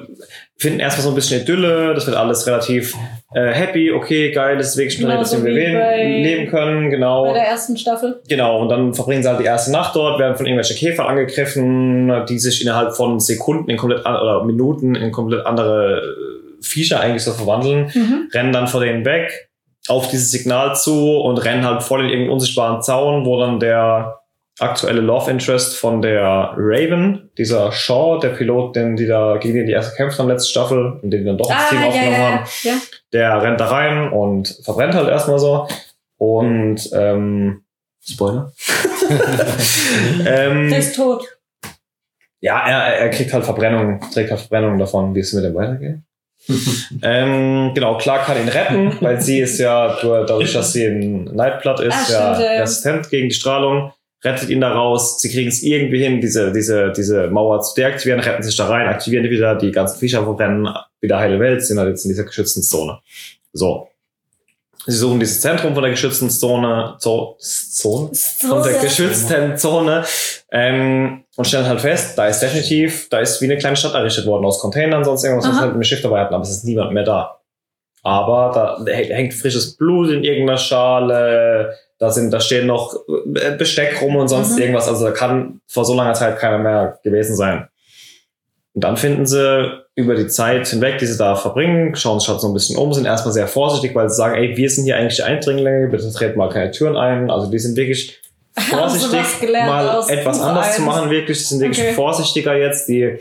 finden 0.57 0.79
erstmal 0.79 1.03
so 1.03 1.09
ein 1.09 1.15
bisschen 1.15 1.41
Idylle, 1.41 1.95
das 1.95 2.05
wird 2.05 2.15
alles 2.15 2.45
relativ 2.45 2.93
äh, 3.33 3.47
happy, 3.51 3.91
okay, 3.91 4.31
geil, 4.31 4.57
das 4.57 4.69
ist 4.69 4.77
wirklich 4.77 5.03
auf 5.03 5.09
Genauso 5.09 5.37
dem 5.37 5.45
wir 5.45 5.51
leben, 5.51 6.47
können, 6.49 6.91
genau. 6.91 7.25
Bei 7.25 7.33
der 7.33 7.47
ersten 7.47 7.75
Staffel. 7.77 8.21
Genau, 8.29 8.61
und 8.61 8.69
dann 8.69 8.93
verbringen 8.93 9.23
sie 9.23 9.29
halt 9.29 9.39
die 9.39 9.45
erste 9.45 9.71
Nacht 9.71 9.95
dort, 9.95 10.19
werden 10.19 10.35
von 10.35 10.45
irgendwelchen 10.45 10.77
Käfern 10.77 11.07
angegriffen, 11.07 12.25
die 12.29 12.37
sich 12.37 12.61
innerhalb 12.61 12.95
von 12.95 13.19
Sekunden 13.19 13.71
in 13.71 13.77
komplett 13.77 14.05
an, 14.05 14.15
oder 14.15 14.43
Minuten 14.43 14.93
in 14.93 15.11
komplett 15.11 15.47
andere 15.47 16.01
äh, 16.01 16.63
Viecher 16.63 16.99
eigentlich 16.99 17.23
so 17.23 17.31
verwandeln, 17.31 17.89
Mhm. 17.95 18.29
rennen 18.31 18.51
dann 18.51 18.67
vor 18.67 18.81
denen 18.81 19.03
weg, 19.05 19.49
auf 19.87 20.09
dieses 20.09 20.29
Signal 20.29 20.75
zu 20.75 21.17
und 21.17 21.37
rennen 21.39 21.65
halt 21.65 21.81
voll 21.81 22.01
in 22.01 22.09
irgendeinen 22.09 22.33
unsichtbaren 22.33 22.83
Zaun, 22.83 23.25
wo 23.25 23.39
dann 23.39 23.59
der 23.59 24.18
aktuelle 24.61 25.01
Love 25.01 25.31
Interest 25.31 25.75
von 25.77 26.01
der 26.01 26.53
Raven, 26.57 27.29
dieser 27.37 27.71
Shaw, 27.71 28.19
der 28.19 28.29
Pilot, 28.29 28.75
den 28.75 28.95
die 28.95 29.07
da 29.07 29.37
gegen 29.37 29.55
den 29.55 29.65
die 29.67 29.71
erste 29.73 29.95
kämpft 29.95 30.19
haben 30.19 30.27
letzte 30.29 30.49
Staffel 30.49 30.99
und 31.01 31.11
den 31.11 31.21
die 31.21 31.25
dann 31.25 31.37
doch 31.37 31.49
ins 31.49 31.57
Ah, 31.59 31.69
Team 31.69 31.79
ja, 31.81 31.87
aufgenommen 31.87 32.13
ja, 32.13 32.27
haben, 32.31 32.45
ja. 32.63 32.73
der 33.13 33.41
rennt 33.43 33.59
da 33.59 33.65
rein 33.67 34.11
und 34.11 34.59
verbrennt 34.63 34.93
halt 34.95 35.09
erstmal 35.09 35.39
so. 35.39 35.67
Und 36.17 36.89
ähm, 36.93 37.63
Spoiler. 38.01 38.51
Der 40.23 40.47
ähm, 40.51 40.71
ist 40.73 40.95
tot. 40.95 41.23
ja, 42.41 42.59
er, 42.67 42.95
er 42.99 43.09
kriegt 43.09 43.33
halt 43.33 43.43
Verbrennung, 43.45 43.99
trägt 44.13 44.31
halt 44.31 44.39
Verbrennung 44.41 44.77
davon, 44.77 45.13
wie 45.15 45.19
es 45.19 45.33
mit 45.33 45.43
dem 45.43 45.55
weitergeht. 45.55 45.97
ähm, 47.03 47.71
genau, 47.75 47.97
Clark 47.97 48.25
kann 48.25 48.37
ihn 48.41 48.47
retten, 48.47 48.95
weil 49.01 49.21
sie 49.21 49.39
ist 49.41 49.59
ja 49.59 49.97
durch- 50.01 50.25
dadurch, 50.25 50.53
dass 50.53 50.71
sie 50.73 50.85
ein 50.85 51.25
Nightblood 51.25 51.81
ist, 51.81 52.09
ja 52.09 52.33
stimmt, 52.35 52.49
ja. 52.49 52.61
resistent 52.61 53.09
gegen 53.09 53.29
die 53.29 53.35
Strahlung, 53.35 53.91
rettet 54.23 54.49
ihn 54.49 54.61
da 54.61 54.71
raus. 54.71 55.19
Sie 55.21 55.29
kriegen 55.29 55.49
es 55.49 55.63
irgendwie 55.63 56.03
hin, 56.03 56.21
diese, 56.21 56.51
diese, 56.51 56.91
diese 56.91 57.27
Mauer 57.27 57.61
zu 57.61 57.75
deaktivieren, 57.75 58.19
retten 58.19 58.43
sich 58.43 58.55
da 58.55 58.67
rein, 58.67 58.87
aktivieren 58.87 59.23
die 59.23 59.29
wieder, 59.29 59.55
die 59.55 59.71
ganzen 59.71 59.99
Viecher 59.99 60.23
verbrennen, 60.23 60.67
wieder 60.99 61.19
heile 61.19 61.39
Welt, 61.39 61.63
sind 61.63 61.79
halt 61.79 61.89
jetzt 61.89 62.05
in 62.05 62.09
dieser 62.09 62.25
geschützten 62.25 62.61
Zone. 62.61 62.99
So. 63.53 63.87
Sie 64.85 64.95
suchen 64.95 65.19
dieses 65.19 65.41
Zentrum 65.41 65.73
von 65.73 65.83
der 65.83 65.91
geschützten 65.91 66.29
Zone, 66.29 66.95
Zo 66.99 67.37
Zone? 67.39 68.11
Von 68.13 68.63
der 68.63 68.79
geschützten 68.79 69.57
Zone 69.57 70.03
ähm, 70.51 71.23
und 71.35 71.45
stellen 71.45 71.67
halt 71.67 71.81
fest, 71.81 72.17
da 72.17 72.27
ist 72.27 72.39
definitiv, 72.39 73.07
da 73.09 73.19
ist 73.19 73.41
wie 73.41 73.45
eine 73.45 73.57
kleine 73.57 73.75
Stadt 73.75 73.93
errichtet 73.93 74.25
worden 74.25 74.45
aus 74.45 74.59
Containern, 74.59 75.03
sonst 75.03 75.23
irgendwas, 75.23 75.49
was 75.49 75.57
Aha. 75.57 75.61
halt 75.61 75.75
ein 75.75 75.83
Schiff 75.83 76.01
dabei 76.01 76.21
hatten, 76.21 76.33
aber 76.33 76.43
es 76.43 76.49
ist 76.49 76.63
niemand 76.63 76.93
mehr 76.93 77.03
da. 77.03 77.39
Aber 78.01 78.79
da 78.85 78.91
hängt 78.91 79.33
frisches 79.33 79.75
Blut 79.75 80.09
in 80.09 80.23
irgendeiner 80.23 80.57
Schale, 80.57 81.75
da 81.99 82.09
sind, 82.11 82.31
da 82.31 82.39
stehen 82.39 82.65
noch 82.67 82.95
äh, 83.35 83.51
Besteck 83.57 84.01
rum 84.01 84.15
und 84.15 84.27
sonst 84.29 84.53
Mhm. 84.55 84.61
irgendwas, 84.61 84.87
also 84.87 85.05
da 85.05 85.11
kann 85.11 85.61
vor 85.67 85.85
so 85.85 85.93
langer 85.93 86.13
Zeit 86.13 86.37
keiner 86.39 86.57
mehr 86.57 86.97
gewesen 87.03 87.35
sein. 87.35 87.67
Und 88.73 88.83
dann 88.83 88.97
finden 88.97 89.25
sie 89.25 89.71
über 89.95 90.15
die 90.15 90.27
Zeit 90.27 90.67
hinweg, 90.67 90.97
die 90.99 91.05
sie 91.05 91.17
da 91.17 91.35
verbringen, 91.35 91.95
schauen 91.95 92.19
sich 92.19 92.29
halt 92.29 92.39
so 92.39 92.47
ein 92.47 92.53
bisschen 92.53 92.77
um, 92.77 92.93
sind 92.93 93.05
erstmal 93.05 93.33
sehr 93.33 93.47
vorsichtig, 93.47 93.93
weil 93.95 94.09
sie 94.09 94.15
sagen, 94.15 94.35
ey, 94.35 94.55
wir 94.55 94.69
sind 94.69 94.85
hier 94.85 94.95
eigentlich 94.95 95.17
die 95.17 95.23
Eindringlinge, 95.23 95.89
bitte 95.89 96.09
treten 96.13 96.37
mal 96.37 96.49
keine 96.49 96.71
Türen 96.71 96.95
ein. 96.95 97.29
Also 97.29 97.51
die 97.51 97.59
sind 97.59 97.75
wirklich 97.75 98.17
vorsichtig, 98.57 99.51
mal 99.51 100.03
etwas 100.07 100.39
anders 100.41 100.75
zu 100.75 100.81
machen, 100.83 101.09
wirklich. 101.09 101.37
Die 101.39 101.43
sind 101.43 101.59
wirklich 101.61 101.79
Okay. 101.87 101.93
vorsichtiger 101.93 102.55
jetzt. 102.55 102.87
Die, 102.87 103.17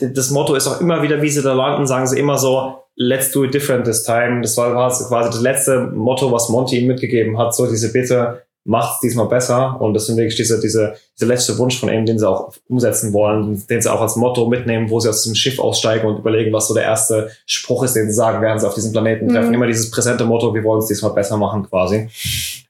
das 0.00 0.30
Motto 0.30 0.54
ist 0.54 0.66
auch 0.66 0.80
immer 0.80 1.02
wieder, 1.02 1.22
wie 1.22 1.30
sie 1.30 1.42
da 1.42 1.52
landen, 1.54 1.86
sagen 1.86 2.06
sie 2.06 2.18
immer 2.18 2.36
so, 2.38 2.79
let's 2.96 3.30
do 3.32 3.44
it 3.44 3.54
different 3.54 3.84
this 3.84 4.02
time. 4.02 4.40
Das 4.42 4.56
war 4.56 4.72
quasi 4.72 5.30
das 5.30 5.40
letzte 5.40 5.80
Motto, 5.80 6.30
was 6.32 6.48
Monty 6.48 6.78
ihnen 6.78 6.88
mitgegeben 6.88 7.38
hat, 7.38 7.54
so 7.54 7.66
diese 7.68 7.92
Bitte, 7.92 8.42
macht's 8.64 9.00
diesmal 9.00 9.26
besser. 9.26 9.80
Und 9.80 9.94
das 9.94 10.06
sind 10.06 10.18
wirklich 10.18 10.36
diese, 10.36 10.60
diese, 10.60 10.94
dieser 11.18 11.26
letzte 11.26 11.56
Wunsch 11.56 11.80
von 11.80 11.88
ihm, 11.88 12.04
den 12.04 12.18
sie 12.18 12.28
auch 12.28 12.52
umsetzen 12.68 13.12
wollen, 13.14 13.66
den 13.68 13.80
sie 13.80 13.90
auch 13.90 14.02
als 14.02 14.16
Motto 14.16 14.46
mitnehmen, 14.48 14.90
wo 14.90 15.00
sie 15.00 15.08
aus 15.08 15.22
dem 15.24 15.34
Schiff 15.34 15.58
aussteigen 15.58 16.06
und 16.06 16.18
überlegen, 16.18 16.52
was 16.52 16.68
so 16.68 16.74
der 16.74 16.82
erste 16.84 17.30
Spruch 17.46 17.84
ist, 17.84 17.94
den 17.96 18.06
sie 18.08 18.12
sagen, 18.14 18.42
während 18.42 18.60
sie 18.60 18.66
auf 18.68 18.74
diesem 18.74 18.92
Planeten 18.92 19.26
Mhm. 19.26 19.30
treffen. 19.32 19.54
Immer 19.54 19.66
dieses 19.66 19.90
präsente 19.90 20.24
Motto, 20.26 20.54
wir 20.54 20.62
wollen 20.62 20.80
es 20.80 20.88
diesmal 20.88 21.12
besser 21.14 21.38
machen, 21.38 21.66
quasi. 21.70 22.08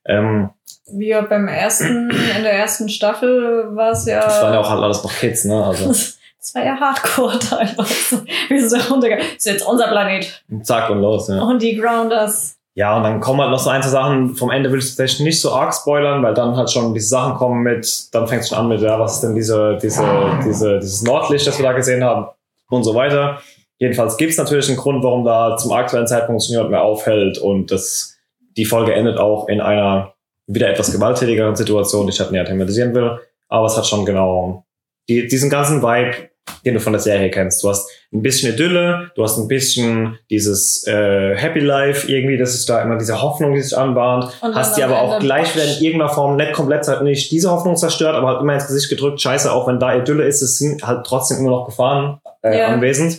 Ähm, 0.07 0.51
Wie 0.93 1.15
auch 1.17 1.29
beim 1.29 1.49
ersten, 1.49 2.09
in 2.37 2.43
der 2.45 2.53
ersten 2.53 2.89
Staffel 2.89 3.75
war 3.75 3.91
es 3.91 4.07
ja. 4.07 4.21
das 4.25 4.41
waren 4.43 4.55
ja 4.55 4.61
auch 4.61 4.71
halt 4.71 4.83
alles 4.83 5.03
noch 5.03 5.13
Kids, 5.13 5.45
ne? 5.45 5.63
Also, 5.65 5.93
das, 6.41 6.55
war 6.55 6.65
ja 6.65 6.77
Hardcore 6.79 7.39
teilweise. 7.39 8.25
Wir 8.49 8.69
sind 8.69 8.83
da 8.83 8.87
runtergegangen. 8.87 9.27
Das 9.35 9.47
ist 9.47 9.53
jetzt 9.53 9.67
unser 9.67 9.89
Planet. 9.89 10.43
zack 10.63 10.91
und 10.91 11.01
los, 11.01 11.29
ja. 11.29 11.43
Und 11.43 11.61
die 11.61 11.77
Grounders. 11.77 12.57
Ja, 12.75 12.97
und 12.97 13.03
dann 13.03 13.21
kommen 13.21 13.41
halt 13.41 13.51
noch 13.51 13.59
so 13.59 13.71
ein, 13.71 13.83
zwei 13.83 13.91
Sachen. 13.91 14.35
Vom 14.37 14.51
Ende 14.51 14.71
will 14.71 14.79
ich 14.79 14.87
tatsächlich 14.87 15.21
nicht 15.21 15.41
so 15.41 15.53
arg 15.53 15.75
spoilern, 15.75 16.23
weil 16.23 16.35
dann 16.35 16.57
halt 16.57 16.71
schon 16.71 16.95
diese 16.95 17.09
Sachen 17.09 17.35
kommen 17.35 17.63
mit, 17.63 18.15
dann 18.15 18.27
fängt 18.27 18.43
es 18.43 18.49
schon 18.49 18.59
an 18.59 18.69
mit, 18.69 18.81
ja, 18.81 18.99
was 18.99 19.17
ist 19.17 19.21
denn 19.23 19.35
diese, 19.35 19.77
diese, 19.83 20.05
diese, 20.45 20.79
dieses 20.79 21.03
Nordlicht, 21.03 21.47
das 21.47 21.59
wir 21.59 21.67
da 21.67 21.73
gesehen 21.73 22.03
haben 22.05 22.27
und 22.71 22.85
so 22.85 22.95
weiter. 22.95 23.41
Jedenfalls 23.79 24.17
gibt 24.17 24.33
es 24.33 24.39
natürlich 24.39 24.69
einen 24.69 24.77
Grund, 24.77 25.03
warum 25.03 25.25
da 25.25 25.57
zum 25.57 25.73
aktuellen 25.73 26.07
Zeitpunkt 26.07 26.43
niemand 26.49 26.71
mehr 26.71 26.83
aufhält 26.83 27.39
und 27.39 27.71
das, 27.71 28.17
die 28.57 28.65
Folge 28.65 28.95
endet 28.95 29.19
auch 29.19 29.49
in 29.49 29.61
einer 29.61 30.15
wieder 30.47 30.69
etwas 30.69 30.93
gewalttätigeren 30.93 31.57
Situation, 31.57 32.07
die 32.07 32.13
ich 32.13 32.21
halt 32.21 32.33
näher 32.33 32.45
thematisieren 32.45 32.95
will. 32.95 33.19
Aber 33.49 33.67
es 33.67 33.77
hat 33.77 33.87
schon 33.87 34.05
genau 34.05 34.65
die, 35.09 35.27
diesen 35.27 35.51
ganzen 35.51 35.83
Vibe, 35.83 36.30
den 36.65 36.75
du 36.75 36.81
von 36.81 36.93
der 36.93 37.01
Serie 37.01 37.31
kennst. 37.31 37.63
Du 37.63 37.69
hast 37.69 37.89
ein 38.13 38.23
bisschen 38.23 38.53
Idylle, 38.55 39.11
du 39.15 39.23
hast 39.23 39.39
ein 39.39 39.49
bisschen 39.49 40.19
dieses 40.31 40.87
äh, 40.87 41.37
Happy 41.37 41.61
Life 41.61 42.11
irgendwie, 42.11 42.37
das 42.37 42.55
ist 42.55 42.69
da 42.69 42.83
immer 42.83 42.99
diese 42.99 43.23
Hoffnung, 43.23 43.55
die 43.55 43.61
sich 43.61 43.77
anbahnt, 43.77 44.33
hast 44.43 44.77
die 44.77 44.83
aber 44.83 45.01
auch 45.01 45.19
gleich 45.21 45.55
wieder 45.55 45.65
in 45.65 45.83
irgendeiner 45.83 46.13
Form 46.13 46.37
nicht 46.37 46.53
komplett 46.53 46.87
halt 46.89 47.03
nicht 47.03 47.31
diese 47.31 47.51
Hoffnung 47.51 47.77
zerstört, 47.77 48.15
aber 48.17 48.29
halt 48.29 48.41
immer 48.43 48.55
ins 48.55 48.67
Gesicht 48.67 48.91
gedrückt, 48.91 49.21
scheiße, 49.21 49.51
auch 49.53 49.69
wenn 49.69 49.79
da 49.79 49.97
Idylle 49.97 50.25
ist, 50.25 50.43
es 50.43 50.59
sind 50.59 50.87
halt 50.87 51.07
trotzdem 51.07 51.39
immer 51.39 51.51
noch 51.51 51.67
Gefahren 51.67 52.21
äh, 52.43 52.59
Ja. 52.59 52.67
anwesend. 52.69 53.19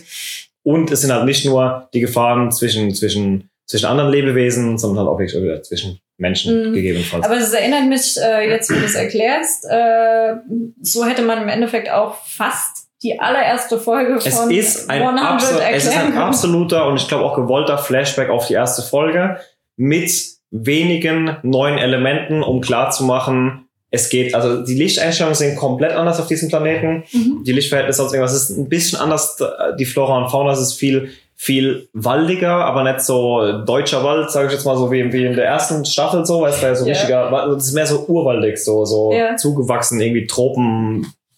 Und 0.64 0.90
es 0.92 1.00
sind 1.00 1.12
halt 1.12 1.24
nicht 1.24 1.44
nur 1.44 1.88
die 1.92 2.00
Gefahren 2.00 2.52
zwischen, 2.52 2.94
zwischen, 2.94 3.48
zwischen 3.66 3.86
anderen 3.86 4.10
Lebewesen, 4.10 4.78
sondern 4.78 5.06
halt 5.06 5.08
auch 5.14 5.18
wirklich 5.18 5.42
wieder 5.42 5.62
zwischen 5.62 5.98
Menschen 6.18 6.68
Mhm. 6.70 6.74
gegebenenfalls. 6.74 7.24
Aber 7.24 7.36
es 7.36 7.52
erinnert 7.52 7.86
mich, 7.88 8.16
äh, 8.22 8.48
jetzt 8.48 8.70
wo 8.70 8.74
du 8.74 8.84
es 8.84 8.94
erklärst, 8.94 9.64
äh, 9.68 10.34
so 10.80 11.04
hätte 11.04 11.22
man 11.22 11.42
im 11.42 11.48
Endeffekt 11.48 11.90
auch 11.90 12.14
fast 12.26 12.81
die 13.02 13.18
allererste 13.18 13.78
Folge 13.78 14.14
Es 14.24 14.36
von 14.36 14.50
ist 14.50 14.88
ein, 14.88 15.02
100 15.02 15.24
absol 15.24 15.60
es 15.72 15.86
ist 15.86 15.96
ein 15.96 16.16
absoluter 16.16 16.86
und 16.86 16.96
ich 16.96 17.08
glaube 17.08 17.24
auch 17.24 17.34
gewollter 17.34 17.78
Flashback 17.78 18.30
auf 18.30 18.46
die 18.46 18.54
erste 18.54 18.82
Folge 18.82 19.38
mit 19.76 20.12
wenigen 20.50 21.36
neuen 21.42 21.78
Elementen, 21.78 22.42
um 22.42 22.60
klarzumachen, 22.60 23.66
es 23.90 24.08
geht, 24.08 24.34
also 24.34 24.62
die 24.64 24.74
Lichteinstellungen 24.74 25.34
sind 25.34 25.56
komplett 25.56 25.92
anders 25.92 26.18
auf 26.18 26.26
diesem 26.26 26.48
Planeten. 26.48 27.04
Mhm. 27.12 27.44
Die 27.44 27.52
Lichtverhältnisse 27.52 27.98
sonst 28.00 28.14
irgendwas 28.14 28.32
es 28.32 28.48
ist 28.50 28.56
ein 28.56 28.68
bisschen 28.70 28.98
anders. 28.98 29.36
Die 29.78 29.84
Flora 29.84 30.16
und 30.16 30.30
Fauna 30.30 30.52
es 30.52 30.60
ist 30.60 30.74
viel, 30.74 31.10
viel 31.36 31.88
waldiger, 31.92 32.64
aber 32.64 32.84
nicht 32.84 33.02
so 33.02 33.62
deutscher 33.66 34.02
Wald, 34.02 34.30
sage 34.30 34.46
ich 34.46 34.54
jetzt 34.54 34.64
mal 34.64 34.78
so 34.78 34.90
wie, 34.90 35.12
wie 35.12 35.26
in 35.26 35.34
der 35.34 35.44
ersten 35.44 35.84
Staffel 35.84 36.24
so, 36.24 36.40
weil 36.40 36.52
es 36.52 36.60
da 36.60 36.68
ja 36.68 36.74
so 36.74 36.86
Ja. 36.86 36.92
richtiger, 36.92 37.56
es 37.56 37.66
ist 37.66 37.74
mehr 37.74 37.86
so 37.86 38.06
urwaldig, 38.06 38.56
so, 38.56 38.84
so 38.86 39.12
Ja. 39.12 39.36
zugewachsen, 39.36 40.00
irgendwie 40.00 40.26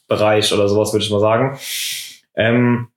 Tropenbereich 0.08 0.52
oder 0.52 0.68
sowas, 0.68 0.92
würde 0.92 1.04
ich 1.04 1.10
mal 1.10 1.20
sagen. 1.20 1.58
Ähm, 2.36 2.88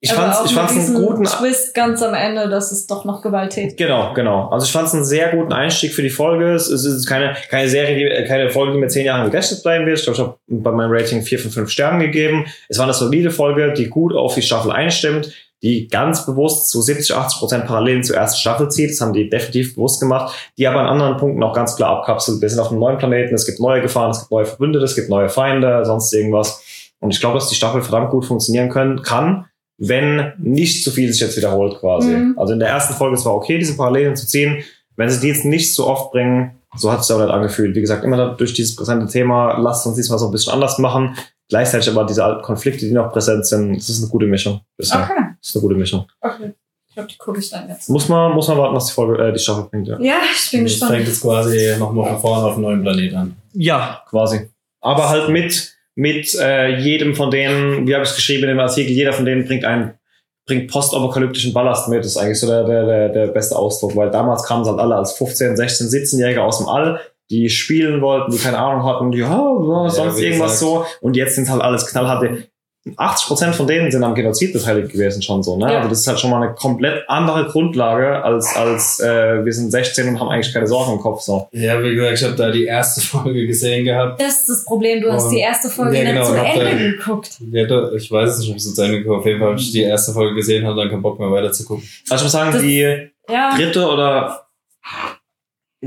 ich 0.00 0.12
auch 0.12 0.44
ich 0.44 0.52
mit 0.52 0.60
fand's 0.60 0.88
einen 0.88 0.94
guten, 0.94 1.24
Twist 1.24 1.74
ganz 1.74 2.02
am 2.02 2.12
Ende, 2.14 2.48
dass 2.48 2.70
es 2.70 2.86
doch 2.86 3.04
noch 3.06 3.22
gewalttätig 3.22 3.76
Genau, 3.76 4.12
genau. 4.12 4.50
Also 4.50 4.66
ich 4.66 4.72
fand 4.72 4.88
es 4.88 4.94
einen 4.94 5.06
sehr 5.06 5.30
guten 5.30 5.52
Einstieg 5.52 5.94
für 5.94 6.02
die 6.02 6.10
Folge. 6.10 6.52
Es 6.52 6.68
es 6.68 6.84
ist 6.84 7.06
keine, 7.06 7.34
keine 7.48 7.68
Serie, 7.68 8.24
keine 8.24 8.50
Folge, 8.50 8.74
die 8.74 8.78
mir 8.78 8.88
zehn 8.88 9.06
Jahre 9.06 9.24
Gedächtnis 9.24 9.62
bleiben 9.62 9.86
wird. 9.86 9.98
Ich 9.98 10.04
glaube, 10.04 10.18
ich 10.18 10.22
habe 10.22 10.38
bei 10.48 10.70
meinem 10.70 10.92
Rating 10.92 11.22
vier 11.22 11.38
von 11.38 11.50
fünf 11.50 11.70
Sternen 11.70 11.98
gegeben. 11.98 12.46
Es 12.68 12.78
war 12.78 12.84
eine 12.84 12.94
solide 12.94 13.30
Folge, 13.30 13.72
die 13.72 13.88
gut 13.88 14.14
auf 14.14 14.34
die 14.34 14.42
Staffel 14.42 14.70
einstimmt, 14.70 15.32
die 15.66 15.88
ganz 15.88 16.24
bewusst 16.24 16.68
zu 16.68 16.80
70, 16.80 17.16
80 17.16 17.38
Prozent 17.40 17.66
Parallelen 17.66 18.04
zur 18.04 18.14
ersten 18.14 18.38
Staffel 18.38 18.70
zieht. 18.70 18.90
Das 18.90 19.00
haben 19.00 19.12
die 19.12 19.28
definitiv 19.28 19.74
bewusst 19.74 20.00
gemacht, 20.00 20.32
die 20.56 20.68
aber 20.68 20.78
an 20.78 20.86
anderen 20.86 21.16
Punkten 21.16 21.42
auch 21.42 21.52
ganz 21.52 21.74
klar 21.74 21.90
abkapselt. 21.98 22.40
Wir 22.40 22.48
sind 22.48 22.60
auf 22.60 22.70
einem 22.70 22.78
neuen 22.78 22.98
Planeten, 22.98 23.34
es 23.34 23.46
gibt 23.46 23.58
neue 23.58 23.82
Gefahren, 23.82 24.12
es 24.12 24.20
gibt 24.20 24.30
neue 24.30 24.46
Verbündete, 24.46 24.84
es 24.84 24.94
gibt 24.94 25.08
neue 25.08 25.28
Feinde, 25.28 25.84
sonst 25.84 26.12
irgendwas. 26.12 26.62
Und 27.00 27.10
ich 27.10 27.18
glaube, 27.18 27.34
dass 27.34 27.48
die 27.48 27.56
Staffel 27.56 27.82
verdammt 27.82 28.10
gut 28.10 28.26
funktionieren 28.26 28.68
können, 28.68 29.02
kann, 29.02 29.46
wenn 29.76 30.34
nicht 30.38 30.84
zu 30.84 30.92
viel 30.92 31.12
sich 31.12 31.20
jetzt 31.20 31.36
wiederholt 31.36 31.80
quasi. 31.80 32.12
Mhm. 32.12 32.38
Also 32.38 32.52
in 32.52 32.60
der 32.60 32.68
ersten 32.68 32.94
Folge 32.94 33.16
es 33.16 33.24
war 33.24 33.34
okay, 33.34 33.58
diese 33.58 33.76
Parallelen 33.76 34.14
zu 34.14 34.24
ziehen. 34.24 34.62
Wenn 34.94 35.10
sie 35.10 35.20
die 35.20 35.28
jetzt 35.28 35.44
nicht 35.44 35.74
so 35.74 35.88
oft 35.88 36.12
bringen, 36.12 36.52
so 36.76 36.92
hat 36.92 37.00
es 37.00 37.10
aber 37.10 37.24
nicht 37.24 37.34
angefühlt. 37.34 37.74
Wie 37.74 37.80
gesagt, 37.80 38.04
immer 38.04 38.36
durch 38.36 38.54
dieses 38.54 38.76
präsente 38.76 39.08
Thema, 39.08 39.58
lasst 39.58 39.84
uns 39.84 39.96
diesmal 39.96 40.20
so 40.20 40.26
ein 40.26 40.32
bisschen 40.32 40.52
anders 40.52 40.78
machen. 40.78 41.16
Gleichzeitig 41.48 41.90
aber 41.90 42.04
diese 42.04 42.24
alten 42.24 42.42
Konflikte, 42.42 42.86
die 42.86 42.92
noch 42.92 43.12
präsent 43.12 43.46
sind, 43.46 43.76
das 43.76 43.88
ist 43.88 44.02
eine 44.02 44.10
gute 44.10 44.26
Mischung. 44.26 44.60
bisher. 44.76 45.02
Okay, 45.04 45.25
Das 45.46 45.54
ist 45.54 45.56
eine 45.56 45.62
gute 45.68 45.74
Mischung. 45.78 46.06
okay. 46.20 46.54
Ich 46.88 46.94
glaube, 46.94 47.08
die 47.12 47.18
gucke 47.18 47.38
ich 47.38 47.50
dann 47.50 47.68
jetzt. 47.68 47.90
Muss 47.90 48.08
man, 48.08 48.32
muss 48.32 48.48
man 48.48 48.56
warten, 48.56 48.74
was 48.74 48.86
die 48.86 48.92
Folge, 48.94 49.22
äh, 49.22 49.30
die 49.32 49.38
Staffel 49.38 49.64
bringt, 49.70 49.86
ja. 49.86 50.00
Ja, 50.00 50.14
ich 50.34 50.50
bin 50.50 50.64
Das 50.64 50.72
gespannt. 50.72 50.92
fängt 50.92 51.06
jetzt 51.08 51.20
quasi 51.20 51.74
nochmal 51.78 52.08
von 52.08 52.20
vorne 52.20 52.46
auf 52.46 52.54
einen 52.54 52.62
neuen 52.62 52.82
Planet 52.82 53.14
an. 53.14 53.36
Ja, 53.52 54.02
quasi. 54.08 54.48
Aber 54.80 55.08
halt 55.10 55.28
mit, 55.28 55.76
mit 55.94 56.34
äh, 56.40 56.78
jedem 56.78 57.14
von 57.14 57.30
denen, 57.30 57.86
wie 57.86 57.92
habe 57.94 58.02
ich 58.02 58.10
es 58.10 58.16
geschrieben 58.16 58.44
in 58.44 58.48
dem 58.48 58.60
Artikel, 58.60 58.92
jeder 58.92 59.12
von 59.12 59.26
denen 59.26 59.44
bringt 59.46 59.64
einen 59.66 59.92
bringt 60.46 60.70
postapokalyptischen 60.70 61.52
Ballast 61.52 61.88
mit. 61.88 62.00
Das 62.00 62.06
ist 62.12 62.16
eigentlich 62.16 62.40
so 62.40 62.46
der, 62.46 62.64
der, 62.64 62.86
der, 62.86 63.08
der 63.10 63.26
beste 63.28 63.56
Ausdruck, 63.56 63.94
weil 63.94 64.10
damals 64.10 64.44
kamen 64.44 64.64
sie 64.64 64.70
halt 64.70 64.80
alle 64.80 64.94
als 64.96 65.12
15, 65.18 65.56
16, 65.56 65.88
17-Jährige 65.88 66.42
aus 66.42 66.58
dem 66.58 66.68
All, 66.68 67.00
die 67.30 67.50
spielen 67.50 68.00
wollten, 68.00 68.30
die 68.32 68.38
keine 68.38 68.58
Ahnung 68.58 68.84
hatten, 68.84 69.10
die, 69.12 69.18
ja, 69.18 69.28
ja, 69.28 69.90
sonst 69.90 70.16
wie 70.18 70.24
irgendwas 70.24 70.60
gesagt. 70.60 70.60
so. 70.60 70.86
Und 71.00 71.16
jetzt 71.16 71.34
sind 71.34 71.50
halt 71.50 71.60
alles 71.62 71.86
knallharte. 71.86 72.48
80 72.96 73.26
Prozent 73.26 73.54
von 73.56 73.66
denen 73.66 73.90
sind 73.90 74.04
am 74.04 74.14
Genozid 74.14 74.52
beteiligt 74.52 74.92
gewesen 74.92 75.20
schon 75.22 75.42
so, 75.42 75.56
ne? 75.56 75.70
Ja. 75.72 75.78
Also 75.78 75.88
das 75.88 76.00
ist 76.00 76.06
halt 76.06 76.20
schon 76.20 76.30
mal 76.30 76.42
eine 76.42 76.54
komplett 76.54 77.02
andere 77.08 77.46
Grundlage 77.46 78.22
als 78.22 78.54
als 78.54 79.00
äh, 79.00 79.44
wir 79.44 79.52
sind 79.52 79.70
16 79.72 80.08
und 80.08 80.20
haben 80.20 80.28
eigentlich 80.28 80.52
keine 80.54 80.66
Sorgen 80.66 80.92
im 80.92 80.98
Kopf 81.00 81.20
so. 81.22 81.48
Ja, 81.52 81.82
wie 81.82 81.94
gesagt, 81.94 82.18
ich 82.18 82.24
habe 82.24 82.36
da 82.36 82.50
die 82.50 82.64
erste 82.66 83.00
Folge 83.06 83.46
gesehen 83.46 83.84
gehabt. 83.84 84.20
Das 84.20 84.40
ist 84.40 84.48
das 84.48 84.64
Problem, 84.64 85.00
du 85.00 85.12
hast 85.12 85.24
Und- 85.24 85.30
die 85.32 85.40
erste 85.40 85.68
Folge 85.68 85.96
Ja, 85.98 86.02
nicht 86.04 86.12
genau, 86.12 86.24
zu 86.26 86.32
und 86.32 86.38
hab 86.38 86.46
Ende 86.56 86.64
dann- 86.64 86.78
geguckt. 86.78 87.30
Ja, 87.50 87.66
da- 87.66 87.92
Ich 87.92 88.10
weiß 88.10 88.30
es 88.30 88.38
nicht, 88.40 88.50
ob 88.50 88.56
ich 88.56 88.62
so 88.64 88.72
zu 88.72 88.82
Ende 88.82 88.98
geguckt 88.98 89.18
Auf 89.20 89.26
jeden 89.26 89.38
Fall 89.40 89.48
habe 89.50 89.58
ich 89.60 89.72
die 89.72 89.82
erste 89.82 90.12
Folge 90.12 90.34
gesehen 90.36 90.64
und 90.66 90.76
dann 90.76 90.88
keinen 90.88 91.02
Bock 91.02 91.18
mehr 91.18 91.30
weiter 91.30 91.50
zu 91.52 91.64
gucken. 91.64 91.82
Also 92.08 92.22
ich 92.22 92.22
muss 92.24 92.32
sagen, 92.32 92.52
Das- 92.52 92.62
die 92.62 93.08
Ja, 93.28 93.56
dritte 93.56 93.84
oder 93.88 94.46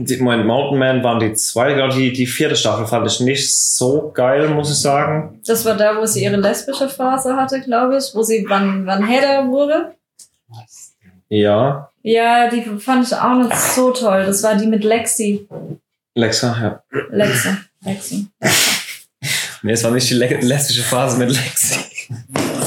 die, 0.05 0.17
mein 0.17 0.45
Mountain 0.45 0.79
Man 0.79 1.03
waren 1.03 1.19
die 1.19 1.33
zweite, 1.33 1.75
glaube 1.75 1.93
die, 1.93 2.11
die 2.11 2.27
vierte 2.27 2.55
Staffel 2.55 2.85
fand 2.85 3.07
ich 3.07 3.19
nicht 3.19 3.55
so 3.55 4.11
geil, 4.13 4.49
muss 4.49 4.71
ich 4.71 4.77
sagen. 4.77 5.39
das 5.45 5.65
war 5.65 5.75
da, 5.75 5.97
wo 5.97 6.05
sie 6.05 6.23
ihre 6.23 6.37
lesbische 6.37 6.89
Phase 6.89 7.35
hatte, 7.35 7.61
glaube 7.61 7.97
ich, 7.97 8.13
wo 8.13 8.23
sie 8.23 8.45
Van, 8.47 8.85
Van 8.85 9.05
Hedder 9.05 9.47
wurde. 9.47 9.95
Ja, 11.29 11.89
Ja, 12.01 12.49
die 12.49 12.63
fand 12.79 13.05
ich 13.05 13.15
auch 13.15 13.35
nicht 13.35 13.55
so 13.55 13.91
toll. 13.91 14.25
Das 14.25 14.41
war 14.41 14.55
die 14.55 14.67
mit 14.67 14.83
Lexi. 14.83 15.47
Lexa, 16.15 16.57
ja. 16.61 16.83
Lexi. 17.11 17.49
Lexi. 17.83 18.27
Nee, 19.61 19.73
es 19.73 19.83
war 19.83 19.91
nicht 19.91 20.09
die 20.09 20.13
le 20.13 20.25
lesbische 20.39 20.83
Phase 20.83 21.17
mit 21.17 21.31
Lexi. 21.31 21.79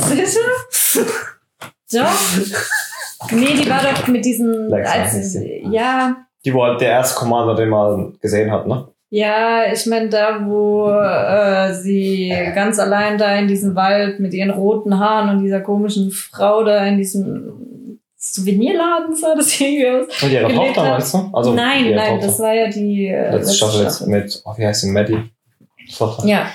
Sicher? 0.08 1.06
Doch. 1.90 3.30
Nee, 3.30 3.54
die 3.54 3.70
war 3.70 3.82
doch 3.82 4.06
mit 4.08 4.22
diesen. 4.26 4.68
Lexa 4.68 4.92
Als, 4.92 5.38
ja, 5.70 6.26
Die 6.44 6.54
war 6.54 6.76
der 6.76 6.90
erste 6.90 7.18
Commander, 7.18 7.54
den 7.54 7.68
man 7.68 8.18
gesehen 8.20 8.50
hat, 8.50 8.66
ne? 8.66 8.88
ja, 9.14 9.70
ich 9.70 9.84
meine 9.84 10.08
da, 10.08 10.40
wo 10.46 10.88
äh, 10.88 11.74
sie 11.74 12.34
ganz 12.54 12.78
allein 12.78 13.18
da 13.18 13.36
in 13.36 13.46
diesem 13.46 13.76
Wald 13.76 14.20
mit 14.20 14.32
ihren 14.32 14.48
roten 14.48 14.98
Haaren 14.98 15.28
und 15.28 15.42
dieser 15.44 15.60
komischen 15.60 16.10
Frau 16.10 16.64
da 16.64 16.86
in 16.86 16.96
diesem 16.96 17.98
Souvenirladen 18.16 19.14
sah 19.14 19.34
das 19.34 19.60
irgendwie 19.60 19.86
aus. 19.86 20.22
Und 20.22 20.32
ihre 20.32 20.50
Tochter, 20.50 20.84
meinst 20.84 21.12
du? 21.12 21.30
Also 21.30 21.52
nein, 21.52 21.94
nein, 21.94 22.14
Tochter. 22.14 22.26
das 22.26 22.38
war 22.40 22.54
ja 22.54 22.68
die 22.70 23.08
äh, 23.08 23.36
Letzte 23.36 23.54
Staffel 23.54 23.82
jetzt 23.82 24.06
mit, 24.06 24.42
oh, 24.46 24.54
wie 24.56 24.66
heißt 24.66 24.80
sie, 24.80 24.90
Maddie? 24.90 25.30
Tochter. 25.94 26.26
Ja, 26.26 26.50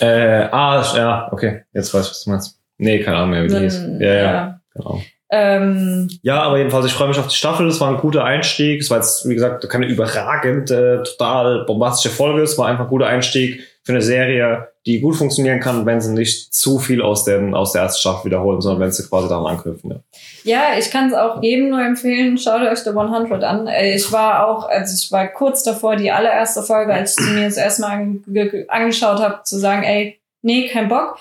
Äh, 0.00 0.48
ah, 0.50 0.84
ja, 0.96 1.28
okay. 1.30 1.62
Jetzt 1.72 1.94
weiß 1.94 2.04
ich, 2.04 2.10
was 2.10 2.24
du 2.24 2.30
meinst. 2.30 2.58
Nee, 2.78 2.98
keine 2.98 3.18
Ahnung 3.18 3.30
mehr, 3.30 3.44
wie 3.44 3.48
die 3.48 3.58
hieß. 3.58 3.80
dann, 3.80 4.00
Ja, 4.00 4.14
ja, 4.14 4.60
genau. 4.74 5.00
Ähm, 5.30 6.08
Ja, 6.22 6.42
aber 6.42 6.58
jedenfalls, 6.58 6.86
ich 6.86 6.92
freue 6.92 7.08
mich 7.08 7.18
auf 7.18 7.28
die 7.28 7.36
Staffel. 7.36 7.68
Es 7.68 7.80
war 7.80 7.88
ein 7.88 7.98
guter 7.98 8.24
Einstieg. 8.24 8.80
Es 8.80 8.90
war 8.90 8.98
jetzt, 8.98 9.28
wie 9.28 9.34
gesagt, 9.34 9.68
keine 9.68 9.86
überragend, 9.86 10.70
äh, 10.70 11.02
total 11.02 11.64
bombastische 11.66 12.14
Folge. 12.14 12.42
Es 12.42 12.58
war 12.58 12.66
einfach 12.66 12.84
ein 12.84 12.90
guter 12.90 13.06
Einstieg 13.06 13.60
für 13.82 13.92
eine 13.92 14.02
Serie, 14.02 14.68
die 14.86 15.00
gut 15.00 15.16
funktionieren 15.16 15.60
kann, 15.60 15.86
wenn 15.86 16.00
sie 16.00 16.12
nicht 16.12 16.52
zu 16.52 16.78
viel 16.78 17.00
aus, 17.00 17.24
den, 17.24 17.54
aus 17.54 17.72
der 17.72 17.82
ersten 17.82 18.00
Staffel 18.00 18.26
wiederholen, 18.26 18.60
sondern 18.60 18.80
wenn 18.82 18.92
sie 18.92 19.06
quasi 19.08 19.28
daran 19.28 19.46
anknüpfen. 19.46 19.90
Ja. 19.90 20.00
Ja, 20.42 20.78
ich 20.78 20.90
kann 20.90 21.08
es 21.08 21.14
auch 21.14 21.42
jedem 21.42 21.70
nur 21.70 21.80
empfehlen. 21.80 22.36
Schaut 22.36 22.62
euch 22.62 22.78
The 22.80 22.90
100 22.90 23.44
an. 23.44 23.66
Äh, 23.66 23.94
Ich 23.94 24.10
war 24.12 24.46
auch, 24.48 24.68
also 24.68 24.94
ich 24.94 25.10
war 25.12 25.28
kurz 25.28 25.62
davor, 25.62 25.96
die 25.96 26.10
allererste 26.10 26.62
Folge, 26.62 26.92
als 26.92 27.16
ich 27.18 27.24
sie 27.24 27.32
mir 27.32 27.44
das 27.44 27.56
erste 27.56 27.82
Mal 27.82 27.90
ange 27.92 28.66
angeschaut 28.68 29.20
habe, 29.20 29.40
zu 29.44 29.58
sagen, 29.58 29.82
ey, 29.82 30.20
nee, 30.42 30.68
kein 30.68 30.88
Bock. 30.88 31.18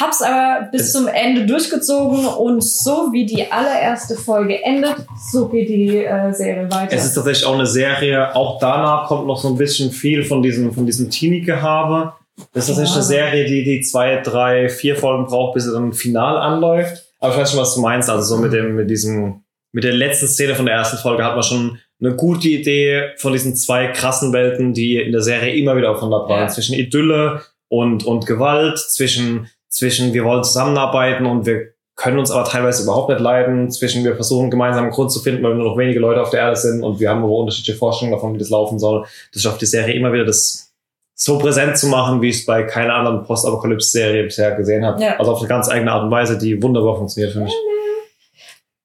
Hab's 0.00 0.22
aber 0.22 0.68
bis 0.72 0.92
zum 0.92 1.06
Ende 1.06 1.46
durchgezogen 1.46 2.26
und 2.26 2.64
so 2.64 3.10
wie 3.12 3.26
die 3.26 3.50
allererste 3.50 4.16
Folge 4.16 4.62
endet, 4.64 4.96
so 5.30 5.48
geht 5.48 5.68
die 5.68 5.98
äh, 6.04 6.32
Serie 6.32 6.68
weiter. 6.70 6.96
Es 6.96 7.04
ist 7.04 7.14
tatsächlich 7.14 7.46
auch 7.46 7.54
eine 7.54 7.66
Serie, 7.66 8.34
auch 8.34 8.58
danach 8.58 9.06
kommt 9.06 9.26
noch 9.28 9.40
so 9.40 9.48
ein 9.48 9.56
bisschen 9.56 9.92
viel 9.92 10.24
von 10.24 10.42
diesem, 10.42 10.72
von 10.74 10.84
diesem 10.84 11.10
Teenie-Gehabe. 11.10 12.12
Das 12.52 12.68
ist 12.68 12.74
tatsächlich 12.76 12.90
Ja. 12.90 12.96
eine 12.96 13.04
Serie, 13.04 13.44
die, 13.44 13.62
die 13.64 13.80
zwei, 13.82 14.16
drei, 14.20 14.68
vier 14.68 14.96
Folgen 14.96 15.26
braucht, 15.26 15.54
bis 15.54 15.64
sie 15.64 15.72
dann 15.72 15.92
final 15.92 16.36
anläuft. 16.38 17.04
Aber 17.20 17.32
ich 17.32 17.40
weiß 17.40 17.52
schon, 17.52 17.60
was 17.60 17.74
du 17.76 17.80
meinst. 17.80 18.10
Also 18.10 18.34
so 18.36 18.42
mit 18.42 18.52
dem, 18.52 18.74
mit 18.74 18.90
diesem, 18.90 19.44
mit 19.72 19.84
der 19.84 19.92
letzten 19.94 20.26
Szene 20.26 20.54
von 20.56 20.66
der 20.66 20.74
ersten 20.74 20.96
Folge 20.98 21.24
hat 21.24 21.34
man 21.34 21.44
schon 21.44 21.78
eine 22.00 22.16
gute 22.16 22.48
Idee 22.48 23.10
von 23.18 23.32
diesen 23.32 23.54
zwei 23.54 23.86
krassen 23.88 24.32
Welten, 24.32 24.74
die 24.74 24.96
in 24.96 25.12
der 25.12 25.22
Serie 25.22 25.54
immer 25.54 25.76
wieder 25.76 25.92
aufeinander 25.92 26.26
prallen. 26.26 26.48
Ja. 26.48 26.48
Zwischen 26.48 26.74
Idylle 26.74 27.42
und, 27.68 28.04
und 28.04 28.26
Gewalt, 28.26 28.78
zwischen, 28.78 29.48
zwischen 29.74 30.14
wir 30.14 30.24
wollen 30.24 30.44
zusammenarbeiten 30.44 31.26
und 31.26 31.46
wir 31.46 31.74
können 31.96 32.18
uns 32.18 32.30
aber 32.30 32.44
teilweise 32.44 32.84
überhaupt 32.84 33.08
nicht 33.08 33.20
leiden, 33.20 33.70
zwischen 33.70 34.04
wir 34.04 34.14
versuchen 34.14 34.50
gemeinsam 34.50 34.84
einen 34.84 34.92
Grund 34.92 35.10
zu 35.12 35.20
finden, 35.20 35.42
weil 35.42 35.50
wir 35.50 35.56
nur 35.56 35.70
noch 35.70 35.78
wenige 35.78 36.00
Leute 36.00 36.22
auf 36.22 36.30
der 36.30 36.40
Erde 36.40 36.56
sind 36.56 36.82
und 36.82 37.00
wir 37.00 37.10
haben 37.10 37.22
aber 37.22 37.32
unterschiedliche 37.32 37.78
Vorstellungen 37.78 38.16
davon, 38.16 38.34
wie 38.34 38.38
das 38.38 38.50
laufen 38.50 38.78
soll. 38.78 39.04
Das 39.32 39.42
schafft 39.42 39.60
die 39.60 39.66
Serie 39.66 39.94
immer 39.94 40.12
wieder, 40.12 40.24
das 40.24 40.72
so 41.16 41.38
präsent 41.38 41.76
zu 41.76 41.88
machen, 41.88 42.22
wie 42.22 42.28
ich 42.28 42.40
es 42.40 42.46
bei 42.46 42.64
keiner 42.64 42.94
anderen 42.94 43.24
Postapokalypse-Serie 43.24 44.24
bisher 44.24 44.54
gesehen 44.56 44.84
habe. 44.84 45.02
Ja. 45.02 45.16
Also 45.18 45.32
auf 45.32 45.38
eine 45.38 45.48
ganz 45.48 45.68
eigene 45.68 45.92
Art 45.92 46.04
und 46.04 46.10
Weise, 46.10 46.38
die 46.38 46.60
wunderbar 46.60 46.96
funktioniert 46.96 47.32
für 47.32 47.40
mich. 47.40 47.54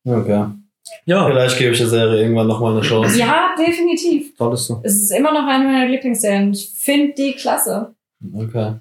Okay. 0.06 0.46
Ja, 1.06 1.26
Vielleicht 1.28 1.58
gebe 1.58 1.72
ich 1.72 1.80
der 1.80 1.88
Serie 1.88 2.22
irgendwann 2.22 2.48
nochmal 2.48 2.74
eine 2.74 2.82
Chance. 2.82 3.18
ja, 3.18 3.56
definitiv. 3.58 4.34
solltest 4.38 4.70
du. 4.70 4.80
Es 4.84 4.96
ist 4.96 5.12
immer 5.12 5.32
noch 5.32 5.48
eine 5.48 5.66
meiner 5.66 5.88
Lieblingsserien. 5.88 6.52
Ich 6.54 6.72
finde 6.76 7.14
die 7.14 7.34
klasse. 7.34 7.94
Okay. 8.34 8.76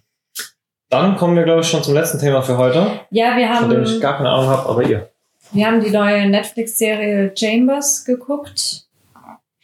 Dann 0.91 1.17
kommen 1.17 1.37
wir, 1.37 1.45
glaube 1.45 1.61
ich, 1.61 1.69
schon 1.69 1.83
zum 1.83 1.95
letzten 1.95 2.19
Thema 2.19 2.41
für 2.43 2.57
heute, 2.57 2.87
Ja, 3.11 3.37
wir 3.37 3.47
von 3.57 3.69
dem 3.71 3.83
ich 3.83 3.91
haben, 3.93 4.01
gar 4.01 4.17
keine 4.17 4.31
Ahnung 4.31 4.49
habe, 4.49 4.69
aber 4.69 4.83
ihr. 4.85 5.11
wir 5.53 5.67
haben 5.67 5.81
die 5.83 5.91
neue 5.91 6.29
Netflix-Serie 6.29 7.33
Chambers 7.37 8.05
geguckt. 8.05 8.85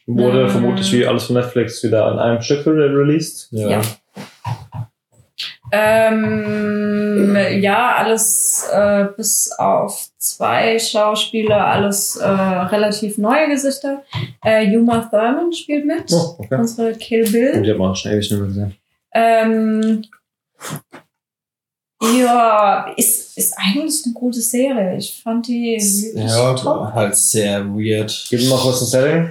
Wurde 0.06 0.42
Ähm. 0.42 0.48
vermutlich 0.50 0.92
wie 0.92 1.06
alles 1.06 1.24
von 1.24 1.36
Netflix 1.36 1.82
wieder 1.82 2.04
an 2.04 2.18
einem 2.18 2.42
Stück 2.42 2.66
re- 2.66 2.72
released. 2.94 3.48
Ja. 3.52 3.68
Ja. 3.70 3.80
Ähm, 5.72 7.36
ja, 7.60 7.94
alles 7.96 8.68
äh, 8.72 9.06
bis 9.16 9.50
auf 9.58 10.08
zwei 10.18 10.78
Schauspieler, 10.78 11.66
alles 11.66 12.16
äh, 12.16 12.28
relativ 12.28 13.18
neue 13.18 13.48
Gesichter. 13.48 14.02
Äh, 14.44 14.76
Uma 14.76 15.00
Thurman 15.10 15.52
spielt 15.52 15.86
mit, 15.86 16.12
Oh, 16.12 16.36
okay. 16.38 16.54
unsere 16.56 16.92
Kill 16.92 17.28
Bill. 17.30 17.52
Und 17.54 17.64
ich 17.64 17.70
habe 17.72 17.82
auch 17.82 17.96
schon 17.96 18.12
ewig 18.12 18.30
nicht 18.30 18.38
mehr 18.38 18.48
gesehen. 18.48 18.76
Ähm, 19.14 20.04
ja, 22.18 22.86
ist, 22.96 23.36
ist 23.36 23.54
eigentlich 23.56 24.02
eine 24.04 24.14
gute 24.14 24.40
Serie. 24.40 24.96
Ich 24.96 25.20
fand 25.22 25.46
die 25.48 25.76
wirklich 25.78 26.30
Ja, 26.30 26.54
top. 26.54 26.92
halt 26.92 27.16
sehr 27.16 27.64
weird. 27.66 28.26
Gib 28.30 28.40
mir 28.40 28.50
mal 28.50 28.58
kurz 28.58 28.82
ein 28.82 28.86
Setting. 28.86 29.30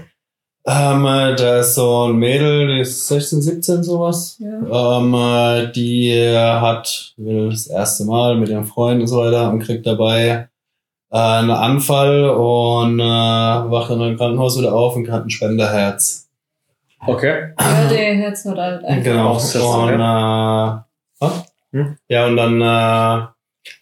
Ähm, 0.66 1.06
äh, 1.06 1.36
da 1.36 1.60
ist 1.60 1.76
so 1.76 2.06
ein 2.08 2.16
Mädel, 2.16 2.68
die 2.76 2.80
ist 2.82 3.08
16, 3.08 3.42
17, 3.42 3.84
sowas. 3.84 4.38
Ja. 4.40 4.98
Ähm, 5.00 5.14
äh, 5.14 5.72
die 5.74 6.14
hat, 6.38 7.14
will 7.18 7.50
das 7.50 7.68
erste 7.68 8.06
Mal 8.06 8.38
mit 8.38 8.48
ihrem 8.50 8.66
Freund 8.66 9.02
und 9.02 9.08
so 9.08 9.18
weiter 9.18 9.50
und 9.50 9.60
kriegt 9.60 9.86
dabei 9.86 10.48
äh, 11.12 11.18
einen 11.18 11.52
Anfall 11.52 12.30
und 12.30 12.98
äh, 13.00 13.04
wacht 13.04 13.90
dann 13.92 14.02
im 14.02 14.18
Krankenhaus 14.18 14.58
wieder 14.58 14.74
auf 14.74 14.96
und 14.96 15.12
hat 15.12 15.26
ein 15.26 15.30
Spenderherz. 15.30 16.30
Okay. 17.06 17.50
Ja, 17.60 17.90
der 17.90 18.16
Herz 18.16 18.46
hat 18.46 18.58
halt 18.58 18.86
einfach. 18.86 19.04
Genau. 19.04 19.36
Ist 19.36 19.56
das, 19.56 19.62
Und, 19.62 20.00
äh? 20.00 20.83
Hm? 21.74 21.98
Ja, 22.08 22.28
und 22.28 22.38
dann, 22.38 22.62
äh, 22.62 23.28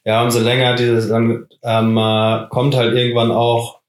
ja, 0.05 0.23
umso 0.23 0.39
länger 0.39 0.75
dieses, 0.75 1.09
dann 1.09 1.45
ähm, 1.63 1.97
äh, 1.97 2.47
kommt 2.49 2.75
halt 2.75 2.95
irgendwann 2.95 3.31
auch 3.31 3.79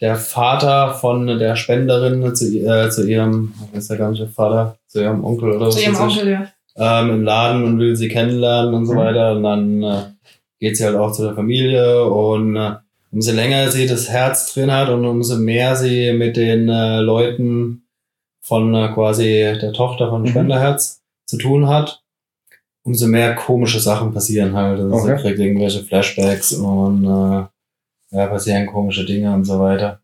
der 0.00 0.16
Vater 0.16 0.94
von 0.94 1.26
der 1.26 1.54
Spenderin 1.54 2.34
zu, 2.34 2.46
äh, 2.58 2.90
zu 2.90 3.06
ihrem, 3.08 3.54
ist 3.72 3.88
der 3.90 3.98
gar 3.98 4.10
nicht 4.10 4.20
der 4.20 4.28
Vater, 4.28 4.76
zu 4.88 5.00
ihrem 5.00 5.24
Onkel 5.24 5.52
oder 5.52 5.66
was 5.66 5.76
Zu 5.76 5.82
ihrem 5.82 5.96
Onkel, 5.96 6.28
ja. 6.28 6.46
ähm, 6.76 7.10
im 7.10 7.22
Laden 7.22 7.64
und 7.64 7.78
will 7.78 7.94
sie 7.94 8.08
kennenlernen 8.08 8.74
und 8.74 8.86
so 8.86 8.94
Mhm. 8.94 8.98
weiter. 8.98 9.32
Und 9.36 9.42
dann 9.44 9.82
äh, 9.82 10.02
geht 10.58 10.76
sie 10.76 10.84
halt 10.84 10.96
auch 10.96 11.12
zu 11.12 11.22
der 11.22 11.34
Familie 11.34 12.04
und 12.04 12.56
äh, 12.56 12.72
umso 13.12 13.30
länger 13.32 13.70
sie 13.70 13.86
das 13.86 14.08
Herz 14.08 14.52
drin 14.54 14.72
hat 14.72 14.88
und 14.88 15.04
umso 15.04 15.36
mehr 15.36 15.76
sie 15.76 16.12
mit 16.14 16.36
den 16.36 16.68
äh, 16.68 17.00
Leuten 17.00 17.84
von 18.40 18.74
äh, 18.74 18.88
quasi 18.88 19.56
der 19.60 19.72
Tochter 19.72 20.08
von 20.10 20.22
Mhm. 20.22 20.28
Spenderherz 20.28 21.02
zu 21.26 21.38
tun 21.38 21.68
hat, 21.68 22.01
umso 22.84 23.06
mehr 23.06 23.34
komische 23.34 23.80
Sachen 23.80 24.12
passieren 24.12 24.54
halt. 24.54 24.80
Also 24.80 24.94
Okay. 24.94 25.16
sie 25.16 25.22
kriegt 25.22 25.38
irgendwelche 25.38 25.82
Flashbacks 25.84 26.52
und 26.54 27.04
äh, 27.04 28.16
ja, 28.16 28.26
passieren 28.26 28.66
komische 28.66 29.04
Dinge 29.04 29.32
und 29.32 29.44
so 29.44 29.58
weiter. 29.60 30.00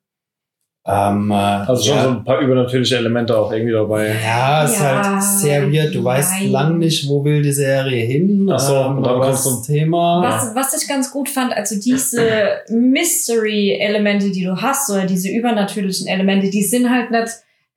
Ähm, 0.86 1.30
äh, 1.30 1.34
Also 1.34 1.82
schon 1.84 1.96
ja. 1.96 2.02
so 2.04 2.08
ein 2.10 2.24
paar 2.24 2.38
übernatürliche 2.40 2.96
Elemente 2.96 3.36
auch 3.36 3.52
irgendwie 3.52 3.74
dabei. 3.74 4.14
Ja, 4.24 4.64
ist 4.64 4.80
Ja, 4.80 5.12
halt 5.16 5.22
sehr 5.22 5.70
weird. 5.70 5.94
Du 5.94 6.02
weißt 6.02 6.40
nein. 6.40 6.50
lang 6.50 6.78
nicht, 6.78 7.06
wo 7.10 7.22
will 7.24 7.42
die 7.42 7.52
Serie 7.52 8.06
hin. 8.06 8.48
Ach 8.50 8.58
so, 8.58 8.74
und 8.80 9.02
dann 9.04 9.18
was 9.18 9.42
kommt 9.44 9.58
das 9.58 9.66
Thema. 9.66 10.22
Was, 10.22 10.54
was 10.54 10.80
ich 10.82 10.88
ganz 10.88 11.10
gut 11.10 11.28
fand, 11.28 11.52
also 11.52 11.74
diese 11.78 12.22
Mystery-Elemente, 12.70 14.30
die 14.30 14.44
du 14.44 14.56
hast, 14.56 14.88
oder 14.90 15.04
diese 15.04 15.28
übernatürlichen 15.28 16.06
Elemente, 16.06 16.48
die 16.48 16.62
sind 16.62 16.88
halt 16.90 17.10
nicht 17.10 17.28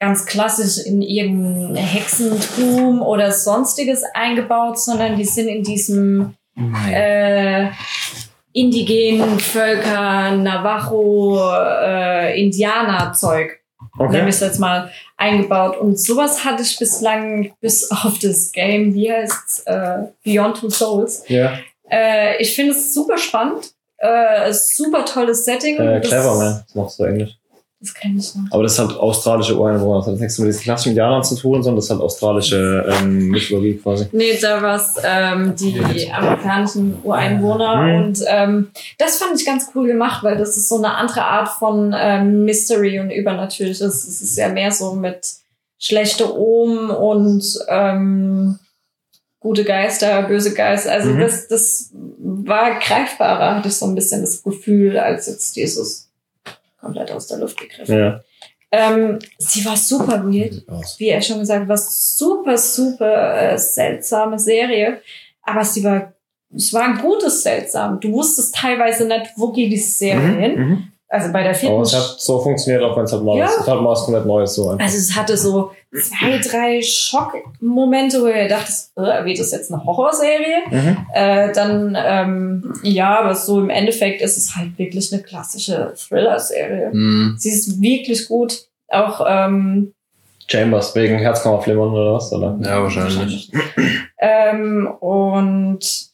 ganz 0.02 0.26
klassisch 0.26 0.84
in 0.84 1.02
irgendein 1.04 1.76
Hexentum 1.76 3.04
oder 3.04 3.32
sonstiges 3.32 4.02
eingebaut, 4.16 4.80
sondern 4.80 5.16
die 5.16 5.26
sind 5.26 5.48
in 5.48 5.64
diesem 5.64 6.34
äh, 6.92 7.68
indigenen 8.52 9.40
Völker, 9.40 10.32
Navajo, 10.32 11.40
äh, 11.54 12.44
Indianer-Zeug, 12.44 13.60
Okay. 14.00 14.28
ich 14.28 14.40
jetzt 14.40 14.60
mal, 14.60 14.90
eingebaut. 15.18 15.78
Und 15.78 16.00
sowas 16.00 16.44
hatte 16.44 16.64
ich 16.64 16.78
bislang 16.80 17.54
bis 17.62 17.90
auf 17.92 18.18
das 18.20 18.52
Game, 18.52 18.96
wie 18.96 19.12
heißt 19.12 19.64
äh, 19.68 19.98
Beyond 20.26 20.58
Two 20.58 20.70
Souls. 20.72 21.24
Ja. 21.28 21.54
Äh, 21.90 22.42
ich 22.42 22.56
finde 22.56 22.72
es 22.72 22.94
super 22.94 23.18
spannend. 23.20 23.72
Äh, 23.98 24.52
super 24.52 25.06
tolles 25.06 25.46
Setting. 25.46 25.78
Äh, 25.78 26.00
Das- 26.02 26.10
clever, 26.10 26.36
man. 26.36 26.64
Das 26.66 26.74
macht 26.76 26.90
so 26.92 27.06
Englisch. 27.06 27.38
Das 27.84 27.96
kenne 27.96 28.20
ich 28.20 28.36
noch. 28.36 28.44
Aber 28.52 28.62
das 28.62 28.78
halt 28.78 28.92
australische 28.92 29.58
Ureinwohner. 29.58 30.02
Das 30.02 30.08
hat 30.08 30.20
nichts 30.20 30.38
mit 30.38 30.50
diesen 30.50 30.62
klassischen 30.62 30.90
Indianern 30.90 31.24
zu 31.24 31.36
tun, 31.36 31.64
sondern 31.64 31.78
das 31.78 31.90
halt 31.90 32.00
australische 32.00 32.86
ähm, 32.88 33.30
Mythologie 33.30 33.74
quasi. 33.78 34.06
Nee, 34.12 34.38
da 34.40 34.62
war 34.62 34.76
es 34.76 34.94
ähm, 35.04 35.56
die 35.56 36.12
amerikanischen 36.12 37.00
Ureinwohner. 37.04 37.78
Mhm. 37.78 38.04
Und 38.04 38.20
ähm, 38.28 38.72
das 39.00 39.18
fand 39.18 39.40
ich 39.40 39.48
ganz 39.48 39.72
cool 39.74 39.88
gemacht, 39.88 40.24
weil 40.24 40.38
das 40.38 40.58
ist 40.58 40.70
so 40.70 40.78
eine 40.78 40.94
andere 40.94 41.24
Art 41.24 41.50
von 41.50 41.96
ähm, 41.98 42.46
Mystery 42.46 43.00
und 43.00 43.10
Übernatürliches. 43.10 44.08
Es 44.08 44.22
ist 44.22 44.38
ja 44.38 44.50
mehr 44.50 44.72
so 44.72 44.94
mit 44.94 45.22
schlechte 45.80 46.38
Omen 46.38 46.92
und 46.92 47.44
ähm, 47.68 48.60
gute 49.40 49.64
Geister, 49.64 50.22
böse 50.22 50.54
Geister. 50.54 50.92
Also 50.92 51.10
Mhm. 51.10 51.20
das, 51.20 51.48
das 51.48 51.90
war 52.20 52.78
greifbarer, 52.80 53.56
hatte 53.56 53.70
ich 53.70 53.76
so 53.76 53.88
ein 53.88 53.96
bisschen 53.96 54.22
das 54.22 54.44
Gefühl, 54.44 55.00
als 55.00 55.26
jetzt 55.26 55.56
dieses 55.56 56.11
komplett 56.82 57.12
aus 57.12 57.28
der 57.28 57.38
Luft 57.38 57.60
gegriffen. 57.60 57.98
Ja. 57.98 58.22
Ähm, 58.74 59.20
sie 59.38 59.66
war 59.66 59.76
super 59.76 60.24
weird 60.24 60.64
wie 60.98 61.10
er 61.10 61.22
schon 61.22 61.40
gesagt, 61.40 61.68
war 61.68 61.78
super, 61.78 62.58
super 62.58 63.54
äh, 63.54 63.58
seltsame 63.58 64.40
Serie. 64.40 65.02
Aber 65.44 65.64
sie 65.64 65.84
war, 65.84 66.14
es 66.54 66.72
war 66.74 66.84
ein 66.84 66.98
gutes 67.00 67.44
Seltsam. 67.44 68.00
Du 68.00 68.12
wusstest 68.14 68.56
teilweise 68.56 69.08
nicht, 69.08 69.32
wo 69.36 69.52
geht 69.52 69.72
die 69.72 69.78
Serie 69.78 70.38
hin. 70.40 70.91
Also 71.14 71.34
bei 71.34 71.44
der 71.44 71.54
vierten. 71.54 71.76
Aber 71.76 71.84
es 71.84 71.94
hat 71.94 72.22
so 72.22 72.40
funktioniert, 72.40 72.82
auch 72.84 72.96
wenn 72.96 73.04
es 73.04 73.12
halt 73.12 73.22
mal, 73.24 73.38
Ja. 73.38 73.46
es 73.48 73.68
hat 73.68 73.82
mal 73.82 73.90
was 73.92 74.06
komplett 74.06 74.26
Neues 74.26 74.56
so 74.56 74.70
einfach. 74.70 74.86
Also 74.86 74.98
es 74.98 75.14
hatte 75.14 75.36
so 75.36 75.72
zwei, 75.94 76.38
drei 76.38 76.82
Schockmomente, 76.82 78.22
wo 78.22 78.28
ihr 78.28 78.48
dachtet, 78.48 78.76
äh, 78.96 79.26
wird 79.26 79.38
das 79.40 79.52
jetzt 79.52 79.74
eine 79.74 79.84
Horrorserie? 79.84 80.62
Mhm. 80.70 80.98
Äh, 81.14 81.52
dann, 81.52 81.98
ähm, 82.02 82.74
ja, 82.84 83.20
aber 83.20 83.36
so 83.36 83.60
im 83.60 83.70
Endeffekt 83.70 84.22
ist 84.22 84.38
es 84.38 84.56
halt 84.56 84.78
wirklich 84.78 85.12
eine 85.12 85.22
klassische 85.22 85.94
Thriller-Serie. 85.98 86.92
Mhm. 86.94 87.36
Sie 87.38 87.50
ist 87.50 87.82
wirklich 87.82 88.30
gut. 88.30 88.68
Auch, 88.88 89.26
ähm, 89.28 89.94
Chambers, 90.48 90.96
wegen 90.96 91.18
Herzkammerflimmern 91.18 91.90
oder 91.90 92.14
was? 92.14 92.32
Oder? 92.32 92.58
Ja, 92.64 92.82
wahrscheinlich. 92.84 93.52
ähm, 94.18 94.88
und 95.02 96.11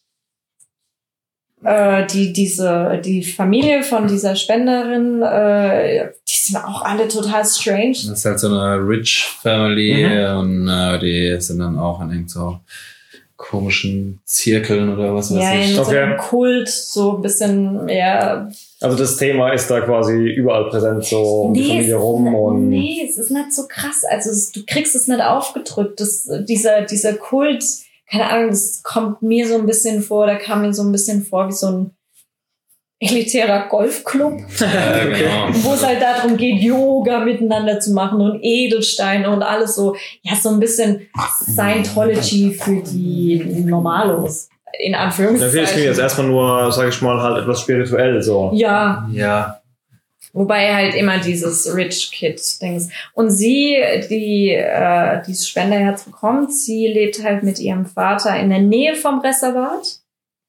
äh, 1.64 2.06
die, 2.08 2.34
diese, 2.34 3.02
die 3.04 3.24
Familie 3.24 3.84
von 3.84 4.08
dieser 4.08 4.36
Spenderin, 4.36 5.22
äh, 5.24 6.10
die 6.28 6.36
sind 6.36 6.58
auch 6.58 6.84
alle 6.84 7.08
total 7.08 7.44
strange. 7.46 7.94
Das 7.94 8.06
ist 8.20 8.26
halt 8.26 8.40
so 8.40 8.48
eine 8.48 8.76
Rich 8.88 9.26
Family 9.42 10.06
und 10.38 10.68
äh, 10.68 11.00
die 11.00 11.42
sind 11.42 11.60
dann 11.60 11.78
auch 11.80 12.02
in 12.02 12.12
irgend 12.12 12.30
so 12.30 12.60
komischen 13.38 14.20
Zirkeln 14.26 14.92
oder 14.98 15.14
was 15.14 15.32
weiß 15.34 15.44
Ja, 15.44 15.54
ich. 15.60 15.70
in 15.70 15.76
so 15.76 15.82
Okay. 15.84 16.00
einem 16.00 16.18
Kult, 16.18 16.68
so 16.70 17.16
ein 17.18 17.22
bisschen, 17.22 17.88
ja. 17.88 18.50
Also 18.82 18.98
das 18.98 19.18
Thema 19.18 19.52
ist 19.54 19.68
da 19.70 19.82
quasi 19.82 20.28
überall 20.28 20.70
präsent, 20.70 21.06
so 21.06 21.22
um 21.44 21.54
die 21.54 21.68
Familie 21.68 21.96
es, 21.96 22.02
rum 22.02 22.34
und 22.34 22.70
nee, 22.70 23.08
es 23.08 23.18
ist 23.18 23.30
nicht 23.32 23.54
so 23.54 23.68
krass. 23.68 24.02
Also 24.10 24.32
es, 24.32 24.52
du 24.52 24.62
kriegst 24.66 24.96
es 24.96 25.08
nicht 25.08 25.22
aufgedrückt. 25.22 26.00
Das, 26.00 26.28
dieser, 26.48 26.82
dieser 26.82 27.14
Kult, 27.14 27.64
keine 28.10 28.30
Ahnung, 28.30 28.50
das 28.50 28.82
kommt 28.84 29.22
mir 29.22 29.48
so 29.48 29.56
ein 29.56 29.66
bisschen 29.66 30.02
vor, 30.02 30.28
da 30.28 30.36
kam 30.36 30.62
mir 30.62 30.74
so 30.74 30.84
ein 30.84 30.92
bisschen 30.92 31.24
vor 31.24 31.48
wie 31.48 31.54
so 31.54 31.68
ein 31.68 31.92
elitärer 33.00 33.68
Golfclub, 33.68 34.34
Ja, 34.60 35.04
genau. 35.04 35.50
wo 35.64 35.74
es 35.74 35.86
halt 35.86 36.02
darum 36.02 36.36
geht, 36.36 36.62
Yoga 36.62 37.20
miteinander 37.20 37.80
zu 37.80 37.92
machen 37.94 38.20
und 38.22 38.40
Edelsteine 38.42 39.30
und 39.30 39.44
alles 39.44 39.76
so, 39.76 39.96
ja, 40.24 40.36
so 40.36 40.50
ein 40.50 40.60
bisschen 40.60 41.08
Scientology 41.54 42.54
für 42.54 42.82
die 42.82 43.44
Normalos, 43.66 44.50
in 44.80 44.96
Anführungszeichen. 44.96 45.48
natürlich 45.56 45.70
klingt 45.72 45.88
jetzt 45.88 46.00
erstmal 46.00 46.28
nur, 46.28 46.72
sag 46.72 46.90
ich 46.90 47.02
mal, 47.02 47.22
halt 47.22 47.38
etwas 47.44 47.62
spirituell 47.62 48.22
so. 48.22 48.52
ja, 48.54 49.08
Ja. 49.12 49.57
Wobei 50.34 50.74
halt 50.76 50.94
immer 50.94 51.18
dieses 51.20 51.74
Rich 51.76 52.12
Kid-Dings. 52.12 52.90
Und 53.14 53.32
sie, 53.32 53.78
die 54.10 54.52
äh, 54.52 55.22
dieses 55.26 55.48
Spenderherz 55.50 56.04
bekommt, 56.04 56.54
sie 56.54 56.88
lebt 56.88 57.24
halt 57.24 57.44
mit 57.44 57.60
ihrem 57.60 57.86
Vater 57.86 58.38
in 58.40 58.50
der 58.50 58.60
Nähe 58.62 58.96
vom 58.96 59.20
Reservat. 59.20 60.00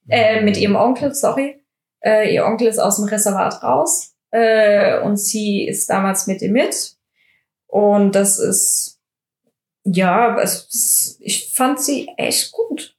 Äh, 0.09 0.41
mit 0.43 0.57
ihrem 0.57 0.75
Onkel, 0.77 1.15
sorry. 1.15 1.63
Äh, 2.05 2.35
ihr 2.35 2.45
Onkel 2.45 2.67
ist 2.67 2.79
aus 2.79 2.97
dem 2.97 3.07
Reservat 3.07 3.63
raus. 3.63 4.15
Äh, 4.31 5.01
und 5.01 5.17
sie 5.17 5.67
ist 5.67 5.89
damals 5.89 6.27
mit 6.27 6.43
ihm 6.43 6.53
mit. 6.53 6.93
Und 7.67 8.13
das 8.15 8.39
ist, 8.39 8.99
ja, 9.85 10.39
es 10.39 11.17
ich 11.21 11.51
fand 11.55 11.81
sie 11.81 12.09
echt 12.17 12.53
gut. 12.53 12.95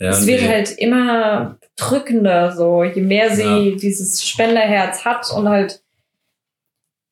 ja 0.00 0.10
es 0.10 0.26
wird 0.26 0.40
die- 0.42 0.48
halt 0.48 0.70
immer 0.78 1.58
drückender, 1.76 2.52
so 2.56 2.82
je 2.82 3.02
mehr 3.02 3.34
sie 3.34 3.76
dieses 3.76 4.24
Spenderherz 4.26 5.04
hat 5.04 5.30
und 5.32 5.48
halt 5.48 5.83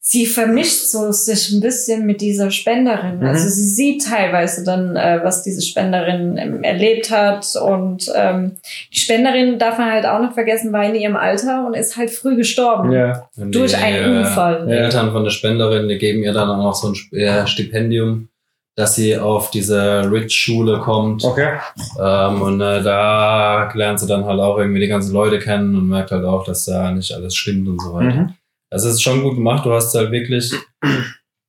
sie 0.05 0.27
vermischt 0.27 0.87
so 0.87 1.13
sich 1.13 1.53
ein 1.53 1.61
bisschen 1.61 2.05
mit 2.05 2.21
dieser 2.21 2.51
Spenderin. 2.51 3.21
Mhm. 3.21 3.27
Also 3.27 3.49
sie 3.49 3.69
sieht 3.69 4.05
teilweise 4.05 4.65
dann, 4.65 4.97
äh, 4.97 5.21
was 5.23 5.45
diese 5.45 5.63
Spenderin 5.63 6.39
ähm, 6.39 6.65
erlebt 6.65 7.13
hat 7.13 7.55
und 7.55 8.11
ähm, 8.13 8.57
die 8.93 8.99
Spenderin 8.99 9.61
darf 9.61 9.79
man 9.79 9.93
halt 9.93 10.05
auch 10.05 10.19
nicht 10.21 10.35
vergessen, 10.35 10.73
war 10.73 10.85
in 10.85 10.97
ihrem 10.97 11.15
Alter 11.15 11.65
und 11.67 11.75
ist 11.75 11.97
halt 11.97 12.11
früh 12.11 12.35
gestorben. 12.35 12.91
Ja. 12.91 13.29
Durch 13.37 13.75
die, 13.75 13.77
einen 13.77 14.17
äh, 14.17 14.19
Unfall. 14.19 14.67
Die 14.67 14.73
Eltern 14.73 15.13
von 15.13 15.23
der 15.23 15.31
Spenderin, 15.31 15.87
die 15.87 15.99
geben 15.99 16.25
ihr 16.25 16.33
dann 16.33 16.51
auch 16.51 16.57
noch 16.57 16.75
so 16.75 16.89
ein 16.89 16.95
Sp- 16.99 17.15
äh, 17.15 17.47
Stipendium, 17.47 18.29
dass 18.75 18.97
sie 18.97 19.17
auf 19.17 19.51
diese 19.51 20.11
Rich-Schule 20.11 20.81
kommt. 20.81 21.23
Okay. 21.23 21.59
Ähm, 22.01 22.43
und 22.43 22.61
äh, 22.61 22.83
da 22.83 23.71
lernt 23.73 24.01
sie 24.01 24.09
dann 24.09 24.25
halt 24.25 24.41
auch 24.41 24.59
irgendwie 24.59 24.81
die 24.81 24.89
ganzen 24.89 25.13
Leute 25.13 25.39
kennen 25.39 25.77
und 25.77 25.89
merkt 25.89 26.11
halt 26.11 26.25
auch, 26.25 26.45
dass 26.45 26.65
da 26.65 26.91
nicht 26.91 27.15
alles 27.15 27.37
stimmt 27.37 27.69
und 27.69 27.81
so 27.81 27.95
weiter. 27.95 28.17
Mhm. 28.17 28.35
Also 28.73 28.89
es 28.89 28.95
ist 28.95 29.03
schon 29.03 29.23
gut 29.23 29.35
gemacht. 29.37 29.65
Du 29.67 29.73
hast 29.73 29.95
halt 29.95 30.11
wirklich 30.11 30.53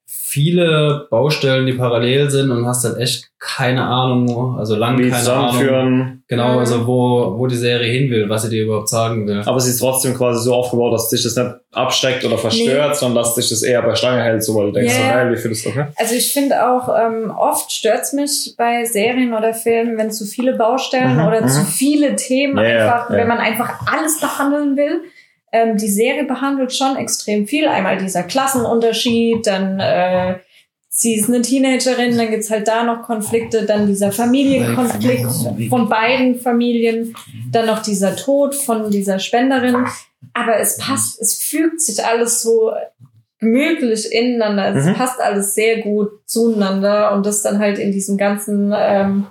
viele 0.08 1.08
Baustellen, 1.12 1.66
die 1.68 1.74
parallel 1.74 2.30
sind 2.32 2.50
und 2.50 2.66
hast 2.66 2.84
halt 2.86 2.98
echt 2.98 3.30
keine 3.40 3.84
Ahnung, 3.84 4.58
also 4.58 4.76
lang 4.76 4.98
Wie 4.98 5.10
keine 5.10 5.32
Ahnung. 5.32 6.24
Genau, 6.28 6.54
Mhm. 6.54 6.58
also 6.60 6.88
wo, 6.88 7.38
wo 7.38 7.46
die 7.46 7.56
Serie 7.56 7.92
hin 7.92 8.10
will, 8.10 8.28
was 8.30 8.42
sie 8.44 8.50
dir 8.50 8.64
überhaupt 8.64 8.90
sagen 8.90 9.28
will. 9.28 9.42
Aber 9.46 9.60
sie 9.60 9.70
ist 9.70 9.80
trotzdem 9.80 10.16
quasi 10.16 10.44
so 10.44 10.56
aufgebaut, 10.56 10.94
dass 10.94 11.10
dich 11.10 11.22
das 11.22 11.36
nicht 11.36 11.52
abschreckt 11.72 12.26
oder 12.26 12.38
verstört, 12.38 12.96
sondern 12.96 13.24
dass 13.24 13.36
dich 13.36 13.50
das 13.50 13.62
eher 13.62 13.82
bei 13.84 13.94
Stange 13.96 14.24
hält, 14.24 14.44
so 14.44 14.56
weil 14.56 14.68
du 14.68 14.72
denkst, 14.72 14.94
Ja, 14.98 15.06
so, 15.08 15.14
geil, 15.14 15.32
wie 15.34 15.38
findest 15.38 15.66
du 15.66 15.70
das? 15.70 15.78
Okay. 15.78 15.88
Also 15.98 16.16
ich 16.16 16.34
finde 16.34 16.68
auch, 16.68 16.90
ähm, 16.98 17.32
oft 17.38 17.72
stört's 17.72 18.14
mich 18.14 18.56
bei 18.58 18.86
Serien 18.86 19.34
oder 19.34 19.54
Filmen, 19.54 19.98
wenn 19.98 20.10
zu 20.10 20.26
viele 20.26 20.56
Baustellen 20.56 21.18
Mhm, 21.18 21.26
oder 21.28 21.42
mhm. 21.44 21.48
zu 21.50 21.64
viele 21.66 22.16
Themen 22.16 22.58
ja, 22.58 22.64
einfach, 22.64 23.10
ja. 23.12 23.18
wenn 23.18 23.28
man 23.28 23.38
einfach 23.38 23.82
alles 23.92 24.20
behandeln 24.20 24.78
will. 24.78 25.02
Ähm, 25.54 25.78
die 25.78 25.88
Serie 25.88 26.26
behandelt 26.26 26.74
schon 26.74 26.98
extrem 26.98 27.48
viel. 27.48 27.68
Einmal 27.68 27.98
dieser 27.98 28.24
Klassenunterschied, 28.24 29.46
dann 29.48 29.80
äh, 29.80 30.40
sie 30.90 31.14
ist 31.16 31.30
eine 31.30 31.42
Teenagerin, 31.42 32.18
dann 32.18 32.32
gibt's 32.32 32.50
halt 32.50 32.68
da 32.68 32.84
noch 32.84 33.04
Konflikte, 33.04 33.64
dann 33.66 33.88
dieser 33.88 34.12
Familienkonflikt 34.12 35.30
von 35.70 35.88
beiden 35.90 36.40
Familien, 36.40 37.16
dann 37.52 37.68
noch 37.68 37.82
dieser 37.82 38.16
Tod 38.16 38.56
von 38.56 38.90
dieser 38.92 39.20
Spenderin. 39.20 39.86
Aber 40.34 40.60
es 40.60 40.78
passt, 40.78 41.22
es 41.22 41.36
fügt 41.36 41.82
sich 41.82 42.04
alles 42.04 42.42
so 42.42 42.72
gemütlich 43.40 44.12
ineinander. 44.12 44.74
Es 44.76 44.86
Mhm. 44.86 44.94
passt 44.96 45.20
alles 45.20 45.54
sehr 45.54 45.82
gut 45.82 46.10
zueinander 46.26 47.14
und 47.14 47.26
das 47.26 47.42
dann 47.44 47.60
halt 47.60 47.78
in 47.78 47.92
diesem 47.92 48.18
ganzen 48.18 48.74
ähm, 48.76 49.28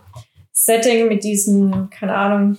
Setting 0.52 1.08
mit 1.08 1.24
diesen, 1.24 1.88
keine 1.90 2.14
Ahnung, 2.14 2.58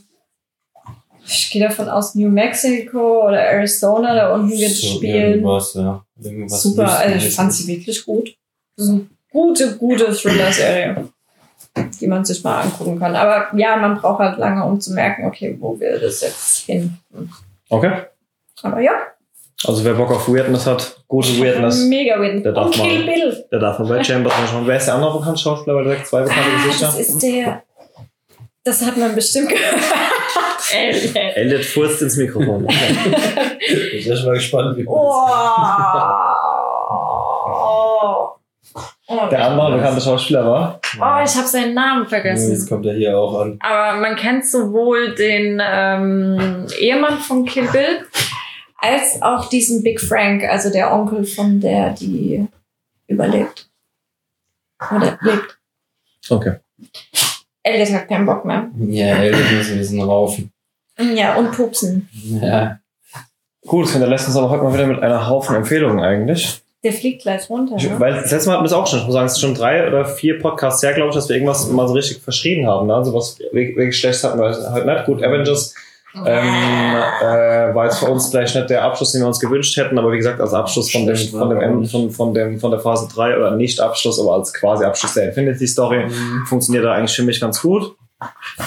ich 1.25 1.49
gehe 1.51 1.61
davon 1.67 1.87
aus, 1.89 2.15
New 2.15 2.29
Mexico 2.29 3.27
oder 3.27 3.39
Arizona, 3.39 4.13
da 4.15 4.33
unten 4.33 4.51
wird 4.51 4.71
So 4.71 4.87
spielen. 4.97 5.31
Irgendwas, 5.35 5.73
ja. 5.75 6.03
Irgendwas 6.21 6.61
Super, 6.63 6.99
also 6.99 7.15
ich 7.27 7.33
fand 7.35 7.53
sie 7.53 7.67
wirklich 7.67 8.05
gut. 8.05 8.35
Das 8.75 8.85
ist 8.87 8.91
eine 8.91 9.05
gute, 9.31 9.77
gute 9.77 10.11
Thriller-Serie, 10.13 11.07
die 11.99 12.07
man 12.07 12.25
sich 12.25 12.43
mal 12.43 12.61
angucken 12.61 12.99
kann. 12.99 13.15
Aber 13.15 13.55
ja, 13.57 13.75
man 13.77 13.95
braucht 13.99 14.19
halt 14.19 14.37
lange, 14.37 14.63
um 14.65 14.79
zu 14.81 14.93
merken, 14.93 15.25
okay, 15.25 15.55
wo 15.59 15.79
will 15.79 15.99
das 15.99 16.21
jetzt 16.21 16.59
hin? 16.65 16.97
Okay. 17.69 17.91
Aber 18.61 18.79
ja, 18.81 18.91
Also 19.65 19.83
wer 19.83 19.93
Bock 19.93 20.11
auf 20.11 20.27
Weirdness 20.27 20.65
hat, 20.67 21.03
gute 21.07 21.29
Weirdness, 21.39 21.85
mega 21.85 22.19
weird. 22.19 22.43
Der 22.45 22.51
darf 22.51 22.65
Und 22.67 22.73
Kill 22.73 23.05
mal- 23.05 23.13
Bill. 23.13 23.45
der 23.51 23.59
darf 23.59 23.79
man 23.79 23.87
bei 23.89 24.03
Chambers 24.03 24.33
mal 24.37 24.47
schauen. 24.47 24.67
Wer 24.67 24.77
ist 24.77 24.85
der 24.87 24.95
andere 24.95 25.17
bekannte 25.19 25.39
Schauspieler? 25.41 25.75
Weil 25.77 25.83
direkt 25.85 26.07
zwei 26.07 26.21
bekannte 26.21 26.49
Ah, 26.49 26.65
Gesichter. 26.65 26.85
das 26.87 26.99
ist 26.99 27.23
der. 27.23 27.63
Das 28.63 28.81
hat 28.85 28.95
man 28.97 29.13
bestimmt 29.15 29.49
gehört. 29.49 29.75
Elliot. 30.73 31.15
Elliot 31.15 31.65
furzt 31.65 32.01
ins 32.01 32.15
Mikrofon. 32.17 32.67
Ich 33.95 34.05
bin 34.07 34.17
schon 34.17 34.25
mal 34.27 34.33
gespannt, 34.35 34.77
wie 34.77 34.85
Oh. 34.87 34.99
Oh. 39.07 39.27
Der 39.29 39.47
andere 39.47 39.77
bekannte 39.77 40.01
Schauspieler 40.01 40.45
war? 40.45 40.79
oh, 40.95 41.23
ich 41.23 41.35
habe 41.35 41.47
seinen 41.47 41.73
Namen 41.73 42.01
Jetzt 42.03 42.09
vergessen. 42.09 42.67
kommt 42.69 42.85
er 42.85 42.93
hier 42.95 43.17
auch 43.17 43.41
an. 43.41 43.59
Aber 43.61 43.99
man 43.99 44.15
kennt 44.15 44.45
sowohl 44.47 45.13
den 45.15 45.61
ähm, 45.63 46.65
Ehemann 46.79 47.17
von 47.19 47.45
Kill 47.45 47.67
Bill 47.67 48.05
als 48.77 49.21
auch 49.21 49.49
diesen 49.49 49.83
Big 49.83 50.01
Frank, 50.01 50.43
also 50.43 50.69
der 50.71 50.91
Onkel 50.93 51.23
von 51.25 51.59
der, 51.61 51.91
die 51.91 52.47
überlebt. 53.07 53.69
Oder 54.93 55.17
lebt. 55.21 55.57
Okay. 56.29 56.55
Elliot 57.63 57.93
hat 57.93 58.07
keinen 58.09 58.25
Bock 58.25 58.45
mehr. 58.45 58.69
Ja, 58.87 59.15
Elliot 59.15 59.51
müssen 59.51 59.71
wir 59.71 59.77
diesen 59.77 60.01
raufen. 60.01 60.51
Ja, 61.15 61.35
und 61.35 61.51
pupsen. 61.51 62.09
Ja. 62.41 62.79
Gut, 63.65 63.93
dann 63.95 64.09
lässt 64.09 64.27
uns 64.27 64.35
aber 64.35 64.49
heute 64.49 64.63
mal 64.63 64.73
wieder 64.73 64.85
mit 64.87 65.01
einer 65.01 65.27
Haufen 65.27 65.55
Empfehlungen 65.55 65.99
eigentlich. 66.03 66.61
Der 66.83 66.91
fliegt 66.91 67.21
gleich 67.21 67.49
runter. 67.49 67.75
Ich, 67.77 67.89
Ne? 67.89 67.97
weil 67.99 68.13
das 68.13 68.29
letzte 68.29 68.49
Mal 68.49 68.55
hatten 68.55 68.63
wir 68.65 68.67
es 68.67 68.73
auch 68.73 68.85
schon. 68.85 68.99
Ich 68.99 69.05
muss 69.05 69.13
sagen, 69.13 69.25
es 69.25 69.31
ist 69.33 69.39
schon 69.39 69.55
drei 69.55 69.87
oder 69.87 70.03
vier 70.05 70.37
Podcasts 70.39 70.83
her, 70.83 70.91
glaube 70.93 71.09
ich, 71.09 71.15
dass 71.15 71.29
wir 71.29 71.37
irgendwas 71.37 71.69
mal 71.69 71.87
so 71.87 71.93
richtig 71.93 72.21
verschrieben 72.21 72.67
haben. 72.67 72.87
Ne? 72.87 72.93
Also 72.95 73.13
was 73.13 73.39
wirklich 73.53 73.97
Schlechtes 73.97 74.25
hatten 74.25 74.37
wir 74.39 74.47
halt 74.71 74.85
nicht. 74.85 75.05
Gut, 75.05 75.23
Avengers 75.23 75.73
ähm, 76.15 76.25
äh, 76.25 77.73
war 77.73 77.85
jetzt 77.85 77.99
für 77.99 78.05
uns 78.05 78.29
vielleicht 78.29 78.55
nicht 78.55 78.69
der 78.69 78.83
Abschluss, 78.83 79.13
den 79.13 79.21
wir 79.21 79.27
uns 79.27 79.39
gewünscht 79.39 79.75
hätten, 79.77 79.97
aber 79.97 80.11
wie 80.11 80.17
gesagt, 80.17 80.39
als 80.39 80.53
Abschluss 80.53 80.91
von 80.91 81.07
dem, 81.07 81.15
von 81.15 81.49
dem, 81.49 81.79
nicht. 81.79 81.91
von, 81.91 82.11
von 82.11 82.33
dem, 82.33 82.59
von 82.59 82.71
der 82.71 82.79
Phase 82.79 83.07
3 83.13 83.37
oder 83.37 83.51
nicht 83.55 83.79
Abschluss, 83.79 84.19
aber 84.19 84.33
als 84.33 84.53
quasi 84.53 84.83
Abschluss 84.83 85.15
der 85.15 85.29
Infinity 85.29 85.67
Story 85.67 86.05
funktioniert 86.47 86.85
da 86.85 86.93
eigentlich 86.93 87.15
für 87.15 87.23
mich 87.23 87.39
ganz 87.39 87.61
gut. 87.61 87.95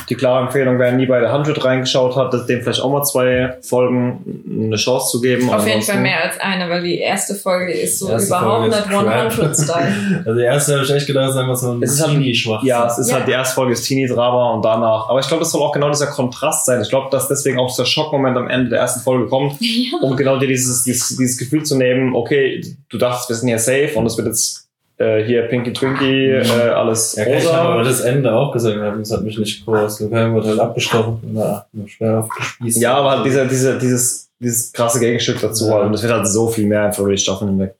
Die 0.09 0.15
klare 0.15 0.45
Empfehlung, 0.47 0.79
wer 0.79 0.93
nie 0.93 1.07
bei 1.07 1.21
der 1.21 1.31
100 1.33 1.65
reingeschaut 1.65 2.17
hat, 2.17 2.33
dem 2.49 2.63
vielleicht 2.63 2.81
auch 2.81 2.91
mal 2.91 3.03
zwei 3.05 3.57
Folgen 3.63 4.43
eine 4.67 4.77
Chance 4.77 5.11
zu 5.13 5.21
geben. 5.21 5.51
Auf 5.51 5.67
jeden 5.67 5.83
Fall 5.83 6.01
mehr 6.01 6.23
als 6.25 6.39
eine, 6.41 6.69
weil 6.71 6.83
die 6.83 6.99
erste 6.99 7.35
Folge 7.35 7.73
ist 7.73 7.99
so 7.99 8.07
überhaupt 8.07 8.29
Folge 8.29 8.69
nicht 8.69 8.79
ist 8.79 8.89
crap. 8.89 9.33
100-Style. 9.33 10.23
Also 10.27 10.39
die 10.39 10.45
erste 10.45 10.75
habe 10.75 10.85
ich 10.85 10.91
echt 10.93 11.07
gedacht, 11.07 11.31
ist 11.31 11.37
einfach 11.37 11.57
so 11.57 11.73
ein 11.73 11.83
Es 11.83 11.93
ist 11.95 12.03
halt- 12.03 12.13
Teenie-Schwach. 12.13 12.63
Ja, 12.63 12.87
es 12.87 12.99
ist 12.99 13.11
Ja. 13.11 13.17
halt 13.17 13.29
die 13.29 13.33
erste 13.33 13.55
Folge 13.55 13.73
ist 13.73 13.83
Teenie-Drama 13.87 14.51
und 14.55 14.65
danach. 14.65 15.09
Aber 15.09 15.21
ich 15.21 15.29
glaube, 15.29 15.43
das 15.43 15.53
soll 15.53 15.63
auch 15.63 15.73
genau 15.73 15.89
dieser 15.91 16.07
Kontrast 16.09 16.67
sein. 16.67 16.81
Ich 16.83 16.89
glaube, 16.89 17.09
dass 17.11 17.29
deswegen 17.29 17.59
auch 17.59 17.69
dieser 17.69 17.87
Schockmoment 17.87 18.37
am 18.37 18.49
Ende 18.49 18.71
der 18.71 18.81
ersten 18.81 19.01
Folge 19.01 19.27
kommt, 19.29 19.57
ja. 19.61 19.99
um 20.03 20.17
genau 20.17 20.39
dir 20.39 20.49
dieses, 20.49 20.83
dieses, 20.85 21.17
dieses 21.17 21.37
Gefühl 21.39 21.63
zu 21.65 21.77
nehmen, 21.77 22.15
okay, 22.15 22.61
du 22.89 22.99
dachtest, 22.99 23.29
wir 23.29 23.37
sind 23.37 23.49
hier 23.49 23.59
safe 23.59 23.93
und 23.97 24.07
es 24.07 24.17
wird 24.17 24.27
jetzt 24.29 24.66
äh, 24.99 25.23
hier 25.25 25.43
Pinky 25.43 25.73
Twinky, 25.73 26.31
äh, 26.31 26.69
alles 26.71 27.17
Ja, 27.17 27.25
okay, 27.25 27.39
ich 27.39 27.47
habe 27.53 27.59
aber 27.69 27.79
rosa. 27.79 27.91
das 27.91 28.01
Ende 28.01 28.35
auch 28.35 28.53
gesehen, 28.53 28.81
das 28.99 29.13
hat 29.13 29.23
mich 29.23 29.39
nicht 29.39 29.65
groß. 29.65 30.01
Lukai 30.01 30.33
wurde 30.33 30.49
halt 30.49 30.61
abgestochen 30.61 31.21
oder 31.35 31.67
schwer 31.87 32.21
aufgespießt. 32.21 32.81
Ja, 32.81 32.95
aber 32.97 33.11
halt 33.11 33.27
dieser, 33.27 33.45
dieser, 33.47 33.79
dieses, 33.79 34.31
dieses 34.39 34.73
krasse 34.73 34.99
Gegenstück 35.01 35.41
dazu 35.41 35.67
Ja. 35.69 35.75
halt. 35.75 35.87
Und 35.87 35.95
es 35.95 36.03
wird 36.03 36.13
halt 36.13 36.27
so 36.27 36.49
viel 36.49 36.67
mehr 36.67 36.85
einfach 36.85 37.01
über 37.03 37.13
die 37.13 37.19
Staffeln 37.19 37.51
hinweg. 37.51 37.75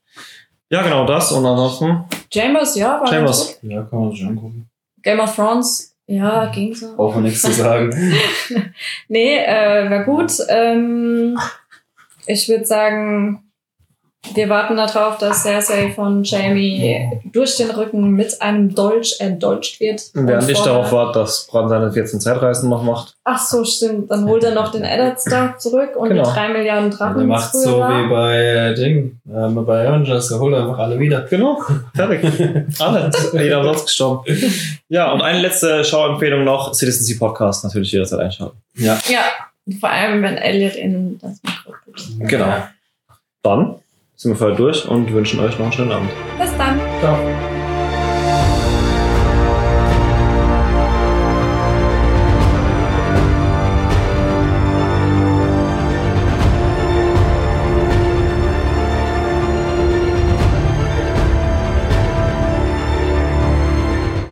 Ja, 0.69 0.83
genau 0.83 1.07
das. 1.07 1.31
Und 1.33 1.47
ansonsten, 1.47 2.05
Chambers, 2.33 2.75
ja, 2.77 3.01
war 3.01 3.07
Chambers. 3.07 3.59
Ja, 3.63 3.83
kann 3.83 4.01
man 4.01 4.11
sich 4.11 4.25
angucken. 4.25 4.69
Game 5.03 5.21
of 5.21 5.35
Thrones, 5.37 5.95
ja, 6.09 6.47
ging 6.47 6.75
so. 6.75 6.97
Braucht 6.97 7.15
man 7.15 7.25
nichts 7.25 7.43
zu 7.43 7.53
sagen. 7.53 7.93
Nee, 9.09 9.39
äh, 9.39 9.89
war 9.89 10.05
gut. 10.05 10.33
Ähm, 10.49 11.39
ich 12.27 12.49
würde 12.49 12.65
sagen, 12.65 13.45
wir 14.35 14.49
warten 14.49 14.77
darauf, 14.77 15.19
dass 15.19 15.43
Cersei 15.43 15.91
von 15.95 16.23
Jamie 16.25 17.09
durch 17.33 17.57
den 17.57 17.71
Rücken 17.71 18.11
mit 18.11 18.41
einem 18.43 18.75
Dolch 18.75 19.17
erdolcht 19.21 19.81
wird. 19.81 20.03
während 20.15 20.49
ich 20.49 20.59
darauf 20.61 20.93
warte, 20.93 21.21
dass 21.21 21.47
Bran 21.47 21.69
seine 21.69 21.93
14 21.93 22.21
Zeitreisen 22.21 22.69
noch 22.69 22.83
macht. 22.83 23.15
Ach 23.25 23.39
so, 23.39 23.65
stimmt. 23.65 24.11
Dann 24.11 24.29
holt 24.29 24.45
er 24.45 24.55
noch 24.55 24.71
den 24.73 24.85
Eddard 24.85 25.21
Stark 25.21 25.61
zurück 25.61 25.97
und 25.97 26.09
Genau. 26.11 26.23
die 26.25 26.31
drei 26.31 26.49
Milliarden 26.49 26.91
Drachen. 26.91 27.21
Die 27.21 27.27
macht 27.27 27.53
so 27.53 27.79
war. 27.81 28.05
wie 28.05 28.09
bei 28.11 28.37
äh, 28.39 28.75
Ding, 28.75 29.19
ähm, 29.29 29.65
bei 29.67 29.89
Avengers, 29.89 30.29
der 30.29 30.39
holt 30.39 30.55
einfach 30.55 30.79
alle 30.79 30.99
wieder. 30.99 31.23
Genau, 31.23 31.61
fertig. 31.95 32.21
Alle, 32.81 33.11
jeder 33.33 33.61
umsonst 33.61 33.87
gestorben. 33.87 34.25
Ja, 34.89 35.13
und 35.13 35.23
eine 35.23 35.41
letzte 35.41 35.85
Schauempfehlung 35.85 36.45
noch, 36.45 36.73
Citizen 36.75 37.05
Sea 37.05 37.17
Podcast, 37.19 37.65
natürlich 37.65 37.91
jederzeit 37.93 38.21
einschalten. 38.21 38.57
Ja, 38.75 38.99
vor 39.81 39.91
allem, 39.91 40.23
wenn 40.23 40.37
Elliot 40.37 40.77
in 40.77 41.19
das 41.21 41.41
Mikro. 41.43 41.73
Genau. 42.29 42.63
Dann 43.43 43.75
sind 44.17 44.33
wir 44.33 44.37
vorher 44.37 44.57
durch 44.57 44.89
und 44.89 45.13
wünschen 45.13 45.41
euch 45.41 45.59
noch 45.59 45.67
einen 45.67 45.73
schönen 45.73 45.93
Abend. 45.93 46.11
Bis 46.39 46.57
dann. 46.57 46.81
Ciao. 47.01 47.56